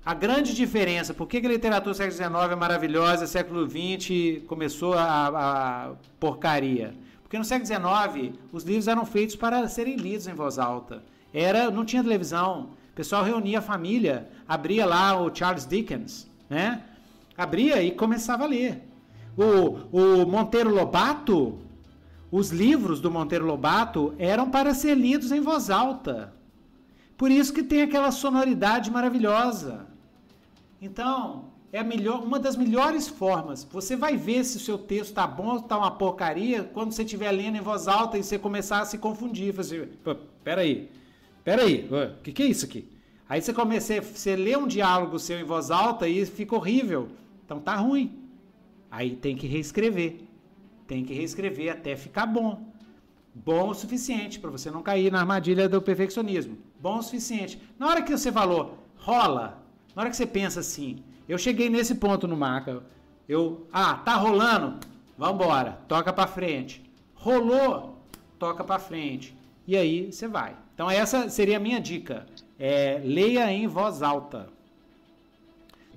A 0.03 0.15
grande 0.15 0.55
diferença, 0.55 1.13
por 1.13 1.27
que, 1.27 1.39
que 1.39 1.45
a 1.45 1.49
literatura 1.51 1.93
do 1.93 1.95
século 1.95 2.17
XIX 2.17 2.51
é 2.51 2.55
maravilhosa, 2.55 3.27
século 3.27 3.69
XX 3.69 4.43
começou 4.47 4.95
a, 4.95 5.27
a 5.27 5.91
porcaria? 6.19 6.95
Porque 7.21 7.37
no 7.37 7.45
século 7.45 7.67
XIX 7.67 8.33
os 8.51 8.63
livros 8.63 8.87
eram 8.87 9.05
feitos 9.05 9.35
para 9.35 9.67
serem 9.67 9.97
lidos 9.97 10.25
em 10.25 10.33
voz 10.33 10.57
alta. 10.57 11.03
Era, 11.31 11.69
não 11.69 11.85
tinha 11.85 12.01
televisão. 12.01 12.71
O 12.93 12.95
pessoal 12.95 13.23
reunia 13.23 13.59
a 13.59 13.61
família, 13.61 14.27
abria 14.47 14.87
lá 14.87 15.21
o 15.21 15.29
Charles 15.31 15.67
Dickens, 15.67 16.27
né? 16.49 16.81
Abria 17.37 17.83
e 17.83 17.91
começava 17.91 18.45
a 18.45 18.47
ler. 18.47 18.81
O, 19.37 20.23
o 20.23 20.25
Monteiro 20.25 20.73
Lobato, 20.73 21.66
os 22.31 22.49
livros 22.49 22.99
do 22.99 23.09
Monteiro 23.09 23.45
Lobato 23.45 24.13
eram 24.17 24.49
para 24.49 24.73
ser 24.73 24.95
lidos 24.95 25.31
em 25.31 25.39
voz 25.39 25.69
alta. 25.69 26.33
Por 27.17 27.31
isso 27.31 27.53
que 27.53 27.63
tem 27.63 27.81
aquela 27.81 28.11
sonoridade 28.11 28.91
maravilhosa. 28.91 29.87
Então, 30.81 31.45
é 31.71 31.83
melhor, 31.83 32.23
uma 32.23 32.39
das 32.39 32.55
melhores 32.55 33.07
formas. 33.07 33.63
Você 33.71 33.95
vai 33.95 34.15
ver 34.15 34.43
se 34.43 34.57
o 34.57 34.59
seu 34.59 34.77
texto 34.77 35.09
está 35.09 35.25
bom 35.25 35.53
ou 35.53 35.57
está 35.57 35.77
uma 35.77 35.91
porcaria 35.91 36.63
quando 36.63 36.91
você 36.91 37.03
estiver 37.03 37.31
lendo 37.31 37.57
em 37.57 37.61
voz 37.61 37.87
alta 37.87 38.17
e 38.17 38.23
você 38.23 38.37
começar 38.37 38.81
a 38.81 38.85
se 38.85 38.97
confundir. 38.97 39.51
Você, 39.53 39.89
peraí, 40.43 40.89
peraí, 41.43 41.89
o 41.89 42.21
que, 42.21 42.31
que 42.31 42.43
é 42.43 42.47
isso 42.47 42.65
aqui? 42.65 42.87
Aí 43.27 43.41
você 43.41 43.53
começa, 43.53 43.99
você 44.01 44.35
lê 44.35 44.55
um 44.55 44.67
diálogo 44.67 45.19
seu 45.19 45.39
em 45.39 45.43
voz 45.43 45.71
alta 45.71 46.07
e 46.07 46.25
fica 46.25 46.55
horrível. 46.55 47.09
Então 47.45 47.59
tá 47.59 47.75
ruim. 47.75 48.17
Aí 48.91 49.15
tem 49.15 49.35
que 49.35 49.47
reescrever. 49.47 50.26
Tem 50.87 51.03
que 51.03 51.13
reescrever 51.13 51.71
até 51.71 51.95
ficar 51.95 52.25
bom. 52.25 52.71
Bom 53.35 53.69
o 53.69 53.75
suficiente 53.75 54.39
para 54.39 54.49
você 54.49 54.71
não 54.71 54.81
cair 54.81 55.11
na 55.11 55.19
armadilha 55.19 55.69
do 55.69 55.81
perfeccionismo. 55.81 56.57
Bom 56.79 56.97
o 56.97 57.03
suficiente. 57.03 57.61
Na 57.77 57.87
hora 57.87 58.01
que 58.01 58.17
você 58.17 58.31
falou, 58.31 58.79
rola, 58.95 59.63
na 59.95 60.01
hora 60.01 60.09
que 60.09 60.17
você 60.17 60.25
pensa 60.25 60.61
assim, 60.61 61.03
eu 61.29 61.37
cheguei 61.37 61.69
nesse 61.69 61.95
ponto 61.95 62.27
no 62.27 62.35
Maca, 62.35 62.81
eu, 63.27 63.67
ah, 63.71 63.95
tá 63.95 64.15
rolando, 64.15 64.79
vambora, 65.17 65.79
toca 65.87 66.11
para 66.13 66.25
frente. 66.25 66.81
Rolou, 67.13 67.99
toca 68.39 68.63
para 68.63 68.79
frente. 68.79 69.35
E 69.67 69.75
aí 69.75 70.11
você 70.11 70.27
vai. 70.27 70.55
Então 70.73 70.89
essa 70.89 71.29
seria 71.29 71.57
a 71.57 71.59
minha 71.59 71.79
dica. 71.79 72.25
É, 72.57 73.01
leia 73.03 73.51
em 73.51 73.67
voz 73.67 74.01
alta. 74.01 74.47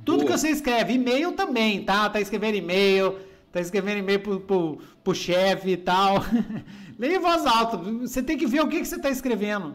Tudo 0.05 0.25
Boa. 0.25 0.33
que 0.33 0.39
você 0.39 0.49
escreve, 0.49 0.95
e-mail 0.95 1.33
também, 1.33 1.85
tá? 1.85 2.09
Tá 2.11 2.21
escrevendo 2.21 2.57
e-mail, 2.57 3.19
tá 3.53 3.61
escrevendo 3.61 3.99
e-mail 3.99 4.21
pro, 4.21 4.41
pro, 4.41 4.79
pro 5.03 5.15
chefe 5.15 5.71
e 5.71 5.77
tal. 5.77 6.17
leia 6.99 7.17
em 7.17 7.21
voz 7.21 7.47
alta. 7.47 7.77
Você 7.77 8.23
tem 8.23 8.37
que 8.37 8.47
ver 8.47 8.61
o 8.61 8.69
que, 8.69 8.81
que 8.81 8.85
você 8.85 8.97
está 8.97 9.11
escrevendo. 9.11 9.75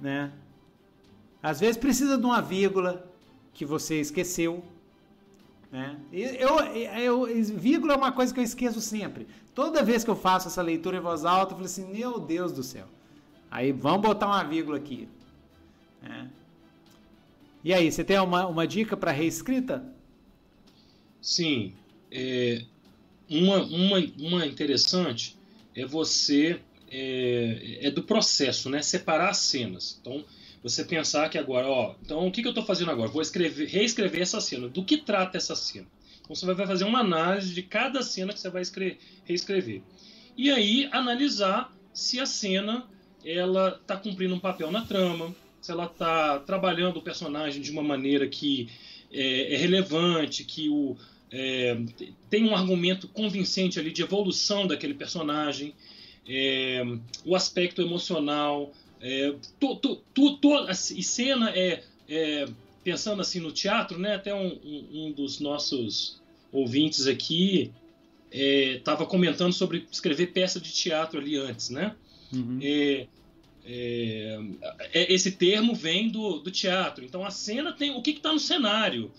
Né? 0.00 0.32
Às 1.42 1.60
vezes 1.60 1.76
precisa 1.76 2.16
de 2.16 2.24
uma 2.24 2.40
vírgula, 2.40 3.06
que 3.52 3.64
você 3.64 4.00
esqueceu. 4.00 4.64
Né? 5.70 5.96
Eu, 6.12 6.60
eu, 6.60 7.26
eu, 7.26 7.44
vírgula 7.56 7.94
é 7.94 7.96
uma 7.96 8.12
coisa 8.12 8.32
que 8.32 8.40
eu 8.40 8.44
esqueço 8.44 8.80
sempre. 8.80 9.26
Toda 9.54 9.82
vez 9.82 10.02
que 10.04 10.10
eu 10.10 10.16
faço 10.16 10.48
essa 10.48 10.62
leitura 10.62 10.96
em 10.96 11.00
voz 11.00 11.24
alta, 11.24 11.52
eu 11.52 11.56
falo 11.56 11.66
assim: 11.66 11.92
Meu 11.92 12.18
Deus 12.18 12.52
do 12.52 12.62
céu. 12.62 12.86
Aí 13.50 13.72
vamos 13.72 14.02
botar 14.02 14.26
uma 14.26 14.42
vírgula 14.42 14.78
aqui. 14.78 15.08
Né? 16.02 16.30
E 17.62 17.74
aí, 17.74 17.92
você 17.92 18.02
tem 18.02 18.18
uma, 18.18 18.46
uma 18.46 18.66
dica 18.66 18.96
para 18.96 19.10
reescrita? 19.10 19.84
Sim. 21.20 21.74
É, 22.10 22.62
uma, 23.28 23.62
uma, 23.62 23.98
uma 24.18 24.46
interessante 24.46 25.36
é 25.74 25.84
você. 25.84 26.60
É, 26.92 27.86
é 27.86 27.90
do 27.90 28.02
processo, 28.02 28.68
né? 28.68 28.82
Separar 28.82 29.30
as 29.30 29.38
cenas. 29.38 29.96
Então, 30.00 30.24
você 30.62 30.84
pensar 30.84 31.28
que 31.30 31.38
agora, 31.38 31.68
ó, 31.68 31.94
então 32.02 32.26
o 32.26 32.30
que, 32.30 32.42
que 32.42 32.48
eu 32.48 32.50
estou 32.50 32.64
fazendo 32.64 32.90
agora? 32.90 33.08
Vou 33.08 33.22
escrever, 33.22 33.66
reescrever 33.66 34.20
essa 34.20 34.40
cena. 34.40 34.68
Do 34.68 34.84
que 34.84 34.98
trata 34.98 35.38
essa 35.38 35.54
cena? 35.54 35.86
Então 36.20 36.34
você 36.34 36.44
vai 36.44 36.66
fazer 36.66 36.84
uma 36.84 37.00
análise 37.00 37.54
de 37.54 37.62
cada 37.62 38.02
cena 38.02 38.32
que 38.32 38.40
você 38.40 38.50
vai 38.50 38.62
escrever, 38.62 38.98
reescrever. 39.24 39.82
E 40.36 40.50
aí 40.50 40.88
analisar 40.92 41.72
se 41.92 42.20
a 42.20 42.26
cena 42.26 42.86
ela 43.24 43.78
está 43.80 43.96
cumprindo 43.96 44.34
um 44.34 44.40
papel 44.40 44.70
na 44.70 44.84
trama, 44.84 45.34
se 45.60 45.72
ela 45.72 45.86
está 45.86 46.38
trabalhando 46.40 46.98
o 46.98 47.02
personagem 47.02 47.60
de 47.60 47.70
uma 47.70 47.82
maneira 47.82 48.28
que 48.28 48.68
é, 49.10 49.54
é 49.54 49.56
relevante, 49.56 50.44
que 50.44 50.68
o, 50.68 50.96
é, 51.32 51.78
tem 52.28 52.44
um 52.44 52.54
argumento 52.54 53.08
convincente 53.08 53.78
ali 53.78 53.92
de 53.92 54.02
evolução 54.02 54.66
daquele 54.66 54.94
personagem, 54.94 55.74
é, 56.28 56.82
o 57.24 57.34
aspecto 57.34 57.80
emocional, 57.80 58.72
é, 59.00 59.34
to, 59.58 59.76
to, 59.76 59.96
to, 60.12 60.36
to, 60.36 60.66
e 60.94 61.02
cena 61.02 61.50
é, 61.50 61.82
é, 62.08 62.46
pensando 62.84 63.22
assim 63.22 63.40
no 63.40 63.52
teatro, 63.52 63.98
né? 63.98 64.14
Até 64.14 64.34
um, 64.34 64.58
um, 64.64 64.88
um 64.92 65.12
dos 65.12 65.40
nossos 65.40 66.20
ouvintes 66.52 67.06
aqui 67.06 67.72
estava 68.30 69.04
é, 69.04 69.06
comentando 69.06 69.52
sobre 69.52 69.86
escrever 69.90 70.28
peça 70.28 70.60
de 70.60 70.72
teatro 70.72 71.20
ali 71.20 71.36
antes, 71.36 71.70
né? 71.70 71.94
Uhum. 72.32 72.58
É, 72.62 73.06
é, 73.64 74.40
é, 74.92 75.12
esse 75.12 75.32
termo 75.32 75.74
vem 75.74 76.08
do, 76.08 76.38
do 76.38 76.50
teatro. 76.50 77.04
Então 77.04 77.24
a 77.24 77.30
cena 77.30 77.72
tem 77.72 77.90
o 77.90 78.02
que 78.02 78.10
está 78.10 78.32
no 78.32 78.38
cenário, 78.38 79.10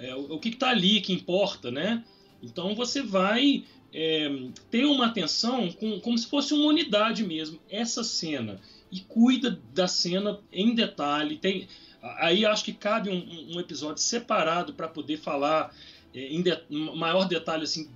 é, 0.00 0.14
o, 0.14 0.38
que 0.38 0.48
está 0.48 0.70
ali 0.70 1.00
que 1.00 1.12
importa, 1.12 1.70
né? 1.70 2.02
Então 2.42 2.74
você 2.74 3.02
vai 3.02 3.64
é, 3.92 4.30
ter 4.70 4.86
uma 4.86 5.06
atenção 5.06 5.70
com, 5.72 6.00
como 6.00 6.16
se 6.16 6.26
fosse 6.26 6.54
uma 6.54 6.66
unidade 6.66 7.22
mesmo. 7.22 7.60
Essa 7.68 8.02
cena 8.02 8.60
e 8.90 9.00
cuida 9.00 9.60
da 9.74 9.86
cena 9.86 10.40
em 10.50 10.74
detalhe. 10.74 11.36
Tem, 11.36 11.68
aí 12.18 12.46
acho 12.46 12.64
que 12.64 12.72
cabe 12.72 13.10
um, 13.10 13.56
um 13.56 13.60
episódio 13.60 14.02
separado 14.02 14.72
para 14.72 14.88
poder 14.88 15.18
falar 15.18 15.74
é, 16.14 16.28
em 16.28 16.42
de, 16.42 16.58
maior 16.70 17.28
detalhe 17.28 17.64
assim 17.64 17.88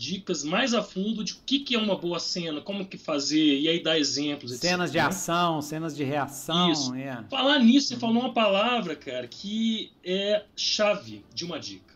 dicas 0.00 0.42
mais 0.42 0.72
a 0.72 0.82
fundo 0.82 1.22
de 1.22 1.34
o 1.34 1.36
que, 1.44 1.60
que 1.60 1.74
é 1.74 1.78
uma 1.78 1.94
boa 1.94 2.18
cena, 2.18 2.62
como 2.62 2.86
que 2.86 2.96
fazer, 2.96 3.60
e 3.60 3.68
aí 3.68 3.82
dar 3.82 3.98
exemplos. 3.98 4.52
Cenas 4.52 4.88
etc, 4.88 4.92
de 4.92 4.98
né? 4.98 5.04
ação, 5.04 5.60
cenas 5.60 5.94
de 5.94 6.02
reação. 6.02 6.72
Isso. 6.72 6.94
É. 6.94 7.22
Falar 7.28 7.58
nisso, 7.58 7.88
você 7.88 7.96
falou 7.98 8.22
uma 8.22 8.32
palavra, 8.32 8.96
cara, 8.96 9.28
que 9.28 9.92
é 10.02 10.46
chave 10.56 11.22
de 11.34 11.44
uma 11.44 11.60
dica. 11.60 11.94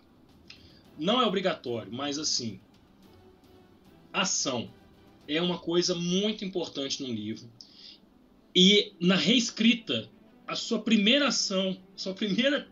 Não 0.99 1.19
é 1.23 1.25
obrigatório, 1.25 1.91
mas 1.91 2.19
assim, 2.19 2.61
ação 4.13 4.69
é 5.27 5.41
uma 5.41 5.57
coisa 5.57 5.95
muito 5.95 6.45
importante 6.45 7.03
no 7.03 7.09
livro. 7.09 7.51
E 8.55 8.93
na 9.01 9.17
reescrita, 9.17 10.11
a 10.47 10.55
sua 10.55 10.79
primeira 10.79 11.29
ação, 11.29 11.75
sua 11.97 12.13
primeira 12.13 12.69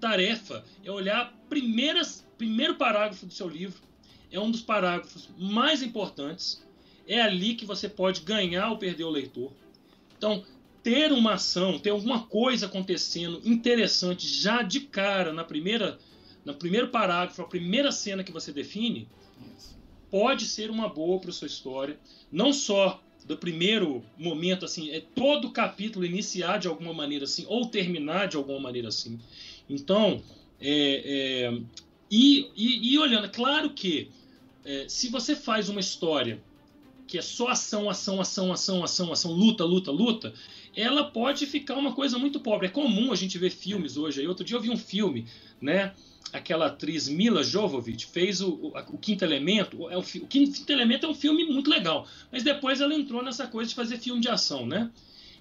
tarefa 0.00 0.64
é 0.82 0.90
olhar 0.90 1.38
primeiras, 1.50 2.26
primeiro 2.38 2.76
parágrafo 2.76 3.26
do 3.26 3.34
seu 3.34 3.46
livro. 3.46 3.89
É 4.32 4.38
um 4.38 4.50
dos 4.50 4.62
parágrafos 4.62 5.28
mais 5.38 5.82
importantes. 5.82 6.62
É 7.06 7.20
ali 7.20 7.54
que 7.54 7.66
você 7.66 7.88
pode 7.88 8.20
ganhar 8.20 8.70
ou 8.70 8.78
perder 8.78 9.04
o 9.04 9.10
leitor. 9.10 9.52
Então, 10.16 10.44
ter 10.82 11.12
uma 11.12 11.34
ação, 11.34 11.78
ter 11.78 11.90
alguma 11.90 12.26
coisa 12.26 12.66
acontecendo 12.66 13.40
interessante 13.44 14.26
já 14.26 14.62
de 14.62 14.80
cara 14.80 15.32
na 15.32 15.44
primeira, 15.44 15.98
no 16.44 16.54
primeiro 16.54 16.88
parágrafo, 16.88 17.42
a 17.42 17.46
primeira 17.46 17.90
cena 17.90 18.24
que 18.24 18.32
você 18.32 18.52
define, 18.52 19.08
pode 20.10 20.44
ser 20.46 20.70
uma 20.70 20.88
boa 20.88 21.20
para 21.20 21.32
sua 21.32 21.46
história. 21.46 21.98
Não 22.30 22.52
só 22.52 23.02
do 23.24 23.36
primeiro 23.36 24.02
momento, 24.18 24.64
assim, 24.64 24.90
é 24.90 25.00
todo 25.00 25.48
o 25.48 25.52
capítulo 25.52 26.04
iniciar 26.04 26.58
de 26.58 26.68
alguma 26.68 26.92
maneira 26.92 27.24
assim, 27.24 27.44
ou 27.48 27.66
terminar 27.66 28.28
de 28.28 28.36
alguma 28.36 28.58
maneira 28.58 28.88
assim. 28.88 29.20
Então, 29.68 30.22
é, 30.60 31.50
é, 31.52 31.60
e, 32.10 32.48
e, 32.56 32.92
e, 32.92 32.98
olhando, 32.98 33.30
claro 33.30 33.70
que 33.70 34.10
é, 34.64 34.86
se 34.88 35.08
você 35.08 35.34
faz 35.34 35.68
uma 35.68 35.80
história 35.80 36.42
que 37.06 37.18
é 37.18 37.22
só 37.22 37.48
ação, 37.48 37.90
ação, 37.90 38.20
ação, 38.20 38.52
ação, 38.52 38.84
ação, 38.84 39.12
ação, 39.12 39.32
luta, 39.32 39.64
luta, 39.64 39.90
luta, 39.90 40.32
ela 40.76 41.04
pode 41.04 41.44
ficar 41.44 41.76
uma 41.76 41.92
coisa 41.92 42.16
muito 42.18 42.38
pobre. 42.38 42.68
É 42.68 42.70
comum 42.70 43.12
a 43.12 43.16
gente 43.16 43.36
ver 43.36 43.50
filmes 43.50 43.96
hoje. 43.96 44.20
Aí, 44.20 44.28
outro 44.28 44.44
dia 44.44 44.56
eu 44.56 44.60
vi 44.60 44.70
um 44.70 44.76
filme, 44.76 45.26
né? 45.60 45.92
aquela 46.32 46.66
atriz 46.66 47.08
Mila 47.08 47.42
Jovovich 47.42 48.06
fez 48.06 48.40
o, 48.40 48.50
o, 48.50 48.68
o 48.92 48.98
Quinto 48.98 49.24
Elemento. 49.24 49.88
É 49.90 49.96
o, 49.96 50.00
o, 50.00 50.26
Quinto 50.26 50.72
Elemento 50.72 51.06
é 51.06 51.08
um 51.08 51.14
filme 51.14 51.44
muito 51.44 51.70
legal, 51.70 52.06
mas 52.30 52.42
depois 52.42 52.80
ela 52.80 52.94
entrou 52.94 53.22
nessa 53.22 53.46
coisa 53.46 53.68
de 53.68 53.74
fazer 53.74 53.98
filme 53.98 54.20
de 54.20 54.28
ação, 54.28 54.66
né? 54.66 54.90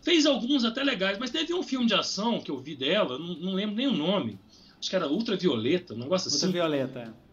Fez 0.02 0.26
alguns 0.26 0.64
até 0.64 0.82
legais, 0.82 1.18
mas 1.20 1.30
teve 1.30 1.54
um 1.54 1.62
filme 1.62 1.86
de 1.86 1.94
ação 1.94 2.40
que 2.40 2.50
eu 2.50 2.58
vi 2.58 2.76
dela, 2.76 3.20
não, 3.20 3.36
não 3.36 3.54
lembro 3.54 3.76
nem 3.76 3.88
o 3.88 3.94
nome. 3.94 4.40
Acho 4.80 4.90
que 4.90 4.96
era 4.96 5.08
Ultravioleta, 5.08 5.94
um 5.94 5.98
negócio 5.98 6.30
assim. 6.30 6.46
Ultravioleta. 6.46 7.00
É. 7.00 7.29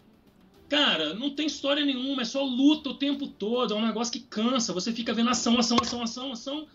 Cara, 0.68 1.14
não 1.14 1.30
tem 1.30 1.46
história 1.46 1.84
nenhuma, 1.84 2.22
é 2.22 2.24
só 2.24 2.42
luta 2.44 2.90
o 2.90 2.94
tempo 2.94 3.28
todo, 3.28 3.72
é 3.72 3.76
um 3.76 3.86
negócio 3.86 4.12
que 4.12 4.20
cansa. 4.20 4.72
Você 4.72 4.92
fica 4.92 5.14
vendo 5.14 5.30
ação, 5.30 5.58
ação, 5.58 5.78
ação, 5.80 6.02
ação, 6.02 6.32
ação, 6.32 6.66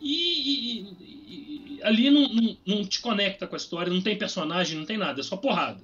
e, 0.00 0.14
e, 0.14 1.76
e, 1.78 1.80
ali 1.82 2.10
não, 2.10 2.28
não, 2.28 2.56
não 2.64 2.84
te 2.84 3.00
conecta 3.00 3.46
com 3.46 3.54
a 3.54 3.58
história, 3.58 3.92
não 3.92 4.00
tem 4.00 4.16
personagem, 4.16 4.78
não 4.78 4.86
tem 4.86 4.96
nada, 4.96 5.20
é 5.20 5.22
só 5.22 5.36
porrada. 5.36 5.82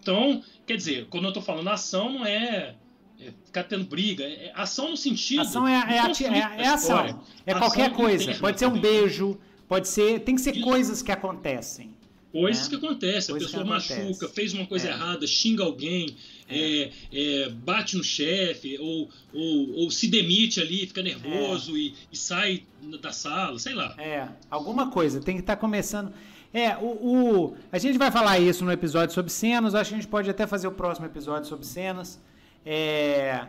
Então, 0.00 0.42
quer 0.66 0.76
dizer, 0.76 1.06
quando 1.08 1.24
eu 1.24 1.28
estou 1.28 1.42
falando 1.42 1.68
ação, 1.68 2.12
não 2.12 2.26
é, 2.26 2.76
é 3.18 3.32
ficar 3.44 3.64
tendo 3.64 3.84
briga. 3.84 4.22
É, 4.22 4.46
é 4.46 4.52
ação 4.54 4.90
no 4.90 4.96
sentido. 4.96 5.40
Ação 5.40 5.66
é, 5.66 5.74
é, 5.74 5.96
é, 5.98 6.62
é 6.62 6.68
ação. 6.68 7.22
É 7.44 7.54
qualquer 7.54 7.90
coisa. 7.92 8.34
Pode 8.34 8.58
ser 8.58 8.66
um 8.66 8.78
beijo, 8.78 9.38
pode 9.66 9.88
ser. 9.88 10.20
Tem 10.20 10.34
que 10.34 10.42
ser 10.42 10.60
coisas 10.60 11.02
que 11.02 11.10
acontecem. 11.10 11.94
Coisas 12.34 12.64
né? 12.64 12.70
que 12.70 12.84
acontecem, 12.84 13.32
a 13.32 13.38
pessoa 13.38 13.64
machuca, 13.64 14.28
fez 14.28 14.52
uma 14.54 14.66
coisa 14.66 14.88
é. 14.88 14.90
errada, 14.90 15.24
xinga 15.24 15.62
alguém, 15.62 16.16
é. 16.48 16.58
é. 16.58 16.92
É, 17.12 17.48
bate 17.48 17.96
no 17.96 18.02
chefe, 18.02 18.76
ou, 18.80 19.08
ou, 19.32 19.70
ou, 19.76 19.90
se 19.92 20.08
demite 20.08 20.60
ali, 20.60 20.84
fica 20.84 21.00
nervoso 21.00 21.76
e, 21.76 21.94
e, 22.10 22.16
sai 22.16 22.64
da 23.00 23.12
sala, 23.12 23.56
sei 23.60 23.72
lá. 23.72 23.94
É, 23.98 24.26
alguma 24.50 24.90
coisa, 24.90 25.20
tem 25.20 25.36
que 25.36 25.42
estar 25.42 25.54
tá 25.54 25.60
começando. 25.60 26.12
É, 26.52 26.76
o, 26.76 26.86
o, 26.86 27.56
a 27.70 27.78
gente 27.78 27.96
vai 27.98 28.10
falar 28.10 28.40
isso 28.40 28.64
no 28.64 28.72
episódio 28.72 29.14
sobre 29.14 29.30
cenas, 29.30 29.72
acho 29.72 29.90
que 29.90 29.94
a 29.94 29.98
gente 30.00 30.10
pode 30.10 30.28
até 30.28 30.44
fazer 30.44 30.66
o 30.66 30.72
próximo 30.72 31.06
episódio 31.06 31.48
sobre 31.48 31.64
cenas. 31.64 32.20
É, 32.66 33.46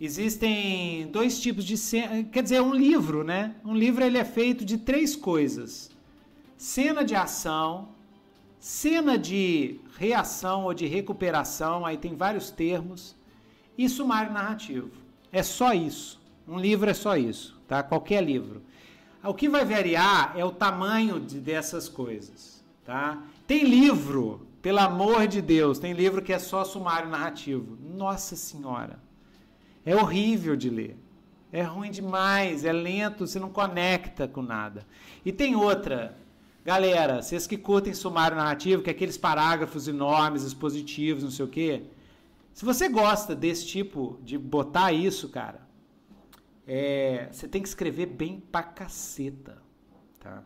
existem 0.00 1.08
dois 1.08 1.40
tipos 1.40 1.64
de 1.64 1.76
cena, 1.76 2.22
quer 2.22 2.44
dizer, 2.44 2.62
um 2.62 2.72
livro, 2.72 3.24
né? 3.24 3.56
Um 3.64 3.74
livro 3.74 4.04
ele 4.04 4.16
é 4.16 4.24
feito 4.24 4.64
de 4.64 4.78
três 4.78 5.16
coisas: 5.16 5.90
cena 6.56 7.04
de 7.04 7.16
ação, 7.16 7.97
Cena 8.58 9.16
de 9.16 9.80
reação 9.96 10.64
ou 10.64 10.74
de 10.74 10.86
recuperação, 10.86 11.86
aí 11.86 11.96
tem 11.96 12.16
vários 12.16 12.50
termos, 12.50 13.16
e 13.76 13.88
sumário 13.88 14.32
narrativo. 14.32 14.90
É 15.30 15.42
só 15.42 15.72
isso. 15.72 16.20
Um 16.46 16.58
livro 16.58 16.90
é 16.90 16.94
só 16.94 17.16
isso, 17.16 17.60
tá? 17.68 17.82
Qualquer 17.82 18.22
livro. 18.22 18.62
O 19.22 19.34
que 19.34 19.48
vai 19.48 19.64
variar 19.64 20.32
é 20.36 20.44
o 20.44 20.50
tamanho 20.50 21.20
de, 21.20 21.38
dessas 21.38 21.88
coisas, 21.88 22.64
tá? 22.84 23.22
Tem 23.46 23.64
livro, 23.64 24.46
pelo 24.62 24.78
amor 24.78 25.26
de 25.26 25.40
Deus, 25.42 25.78
tem 25.78 25.92
livro 25.92 26.22
que 26.22 26.32
é 26.32 26.38
só 26.38 26.64
sumário 26.64 27.08
narrativo. 27.08 27.76
Nossa 27.80 28.34
Senhora. 28.34 28.98
É 29.84 29.94
horrível 29.94 30.56
de 30.56 30.70
ler. 30.70 30.96
É 31.52 31.62
ruim 31.62 31.90
demais, 31.90 32.64
é 32.64 32.72
lento, 32.72 33.26
você 33.26 33.38
não 33.38 33.50
conecta 33.50 34.28
com 34.28 34.42
nada. 34.42 34.86
E 35.24 35.32
tem 35.32 35.56
outra, 35.56 36.16
Galera, 36.68 37.22
vocês 37.22 37.46
que 37.46 37.56
curtem 37.56 37.94
sumário 37.94 38.36
narrativo, 38.36 38.82
que 38.82 38.90
é 38.90 38.92
aqueles 38.92 39.16
parágrafos 39.16 39.88
enormes, 39.88 40.42
expositivos, 40.42 41.24
não 41.24 41.30
sei 41.30 41.46
o 41.46 41.48
quê. 41.48 41.84
Se 42.52 42.62
você 42.62 42.90
gosta 42.90 43.34
desse 43.34 43.66
tipo 43.66 44.20
de 44.22 44.36
botar 44.36 44.92
isso, 44.92 45.30
cara, 45.30 45.66
é, 46.66 47.26
você 47.32 47.48
tem 47.48 47.62
que 47.62 47.68
escrever 47.68 48.04
bem 48.04 48.38
pra 48.38 48.62
caceta, 48.62 49.56
tá? 50.20 50.42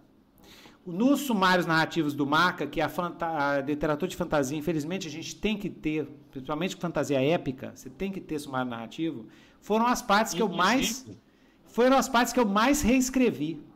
Nos 0.87 1.23
sumários 1.23 1.67
narrativos 1.67 2.15
do 2.15 2.25
Marca, 2.25 2.69
que 2.69 2.81
é 2.81 2.85
a, 2.85 3.55
a, 3.57 3.61
literatura 3.61 4.09
de 4.09 4.17
fantasia, 4.17 4.57
infelizmente 4.57 5.09
a 5.09 5.11
gente 5.11 5.35
tem 5.35 5.59
que 5.59 5.69
ter, 5.69 6.07
principalmente 6.31 6.77
fantasia 6.77 7.21
épica, 7.21 7.73
você 7.75 7.91
tem 7.91 8.13
que 8.13 8.21
ter 8.21 8.39
sumário 8.39 8.71
narrativo, 8.71 9.27
foram 9.61 9.89
as 9.89 10.01
partes 10.01 10.33
que 10.33 10.41
eu 10.41 10.49
mais 10.49 11.05
foram 11.67 11.97
as 11.97 12.09
partes 12.09 12.33
que 12.33 12.39
eu 12.39 12.47
mais 12.47 12.81
reescrevi 12.81 13.72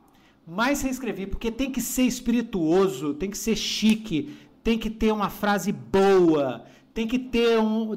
mais 0.47 0.83
reescrevi, 0.83 1.27
porque 1.27 1.51
tem 1.51 1.73
que 1.73 1.81
ser 1.81 2.03
espirituoso, 2.03 3.15
tem 3.15 3.31
que 3.31 3.39
ser 3.39 3.57
chique, 3.57 4.37
tem 4.63 4.79
que 4.79 4.89
ter 4.89 5.13
uma 5.13 5.29
frase 5.29 5.73
boa, 5.73 6.65
tem 6.95 7.07
que 7.07 7.19
ter 7.19 7.59
um. 7.59 7.97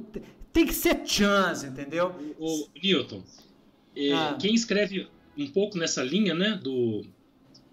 Tem 0.51 0.65
que 0.65 0.73
ser 0.73 1.05
chance, 1.05 1.65
entendeu? 1.67 2.13
O, 2.39 2.63
o 2.63 2.67
Newton, 2.83 3.23
é, 3.95 4.11
ah. 4.13 4.37
quem 4.39 4.53
escreve 4.53 5.07
um 5.37 5.47
pouco 5.47 5.77
nessa 5.77 6.03
linha, 6.03 6.33
né, 6.33 6.59
do. 6.61 7.05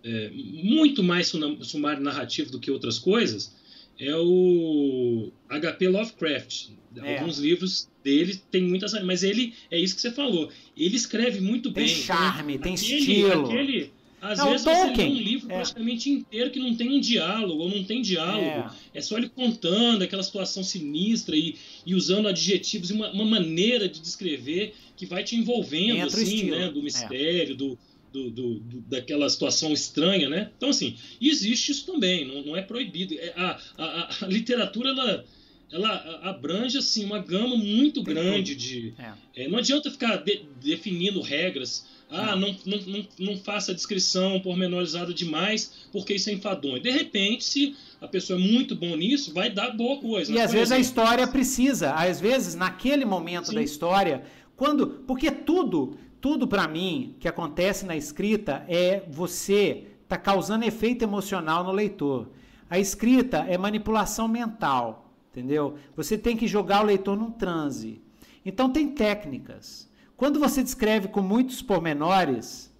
É, 0.04 0.30
muito 0.62 1.02
mais 1.02 1.32
sumário 1.62 2.00
narrativo 2.00 2.50
do 2.52 2.60
que 2.60 2.70
outras 2.70 2.96
coisas, 2.96 3.56
é 3.98 4.14
o 4.14 5.32
HP 5.48 5.88
Lovecraft. 5.88 6.68
É. 6.96 7.18
Alguns 7.18 7.38
livros 7.38 7.88
dele 8.04 8.40
tem 8.50 8.62
muitas. 8.62 8.92
Mas 9.02 9.22
ele, 9.22 9.54
é 9.70 9.78
isso 9.78 9.96
que 9.96 10.00
você 10.00 10.12
falou, 10.12 10.50
ele 10.76 10.96
escreve 10.96 11.40
muito 11.40 11.72
tem 11.72 11.84
bem. 11.84 11.94
Tem 11.94 12.02
charme, 12.02 12.54
então, 12.54 12.64
tem 12.64 12.74
aquele, 12.74 12.98
estilo. 12.98 13.46
Aquele, 13.46 13.92
às 14.32 14.38
não, 14.38 14.50
vezes 14.50 14.64
Tolkien. 14.64 14.94
você 14.94 15.02
lê 15.02 15.08
um 15.08 15.18
livro 15.18 15.52
é. 15.52 15.54
praticamente 15.54 16.10
inteiro 16.10 16.50
que 16.50 16.58
não 16.58 16.74
tem 16.74 16.90
um 16.90 17.00
diálogo, 17.00 17.62
ou 17.62 17.68
não 17.68 17.84
tem 17.84 18.02
diálogo. 18.02 18.74
É, 18.94 18.98
é 18.98 19.00
só 19.00 19.16
ele 19.16 19.28
contando 19.28 20.02
aquela 20.02 20.22
situação 20.22 20.62
sinistra 20.64 21.36
e, 21.36 21.56
e 21.84 21.94
usando 21.94 22.28
adjetivos 22.28 22.90
e 22.90 22.92
uma, 22.92 23.10
uma, 23.10 23.24
maneira 23.24 23.88
de 23.88 24.00
descrever 24.00 24.74
que 24.96 25.06
vai 25.06 25.22
te 25.22 25.36
envolvendo, 25.36 25.98
Entra 25.98 26.20
assim, 26.20 26.50
né? 26.50 26.68
Do 26.70 26.82
mistério, 26.82 27.52
é. 27.52 27.56
do, 27.56 27.78
do, 28.12 28.30
do, 28.30 28.54
do, 28.60 28.80
daquela 28.82 29.28
situação 29.28 29.72
estranha, 29.72 30.28
né? 30.28 30.50
Então, 30.56 30.70
assim, 30.70 30.96
existe 31.20 31.72
isso 31.72 31.86
também, 31.86 32.24
não, 32.26 32.42
não 32.42 32.56
é 32.56 32.62
proibido. 32.62 33.14
É, 33.14 33.32
a, 33.36 33.60
a, 33.78 34.24
a, 34.24 34.26
literatura, 34.26 34.90
ela, 34.90 35.24
ela 35.70 36.20
abrange, 36.22 36.78
assim, 36.78 37.04
uma 37.04 37.18
gama 37.18 37.56
muito 37.56 38.02
grande 38.02 38.54
de... 38.54 38.94
É. 38.98 39.44
É, 39.44 39.48
não 39.48 39.58
adianta 39.58 39.90
ficar 39.90 40.16
de, 40.16 40.42
definindo 40.60 41.20
regras 41.20 41.86
ah, 42.10 42.36
não, 42.36 42.54
não, 42.64 42.78
não, 42.86 43.08
não 43.18 43.36
faça 43.38 43.74
descrição 43.74 44.38
pormenorizada 44.40 45.12
demais, 45.12 45.88
porque 45.92 46.14
isso 46.14 46.30
é 46.30 46.32
enfadonho. 46.32 46.80
De 46.80 46.90
repente, 46.90 47.44
se 47.44 47.76
a 48.00 48.06
pessoa 48.06 48.38
é 48.38 48.42
muito 48.42 48.76
bom 48.76 48.94
nisso, 48.96 49.34
vai 49.34 49.50
dar 49.50 49.70
boa 49.70 50.00
coisa. 50.00 50.32
E 50.32 50.40
às 50.40 50.52
vezes 50.52 50.70
a 50.70 50.78
história 50.78 51.26
precisa, 51.26 51.92
às 51.92 52.20
vezes, 52.20 52.54
naquele 52.54 53.04
momento 53.04 53.48
Sim. 53.48 53.54
da 53.54 53.62
história, 53.62 54.22
quando. 54.54 54.86
Porque 55.06 55.30
tudo, 55.30 55.96
tudo 56.20 56.46
para 56.46 56.68
mim 56.68 57.16
que 57.18 57.26
acontece 57.26 57.84
na 57.84 57.96
escrita 57.96 58.64
é 58.68 59.02
você 59.08 59.84
tá 60.06 60.16
causando 60.16 60.64
efeito 60.64 61.02
emocional 61.02 61.64
no 61.64 61.72
leitor. 61.72 62.30
A 62.70 62.78
escrita 62.78 63.38
é 63.48 63.58
manipulação 63.58 64.28
mental, 64.28 65.12
entendeu? 65.30 65.76
Você 65.96 66.16
tem 66.16 66.36
que 66.36 66.46
jogar 66.46 66.82
o 66.82 66.86
leitor 66.86 67.16
num 67.16 67.30
transe. 67.30 68.00
Então 68.44 68.70
tem 68.70 68.88
técnicas. 68.88 69.88
Quando 70.16 70.40
você 70.40 70.62
descreve 70.62 71.08
com 71.08 71.20
muitos 71.20 71.60
pormenores, 71.60 72.74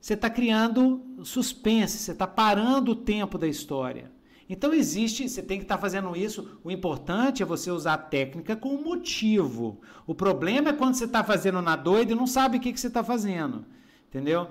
você 0.00 0.14
está 0.14 0.28
criando 0.28 1.02
suspense, 1.22 1.98
você 1.98 2.12
está 2.12 2.26
parando 2.26 2.92
o 2.92 2.96
tempo 2.96 3.38
da 3.38 3.46
história. 3.46 4.12
Então 4.48 4.74
existe, 4.74 5.28
você 5.28 5.42
tem 5.42 5.58
que 5.58 5.64
estar 5.64 5.76
tá 5.76 5.80
fazendo 5.80 6.14
isso. 6.16 6.58
O 6.62 6.70
importante 6.70 7.42
é 7.42 7.46
você 7.46 7.70
usar 7.70 7.94
a 7.94 7.98
técnica 7.98 8.56
com 8.56 8.76
motivo. 8.76 9.80
O 10.06 10.14
problema 10.14 10.70
é 10.70 10.72
quando 10.72 10.94
você 10.94 11.04
está 11.04 11.24
fazendo 11.24 11.62
na 11.62 11.76
doida 11.76 12.12
e 12.12 12.16
não 12.16 12.26
sabe 12.26 12.58
o 12.58 12.60
que, 12.60 12.72
que 12.72 12.80
você 12.80 12.88
está 12.88 13.02
fazendo. 13.02 13.64
Entendeu? 14.08 14.48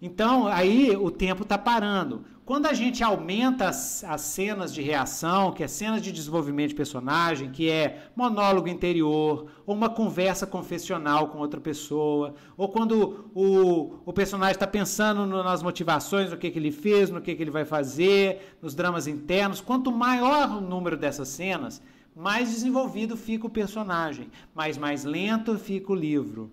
Então, 0.00 0.46
aí 0.46 0.96
o 0.96 1.10
tempo 1.10 1.42
está 1.42 1.58
parando. 1.58 2.24
Quando 2.44 2.66
a 2.66 2.74
gente 2.74 3.02
aumenta 3.02 3.68
as, 3.68 4.04
as, 4.04 4.20
cenas 4.20 4.74
de 4.74 4.82
reação, 4.82 5.50
que 5.50 5.64
é 5.64 5.66
cenas 5.66 6.02
de 6.02 6.12
desenvolvimento 6.12 6.68
de 6.68 6.74
personagem, 6.74 7.50
que 7.50 7.70
é 7.70 8.02
monólogo 8.14 8.68
interior, 8.68 9.46
ou 9.64 9.74
uma 9.74 9.88
conversa 9.88 10.46
confessional 10.46 11.28
com 11.28 11.38
outra 11.38 11.58
pessoa, 11.58 12.34
ou 12.54 12.68
quando 12.68 13.30
o, 13.34 13.94
o 14.04 14.12
personagem 14.12 14.52
está 14.56 14.66
pensando 14.66 15.24
no, 15.24 15.42
nas 15.42 15.62
motivações, 15.62 16.30
no 16.30 16.36
que, 16.36 16.50
que 16.50 16.58
ele 16.58 16.70
fez, 16.70 17.08
no 17.08 17.22
que, 17.22 17.34
que 17.34 17.42
ele 17.42 17.50
vai 17.50 17.64
fazer, 17.64 18.54
nos 18.60 18.74
dramas 18.74 19.06
internos, 19.06 19.62
quanto 19.62 19.90
maior 19.90 20.50
o 20.50 20.60
número 20.60 20.98
dessas 20.98 21.28
cenas, 21.28 21.80
mais 22.14 22.50
desenvolvido 22.50 23.16
fica 23.16 23.46
o 23.46 23.50
personagem, 23.50 24.30
mas 24.54 24.76
mais 24.76 25.02
lento 25.02 25.58
fica 25.58 25.90
o 25.92 25.96
livro. 25.96 26.52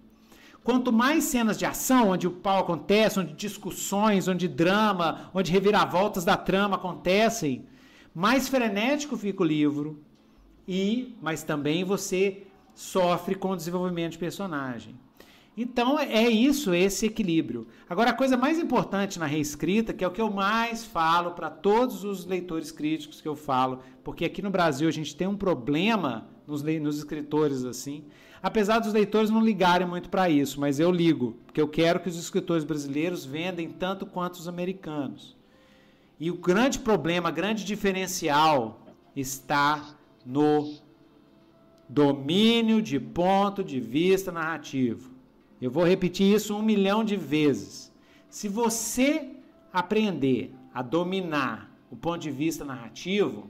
Quanto 0.64 0.94
mais 0.94 1.24
cenas 1.24 1.58
de 1.58 1.66
ação, 1.66 2.10
onde 2.10 2.28
o 2.28 2.32
pau 2.32 2.60
acontece, 2.60 3.20
onde 3.20 3.34
discussões, 3.34 4.28
onde 4.28 4.48
drama, 4.48 5.32
onde 5.34 5.52
reviravoltas 5.52 6.24
da 6.24 6.38
trama 6.38 6.76
acontecem, 6.76 7.66
mais 8.14 8.48
frenético 8.48 9.18
fica 9.18 9.42
o 9.42 9.46
livro 9.46 10.00
e, 10.68 11.16
mas 11.22 11.42
também 11.42 11.84
você 11.84 12.44
sofre 12.76 13.34
com 13.36 13.52
o 13.52 13.56
desenvolvimento 13.56 14.14
de 14.14 14.18
personagem. 14.20 14.96
Então 15.58 16.00
é 16.00 16.30
isso, 16.30 16.74
esse 16.74 17.08
equilíbrio. 17.08 17.68
Agora 17.90 18.12
a 18.12 18.14
coisa 18.14 18.38
mais 18.38 18.58
importante 18.58 19.20
na 19.20 19.26
reescrita, 19.26 19.92
que 19.92 20.04
é 20.04 20.08
o 20.08 20.12
que 20.12 20.22
eu 20.22 20.32
mais 20.32 20.86
falo 20.86 21.32
para 21.32 21.50
todos 21.50 22.04
os 22.04 22.26
leitores 22.26 22.72
críticos 22.72 23.20
que 23.20 23.28
eu 23.28 23.36
falo, 23.36 23.80
porque 24.04 24.24
aqui 24.24 24.42
no 24.42 24.50
Brasil 24.50 24.88
a 24.88 24.92
gente 24.92 25.16
tem 25.16 25.28
um 25.28 25.36
problema 25.36 26.30
nos, 26.48 26.64
nos 26.64 26.98
escritores 27.00 27.66
assim, 27.66 28.06
Apesar 28.44 28.80
dos 28.80 28.94
leitores 28.94 29.30
não 29.30 29.44
ligarem 29.44 29.86
muito 29.86 30.10
para 30.10 30.30
isso, 30.30 30.60
mas 30.60 30.80
eu 30.80 30.92
ligo, 30.92 31.38
porque 31.46 31.62
eu 31.62 31.68
quero 31.68 32.00
que 32.00 32.10
os 32.10 32.18
escritores 32.18 32.64
brasileiros 32.64 33.24
vendem 33.24 33.70
tanto 33.70 34.06
quanto 34.06 34.36
os 34.36 34.48
americanos. 34.48 35.38
E 36.20 36.32
o 36.32 36.38
grande 36.38 36.80
problema, 36.80 37.30
grande 37.30 37.64
diferencial 37.64 38.86
está 39.16 39.96
no 40.26 40.74
domínio 41.88 42.82
de 42.82 43.00
ponto 43.00 43.64
de 43.64 43.80
vista 43.80 44.32
narrativo. 44.32 45.12
Eu 45.62 45.70
vou 45.70 45.84
repetir 45.84 46.34
isso 46.34 46.56
um 46.56 46.62
milhão 46.62 47.04
de 47.04 47.16
vezes. 47.16 47.92
Se 48.30 48.48
você 48.48 49.30
aprender 49.72 50.54
a 50.74 50.82
dominar 50.82 51.70
o 51.92 51.96
ponto 51.96 52.20
de 52.20 52.32
vista 52.32 52.66
narrativo, 52.66 53.50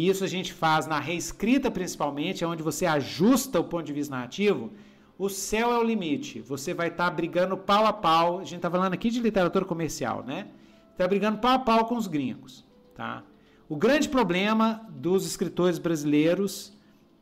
e 0.00 0.08
isso 0.08 0.24
a 0.24 0.26
gente 0.26 0.50
faz 0.54 0.86
na 0.86 0.98
reescrita 0.98 1.70
principalmente, 1.70 2.42
é 2.42 2.46
onde 2.46 2.62
você 2.62 2.86
ajusta 2.86 3.60
o 3.60 3.64
ponto 3.64 3.84
de 3.84 3.92
vista 3.92 4.14
narrativo, 4.14 4.72
o 5.18 5.28
céu 5.28 5.70
é 5.74 5.78
o 5.78 5.82
limite. 5.82 6.40
Você 6.40 6.72
vai 6.72 6.88
estar 6.88 7.10
tá 7.10 7.16
brigando 7.18 7.54
pau 7.54 7.84
a 7.84 7.92
pau. 7.92 8.38
A 8.38 8.44
gente 8.44 8.56
está 8.56 8.70
falando 8.70 8.94
aqui 8.94 9.10
de 9.10 9.20
literatura 9.20 9.66
comercial, 9.72 10.24
né? 10.24 10.46
Está 10.92 11.06
brigando 11.06 11.36
pau 11.36 11.52
a 11.52 11.58
pau 11.58 11.84
com 11.84 11.96
os 11.98 12.06
gringos, 12.06 12.64
tá? 12.94 13.22
O 13.68 13.76
grande 13.76 14.08
problema 14.08 14.66
dos 14.88 15.26
escritores 15.26 15.78
brasileiros 15.78 16.72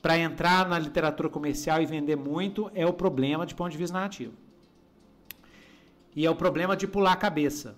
para 0.01 0.17
entrar 0.17 0.69
na 0.69 0.79
literatura 0.79 1.29
comercial 1.29 1.83
e 1.83 1.87
vender 1.87 2.15
muito 2.15 2.71
é 2.77 2.87
o 2.87 2.93
problema 2.93 3.45
de 3.45 3.57
ponto 3.57 3.73
de 3.73 3.79
vista 3.79 3.97
narrativo. 3.99 4.35
E 6.15 6.25
é 6.25 6.31
o 6.31 6.37
problema 6.37 6.77
de 6.77 6.87
pular 6.87 7.15
a 7.15 7.17
cabeça. 7.17 7.77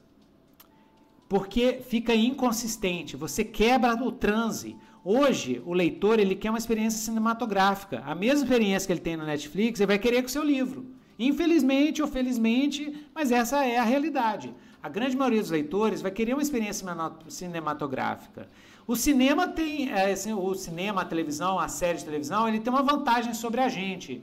porque 1.30 1.80
fica 1.92 2.12
inconsistente, 2.12 3.16
você 3.16 3.44
quebra 3.44 3.94
o 3.94 4.10
transe. 4.10 4.76
Hoje, 5.04 5.62
o 5.64 5.72
leitor 5.72 6.18
ele 6.18 6.34
quer 6.34 6.50
uma 6.50 6.58
experiência 6.58 7.00
cinematográfica. 7.00 8.02
A 8.04 8.14
mesma 8.14 8.44
experiência 8.44 8.86
que 8.86 8.92
ele 8.92 9.00
tem 9.00 9.16
no 9.16 9.24
Netflix, 9.24 9.80
ele 9.80 9.86
vai 9.86 9.98
querer 9.98 10.22
com 10.22 10.28
o 10.28 10.30
seu 10.30 10.44
livro. 10.44 10.86
Infelizmente 11.18 12.02
ou 12.02 12.08
felizmente, 12.08 13.06
mas 13.14 13.32
essa 13.32 13.64
é 13.64 13.78
a 13.78 13.84
realidade. 13.84 14.54
A 14.82 14.88
grande 14.88 15.16
maioria 15.16 15.40
dos 15.40 15.50
leitores 15.50 16.00
vai 16.00 16.10
querer 16.10 16.32
uma 16.34 16.42
experiência 16.42 16.86
cinematográfica. 17.28 18.48
O 18.86 18.96
cinema 18.96 19.46
tem, 19.46 19.90
é, 19.90 20.12
assim, 20.12 20.32
o 20.32 20.54
cinema, 20.54 21.02
a 21.02 21.04
televisão, 21.04 21.58
a 21.58 21.68
série 21.68 21.98
de 21.98 22.04
televisão, 22.04 22.48
ele 22.48 22.60
tem 22.60 22.72
uma 22.72 22.82
vantagem 22.82 23.34
sobre 23.34 23.60
a 23.60 23.68
gente, 23.68 24.22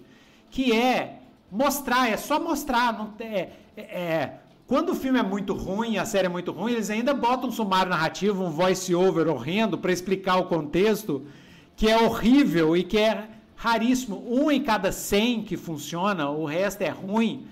que 0.50 0.74
é 0.74 1.20
mostrar, 1.52 2.10
é 2.10 2.18
só 2.18 2.40
mostrar, 2.40 2.92
não 2.94 3.14
é, 3.20 3.50
é, 3.76 3.82
é 3.82 4.40
quando 4.68 4.90
o 4.90 4.96
filme 4.96 5.18
é 5.18 5.24
muito 5.24 5.54
ruim, 5.54 5.98
a 5.98 6.06
série 6.06 6.26
é 6.26 6.30
muito 6.30 6.52
ruim, 6.52 6.74
eles 6.74 6.90
ainda 6.90 7.14
botam 7.14 7.48
um 7.48 7.52
sumário 7.54 7.90
narrativo, 7.90 8.44
um 8.44 8.50
voice-over 8.52 9.30
horrendo 9.30 9.78
para 9.78 9.94
explicar 9.94 10.36
o 10.36 10.48
contexto, 10.48 11.26
que 11.74 11.90
é 11.90 11.98
horrível 11.98 12.76
e 12.76 12.84
que 12.84 12.98
é 12.98 13.30
raríssimo. 13.56 14.22
Um 14.28 14.52
em 14.52 14.62
cada 14.62 14.92
100 14.92 15.44
que 15.44 15.56
funciona, 15.56 16.30
o 16.30 16.44
resto 16.44 16.82
é 16.82 16.90
ruim, 16.90 17.48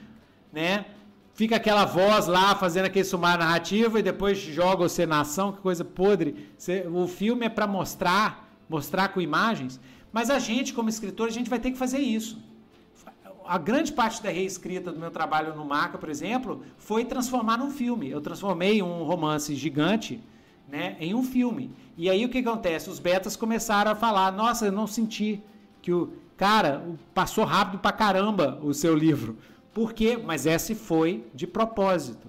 né? 0.52 0.88
Fica 1.34 1.56
aquela 1.56 1.86
voz 1.86 2.28
lá 2.28 2.54
fazendo 2.54 2.86
aquele 2.86 3.06
sumário 3.06 3.46
narrativo 3.46 3.98
e 3.98 4.02
depois 4.02 4.38
joga 4.38 4.84
você 4.84 5.06
na 5.06 5.22
ação, 5.22 5.54
que 5.54 5.62
coisa 5.62 5.86
podre. 5.86 6.50
O 6.94 7.08
filme 7.08 7.46
é 7.46 7.50
para 7.50 7.66
mostrar, 7.66 8.50
mostrar 8.68 9.08
com 9.10 9.22
imagens, 9.22 9.80
mas 10.12 10.30
a 10.30 10.38
gente, 10.38 10.74
como 10.74 10.90
escritor, 10.90 11.30
a 11.30 11.32
gente 11.32 11.50
vai 11.50 11.60
ter 11.60 11.72
que 11.72 11.78
fazer 11.78 12.00
isso 12.00 12.44
a 13.48 13.58
grande 13.58 13.92
parte 13.92 14.22
da 14.22 14.30
reescrita 14.30 14.92
do 14.92 15.00
meu 15.00 15.12
trabalho 15.12 15.56
no 15.56 15.66
Maca, 15.66 15.98
por 15.98 16.10
exemplo, 16.10 16.64
foi 16.78 17.06
transformar 17.06 17.58
num 17.58 17.72
filme. 17.72 18.10
Eu 18.10 18.22
transformei 18.22 18.82
um 18.82 19.04
romance 19.04 19.56
gigante 19.56 20.22
né, 20.68 20.96
em 21.00 21.14
um 21.14 21.24
filme. 21.24 21.72
E 21.98 22.10
aí 22.10 22.26
o 22.26 22.30
que 22.30 22.40
acontece? 22.40 22.90
Os 22.90 23.00
betas 23.00 23.36
começaram 23.36 23.92
a 23.92 23.96
falar: 23.96 24.32
nossa, 24.32 24.66
eu 24.66 24.72
não 24.72 24.88
senti 24.88 25.42
que 25.82 25.92
o. 25.92 26.14
Cara, 26.38 26.84
passou 27.14 27.46
rápido 27.46 27.80
pra 27.80 27.94
caramba 27.94 28.60
o 28.62 28.74
seu 28.74 28.94
livro. 28.94 29.38
Por 29.74 29.94
quê? 29.94 30.18
Mas 30.18 30.46
esse 30.46 30.76
foi 30.76 31.26
de 31.34 31.48
propósito. 31.48 32.28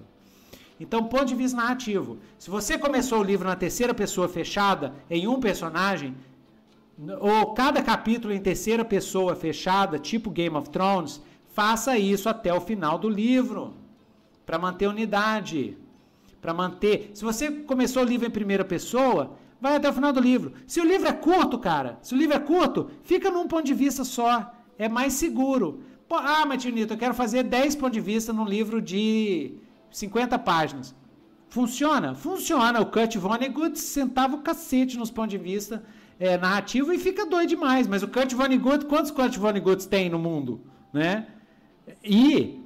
Então, 0.79 1.03
ponto 1.03 1.25
de 1.25 1.35
vista 1.35 1.57
narrativo. 1.57 2.17
Se 2.37 2.49
você 2.49 2.77
começou 2.77 3.19
o 3.19 3.23
livro 3.23 3.47
na 3.47 3.55
terceira 3.55 3.93
pessoa 3.93 4.29
fechada, 4.29 4.93
em 5.09 5.27
um 5.27 5.39
personagem, 5.39 6.15
ou 7.19 7.53
cada 7.53 7.81
capítulo 7.81 8.33
em 8.33 8.41
terceira 8.41 8.83
pessoa 8.83 9.35
fechada, 9.35 9.99
tipo 9.99 10.31
Game 10.31 10.55
of 10.55 10.69
Thrones, 10.69 11.21
faça 11.53 11.97
isso 11.97 12.27
até 12.27 12.53
o 12.53 12.61
final 12.61 12.97
do 12.97 13.07
livro, 13.07 13.75
para 14.45 14.57
manter 14.57 14.87
unidade, 14.87 15.77
para 16.41 16.53
manter. 16.53 17.11
Se 17.13 17.23
você 17.23 17.51
começou 17.51 18.03
o 18.03 18.05
livro 18.05 18.25
em 18.25 18.31
primeira 18.31 18.65
pessoa, 18.65 19.37
vai 19.61 19.75
até 19.75 19.89
o 19.89 19.93
final 19.93 20.11
do 20.11 20.19
livro. 20.19 20.53
Se 20.65 20.81
o 20.81 20.85
livro 20.85 21.07
é 21.07 21.13
curto, 21.13 21.59
cara, 21.59 21.99
se 22.01 22.15
o 22.15 22.17
livro 22.17 22.35
é 22.35 22.39
curto, 22.39 22.89
fica 23.03 23.29
num 23.29 23.47
ponto 23.47 23.65
de 23.65 23.73
vista 23.73 24.03
só, 24.03 24.51
é 24.77 24.89
mais 24.89 25.13
seguro. 25.13 25.81
Pô, 26.07 26.15
ah, 26.15 26.45
mas 26.47 26.63
Nito, 26.63 26.93
eu 26.93 26.97
quero 26.97 27.13
fazer 27.13 27.43
10 27.43 27.75
pontos 27.75 27.93
de 27.93 28.01
vista 28.01 28.31
num 28.31 28.45
livro 28.45 28.81
de 28.81 29.55
50 29.91 30.39
páginas. 30.39 30.95
Funciona? 31.49 32.15
Funciona. 32.15 32.81
O 32.81 32.85
Kurt 32.85 33.15
Vonnegut 33.17 33.77
sentava 33.77 34.35
o 34.35 34.41
cacete 34.41 34.97
nos 34.97 35.11
pontos 35.11 35.31
de 35.31 35.37
vista 35.37 35.83
é, 36.19 36.37
narrativo 36.37 36.91
e 36.93 36.97
fica 36.97 37.25
doido 37.25 37.49
demais. 37.49 37.87
Mas 37.87 38.03
o 38.03 38.07
Kurt 38.07 38.33
Vonnegut, 38.33 38.85
quantos 38.85 39.11
Kurt 39.11 39.37
Vonnegut's 39.37 39.85
tem 39.85 40.09
no 40.09 40.19
mundo? 40.19 40.61
Né? 40.91 41.27
E 42.03 42.59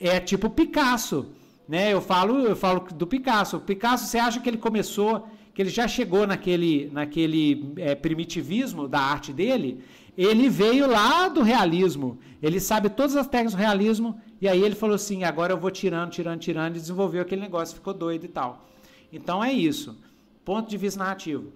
é 0.00 0.20
tipo 0.20 0.50
Picasso. 0.50 1.32
Né? 1.68 1.92
Eu 1.92 2.00
falo, 2.00 2.40
eu 2.40 2.56
falo 2.56 2.80
do 2.92 3.06
Picasso. 3.06 3.56
O 3.56 3.60
Picasso, 3.60 4.06
você 4.06 4.18
acha 4.18 4.40
que 4.40 4.48
ele 4.48 4.58
começou, 4.58 5.28
que 5.54 5.62
ele 5.62 5.70
já 5.70 5.88
chegou 5.88 6.26
naquele, 6.26 6.90
naquele 6.92 7.72
é, 7.76 7.94
primitivismo 7.94 8.88
da 8.88 9.00
arte 9.00 9.32
dele? 9.32 9.82
Ele 10.16 10.48
veio 10.48 10.88
lá 10.88 11.28
do 11.28 11.42
realismo. 11.42 12.18
Ele 12.42 12.58
sabe 12.58 12.88
todas 12.88 13.14
as 13.16 13.26
técnicas 13.26 13.54
do 13.54 13.58
realismo. 13.58 14.20
E 14.40 14.48
aí 14.48 14.62
ele 14.62 14.74
falou 14.74 14.96
assim: 14.96 15.24
agora 15.24 15.52
eu 15.52 15.58
vou 15.58 15.70
tirando, 15.70 16.10
tirando, 16.10 16.40
tirando, 16.40 16.76
e 16.76 16.80
desenvolveu 16.80 17.22
aquele 17.22 17.40
negócio, 17.40 17.74
ficou 17.74 17.94
doido 17.94 18.24
e 18.24 18.28
tal. 18.28 18.66
Então 19.12 19.42
é 19.42 19.52
isso. 19.52 19.96
Ponto 20.44 20.68
de 20.68 20.76
vista 20.76 20.98
narrativo. 20.98 21.52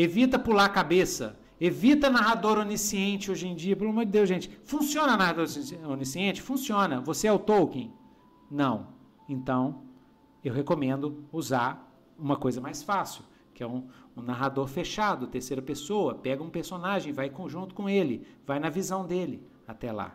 Evita 0.00 0.38
pular 0.38 0.66
a 0.66 0.68
cabeça. 0.68 1.36
Evita 1.60 2.08
narrador 2.08 2.56
onisciente 2.56 3.32
hoje 3.32 3.48
em 3.48 3.56
dia. 3.56 3.74
Pelo 3.74 3.90
amor 3.90 4.04
de 4.04 4.12
Deus, 4.12 4.28
gente. 4.28 4.48
Funciona 4.62 5.16
narrador 5.16 5.48
onisciente? 5.88 6.40
Funciona. 6.40 7.00
Você 7.00 7.26
é 7.26 7.32
o 7.32 7.38
Tolkien? 7.40 7.92
Não. 8.48 8.86
Então, 9.28 9.82
eu 10.44 10.54
recomendo 10.54 11.24
usar 11.32 11.92
uma 12.16 12.36
coisa 12.36 12.60
mais 12.60 12.80
fácil, 12.80 13.24
que 13.52 13.60
é 13.60 13.66
um, 13.66 13.88
um 14.16 14.22
narrador 14.22 14.68
fechado, 14.68 15.26
terceira 15.26 15.60
pessoa. 15.60 16.14
Pega 16.14 16.44
um 16.44 16.48
personagem, 16.48 17.12
vai 17.12 17.32
junto 17.48 17.74
com 17.74 17.88
ele, 17.88 18.24
vai 18.46 18.60
na 18.60 18.70
visão 18.70 19.04
dele 19.04 19.42
até 19.66 19.90
lá. 19.90 20.14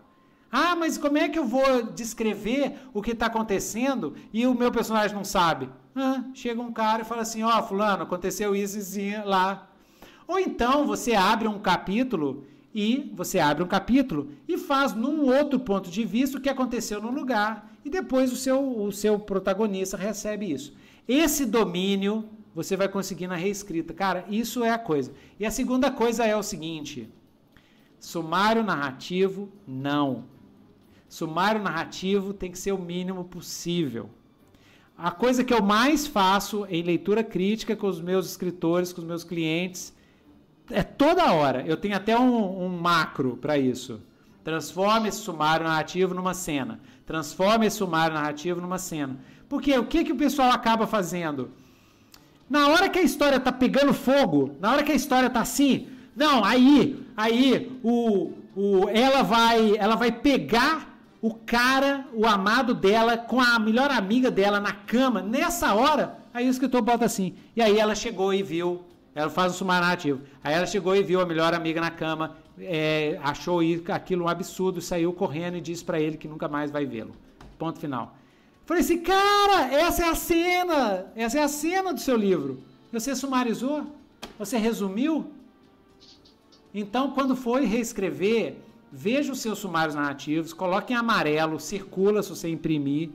Ah, 0.50 0.78
mas 0.78 0.98
como 0.98 1.18
é 1.18 1.28
que 1.28 1.38
eu 1.38 1.46
vou 1.46 1.92
descrever 1.92 2.80
o 2.94 3.02
que 3.02 3.12
está 3.12 3.26
acontecendo 3.26 4.16
e 4.32 4.48
o 4.48 4.56
meu 4.56 4.72
personagem 4.72 5.14
não 5.14 5.26
sabe? 5.26 5.70
Ah, 5.94 6.24
chega 6.34 6.62
um 6.62 6.72
cara 6.72 7.02
e 7.02 7.06
fala 7.06 7.24
assim: 7.24 7.44
Ó, 7.44 7.60
oh, 7.60 7.64
Fulano, 7.64 8.04
aconteceu 8.04 8.56
isso 8.56 8.80
lá. 9.26 9.73
Ou 10.28 10.40
então 10.40 10.86
você 10.86 11.14
abre 11.14 11.48
um 11.48 11.60
capítulo 11.60 12.46
e 12.74 13.12
você 13.16 13.40
abre 13.40 13.64
um 13.64 13.68
capítulo 13.68 14.30
e 14.48 14.58
faz 14.58 14.94
num 14.94 15.26
outro 15.26 15.60
ponto 15.60 15.90
de 15.90 16.04
vista 16.04 16.38
o 16.38 16.42
que 16.42 16.50
aconteceu 16.50 17.02
no 17.02 17.12
lugar 17.12 17.72
e 17.86 17.90
depois 17.90 18.32
o 18.32 18.36
seu, 18.36 18.82
o 18.82 18.92
seu 18.92 19.20
protagonista 19.20 19.98
recebe 19.98 20.52
isso. 20.52 20.74
Esse 21.08 21.46
domínio 21.46 22.26
você 22.56 22.78
vai 22.78 22.88
conseguir 22.88 23.28
na 23.28 23.36
reescrita. 23.36 23.94
Cara, 23.94 24.26
isso 24.30 24.64
é 24.64 24.70
a 24.70 24.78
coisa. 24.78 25.12
E 25.40 25.46
a 25.46 25.52
segunda 25.52 25.92
coisa 25.92 26.26
é 26.26 26.36
o 26.36 26.44
seguinte: 26.44 27.10
sumário 28.00 28.64
narrativo, 28.64 29.50
não. 29.68 30.26
Sumário 31.10 31.62
narrativo 31.62 32.34
tem 32.34 32.52
que 32.52 32.58
ser 32.58 32.72
o 32.72 32.78
mínimo 32.78 33.24
possível. 33.26 34.10
A 34.98 35.12
coisa 35.12 35.44
que 35.44 35.54
eu 35.54 35.62
mais 35.62 36.08
faço 36.08 36.66
em 36.70 36.84
leitura 36.84 37.24
crítica 37.24 37.76
com 37.76 37.88
os 37.88 38.00
meus 38.00 38.28
escritores, 38.28 38.94
com 38.94 39.02
os 39.02 39.08
meus 39.08 39.24
clientes, 39.24 39.94
é 40.70 40.84
toda 40.84 41.34
hora. 41.34 41.64
Eu 41.66 41.78
tenho 41.78 41.96
até 41.96 42.18
um, 42.18 42.66
um 42.66 42.70
macro 42.70 43.38
para 43.38 43.58
isso. 43.58 44.02
Transforme 44.44 45.10
esse 45.10 45.20
sumário 45.20 45.66
narrativo 45.66 46.14
numa 46.14 46.34
cena. 46.34 46.80
Transforme 47.06 47.66
esse 47.66 47.78
sumário 47.78 48.16
narrativo 48.16 48.62
numa 48.62 48.78
cena. 48.78 49.18
Porque 49.48 49.78
o 49.78 49.86
que, 49.86 50.04
que 50.04 50.12
o 50.12 50.18
pessoal 50.18 50.52
acaba 50.52 50.86
fazendo? 50.88 51.52
Na 52.50 52.68
hora 52.68 52.90
que 52.90 53.00
a 53.00 53.04
história 53.04 53.40
tá 53.40 53.52
pegando 53.52 53.94
fogo, 53.94 54.56
na 54.60 54.72
hora 54.72 54.84
que 54.84 54.92
a 54.92 54.96
história 54.96 55.30
tá 55.30 55.42
assim, 55.42 55.88
não, 56.16 56.44
aí, 56.44 57.04
aí 57.16 57.80
o, 57.84 58.34
o, 58.56 58.90
ela 58.90 59.24
vai, 59.24 59.76
ela 59.78 59.96
vai 59.96 60.12
pegar 60.12 60.94
o 61.22 61.34
cara, 61.34 62.06
o 62.14 62.28
amado 62.28 62.74
dela, 62.74 63.18
com 63.18 63.40
a 63.40 63.58
melhor 63.58 63.90
amiga 63.90 64.30
dela 64.30 64.60
na 64.60 64.74
cama, 64.74 65.22
nessa 65.22 65.74
hora, 65.74 66.18
aí 66.34 66.48
o 66.48 66.50
escritor 66.50 66.82
bota 66.82 67.06
assim. 67.06 67.34
E 67.56 67.62
aí 67.62 67.80
ela 67.80 67.96
chegou 67.96 68.34
e 68.34 68.44
viu, 68.44 68.84
ela 69.16 69.30
faz 69.30 69.52
um 69.54 69.56
sumário 69.56 69.84
narrativo. 69.86 70.22
Aí 70.44 70.54
ela 70.54 70.66
chegou 70.66 70.96
e 70.96 71.04
viu 71.04 71.22
a 71.22 71.26
melhor 71.26 71.54
amiga 71.54 71.80
na 71.80 71.92
cama, 71.92 72.38
é, 72.60 73.20
achou 73.24 73.60
aquilo 73.90 74.26
um 74.26 74.28
absurdo, 74.28 74.82
saiu 74.82 75.14
correndo 75.14 75.58
e 75.58 75.62
disse 75.62 75.84
para 75.84 76.00
ele 76.00 76.18
que 76.18 76.28
nunca 76.28 76.48
mais 76.48 76.72
vai 76.72 76.86
vê-lo. 76.86 77.12
Ponto 77.58 77.80
final. 77.80 78.16
Falei 78.66 78.82
assim, 78.82 79.00
cara, 79.00 79.74
essa 79.74 80.04
é 80.04 80.10
a 80.10 80.16
cena, 80.16 81.06
essa 81.16 81.40
é 81.40 81.44
a 81.44 81.48
cena 81.48 81.94
do 81.94 82.00
seu 82.00 82.16
livro. 82.16 82.64
Você 82.92 83.16
sumarizou? 83.16 83.86
Você 84.40 84.58
resumiu? 84.58 85.32
Então, 86.74 87.12
quando 87.12 87.36
for 87.36 87.62
reescrever, 87.62 88.56
veja 88.92 89.32
os 89.32 89.40
seus 89.40 89.60
sumários 89.60 89.96
narrativos, 89.96 90.54
coloque 90.54 90.94
em 90.94 90.96
amarelo, 90.96 91.60
circula 91.60 92.24
se 92.24 92.30
você 92.30 92.50
imprimir, 92.50 93.12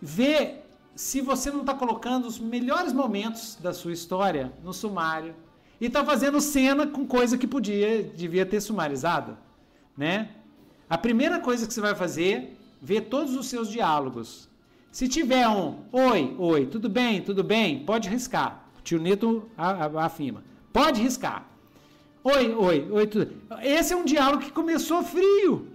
vê 0.00 0.60
se 0.94 1.20
você 1.20 1.50
não 1.50 1.60
está 1.60 1.74
colocando 1.74 2.26
os 2.26 2.38
melhores 2.38 2.92
momentos 2.92 3.56
da 3.60 3.72
sua 3.72 3.92
história 3.92 4.52
no 4.62 4.72
sumário 4.72 5.34
e 5.80 5.86
está 5.86 6.04
fazendo 6.04 6.40
cena 6.40 6.86
com 6.86 7.06
coisa 7.06 7.36
que 7.36 7.46
podia, 7.46 8.02
devia 8.02 8.46
ter 8.46 8.60
sumarizado, 8.60 9.36
né? 9.96 10.30
A 10.88 10.96
primeira 10.96 11.40
coisa 11.40 11.66
que 11.66 11.74
você 11.74 11.80
vai 11.80 11.94
fazer, 11.94 12.56
ver 12.80 13.02
todos 13.02 13.34
os 13.34 13.46
seus 13.46 13.68
diálogos. 13.68 14.48
Se 14.92 15.08
tiver 15.08 15.48
um, 15.48 15.78
oi, 15.90 16.36
oi, 16.38 16.66
tudo 16.66 16.88
bem, 16.88 17.20
tudo 17.20 17.42
bem, 17.42 17.84
pode 17.84 18.08
riscar. 18.08 18.68
O 18.78 18.82
tio 18.82 19.00
Nito 19.00 19.48
afirma, 19.56 20.44
pode 20.72 21.02
riscar. 21.02 21.48
Oi, 22.22 22.54
oi, 22.54 22.88
oi, 22.90 23.06
tudo. 23.06 23.32
Esse 23.62 23.92
é 23.92 23.96
um 23.96 24.04
diálogo 24.04 24.44
que 24.44 24.52
começou 24.52 25.02
frio. 25.02 25.73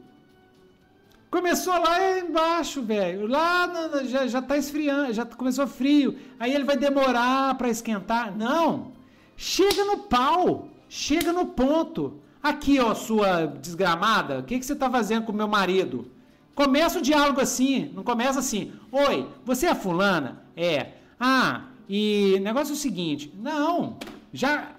Começou 1.29 1.73
lá 1.73 2.17
embaixo, 2.17 2.81
velho. 2.81 3.27
Lá 3.27 3.67
no, 3.67 4.07
já, 4.07 4.25
já 4.25 4.41
tá 4.41 4.57
esfriando, 4.57 5.13
já 5.13 5.23
começou 5.25 5.67
frio. 5.67 6.17
Aí 6.39 6.53
ele 6.53 6.63
vai 6.63 6.75
demorar 6.75 7.53
para 7.55 7.69
esquentar. 7.69 8.35
Não. 8.35 8.93
Chega 9.37 9.85
no 9.85 9.97
pau. 9.99 10.69
Chega 10.89 11.31
no 11.31 11.45
ponto. 11.45 12.19
Aqui, 12.41 12.79
ó, 12.79 12.95
sua 12.95 13.45
desgramada. 13.45 14.39
O 14.39 14.43
que, 14.43 14.57
que 14.57 14.65
você 14.65 14.75
tá 14.75 14.89
fazendo 14.89 15.23
com 15.25 15.31
meu 15.31 15.47
marido? 15.47 16.09
Começa 16.55 16.97
o 16.97 17.01
diálogo 17.01 17.39
assim. 17.39 17.91
Não 17.93 18.03
começa 18.03 18.39
assim. 18.39 18.73
Oi, 18.91 19.27
você 19.45 19.67
é 19.67 19.75
fulana? 19.75 20.41
É. 20.57 20.93
Ah, 21.19 21.65
E 21.87 22.39
negócio 22.41 22.71
é 22.71 22.75
o 22.75 22.77
seguinte, 22.77 23.33
não, 23.35 23.97
já 24.31 24.69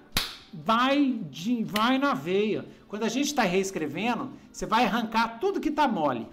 vai, 0.53 1.19
de, 1.29 1.63
vai 1.63 1.97
na 1.97 2.13
veia. 2.13 2.65
Quando 2.87 3.03
a 3.03 3.09
gente 3.09 3.27
está 3.27 3.43
reescrevendo, 3.43 4.31
você 4.51 4.65
vai 4.65 4.85
arrancar 4.85 5.39
tudo 5.39 5.59
que 5.59 5.69
está 5.69 5.87
mole 5.87 6.27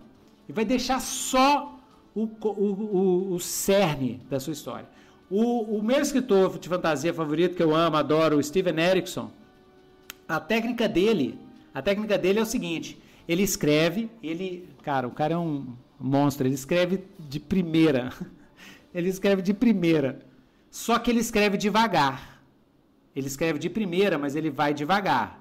e 0.49 0.53
vai 0.53 0.65
deixar 0.65 1.01
só 1.01 1.79
o, 2.15 2.23
o, 2.25 2.49
o, 2.49 3.35
o 3.35 3.41
cerne 3.41 4.21
da 4.31 4.41
sua 4.41 4.53
história. 4.53 4.89
O, 5.31 5.77
o, 5.77 5.83
meu 5.83 6.01
escritor 6.01 6.59
de 6.59 6.69
fantasia 6.69 7.13
favorito, 7.13 7.55
que 7.55 7.63
eu 7.63 7.75
amo, 7.75 7.97
adoro, 7.97 8.39
o 8.39 8.43
Steven 8.43 8.81
Erickson, 8.81 9.31
a 10.27 10.41
técnica 10.41 10.89
dele, 10.89 11.39
a 11.75 11.83
técnica 11.83 12.17
dele 12.17 12.39
é 12.39 12.43
o 12.43 12.47
seguinte, 12.47 12.99
ele 13.29 13.43
escreve, 13.43 14.11
ele, 14.23 14.67
cara, 14.83 15.07
o 15.07 15.11
cara 15.11 15.35
é 15.35 15.39
um 15.39 15.67
monstro, 16.01 16.47
ele 16.47 16.55
escreve 16.55 17.05
de 17.19 17.39
primeira. 17.39 18.13
Ele 18.95 19.11
escreve 19.11 19.43
de 19.43 19.53
primeira. 19.53 20.19
Só 20.71 20.99
que 20.99 21.11
ele 21.11 21.21
escreve 21.21 21.59
devagar. 21.59 22.43
Ele 23.15 23.27
escreve 23.27 23.59
de 23.59 23.69
primeira, 23.69 24.17
mas 24.17 24.35
ele 24.35 24.51
vai 24.51 24.73
devagar. 24.73 25.38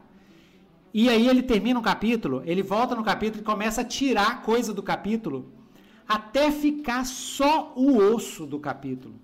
E 0.93 1.09
aí 1.09 1.27
ele 1.27 1.43
termina 1.43 1.80
um 1.80 1.84
capítulo, 1.84 2.41
ele 2.45 2.64
volta 2.64 2.95
no 2.95 3.03
capítulo 3.03 3.41
e 3.41 3.45
começa 3.45 3.81
a 3.81 3.85
tirar 3.85 4.41
coisa 4.41 4.73
do 4.73 4.81
capítulo 4.81 5.51
até 6.07 6.51
ficar 6.51 7.05
só 7.05 7.73
o 7.76 7.97
osso 7.97 8.45
do 8.45 8.57
capítulo. 8.59 9.15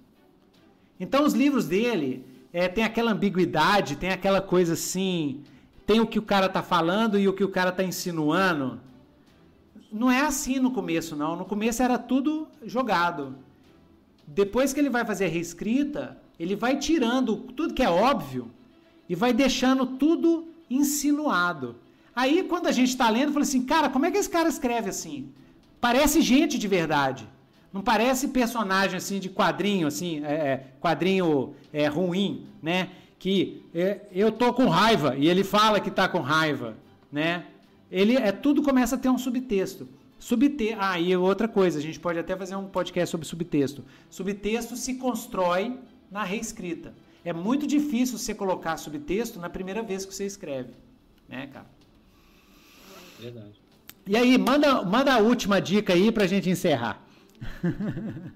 Então 0.99 1.23
os 1.23 1.33
livros 1.33 1.67
dele 1.67 2.25
é, 2.51 2.67
tem 2.67 2.83
aquela 2.83 3.11
ambiguidade, 3.11 3.95
tem 3.95 4.11
aquela 4.11 4.41
coisa 4.41 4.73
assim, 4.73 5.41
tem 5.85 6.01
o 6.01 6.07
que 6.07 6.19
o 6.19 6.23
cara 6.23 6.49
tá 6.49 6.61
falando 6.61 7.17
e 7.17 7.27
o 7.27 7.33
que 7.33 7.43
o 7.43 7.49
cara 7.49 7.71
tá 7.71 7.83
insinuando. 7.83 8.81
Não 9.91 10.11
é 10.11 10.21
assim 10.21 10.59
no 10.59 10.71
começo, 10.71 11.15
não. 11.15 11.35
No 11.35 11.45
começo 11.45 11.81
era 11.81 11.97
tudo 11.97 12.47
jogado. 12.65 13.35
Depois 14.27 14.73
que 14.73 14.79
ele 14.79 14.89
vai 14.89 15.05
fazer 15.05 15.25
a 15.25 15.29
reescrita, 15.29 16.17
ele 16.39 16.55
vai 16.55 16.77
tirando 16.77 17.35
tudo 17.35 17.73
que 17.73 17.83
é 17.83 17.89
óbvio 17.89 18.51
e 19.07 19.15
vai 19.15 19.33
deixando 19.33 19.85
tudo 19.85 20.52
insinuado. 20.75 21.75
Aí 22.15 22.43
quando 22.43 22.67
a 22.67 22.71
gente 22.71 22.89
está 22.89 23.09
lendo, 23.09 23.31
fala 23.31 23.43
assim, 23.43 23.63
cara, 23.63 23.89
como 23.89 24.05
é 24.05 24.11
que 24.11 24.17
esse 24.17 24.29
cara 24.29 24.47
escreve 24.47 24.89
assim? 24.89 25.29
Parece 25.81 26.21
gente 26.21 26.57
de 26.57 26.67
verdade. 26.67 27.27
Não 27.71 27.81
parece 27.81 28.27
personagem 28.27 28.97
assim 28.97 29.19
de 29.19 29.29
quadrinho, 29.29 29.87
assim, 29.87 30.23
é, 30.23 30.33
é 30.33 30.67
quadrinho 30.79 31.55
é, 31.71 31.87
ruim, 31.87 32.45
né? 32.61 32.89
Que 33.17 33.63
é, 33.73 34.01
eu 34.11 34.31
tô 34.31 34.53
com 34.53 34.67
raiva 34.67 35.15
e 35.17 35.27
ele 35.27 35.43
fala 35.43 35.79
que 35.79 35.89
tá 35.89 36.07
com 36.07 36.19
raiva, 36.19 36.77
né? 37.11 37.45
Ele 37.91 38.15
é 38.15 38.31
tudo 38.31 38.61
começa 38.61 38.95
a 38.95 38.97
ter 38.97 39.09
um 39.09 39.17
subtexto. 39.17 39.87
Subte... 40.19 40.75
Ah, 40.79 40.99
e 40.99 41.15
outra 41.17 41.47
coisa, 41.47 41.79
a 41.79 41.81
gente 41.81 41.99
pode 41.99 42.17
até 42.17 42.35
fazer 42.35 42.55
um 42.55 42.65
podcast 42.65 43.11
sobre 43.11 43.27
subtexto. 43.27 43.83
Subtexto 44.09 44.77
se 44.77 44.93
constrói 44.95 45.77
na 46.09 46.23
reescrita. 46.23 46.93
É 47.25 47.31
muito 47.31 47.65
difícil 47.65 48.17
você 48.17 48.33
colocar 48.35 48.77
subtexto 48.77 49.39
na 49.39 49.49
primeira 49.49 49.81
vez 49.81 50.05
que 50.05 50.13
você 50.13 50.25
escreve, 50.25 50.73
né, 51.27 51.47
cara? 51.47 51.67
Verdade. 53.19 53.53
E 54.05 54.17
aí, 54.17 54.37
manda, 54.37 54.83
manda 54.83 55.13
a 55.13 55.19
última 55.19 55.61
dica 55.61 55.93
aí 55.93 56.11
pra 56.11 56.27
gente 56.27 56.49
encerrar. 56.49 57.01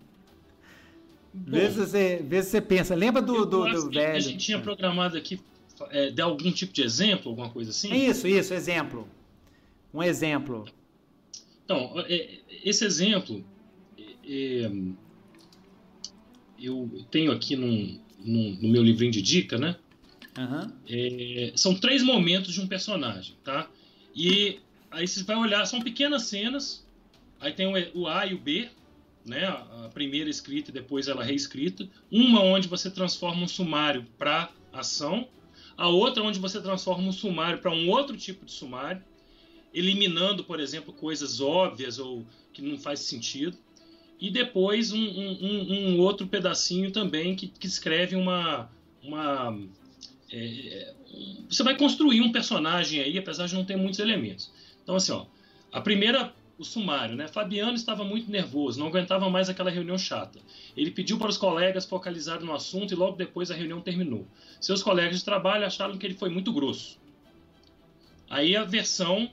vê, 1.34 1.70
se 1.70 1.78
você, 1.78 2.24
vê 2.26 2.42
se 2.42 2.52
você 2.52 2.62
pensa. 2.62 2.96
Lembra 2.96 3.22
do, 3.22 3.46
do, 3.46 3.66
do 3.66 3.90
velho? 3.90 4.16
A 4.16 4.20
gente 4.20 4.38
tinha 4.38 4.60
programado 4.60 5.18
aqui 5.18 5.42
é, 5.90 6.10
de 6.10 6.22
algum 6.22 6.52
tipo 6.52 6.72
de 6.72 6.82
exemplo, 6.82 7.30
alguma 7.30 7.50
coisa 7.50 7.72
assim? 7.72 7.94
Isso, 7.94 8.28
isso, 8.28 8.54
exemplo. 8.54 9.08
Um 9.94 10.02
exemplo. 10.02 10.66
Então, 11.66 11.94
é, 12.08 12.40
esse 12.64 12.86
exemplo 12.86 13.44
é, 14.26 14.72
eu 16.60 16.90
tenho 17.12 17.32
aqui 17.32 17.56
num, 17.56 18.00
num, 18.28 18.58
no 18.62 18.70
meu 18.70 18.84
livrinho 18.84 19.12
de 19.12 19.22
dica, 19.22 19.58
né? 19.58 19.76
Uhum. 20.38 20.72
É, 20.88 21.52
são 21.56 21.74
três 21.74 22.04
momentos 22.04 22.54
de 22.54 22.62
um 22.62 22.68
personagem, 22.68 23.36
tá? 23.44 23.70
E 24.16 24.60
aí 24.92 25.08
você 25.08 25.24
vai 25.24 25.36
olhar, 25.36 25.66
são 25.66 25.82
pequenas 25.82 26.24
cenas. 26.24 26.86
Aí 27.40 27.54
tem 27.54 27.68
o, 27.68 28.02
o 28.02 28.08
A 28.08 28.26
e 28.26 28.34
o 28.34 28.38
B, 28.38 28.70
né? 29.26 29.46
A 29.46 29.90
primeira 29.94 30.30
escrita 30.30 30.70
e 30.70 30.74
depois 30.74 31.08
ela 31.08 31.24
reescrita. 31.24 31.88
Uma 32.12 32.42
onde 32.42 32.68
você 32.68 32.92
transforma 32.92 33.44
um 33.44 33.48
sumário 33.48 34.06
para 34.18 34.52
ação, 34.72 35.28
a 35.76 35.88
outra 35.88 36.24
onde 36.24 36.40
você 36.40 36.62
transforma 36.62 37.08
um 37.08 37.12
sumário 37.12 37.60
para 37.60 37.72
um 37.72 37.90
outro 37.90 38.18
tipo 38.18 38.46
de 38.46 38.52
sumário, 38.52 39.04
eliminando, 39.74 40.44
por 40.44 40.60
exemplo, 40.60 40.94
coisas 40.94 41.40
óbvias 41.40 42.00
ou 42.00 42.26
que 42.54 42.62
não 42.62 42.78
faz 42.78 43.02
sentido. 43.02 43.58
E 44.20 44.32
depois 44.32 44.92
um, 44.92 45.00
um, 45.00 45.96
um 45.96 46.00
outro 46.00 46.28
pedacinho 46.28 46.92
também 46.92 47.36
que, 47.36 47.48
que 47.48 47.68
escreve 47.68 48.16
uma. 48.16 48.70
uma 49.04 49.58
é, 50.32 50.94
você 51.50 51.64
vai 51.64 51.78
construir 51.78 52.22
um 52.22 52.32
personagem 52.32 53.00
aí, 53.00 53.18
apesar 53.18 53.48
de 53.48 53.56
não 53.56 53.64
ter 53.64 53.78
muitos 53.78 54.00
elementos. 54.00 54.52
Então, 54.84 54.96
assim, 54.96 55.12
ó, 55.12 55.26
a 55.72 55.82
primeira 55.82 56.34
o 56.58 56.66
sumário, 56.66 57.16
né? 57.16 57.28
Fabiano 57.28 57.76
estava 57.76 58.04
muito 58.04 58.32
nervoso, 58.32 58.80
não 58.80 58.88
aguentava 58.88 59.30
mais 59.30 59.48
aquela 59.48 59.70
reunião 59.70 59.98
chata. 59.98 60.40
Ele 60.76 60.90
pediu 60.90 61.18
para 61.18 61.30
os 61.30 61.38
colegas 61.38 61.86
focalizarem 61.86 62.46
no 62.46 62.54
assunto 62.54 62.92
e 62.92 62.96
logo 62.96 63.16
depois 63.16 63.52
a 63.52 63.56
reunião 63.56 63.80
terminou. 63.80 64.26
Seus 64.60 64.82
colegas 64.82 65.20
de 65.20 65.26
trabalho 65.26 65.66
acharam 65.66 65.98
que 65.98 66.06
ele 66.06 66.16
foi 66.16 66.30
muito 66.30 66.52
grosso. 66.52 66.98
Aí 68.30 68.56
a 68.56 68.64
versão 68.64 69.30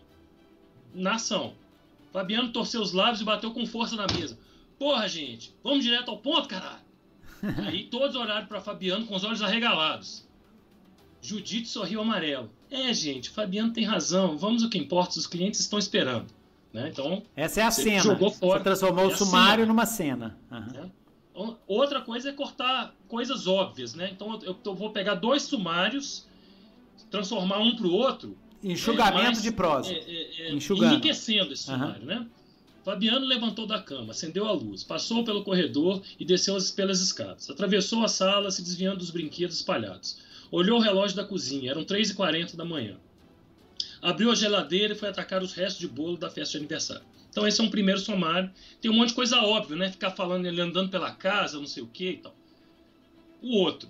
na 0.95 1.15
ação. 1.15 1.55
Fabiano 2.13 2.53
torceu 2.53 2.81
os 2.81 2.93
lábios 2.93 3.23
e 3.23 3.25
bateu 3.25 3.51
com 3.53 3.67
força 3.67 3.97
na 3.97 4.07
mesa. 4.07 4.39
Porra, 4.79 5.09
gente, 5.09 5.55
vamos 5.63 5.85
direto 5.85 6.11
ao 6.11 6.19
ponto, 6.19 6.49
caralho. 6.49 6.85
Aí 7.67 7.85
todos 7.85 8.17
olharam 8.17 8.47
para 8.47 8.61
Fabiano 8.61 9.07
com 9.07 9.15
os 9.15 9.25
olhos 9.25 9.43
arregalados. 9.43 10.27
Judite 11.21 11.69
sorriu 11.69 12.01
amarelo. 12.01 12.51
É, 12.71 12.93
gente, 12.93 13.31
Fabiano 13.31 13.73
tem 13.73 13.85
razão. 13.85 14.37
Vamos 14.37 14.63
o 14.63 14.69
que 14.69 14.79
importa, 14.79 15.19
os 15.19 15.27
clientes 15.27 15.61
estão 15.61 15.79
esperando. 15.79 16.27
Né? 16.73 16.89
Então, 16.89 17.23
essa 17.37 17.61
é 17.61 17.65
a 17.65 17.71
cena. 17.71 18.01
Jogou 18.01 18.31
fora. 18.31 18.59
Você 18.59 18.65
transformou 18.65 19.05
é 19.05 19.07
o 19.09 19.17
sumário 19.17 19.63
cena. 19.63 19.67
numa 19.67 19.87
cena. 19.87 20.39
Uhum. 20.51 21.57
Outra 21.67 22.01
coisa 22.01 22.29
é 22.29 22.33
cortar 22.33 22.95
coisas 23.09 23.47
óbvias, 23.47 23.95
né? 23.95 24.11
Então 24.13 24.41
eu, 24.43 24.57
eu 24.65 24.75
vou 24.75 24.91
pegar 24.91 25.15
dois 25.15 25.43
sumários, 25.43 26.27
transformar 27.11 27.59
um 27.59 27.75
para 27.75 27.87
o 27.87 27.93
outro. 27.93 28.37
Enxugamento 28.63 29.19
é, 29.19 29.25
mais, 29.25 29.43
de 29.43 29.51
prosa. 29.51 29.93
É, 29.93 29.99
é, 29.99 30.49
é 30.49 30.53
enriquecendo 30.53 31.53
esse 31.53 31.65
sumário, 31.65 32.03
uhum. 32.03 32.07
né? 32.07 32.27
Fabiano 32.85 33.27
levantou 33.27 33.67
da 33.67 33.81
cama, 33.81 34.11
acendeu 34.11 34.47
a 34.47 34.53
luz, 34.53 34.85
passou 34.85 35.25
pelo 35.25 35.43
corredor 35.43 36.03
e 36.21 36.25
desceu 36.25 36.57
pelas 36.77 37.01
escadas. 37.01 37.49
Atravessou 37.49 38.05
a 38.05 38.09
sala, 38.09 38.51
se 38.51 38.63
desviando 38.63 38.99
dos 38.99 39.11
brinquedos 39.11 39.57
espalhados. 39.57 40.19
Olhou 40.51 40.79
o 40.79 40.83
relógio 40.83 41.17
da 41.17 41.25
cozinha, 41.25 41.71
eram 41.71 41.85
3h40 41.85 42.55
da 42.55 42.65
manhã 42.65 42.97
abriu 44.05 44.31
a 44.31 44.35
geladeira 44.35 44.93
e 44.93 44.97
foi 44.97 45.09
atacar 45.09 45.43
os 45.43 45.55
restos 45.55 45.81
de 45.81 45.89
bolo 45.89 46.19
da 46.19 46.29
festa 46.29 46.53
de 46.53 46.59
aniversário. 46.59 47.03
Então 47.31 47.49
esse 47.49 47.61
é 47.61 47.65
um 47.65 47.71
primeiro 47.71 47.99
sumário. 47.99 48.51
Tem 48.81 48.91
um 48.91 48.95
monte 48.95 49.09
de 49.09 49.15
coisa 49.15 49.41
óbvia, 49.41 49.77
né? 49.77 49.91
Ficar 49.91 50.11
falando 50.11 50.45
ele 50.45 50.61
andando 50.61 50.91
pela 50.91 51.11
casa, 51.11 51.59
não 51.59 51.67
sei 51.67 51.83
o 51.83 51.87
que 51.87 52.11
e 52.11 52.17
tal. 52.19 52.35
O 53.43 53.57
outro. 53.57 53.89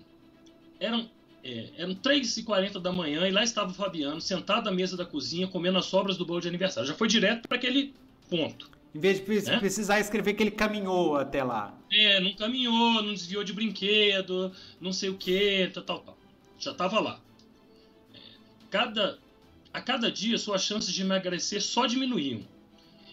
Eram, 0.78 1.10
é, 1.42 1.68
eram 1.76 1.94
3h40 1.96 2.80
da 2.80 2.92
manhã 2.92 3.26
e 3.26 3.32
lá 3.32 3.42
estava 3.42 3.70
o 3.70 3.74
Fabiano 3.74 4.20
sentado 4.20 4.68
à 4.68 4.72
mesa 4.72 4.96
da 4.96 5.04
cozinha 5.04 5.48
comendo 5.48 5.78
as 5.78 5.86
sobras 5.86 6.16
do 6.16 6.24
bolo 6.24 6.40
de 6.40 6.48
aniversário. 6.48 6.88
Já 6.88 6.94
foi 6.94 7.08
direto 7.08 7.48
para 7.48 7.58
aquele 7.58 7.92
ponto. 8.30 8.70
Em 8.94 9.00
vez 9.00 9.18
de 9.24 9.50
né? 9.50 9.58
precisar 9.58 9.98
escrever 9.98 10.34
que 10.34 10.42
ele 10.42 10.52
caminhou 10.52 11.16
até 11.16 11.42
lá. 11.42 11.76
É, 11.90 12.20
não 12.20 12.34
caminhou, 12.34 13.02
não 13.02 13.12
desviou 13.12 13.42
de 13.42 13.52
brinquedo, 13.52 14.52
não 14.80 14.92
sei 14.92 15.08
o 15.08 15.16
que, 15.16 15.68
tal, 15.74 15.82
tal, 15.82 15.98
tal. 16.00 16.18
Já 16.58 16.70
estava 16.70 17.00
lá. 17.00 17.20
É, 18.14 18.18
cada 18.70 19.18
a 19.74 19.80
cada 19.80 20.08
dia, 20.08 20.38
suas 20.38 20.62
chances 20.62 20.94
de 20.94 21.02
emagrecer 21.02 21.60
só 21.60 21.84
diminuíam. 21.84 22.46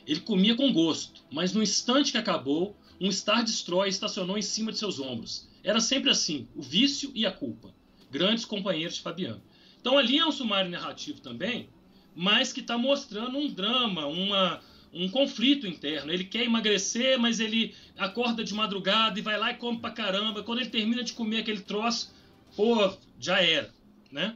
Ele 0.06 0.20
comia 0.20 0.56
com 0.56 0.72
gosto, 0.72 1.24
mas 1.32 1.54
no 1.54 1.64
instante 1.64 2.12
que 2.12 2.20
acabou, 2.20 2.78
um 3.00 3.12
Star 3.12 3.44
Destroyer 3.44 3.90
estacionou 3.90 4.38
em 4.38 4.44
cima 4.44 4.72
de 4.72 4.78
seus 4.78 5.00
ombros. 5.00 5.50
Era 5.64 5.80
sempre 5.80 6.12
assim, 6.12 6.48
o 6.56 6.62
vício 6.62 7.12
e 7.16 7.26
a 7.26 7.32
culpa. 7.32 7.74
Grandes 8.12 8.46
companheiros 8.46 8.96
de 8.96 9.02
Fabiano. 9.02 9.42
Então 9.80 9.98
ali 9.98 10.20
é 10.20 10.26
um 10.26 10.32
sumário 10.32 10.70
narrativo 10.70 11.20
também, 11.20 11.68
mas 12.16 12.54
que 12.54 12.60
está 12.60 12.78
mostrando 12.78 13.40
um 13.40 13.48
drama, 13.48 14.06
uma, 14.06 14.62
um 14.94 15.10
conflito 15.10 15.68
interno. 15.68 16.12
Ele 16.12 16.24
quer 16.24 16.44
emagrecer, 16.44 17.20
mas 17.20 17.40
ele 17.40 17.74
acorda 17.98 18.44
de 18.44 18.54
madrugada 18.54 19.18
e 19.18 19.22
vai 19.22 19.38
lá 19.38 19.52
e 19.52 19.56
come 19.56 19.80
pra 19.80 19.92
caramba. 19.92 20.44
Quando 20.44 20.60
ele 20.60 20.70
termina 20.70 21.04
de 21.04 21.14
comer 21.14 21.40
aquele 21.40 21.62
troço, 21.62 22.14
pô, 22.56 22.94
já 23.20 23.42
era, 23.42 23.74
né? 24.12 24.36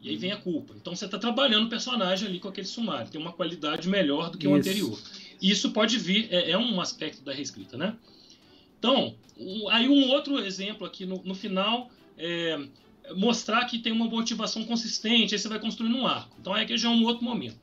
E 0.00 0.10
aí 0.10 0.16
vem 0.16 0.32
a 0.32 0.36
culpa. 0.36 0.74
Então 0.76 0.94
você 0.94 1.04
está 1.04 1.18
trabalhando 1.18 1.66
o 1.66 1.70
personagem 1.70 2.28
ali 2.28 2.40
com 2.40 2.48
aquele 2.48 2.66
sumário, 2.66 3.10
tem 3.10 3.20
uma 3.20 3.32
qualidade 3.32 3.88
melhor 3.88 4.30
do 4.30 4.38
que 4.38 4.46
Isso. 4.46 4.54
o 4.54 4.58
anterior. 4.58 5.00
Isso 5.40 5.70
pode 5.70 5.98
vir, 5.98 6.28
é, 6.30 6.50
é, 6.50 6.58
um 6.58 6.80
aspecto 6.80 7.22
da 7.22 7.32
reescrita, 7.32 7.76
né? 7.76 7.96
Então, 8.78 9.14
um, 9.38 9.68
aí 9.68 9.88
um 9.88 10.08
outro 10.10 10.38
exemplo 10.40 10.86
aqui 10.86 11.06
no, 11.06 11.22
no 11.24 11.34
final 11.34 11.90
é 12.18 12.58
mostrar 13.16 13.64
que 13.66 13.78
tem 13.78 13.92
uma 13.92 14.06
motivação 14.06 14.64
consistente, 14.64 15.34
aí 15.34 15.38
você 15.38 15.48
vai 15.48 15.58
construindo 15.58 15.96
um 15.96 16.06
arco. 16.06 16.36
Então 16.40 16.52
aí 16.52 16.64
aqui 16.64 16.76
já 16.76 16.88
é 16.88 16.92
um 16.92 17.04
outro 17.04 17.24
momento. 17.24 17.58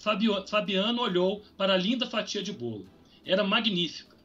Fabio, 0.00 0.46
Fabiano 0.46 1.02
olhou 1.02 1.42
para 1.56 1.74
a 1.74 1.76
linda 1.76 2.06
fatia 2.06 2.42
de 2.42 2.52
bolo. 2.52 2.88
Era 3.24 3.44
magnífica. 3.44 4.16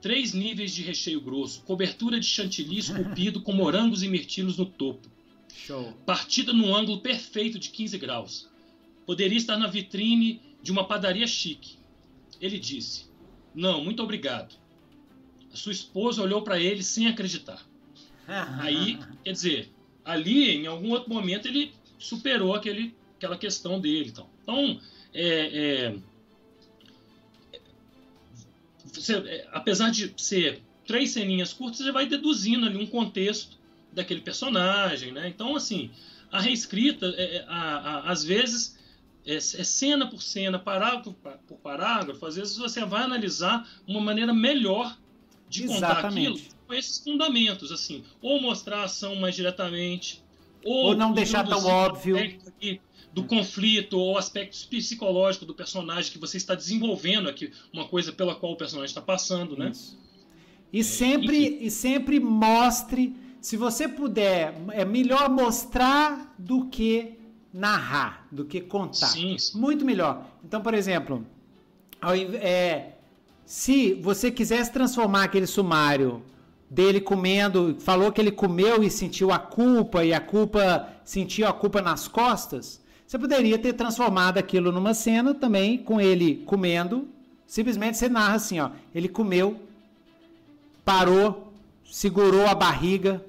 três 0.00 0.34
níveis 0.34 0.74
de 0.74 0.82
recheio 0.82 1.20
grosso, 1.20 1.62
cobertura 1.62 2.20
de 2.20 2.26
chantilly 2.26 2.78
esculpido 2.78 3.40
com 3.40 3.52
morangos 3.52 4.02
e 4.02 4.08
mirtilos 4.08 4.58
no 4.58 4.66
topo. 4.66 5.08
Show. 5.54 5.92
Partida 6.04 6.52
num 6.52 6.74
ângulo 6.74 7.00
perfeito 7.00 7.58
de 7.58 7.70
15 7.70 7.96
graus. 7.98 8.50
Poderia 9.06 9.38
estar 9.38 9.56
na 9.56 9.66
vitrine 9.66 10.40
de 10.62 10.70
uma 10.70 10.86
padaria 10.86 11.26
chique. 11.26 11.78
Ele 12.40 12.58
disse: 12.58 13.06
Não, 13.54 13.82
muito 13.82 14.02
obrigado. 14.02 14.54
A 15.52 15.56
sua 15.56 15.72
esposa 15.72 16.22
olhou 16.22 16.42
para 16.42 16.58
ele 16.60 16.82
sem 16.82 17.06
acreditar. 17.06 17.64
Aí, 18.60 18.98
quer 19.22 19.32
dizer, 19.32 19.72
ali, 20.04 20.50
em 20.50 20.66
algum 20.66 20.90
outro 20.90 21.12
momento, 21.12 21.46
ele 21.46 21.72
superou 21.98 22.54
aquele, 22.54 22.94
aquela 23.16 23.36
questão 23.36 23.80
dele. 23.80 24.10
Então, 24.10 24.28
então 24.42 24.80
é, 25.12 25.92
é, 25.92 25.94
você, 28.92 29.16
é, 29.16 29.48
apesar 29.52 29.90
de 29.90 30.12
ser 30.16 30.62
três 30.86 31.10
ceninhas 31.10 31.52
curtas, 31.52 31.78
você 31.78 31.92
vai 31.92 32.06
deduzindo 32.06 32.66
ali 32.66 32.76
um 32.76 32.86
contexto 32.86 33.56
daquele 33.92 34.20
personagem, 34.20 35.12
né? 35.12 35.28
Então, 35.28 35.56
assim, 35.56 35.90
a 36.30 36.40
reescrita, 36.40 37.06
é, 37.16 37.36
é 37.36 37.44
a, 37.48 37.76
a, 37.76 38.10
às 38.10 38.24
vezes, 38.24 38.78
é, 39.26 39.36
é, 39.36 39.40
cena 39.40 40.06
por 40.06 40.22
cena, 40.22 40.58
parágrafo 40.58 41.14
por 41.46 41.58
parágrafo, 41.58 42.26
às 42.26 42.36
vezes 42.36 42.56
você 42.56 42.84
vai 42.84 43.02
analisar 43.02 43.68
uma 43.86 44.00
maneira 44.00 44.34
melhor 44.34 44.98
de 45.48 45.66
contar 45.66 46.04
aquilo 46.04 46.38
com 46.66 46.74
esses 46.74 46.98
fundamentos, 46.98 47.70
assim, 47.70 48.04
ou 48.20 48.40
mostrar 48.40 48.80
a 48.80 48.84
ação 48.84 49.16
mais 49.16 49.34
diretamente, 49.34 50.22
ou, 50.64 50.86
ou 50.86 50.96
não 50.96 51.12
deixar 51.12 51.46
tão 51.46 51.64
óbvio 51.64 52.16
aqui 52.16 52.80
do 53.14 53.22
conflito 53.24 53.96
ou 53.96 54.18
aspecto 54.18 54.66
psicológico 54.68 55.44
do 55.44 55.54
personagem 55.54 56.10
que 56.10 56.18
você 56.18 56.36
está 56.36 56.54
desenvolvendo 56.54 57.28
aqui, 57.28 57.52
uma 57.72 57.86
coisa 57.86 58.12
pela 58.12 58.34
qual 58.34 58.52
o 58.52 58.56
personagem 58.56 58.90
está 58.90 59.00
passando, 59.00 59.56
né? 59.56 59.70
Isso. 59.70 59.96
E 60.72 60.80
é, 60.80 60.82
sempre 60.82 61.58
e 61.60 61.70
sempre 61.70 62.18
mostre, 62.18 63.14
se 63.40 63.56
você 63.56 63.86
puder, 63.86 64.54
é 64.72 64.84
melhor 64.84 65.30
mostrar 65.30 66.34
do 66.36 66.66
que 66.66 67.12
narrar, 67.52 68.26
do 68.32 68.44
que 68.44 68.60
contar. 68.60 69.06
Sim, 69.06 69.38
sim. 69.38 69.56
Muito 69.56 69.84
melhor. 69.84 70.26
Então, 70.44 70.60
por 70.60 70.74
exemplo, 70.74 71.24
é, 72.40 72.94
se 73.46 73.94
você 73.94 74.32
quisesse 74.32 74.72
transformar 74.72 75.24
aquele 75.24 75.46
sumário 75.46 76.20
dele 76.68 77.00
comendo, 77.00 77.76
falou 77.78 78.10
que 78.10 78.20
ele 78.20 78.32
comeu 78.32 78.82
e 78.82 78.90
sentiu 78.90 79.30
a 79.30 79.38
culpa, 79.38 80.04
e 80.04 80.12
a 80.12 80.20
culpa 80.20 80.88
sentiu 81.04 81.46
a 81.46 81.52
culpa 81.52 81.80
nas 81.80 82.08
costas, 82.08 82.82
você 83.14 83.18
poderia 83.18 83.56
ter 83.56 83.74
transformado 83.74 84.38
aquilo 84.38 84.72
numa 84.72 84.92
cena 84.92 85.32
também 85.32 85.78
com 85.78 86.00
ele 86.00 86.42
comendo. 86.46 87.06
Simplesmente 87.46 87.96
você 87.96 88.08
narra 88.08 88.34
assim, 88.34 88.58
ó, 88.58 88.70
ele 88.92 89.08
comeu, 89.08 89.60
parou, 90.84 91.52
segurou 91.88 92.44
a 92.44 92.56
barriga 92.56 93.24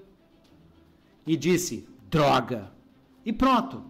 e 1.28 1.38
disse: 1.38 1.88
"Droga". 2.10 2.72
E 3.24 3.32
pronto. 3.32 3.84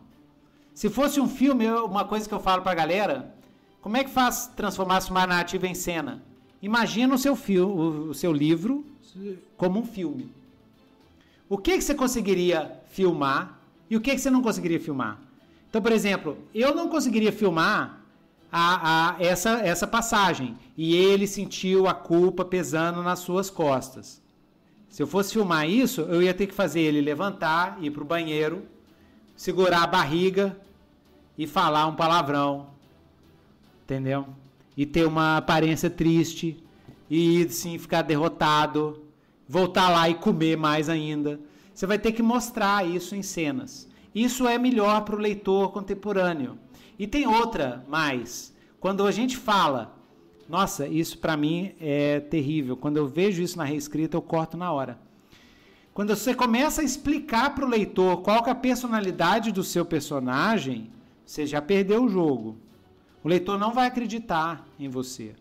Se 0.73 0.89
fosse 0.89 1.21
um 1.21 1.29
filme, 1.29 1.65
uma 1.69 2.03
coisa 2.03 2.27
que 2.27 2.33
eu 2.33 2.41
falo 2.41 2.61
pra 2.61 2.75
galera, 2.75 3.33
como 3.79 3.95
é 3.95 4.03
que 4.03 4.09
faz 4.09 4.47
transformar 4.53 5.01
uma 5.09 5.25
narrativa 5.25 5.65
em 5.65 5.73
cena? 5.73 6.21
Imagina 6.61 7.15
o 7.15 7.17
seu 7.17 7.37
filme, 7.37 8.09
o 8.09 8.13
seu 8.13 8.33
livro 8.33 8.85
como 9.55 9.79
um 9.79 9.85
filme. 9.85 10.29
O 11.47 11.57
que, 11.57 11.77
que 11.77 11.83
você 11.85 11.95
conseguiria 11.95 12.81
filmar 12.89 13.57
e 13.89 13.95
o 13.95 14.01
que, 14.01 14.11
que 14.11 14.19
você 14.19 14.29
não 14.29 14.41
conseguiria 14.41 14.79
filmar? 14.79 15.23
Então, 15.75 15.83
por 15.83 15.91
exemplo, 15.91 16.37
eu 16.53 16.73
não 16.73 16.87
conseguiria 16.87 17.33
filmar 17.33 17.99
a, 18.49 19.09
a, 19.09 19.21
essa, 19.21 19.59
essa 19.59 19.85
passagem 19.85 20.55
e 20.77 20.95
ele 20.95 21.27
sentiu 21.27 21.85
a 21.85 21.93
culpa 21.93 22.45
pesando 22.45 23.03
nas 23.03 23.19
suas 23.19 23.49
costas. 23.49 24.21
Se 24.87 25.03
eu 25.03 25.07
fosse 25.07 25.33
filmar 25.33 25.69
isso, 25.69 25.99
eu 25.99 26.23
ia 26.23 26.33
ter 26.33 26.47
que 26.47 26.53
fazer 26.53 26.79
ele 26.79 27.01
levantar, 27.01 27.77
ir 27.81 27.91
para 27.91 28.01
o 28.01 28.05
banheiro, 28.05 28.63
segurar 29.35 29.83
a 29.83 29.87
barriga 29.87 30.57
e 31.37 31.45
falar 31.45 31.87
um 31.87 31.95
palavrão. 31.95 32.67
Entendeu? 33.83 34.29
E 34.77 34.85
ter 34.85 35.05
uma 35.05 35.35
aparência 35.35 35.89
triste 35.89 36.63
e 37.11 37.49
sim 37.49 37.77
ficar 37.77 38.01
derrotado, 38.01 39.03
voltar 39.45 39.89
lá 39.89 40.09
e 40.09 40.15
comer 40.15 40.55
mais 40.55 40.87
ainda. 40.87 41.37
Você 41.73 41.85
vai 41.85 41.99
ter 41.99 42.13
que 42.13 42.23
mostrar 42.23 42.87
isso 42.87 43.13
em 43.13 43.21
cenas. 43.21 43.93
Isso 44.15 44.47
é 44.47 44.57
melhor 44.57 45.01
para 45.01 45.15
o 45.15 45.19
leitor 45.19 45.73
contemporâneo. 45.73 46.57
E 46.97 47.05
tem 47.05 47.27
outra 47.27 47.83
mais. 47.89 48.55
Quando 48.79 49.05
a 49.05 49.11
gente 49.11 49.35
fala, 49.35 49.93
nossa, 50.47 50.87
isso 50.87 51.17
para 51.17 51.35
mim 51.35 51.73
é 51.81 52.21
terrível. 52.21 52.77
Quando 52.77 52.95
eu 52.95 53.07
vejo 53.07 53.43
isso 53.43 53.57
na 53.57 53.65
reescrita, 53.65 54.15
eu 54.15 54.21
corto 54.21 54.55
na 54.55 54.71
hora. 54.71 54.97
Quando 55.93 56.15
você 56.15 56.33
começa 56.33 56.81
a 56.81 56.85
explicar 56.85 57.53
para 57.53 57.65
o 57.65 57.69
leitor 57.69 58.21
qual 58.21 58.45
é 58.45 58.51
a 58.51 58.55
personalidade 58.55 59.51
do 59.51 59.63
seu 59.63 59.85
personagem, 59.85 60.91
você 61.25 61.45
já 61.45 61.61
perdeu 61.61 62.05
o 62.05 62.09
jogo. 62.09 62.57
O 63.23 63.27
leitor 63.27 63.57
não 63.57 63.73
vai 63.73 63.87
acreditar 63.87 64.65
em 64.79 64.87
você. 64.87 65.35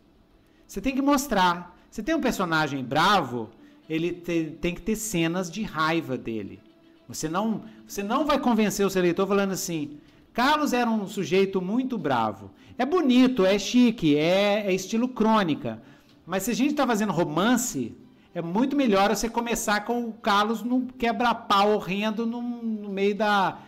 Você 0.66 0.80
tem 0.80 0.94
que 0.94 1.02
mostrar. 1.02 1.76
Você 1.90 2.02
tem 2.02 2.14
um 2.14 2.20
personagem 2.20 2.82
bravo, 2.82 3.50
ele 3.88 4.12
te, 4.12 4.56
tem 4.60 4.74
que 4.74 4.82
ter 4.82 4.96
cenas 4.96 5.48
de 5.50 5.62
raiva 5.62 6.16
dele. 6.16 6.60
Você 7.06 7.28
não, 7.28 7.62
você 7.86 8.02
não 8.02 8.24
vai 8.24 8.38
convencer 8.38 8.86
o 8.86 8.90
seu 8.90 9.02
leitor 9.02 9.26
falando 9.26 9.52
assim: 9.52 9.98
Carlos 10.32 10.72
era 10.72 10.90
um 10.90 11.06
sujeito 11.06 11.60
muito 11.60 11.96
bravo. 11.96 12.50
É 12.76 12.84
bonito, 12.84 13.46
é 13.46 13.58
chique, 13.58 14.16
é, 14.16 14.66
é 14.66 14.72
estilo 14.72 15.08
crônica. 15.08 15.80
Mas 16.26 16.44
se 16.44 16.50
a 16.50 16.54
gente 16.54 16.70
está 16.70 16.86
fazendo 16.86 17.12
romance, 17.12 17.96
é 18.34 18.42
muito 18.42 18.74
melhor 18.74 19.14
você 19.14 19.28
começar 19.28 19.84
com 19.84 20.06
o 20.06 20.12
Carlos 20.12 20.62
no 20.62 20.86
quebra-pau 20.98 21.74
horrendo 21.74 22.26
no, 22.26 22.42
no, 22.42 22.88
meio 22.88 23.14
da. 23.14 23.58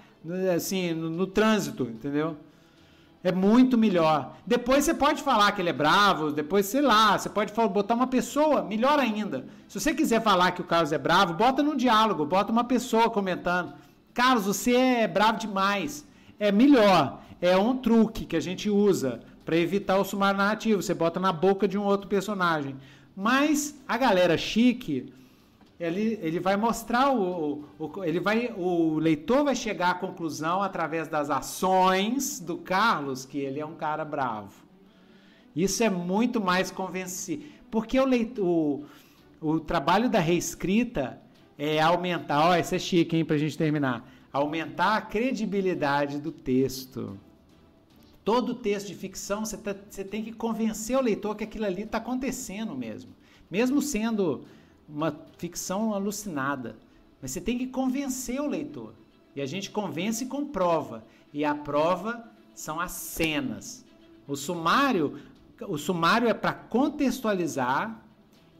assim, 0.55 0.93
no, 0.93 1.09
no 1.09 1.27
trânsito, 1.27 1.85
entendeu? 1.85 2.37
É 3.23 3.31
muito 3.31 3.79
melhor. 3.79 4.37
Depois 4.45 4.85
você 4.85 4.95
pode 4.95 5.23
falar 5.23 5.53
que 5.53 5.61
ele 5.61 5.71
é 5.71 5.73
bravo, 5.73 6.33
depois, 6.33 6.67
sei 6.67 6.81
lá, 6.81 7.17
você 7.17 7.29
pode 7.29 7.53
botar 7.53 7.95
uma 7.95 8.07
pessoa, 8.07 8.63
melhor 8.63 8.99
ainda. 8.99 9.47
Se 9.69 9.79
você 9.79 9.95
quiser 9.95 10.23
falar 10.23 10.53
que 10.53 10.61
o 10.61 10.65
Carlos 10.65 10.93
é 10.93 10.99
bravo, 10.99 11.35
bota 11.35 11.63
num 11.63 11.77
diálogo, 11.77 12.25
bota 12.25 12.53
uma 12.53 12.65
pessoa 12.65 13.11
comentando. 13.11 13.73
Carlos, 14.17 14.47
você 14.47 14.75
é 14.75 15.07
bravo 15.07 15.39
demais. 15.39 16.09
É 16.41 16.51
melhor. 16.51 17.23
É 17.39 17.55
um 17.55 17.77
truque 17.77 18.25
que 18.25 18.35
a 18.35 18.41
gente 18.41 18.71
usa 18.71 19.21
para 19.45 19.59
evitar 19.59 19.99
o 19.99 20.05
sumário 20.07 20.39
narrativo. 20.39 20.81
Você 20.81 20.95
bota 20.95 21.21
na 21.21 21.35
boca 21.35 21.69
de 21.69 21.77
um 21.77 21.85
outro 21.85 22.09
personagem. 22.09 22.77
Mas 23.15 23.79
a 23.87 23.99
galera 23.99 24.39
chique, 24.39 25.13
ele, 25.79 26.19
ele 26.23 26.41
vai 26.41 26.57
mostrar 26.57 27.13
o, 27.13 27.67
o, 27.79 28.05
ele 28.05 28.19
vai 28.19 28.55
o 28.57 28.99
leitor 28.99 29.45
vai 29.45 29.55
chegar 29.55 29.91
à 29.91 29.95
conclusão 29.95 30.63
através 30.63 31.09
das 31.09 31.29
ações 31.29 32.41
do 32.41 32.57
Carlos 32.57 33.27
que 33.27 33.37
ele 33.37 33.61
é 33.61 33.67
um 33.67 33.75
cara 33.75 34.03
bravo. 34.03 34.65
Isso 35.55 35.85
é 35.85 35.91
muito 35.91 36.41
mais 36.41 36.71
convencido, 36.71 37.45
porque 37.71 38.01
o, 38.01 38.07
leitor, 38.07 38.47
o, 38.47 38.85
o 39.43 39.61
trabalho 39.61 40.09
da 40.09 40.21
reescrita 40.21 41.21
é 41.59 41.81
aumentar, 41.81 42.51
ó, 42.51 42.57
isso 42.57 42.75
é 42.75 42.79
chique, 42.79 43.17
hein, 43.17 43.25
pra 43.25 43.39
gente 43.39 43.57
terminar. 43.57 44.09
Aumentar 44.33 44.97
a 44.97 45.01
credibilidade 45.01 46.19
do 46.21 46.31
texto. 46.31 47.19
Todo 48.25 48.55
texto 48.55 48.89
de 48.89 48.95
ficção 48.95 49.45
você, 49.45 49.57
tá, 49.57 49.73
tem 49.73 50.23
que 50.23 50.33
convencer 50.33 50.97
o 50.97 51.01
leitor 51.01 51.35
que 51.37 51.45
aquilo 51.45 51.65
ali 51.65 51.83
está 51.83 51.99
acontecendo 51.99 52.75
mesmo. 52.75 53.13
Mesmo 53.51 53.81
sendo 53.81 54.45
uma 54.89 55.17
ficção 55.39 55.95
alucinada. 55.95 56.77
Mas 57.23 57.31
você 57.31 57.41
tem 57.41 57.57
que 57.57 57.67
convencer 57.69 58.41
o 58.41 58.47
leitor. 58.47 58.93
E 59.35 59.41
a 59.41 59.47
gente 59.47 59.71
convence 59.71 60.27
com 60.27 60.47
prova. 60.47 61.05
E 61.33 61.45
a 61.45 61.55
prova 61.55 62.31
são 62.55 62.81
as 62.81 62.93
cenas. 62.93 63.85
O 64.27 64.37
sumário, 64.37 65.21
o 65.69 65.79
sumário 65.79 66.29
é 66.29 66.35
para 66.35 66.53
contextualizar 66.53 68.03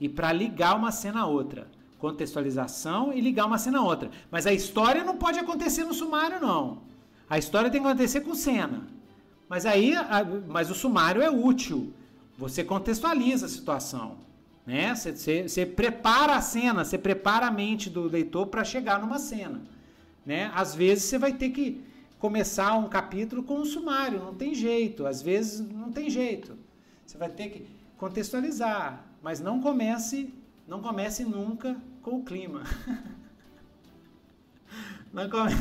e 0.01 0.09
para 0.09 0.33
ligar 0.33 0.77
uma 0.77 0.93
cena 0.93 1.21
a 1.23 1.27
outra. 1.27 1.69
Contextualização 1.99 3.13
e 3.13 3.21
ligar 3.21 3.47
uma 3.47 3.59
cena 3.59 3.79
a 3.79 3.83
outra. 3.83 4.11
Mas 4.31 4.47
a 4.47 4.53
história 4.53 5.03
não 5.03 5.17
pode 5.17 5.39
acontecer 5.39 5.85
no 5.85 5.95
sumário, 5.95 6.41
não. 6.41 6.83
A 7.29 7.39
história 7.39 7.71
tem 7.71 7.81
que 7.81 7.87
acontecer 7.87 8.21
com 8.21 8.35
cena. 8.35 8.87
Mas 9.49 9.65
aí, 9.65 9.95
mas 10.49 10.71
o 10.71 10.75
sumário 10.75 11.23
é 11.23 11.31
útil. 11.31 11.93
Você 12.37 12.63
contextualiza 12.63 13.47
a 13.47 13.49
situação. 13.49 14.19
Né? 14.67 14.95
Você 14.95 15.65
prepara 15.65 16.37
a 16.37 16.41
cena, 16.41 16.85
você 16.85 16.99
prepara 16.99 17.47
a 17.47 17.51
mente 17.51 17.89
do 17.89 18.03
leitor 18.03 18.49
para 18.49 18.65
chegar 18.65 19.01
numa 19.01 19.19
cena. 19.19 19.63
Né? 20.25 20.51
Às 20.55 20.75
vezes 20.75 21.05
você 21.05 21.19
vai 21.19 21.33
ter 21.33 21.51
que 21.51 21.83
começar 22.19 22.77
um 22.77 22.89
capítulo 22.89 23.43
com 23.43 23.59
um 23.59 23.65
sumário, 23.65 24.19
não 24.19 24.35
tem 24.35 24.55
jeito. 24.55 25.07
Às 25.07 25.23
vezes 25.23 25.61
não 25.61 25.93
tem 25.93 26.11
jeito. 26.11 26.59
Você 27.07 27.17
vai 27.17 27.29
ter 27.29 27.49
que 27.49 27.67
contextualizar, 27.97 29.05
mas 29.23 29.41
não 29.41 29.61
comece, 29.61 30.35
não 30.67 30.81
comece 30.81 31.25
nunca 31.25 31.77
com 32.03 32.19
o 32.19 32.25
clima. 32.25 32.63
não 35.13 35.29
come... 35.29 35.53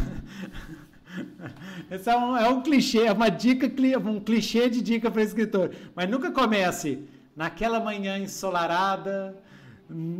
Esse 1.90 2.10
é 2.10 2.18
um, 2.18 2.38
é 2.38 2.50
um 2.50 2.62
clichê, 2.62 3.04
é 3.04 3.12
uma 3.12 3.30
dica, 3.30 3.72
um 4.00 4.20
clichê 4.20 4.70
de 4.70 4.82
dica 4.82 5.10
para 5.10 5.22
escritor. 5.22 5.74
Mas 5.96 6.10
nunca 6.10 6.32
comece 6.32 7.08
naquela 7.36 7.80
manhã 7.80 8.18
ensolarada, 8.18 9.42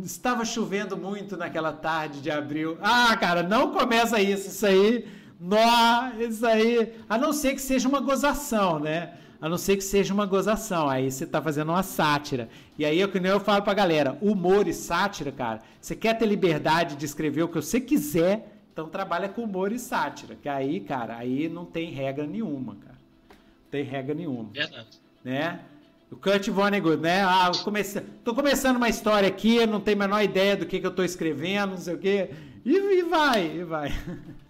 Estava 0.04 0.44
chovendo 0.44 0.96
muito 0.96 1.36
naquela 1.36 1.72
tarde 1.72 2.20
de 2.20 2.30
abril. 2.30 2.78
Ah, 2.80 3.16
cara, 3.16 3.42
não 3.42 3.72
começa 3.72 4.20
isso. 4.20 4.48
Isso 4.48 4.64
aí. 4.64 5.08
Nó, 5.40 6.12
isso 6.20 6.46
aí. 6.46 6.94
A 7.08 7.18
não 7.18 7.32
ser 7.32 7.54
que 7.54 7.60
seja 7.60 7.88
uma 7.88 8.00
gozação, 8.00 8.78
né? 8.78 9.14
A 9.40 9.48
não 9.48 9.58
ser 9.58 9.76
que 9.76 9.84
seja 9.84 10.14
uma 10.14 10.26
gozação. 10.26 10.88
Aí 10.88 11.10
você 11.10 11.26
tá 11.26 11.42
fazendo 11.42 11.70
uma 11.70 11.82
sátira. 11.82 12.48
E 12.78 12.84
aí 12.84 13.02
é 13.02 13.08
que 13.08 13.20
nem 13.20 13.30
eu 13.30 13.40
falo 13.40 13.62
pra 13.62 13.74
galera: 13.74 14.16
humor 14.20 14.66
e 14.66 14.72
sátira, 14.72 15.30
cara. 15.30 15.60
Você 15.80 15.94
quer 15.94 16.14
ter 16.18 16.26
liberdade 16.26 16.96
de 16.96 17.04
escrever 17.04 17.42
o 17.42 17.48
que 17.48 17.56
você 17.56 17.80
quiser, 17.80 18.60
então 18.72 18.88
trabalha 18.88 19.28
com 19.28 19.42
humor 19.42 19.72
e 19.72 19.78
sátira. 19.78 20.36
Que 20.36 20.48
aí, 20.48 20.80
cara, 20.80 21.16
aí 21.16 21.48
não 21.48 21.64
tem 21.64 21.90
regra 21.90 22.26
nenhuma, 22.26 22.76
cara. 22.76 22.98
Não 23.28 23.70
tem 23.70 23.84
regra 23.84 24.14
nenhuma. 24.14 24.50
Verdade. 24.52 25.00
Né? 25.24 25.60
O 26.10 26.16
Kurt 26.16 26.48
Vonnegut, 26.48 26.98
né? 26.98 27.22
Ah, 27.22 27.50
comece... 27.64 28.00
tô 28.24 28.32
começando 28.32 28.76
uma 28.76 28.88
história 28.88 29.28
aqui, 29.28 29.66
não 29.66 29.80
tenho 29.80 29.96
a 29.96 30.00
menor 30.06 30.22
ideia 30.22 30.56
do 30.56 30.64
que, 30.64 30.78
que 30.78 30.86
eu 30.86 30.94
tô 30.94 31.02
escrevendo, 31.02 31.70
não 31.70 31.78
sei 31.78 31.94
o 31.94 31.98
quê. 31.98 32.30
E, 32.64 32.76
e 32.76 33.02
vai, 33.02 33.58
e 33.58 33.64
vai. 33.64 33.92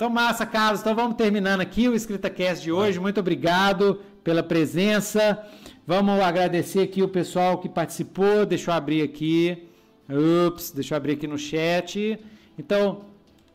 Então, 0.00 0.08
massa, 0.08 0.46
Carlos. 0.46 0.80
Então, 0.80 0.94
vamos 0.94 1.14
terminando 1.14 1.60
aqui 1.60 1.86
o 1.86 1.94
EscritaCast 1.94 2.64
de 2.64 2.72
hoje. 2.72 2.98
Muito 2.98 3.20
obrigado 3.20 4.00
pela 4.24 4.42
presença. 4.42 5.38
Vamos 5.86 6.18
agradecer 6.22 6.80
aqui 6.80 7.02
o 7.02 7.08
pessoal 7.08 7.58
que 7.58 7.68
participou. 7.68 8.46
Deixa 8.46 8.70
eu 8.70 8.74
abrir 8.74 9.02
aqui. 9.02 9.68
Ups, 10.48 10.70
deixa 10.70 10.94
eu 10.94 10.96
abrir 10.96 11.12
aqui 11.12 11.26
no 11.26 11.36
chat. 11.36 12.18
Então, 12.58 13.02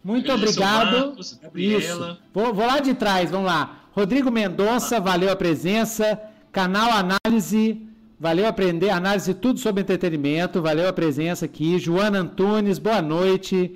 muito 0.03 0.31
obrigado. 0.31 1.07
Marcos, 1.07 1.39
Isso. 1.55 2.15
Vou, 2.31 2.53
vou 2.53 2.67
lá 2.67 2.79
de 2.79 2.93
trás, 2.93 3.31
vamos 3.31 3.47
lá. 3.47 3.87
Rodrigo 3.91 4.29
Mendonça, 4.29 4.99
valeu 4.99 5.31
a 5.31 5.35
presença. 5.35 6.21
Canal 6.51 6.91
Análise, 6.91 7.81
valeu 8.19 8.45
aprender. 8.45 8.91
Análise 8.91 9.33
tudo 9.33 9.59
sobre 9.59 9.81
entretenimento, 9.81 10.61
valeu 10.61 10.87
a 10.87 10.93
presença 10.93 11.45
aqui. 11.45 11.79
Joana 11.79 12.19
Antunes, 12.19 12.77
boa 12.77 13.01
noite. 13.01 13.75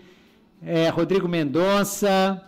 É, 0.61 0.89
Rodrigo 0.89 1.27
Mendonça. 1.27 2.45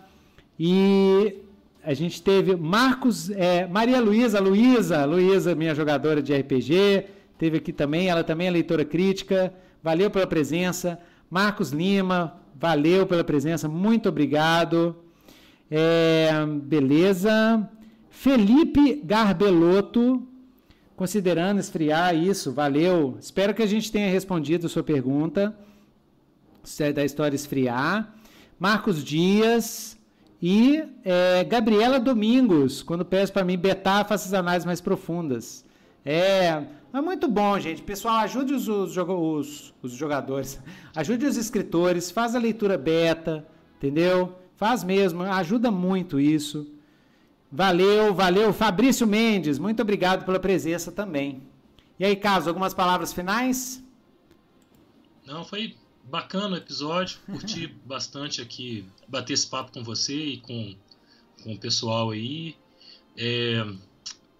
E 0.58 1.36
a 1.82 1.94
gente 1.94 2.22
teve 2.22 2.54
Marcos, 2.56 3.30
é, 3.30 3.66
Maria 3.66 4.00
Luísa, 4.00 4.40
Luísa, 4.40 5.04
Luísa, 5.04 5.54
minha 5.54 5.74
jogadora 5.74 6.22
de 6.22 6.34
RPG, 6.34 7.06
teve 7.38 7.58
aqui 7.58 7.72
também, 7.72 8.08
ela 8.08 8.22
também 8.22 8.46
é 8.46 8.50
leitora 8.50 8.84
crítica. 8.84 9.52
Valeu 9.82 10.10
pela 10.10 10.26
presença. 10.26 10.98
Marcos 11.28 11.70
Lima, 11.70 12.40
valeu 12.54 13.06
pela 13.06 13.24
presença, 13.24 13.68
muito 13.68 14.08
obrigado. 14.08 14.94
É, 15.70 16.30
beleza. 16.46 17.68
Felipe 18.10 19.02
Garbelotto, 19.04 20.22
considerando 20.94 21.58
esfriar 21.58 22.14
isso, 22.14 22.52
valeu. 22.52 23.16
Espero 23.18 23.54
que 23.54 23.62
a 23.62 23.66
gente 23.66 23.90
tenha 23.90 24.10
respondido 24.10 24.66
a 24.66 24.68
sua 24.68 24.82
pergunta 24.82 25.56
é 26.78 26.92
da 26.92 27.04
história 27.04 27.34
esfriar. 27.34 28.14
Marcos 28.58 29.02
Dias 29.02 29.98
e 30.42 30.82
é, 31.04 31.44
Gabriela 31.44 32.00
Domingos, 32.00 32.82
quando 32.82 33.04
peço 33.04 33.32
para 33.32 33.44
mim 33.44 33.56
betar, 33.56 34.04
faça 34.04 34.26
as 34.26 34.34
análises 34.34 34.66
mais 34.66 34.80
profundas. 34.80 35.64
É, 36.04 36.64
é 36.92 37.00
muito 37.00 37.28
bom, 37.28 37.56
gente. 37.60 37.80
Pessoal, 37.80 38.16
ajude 38.16 38.52
os, 38.52 38.66
os, 38.66 38.96
os, 38.96 39.74
os 39.80 39.92
jogadores, 39.92 40.60
ajude 40.96 41.26
os 41.26 41.36
escritores, 41.36 42.10
faz 42.10 42.34
a 42.34 42.40
leitura 42.40 42.76
beta, 42.76 43.46
entendeu? 43.76 44.34
Faz 44.56 44.82
mesmo, 44.82 45.22
ajuda 45.22 45.70
muito 45.70 46.18
isso. 46.18 46.66
Valeu, 47.50 48.12
valeu. 48.12 48.52
Fabrício 48.52 49.06
Mendes, 49.06 49.60
muito 49.60 49.80
obrigado 49.80 50.24
pela 50.24 50.40
presença 50.40 50.90
também. 50.90 51.42
E 52.00 52.04
aí, 52.04 52.16
Carlos, 52.16 52.48
algumas 52.48 52.74
palavras 52.74 53.12
finais? 53.12 53.80
Não, 55.24 55.44
foi 55.44 55.76
bacana 56.04 56.54
o 56.54 56.56
episódio. 56.56 57.18
Curti 57.26 57.66
bastante 57.84 58.40
aqui 58.40 58.86
bater 59.08 59.34
esse 59.34 59.46
papo 59.46 59.72
com 59.72 59.82
você 59.82 60.14
e 60.14 60.36
com, 60.38 60.74
com 61.42 61.52
o 61.52 61.58
pessoal 61.58 62.10
aí. 62.10 62.56
É, 63.16 63.64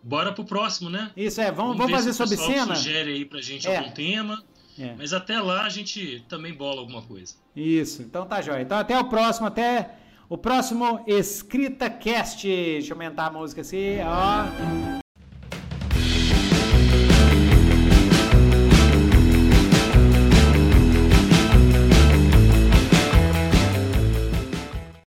bora 0.02 0.32
pro 0.32 0.44
próximo, 0.44 0.90
né? 0.90 1.10
Isso 1.16 1.40
é, 1.40 1.50
vamos, 1.50 1.76
vamos, 1.76 1.90
vamos 1.90 1.92
fazer 1.92 2.12
sobre 2.12 2.36
cena. 2.36 2.74
Sugere 2.74 3.12
aí 3.12 3.24
pra 3.24 3.40
gente 3.40 3.68
é. 3.68 3.76
algum 3.76 3.90
tema. 3.90 4.42
É. 4.78 4.94
Mas 4.96 5.12
até 5.12 5.38
lá 5.40 5.64
a 5.64 5.68
gente 5.68 6.24
também 6.28 6.54
bola 6.54 6.80
alguma 6.80 7.02
coisa. 7.02 7.34
Isso, 7.54 8.02
então 8.02 8.26
tá 8.26 8.40
jóia. 8.40 8.62
Então 8.62 8.78
até 8.78 8.98
o 8.98 9.04
próximo, 9.04 9.46
até 9.46 9.96
o 10.28 10.38
próximo 10.38 11.04
Escrita 11.06 11.90
Cast. 11.90 12.46
Deixa 12.46 12.88
eu 12.88 12.94
aumentar 12.94 13.26
a 13.26 13.30
música 13.30 13.60
assim, 13.60 13.98
ó. 14.00 15.01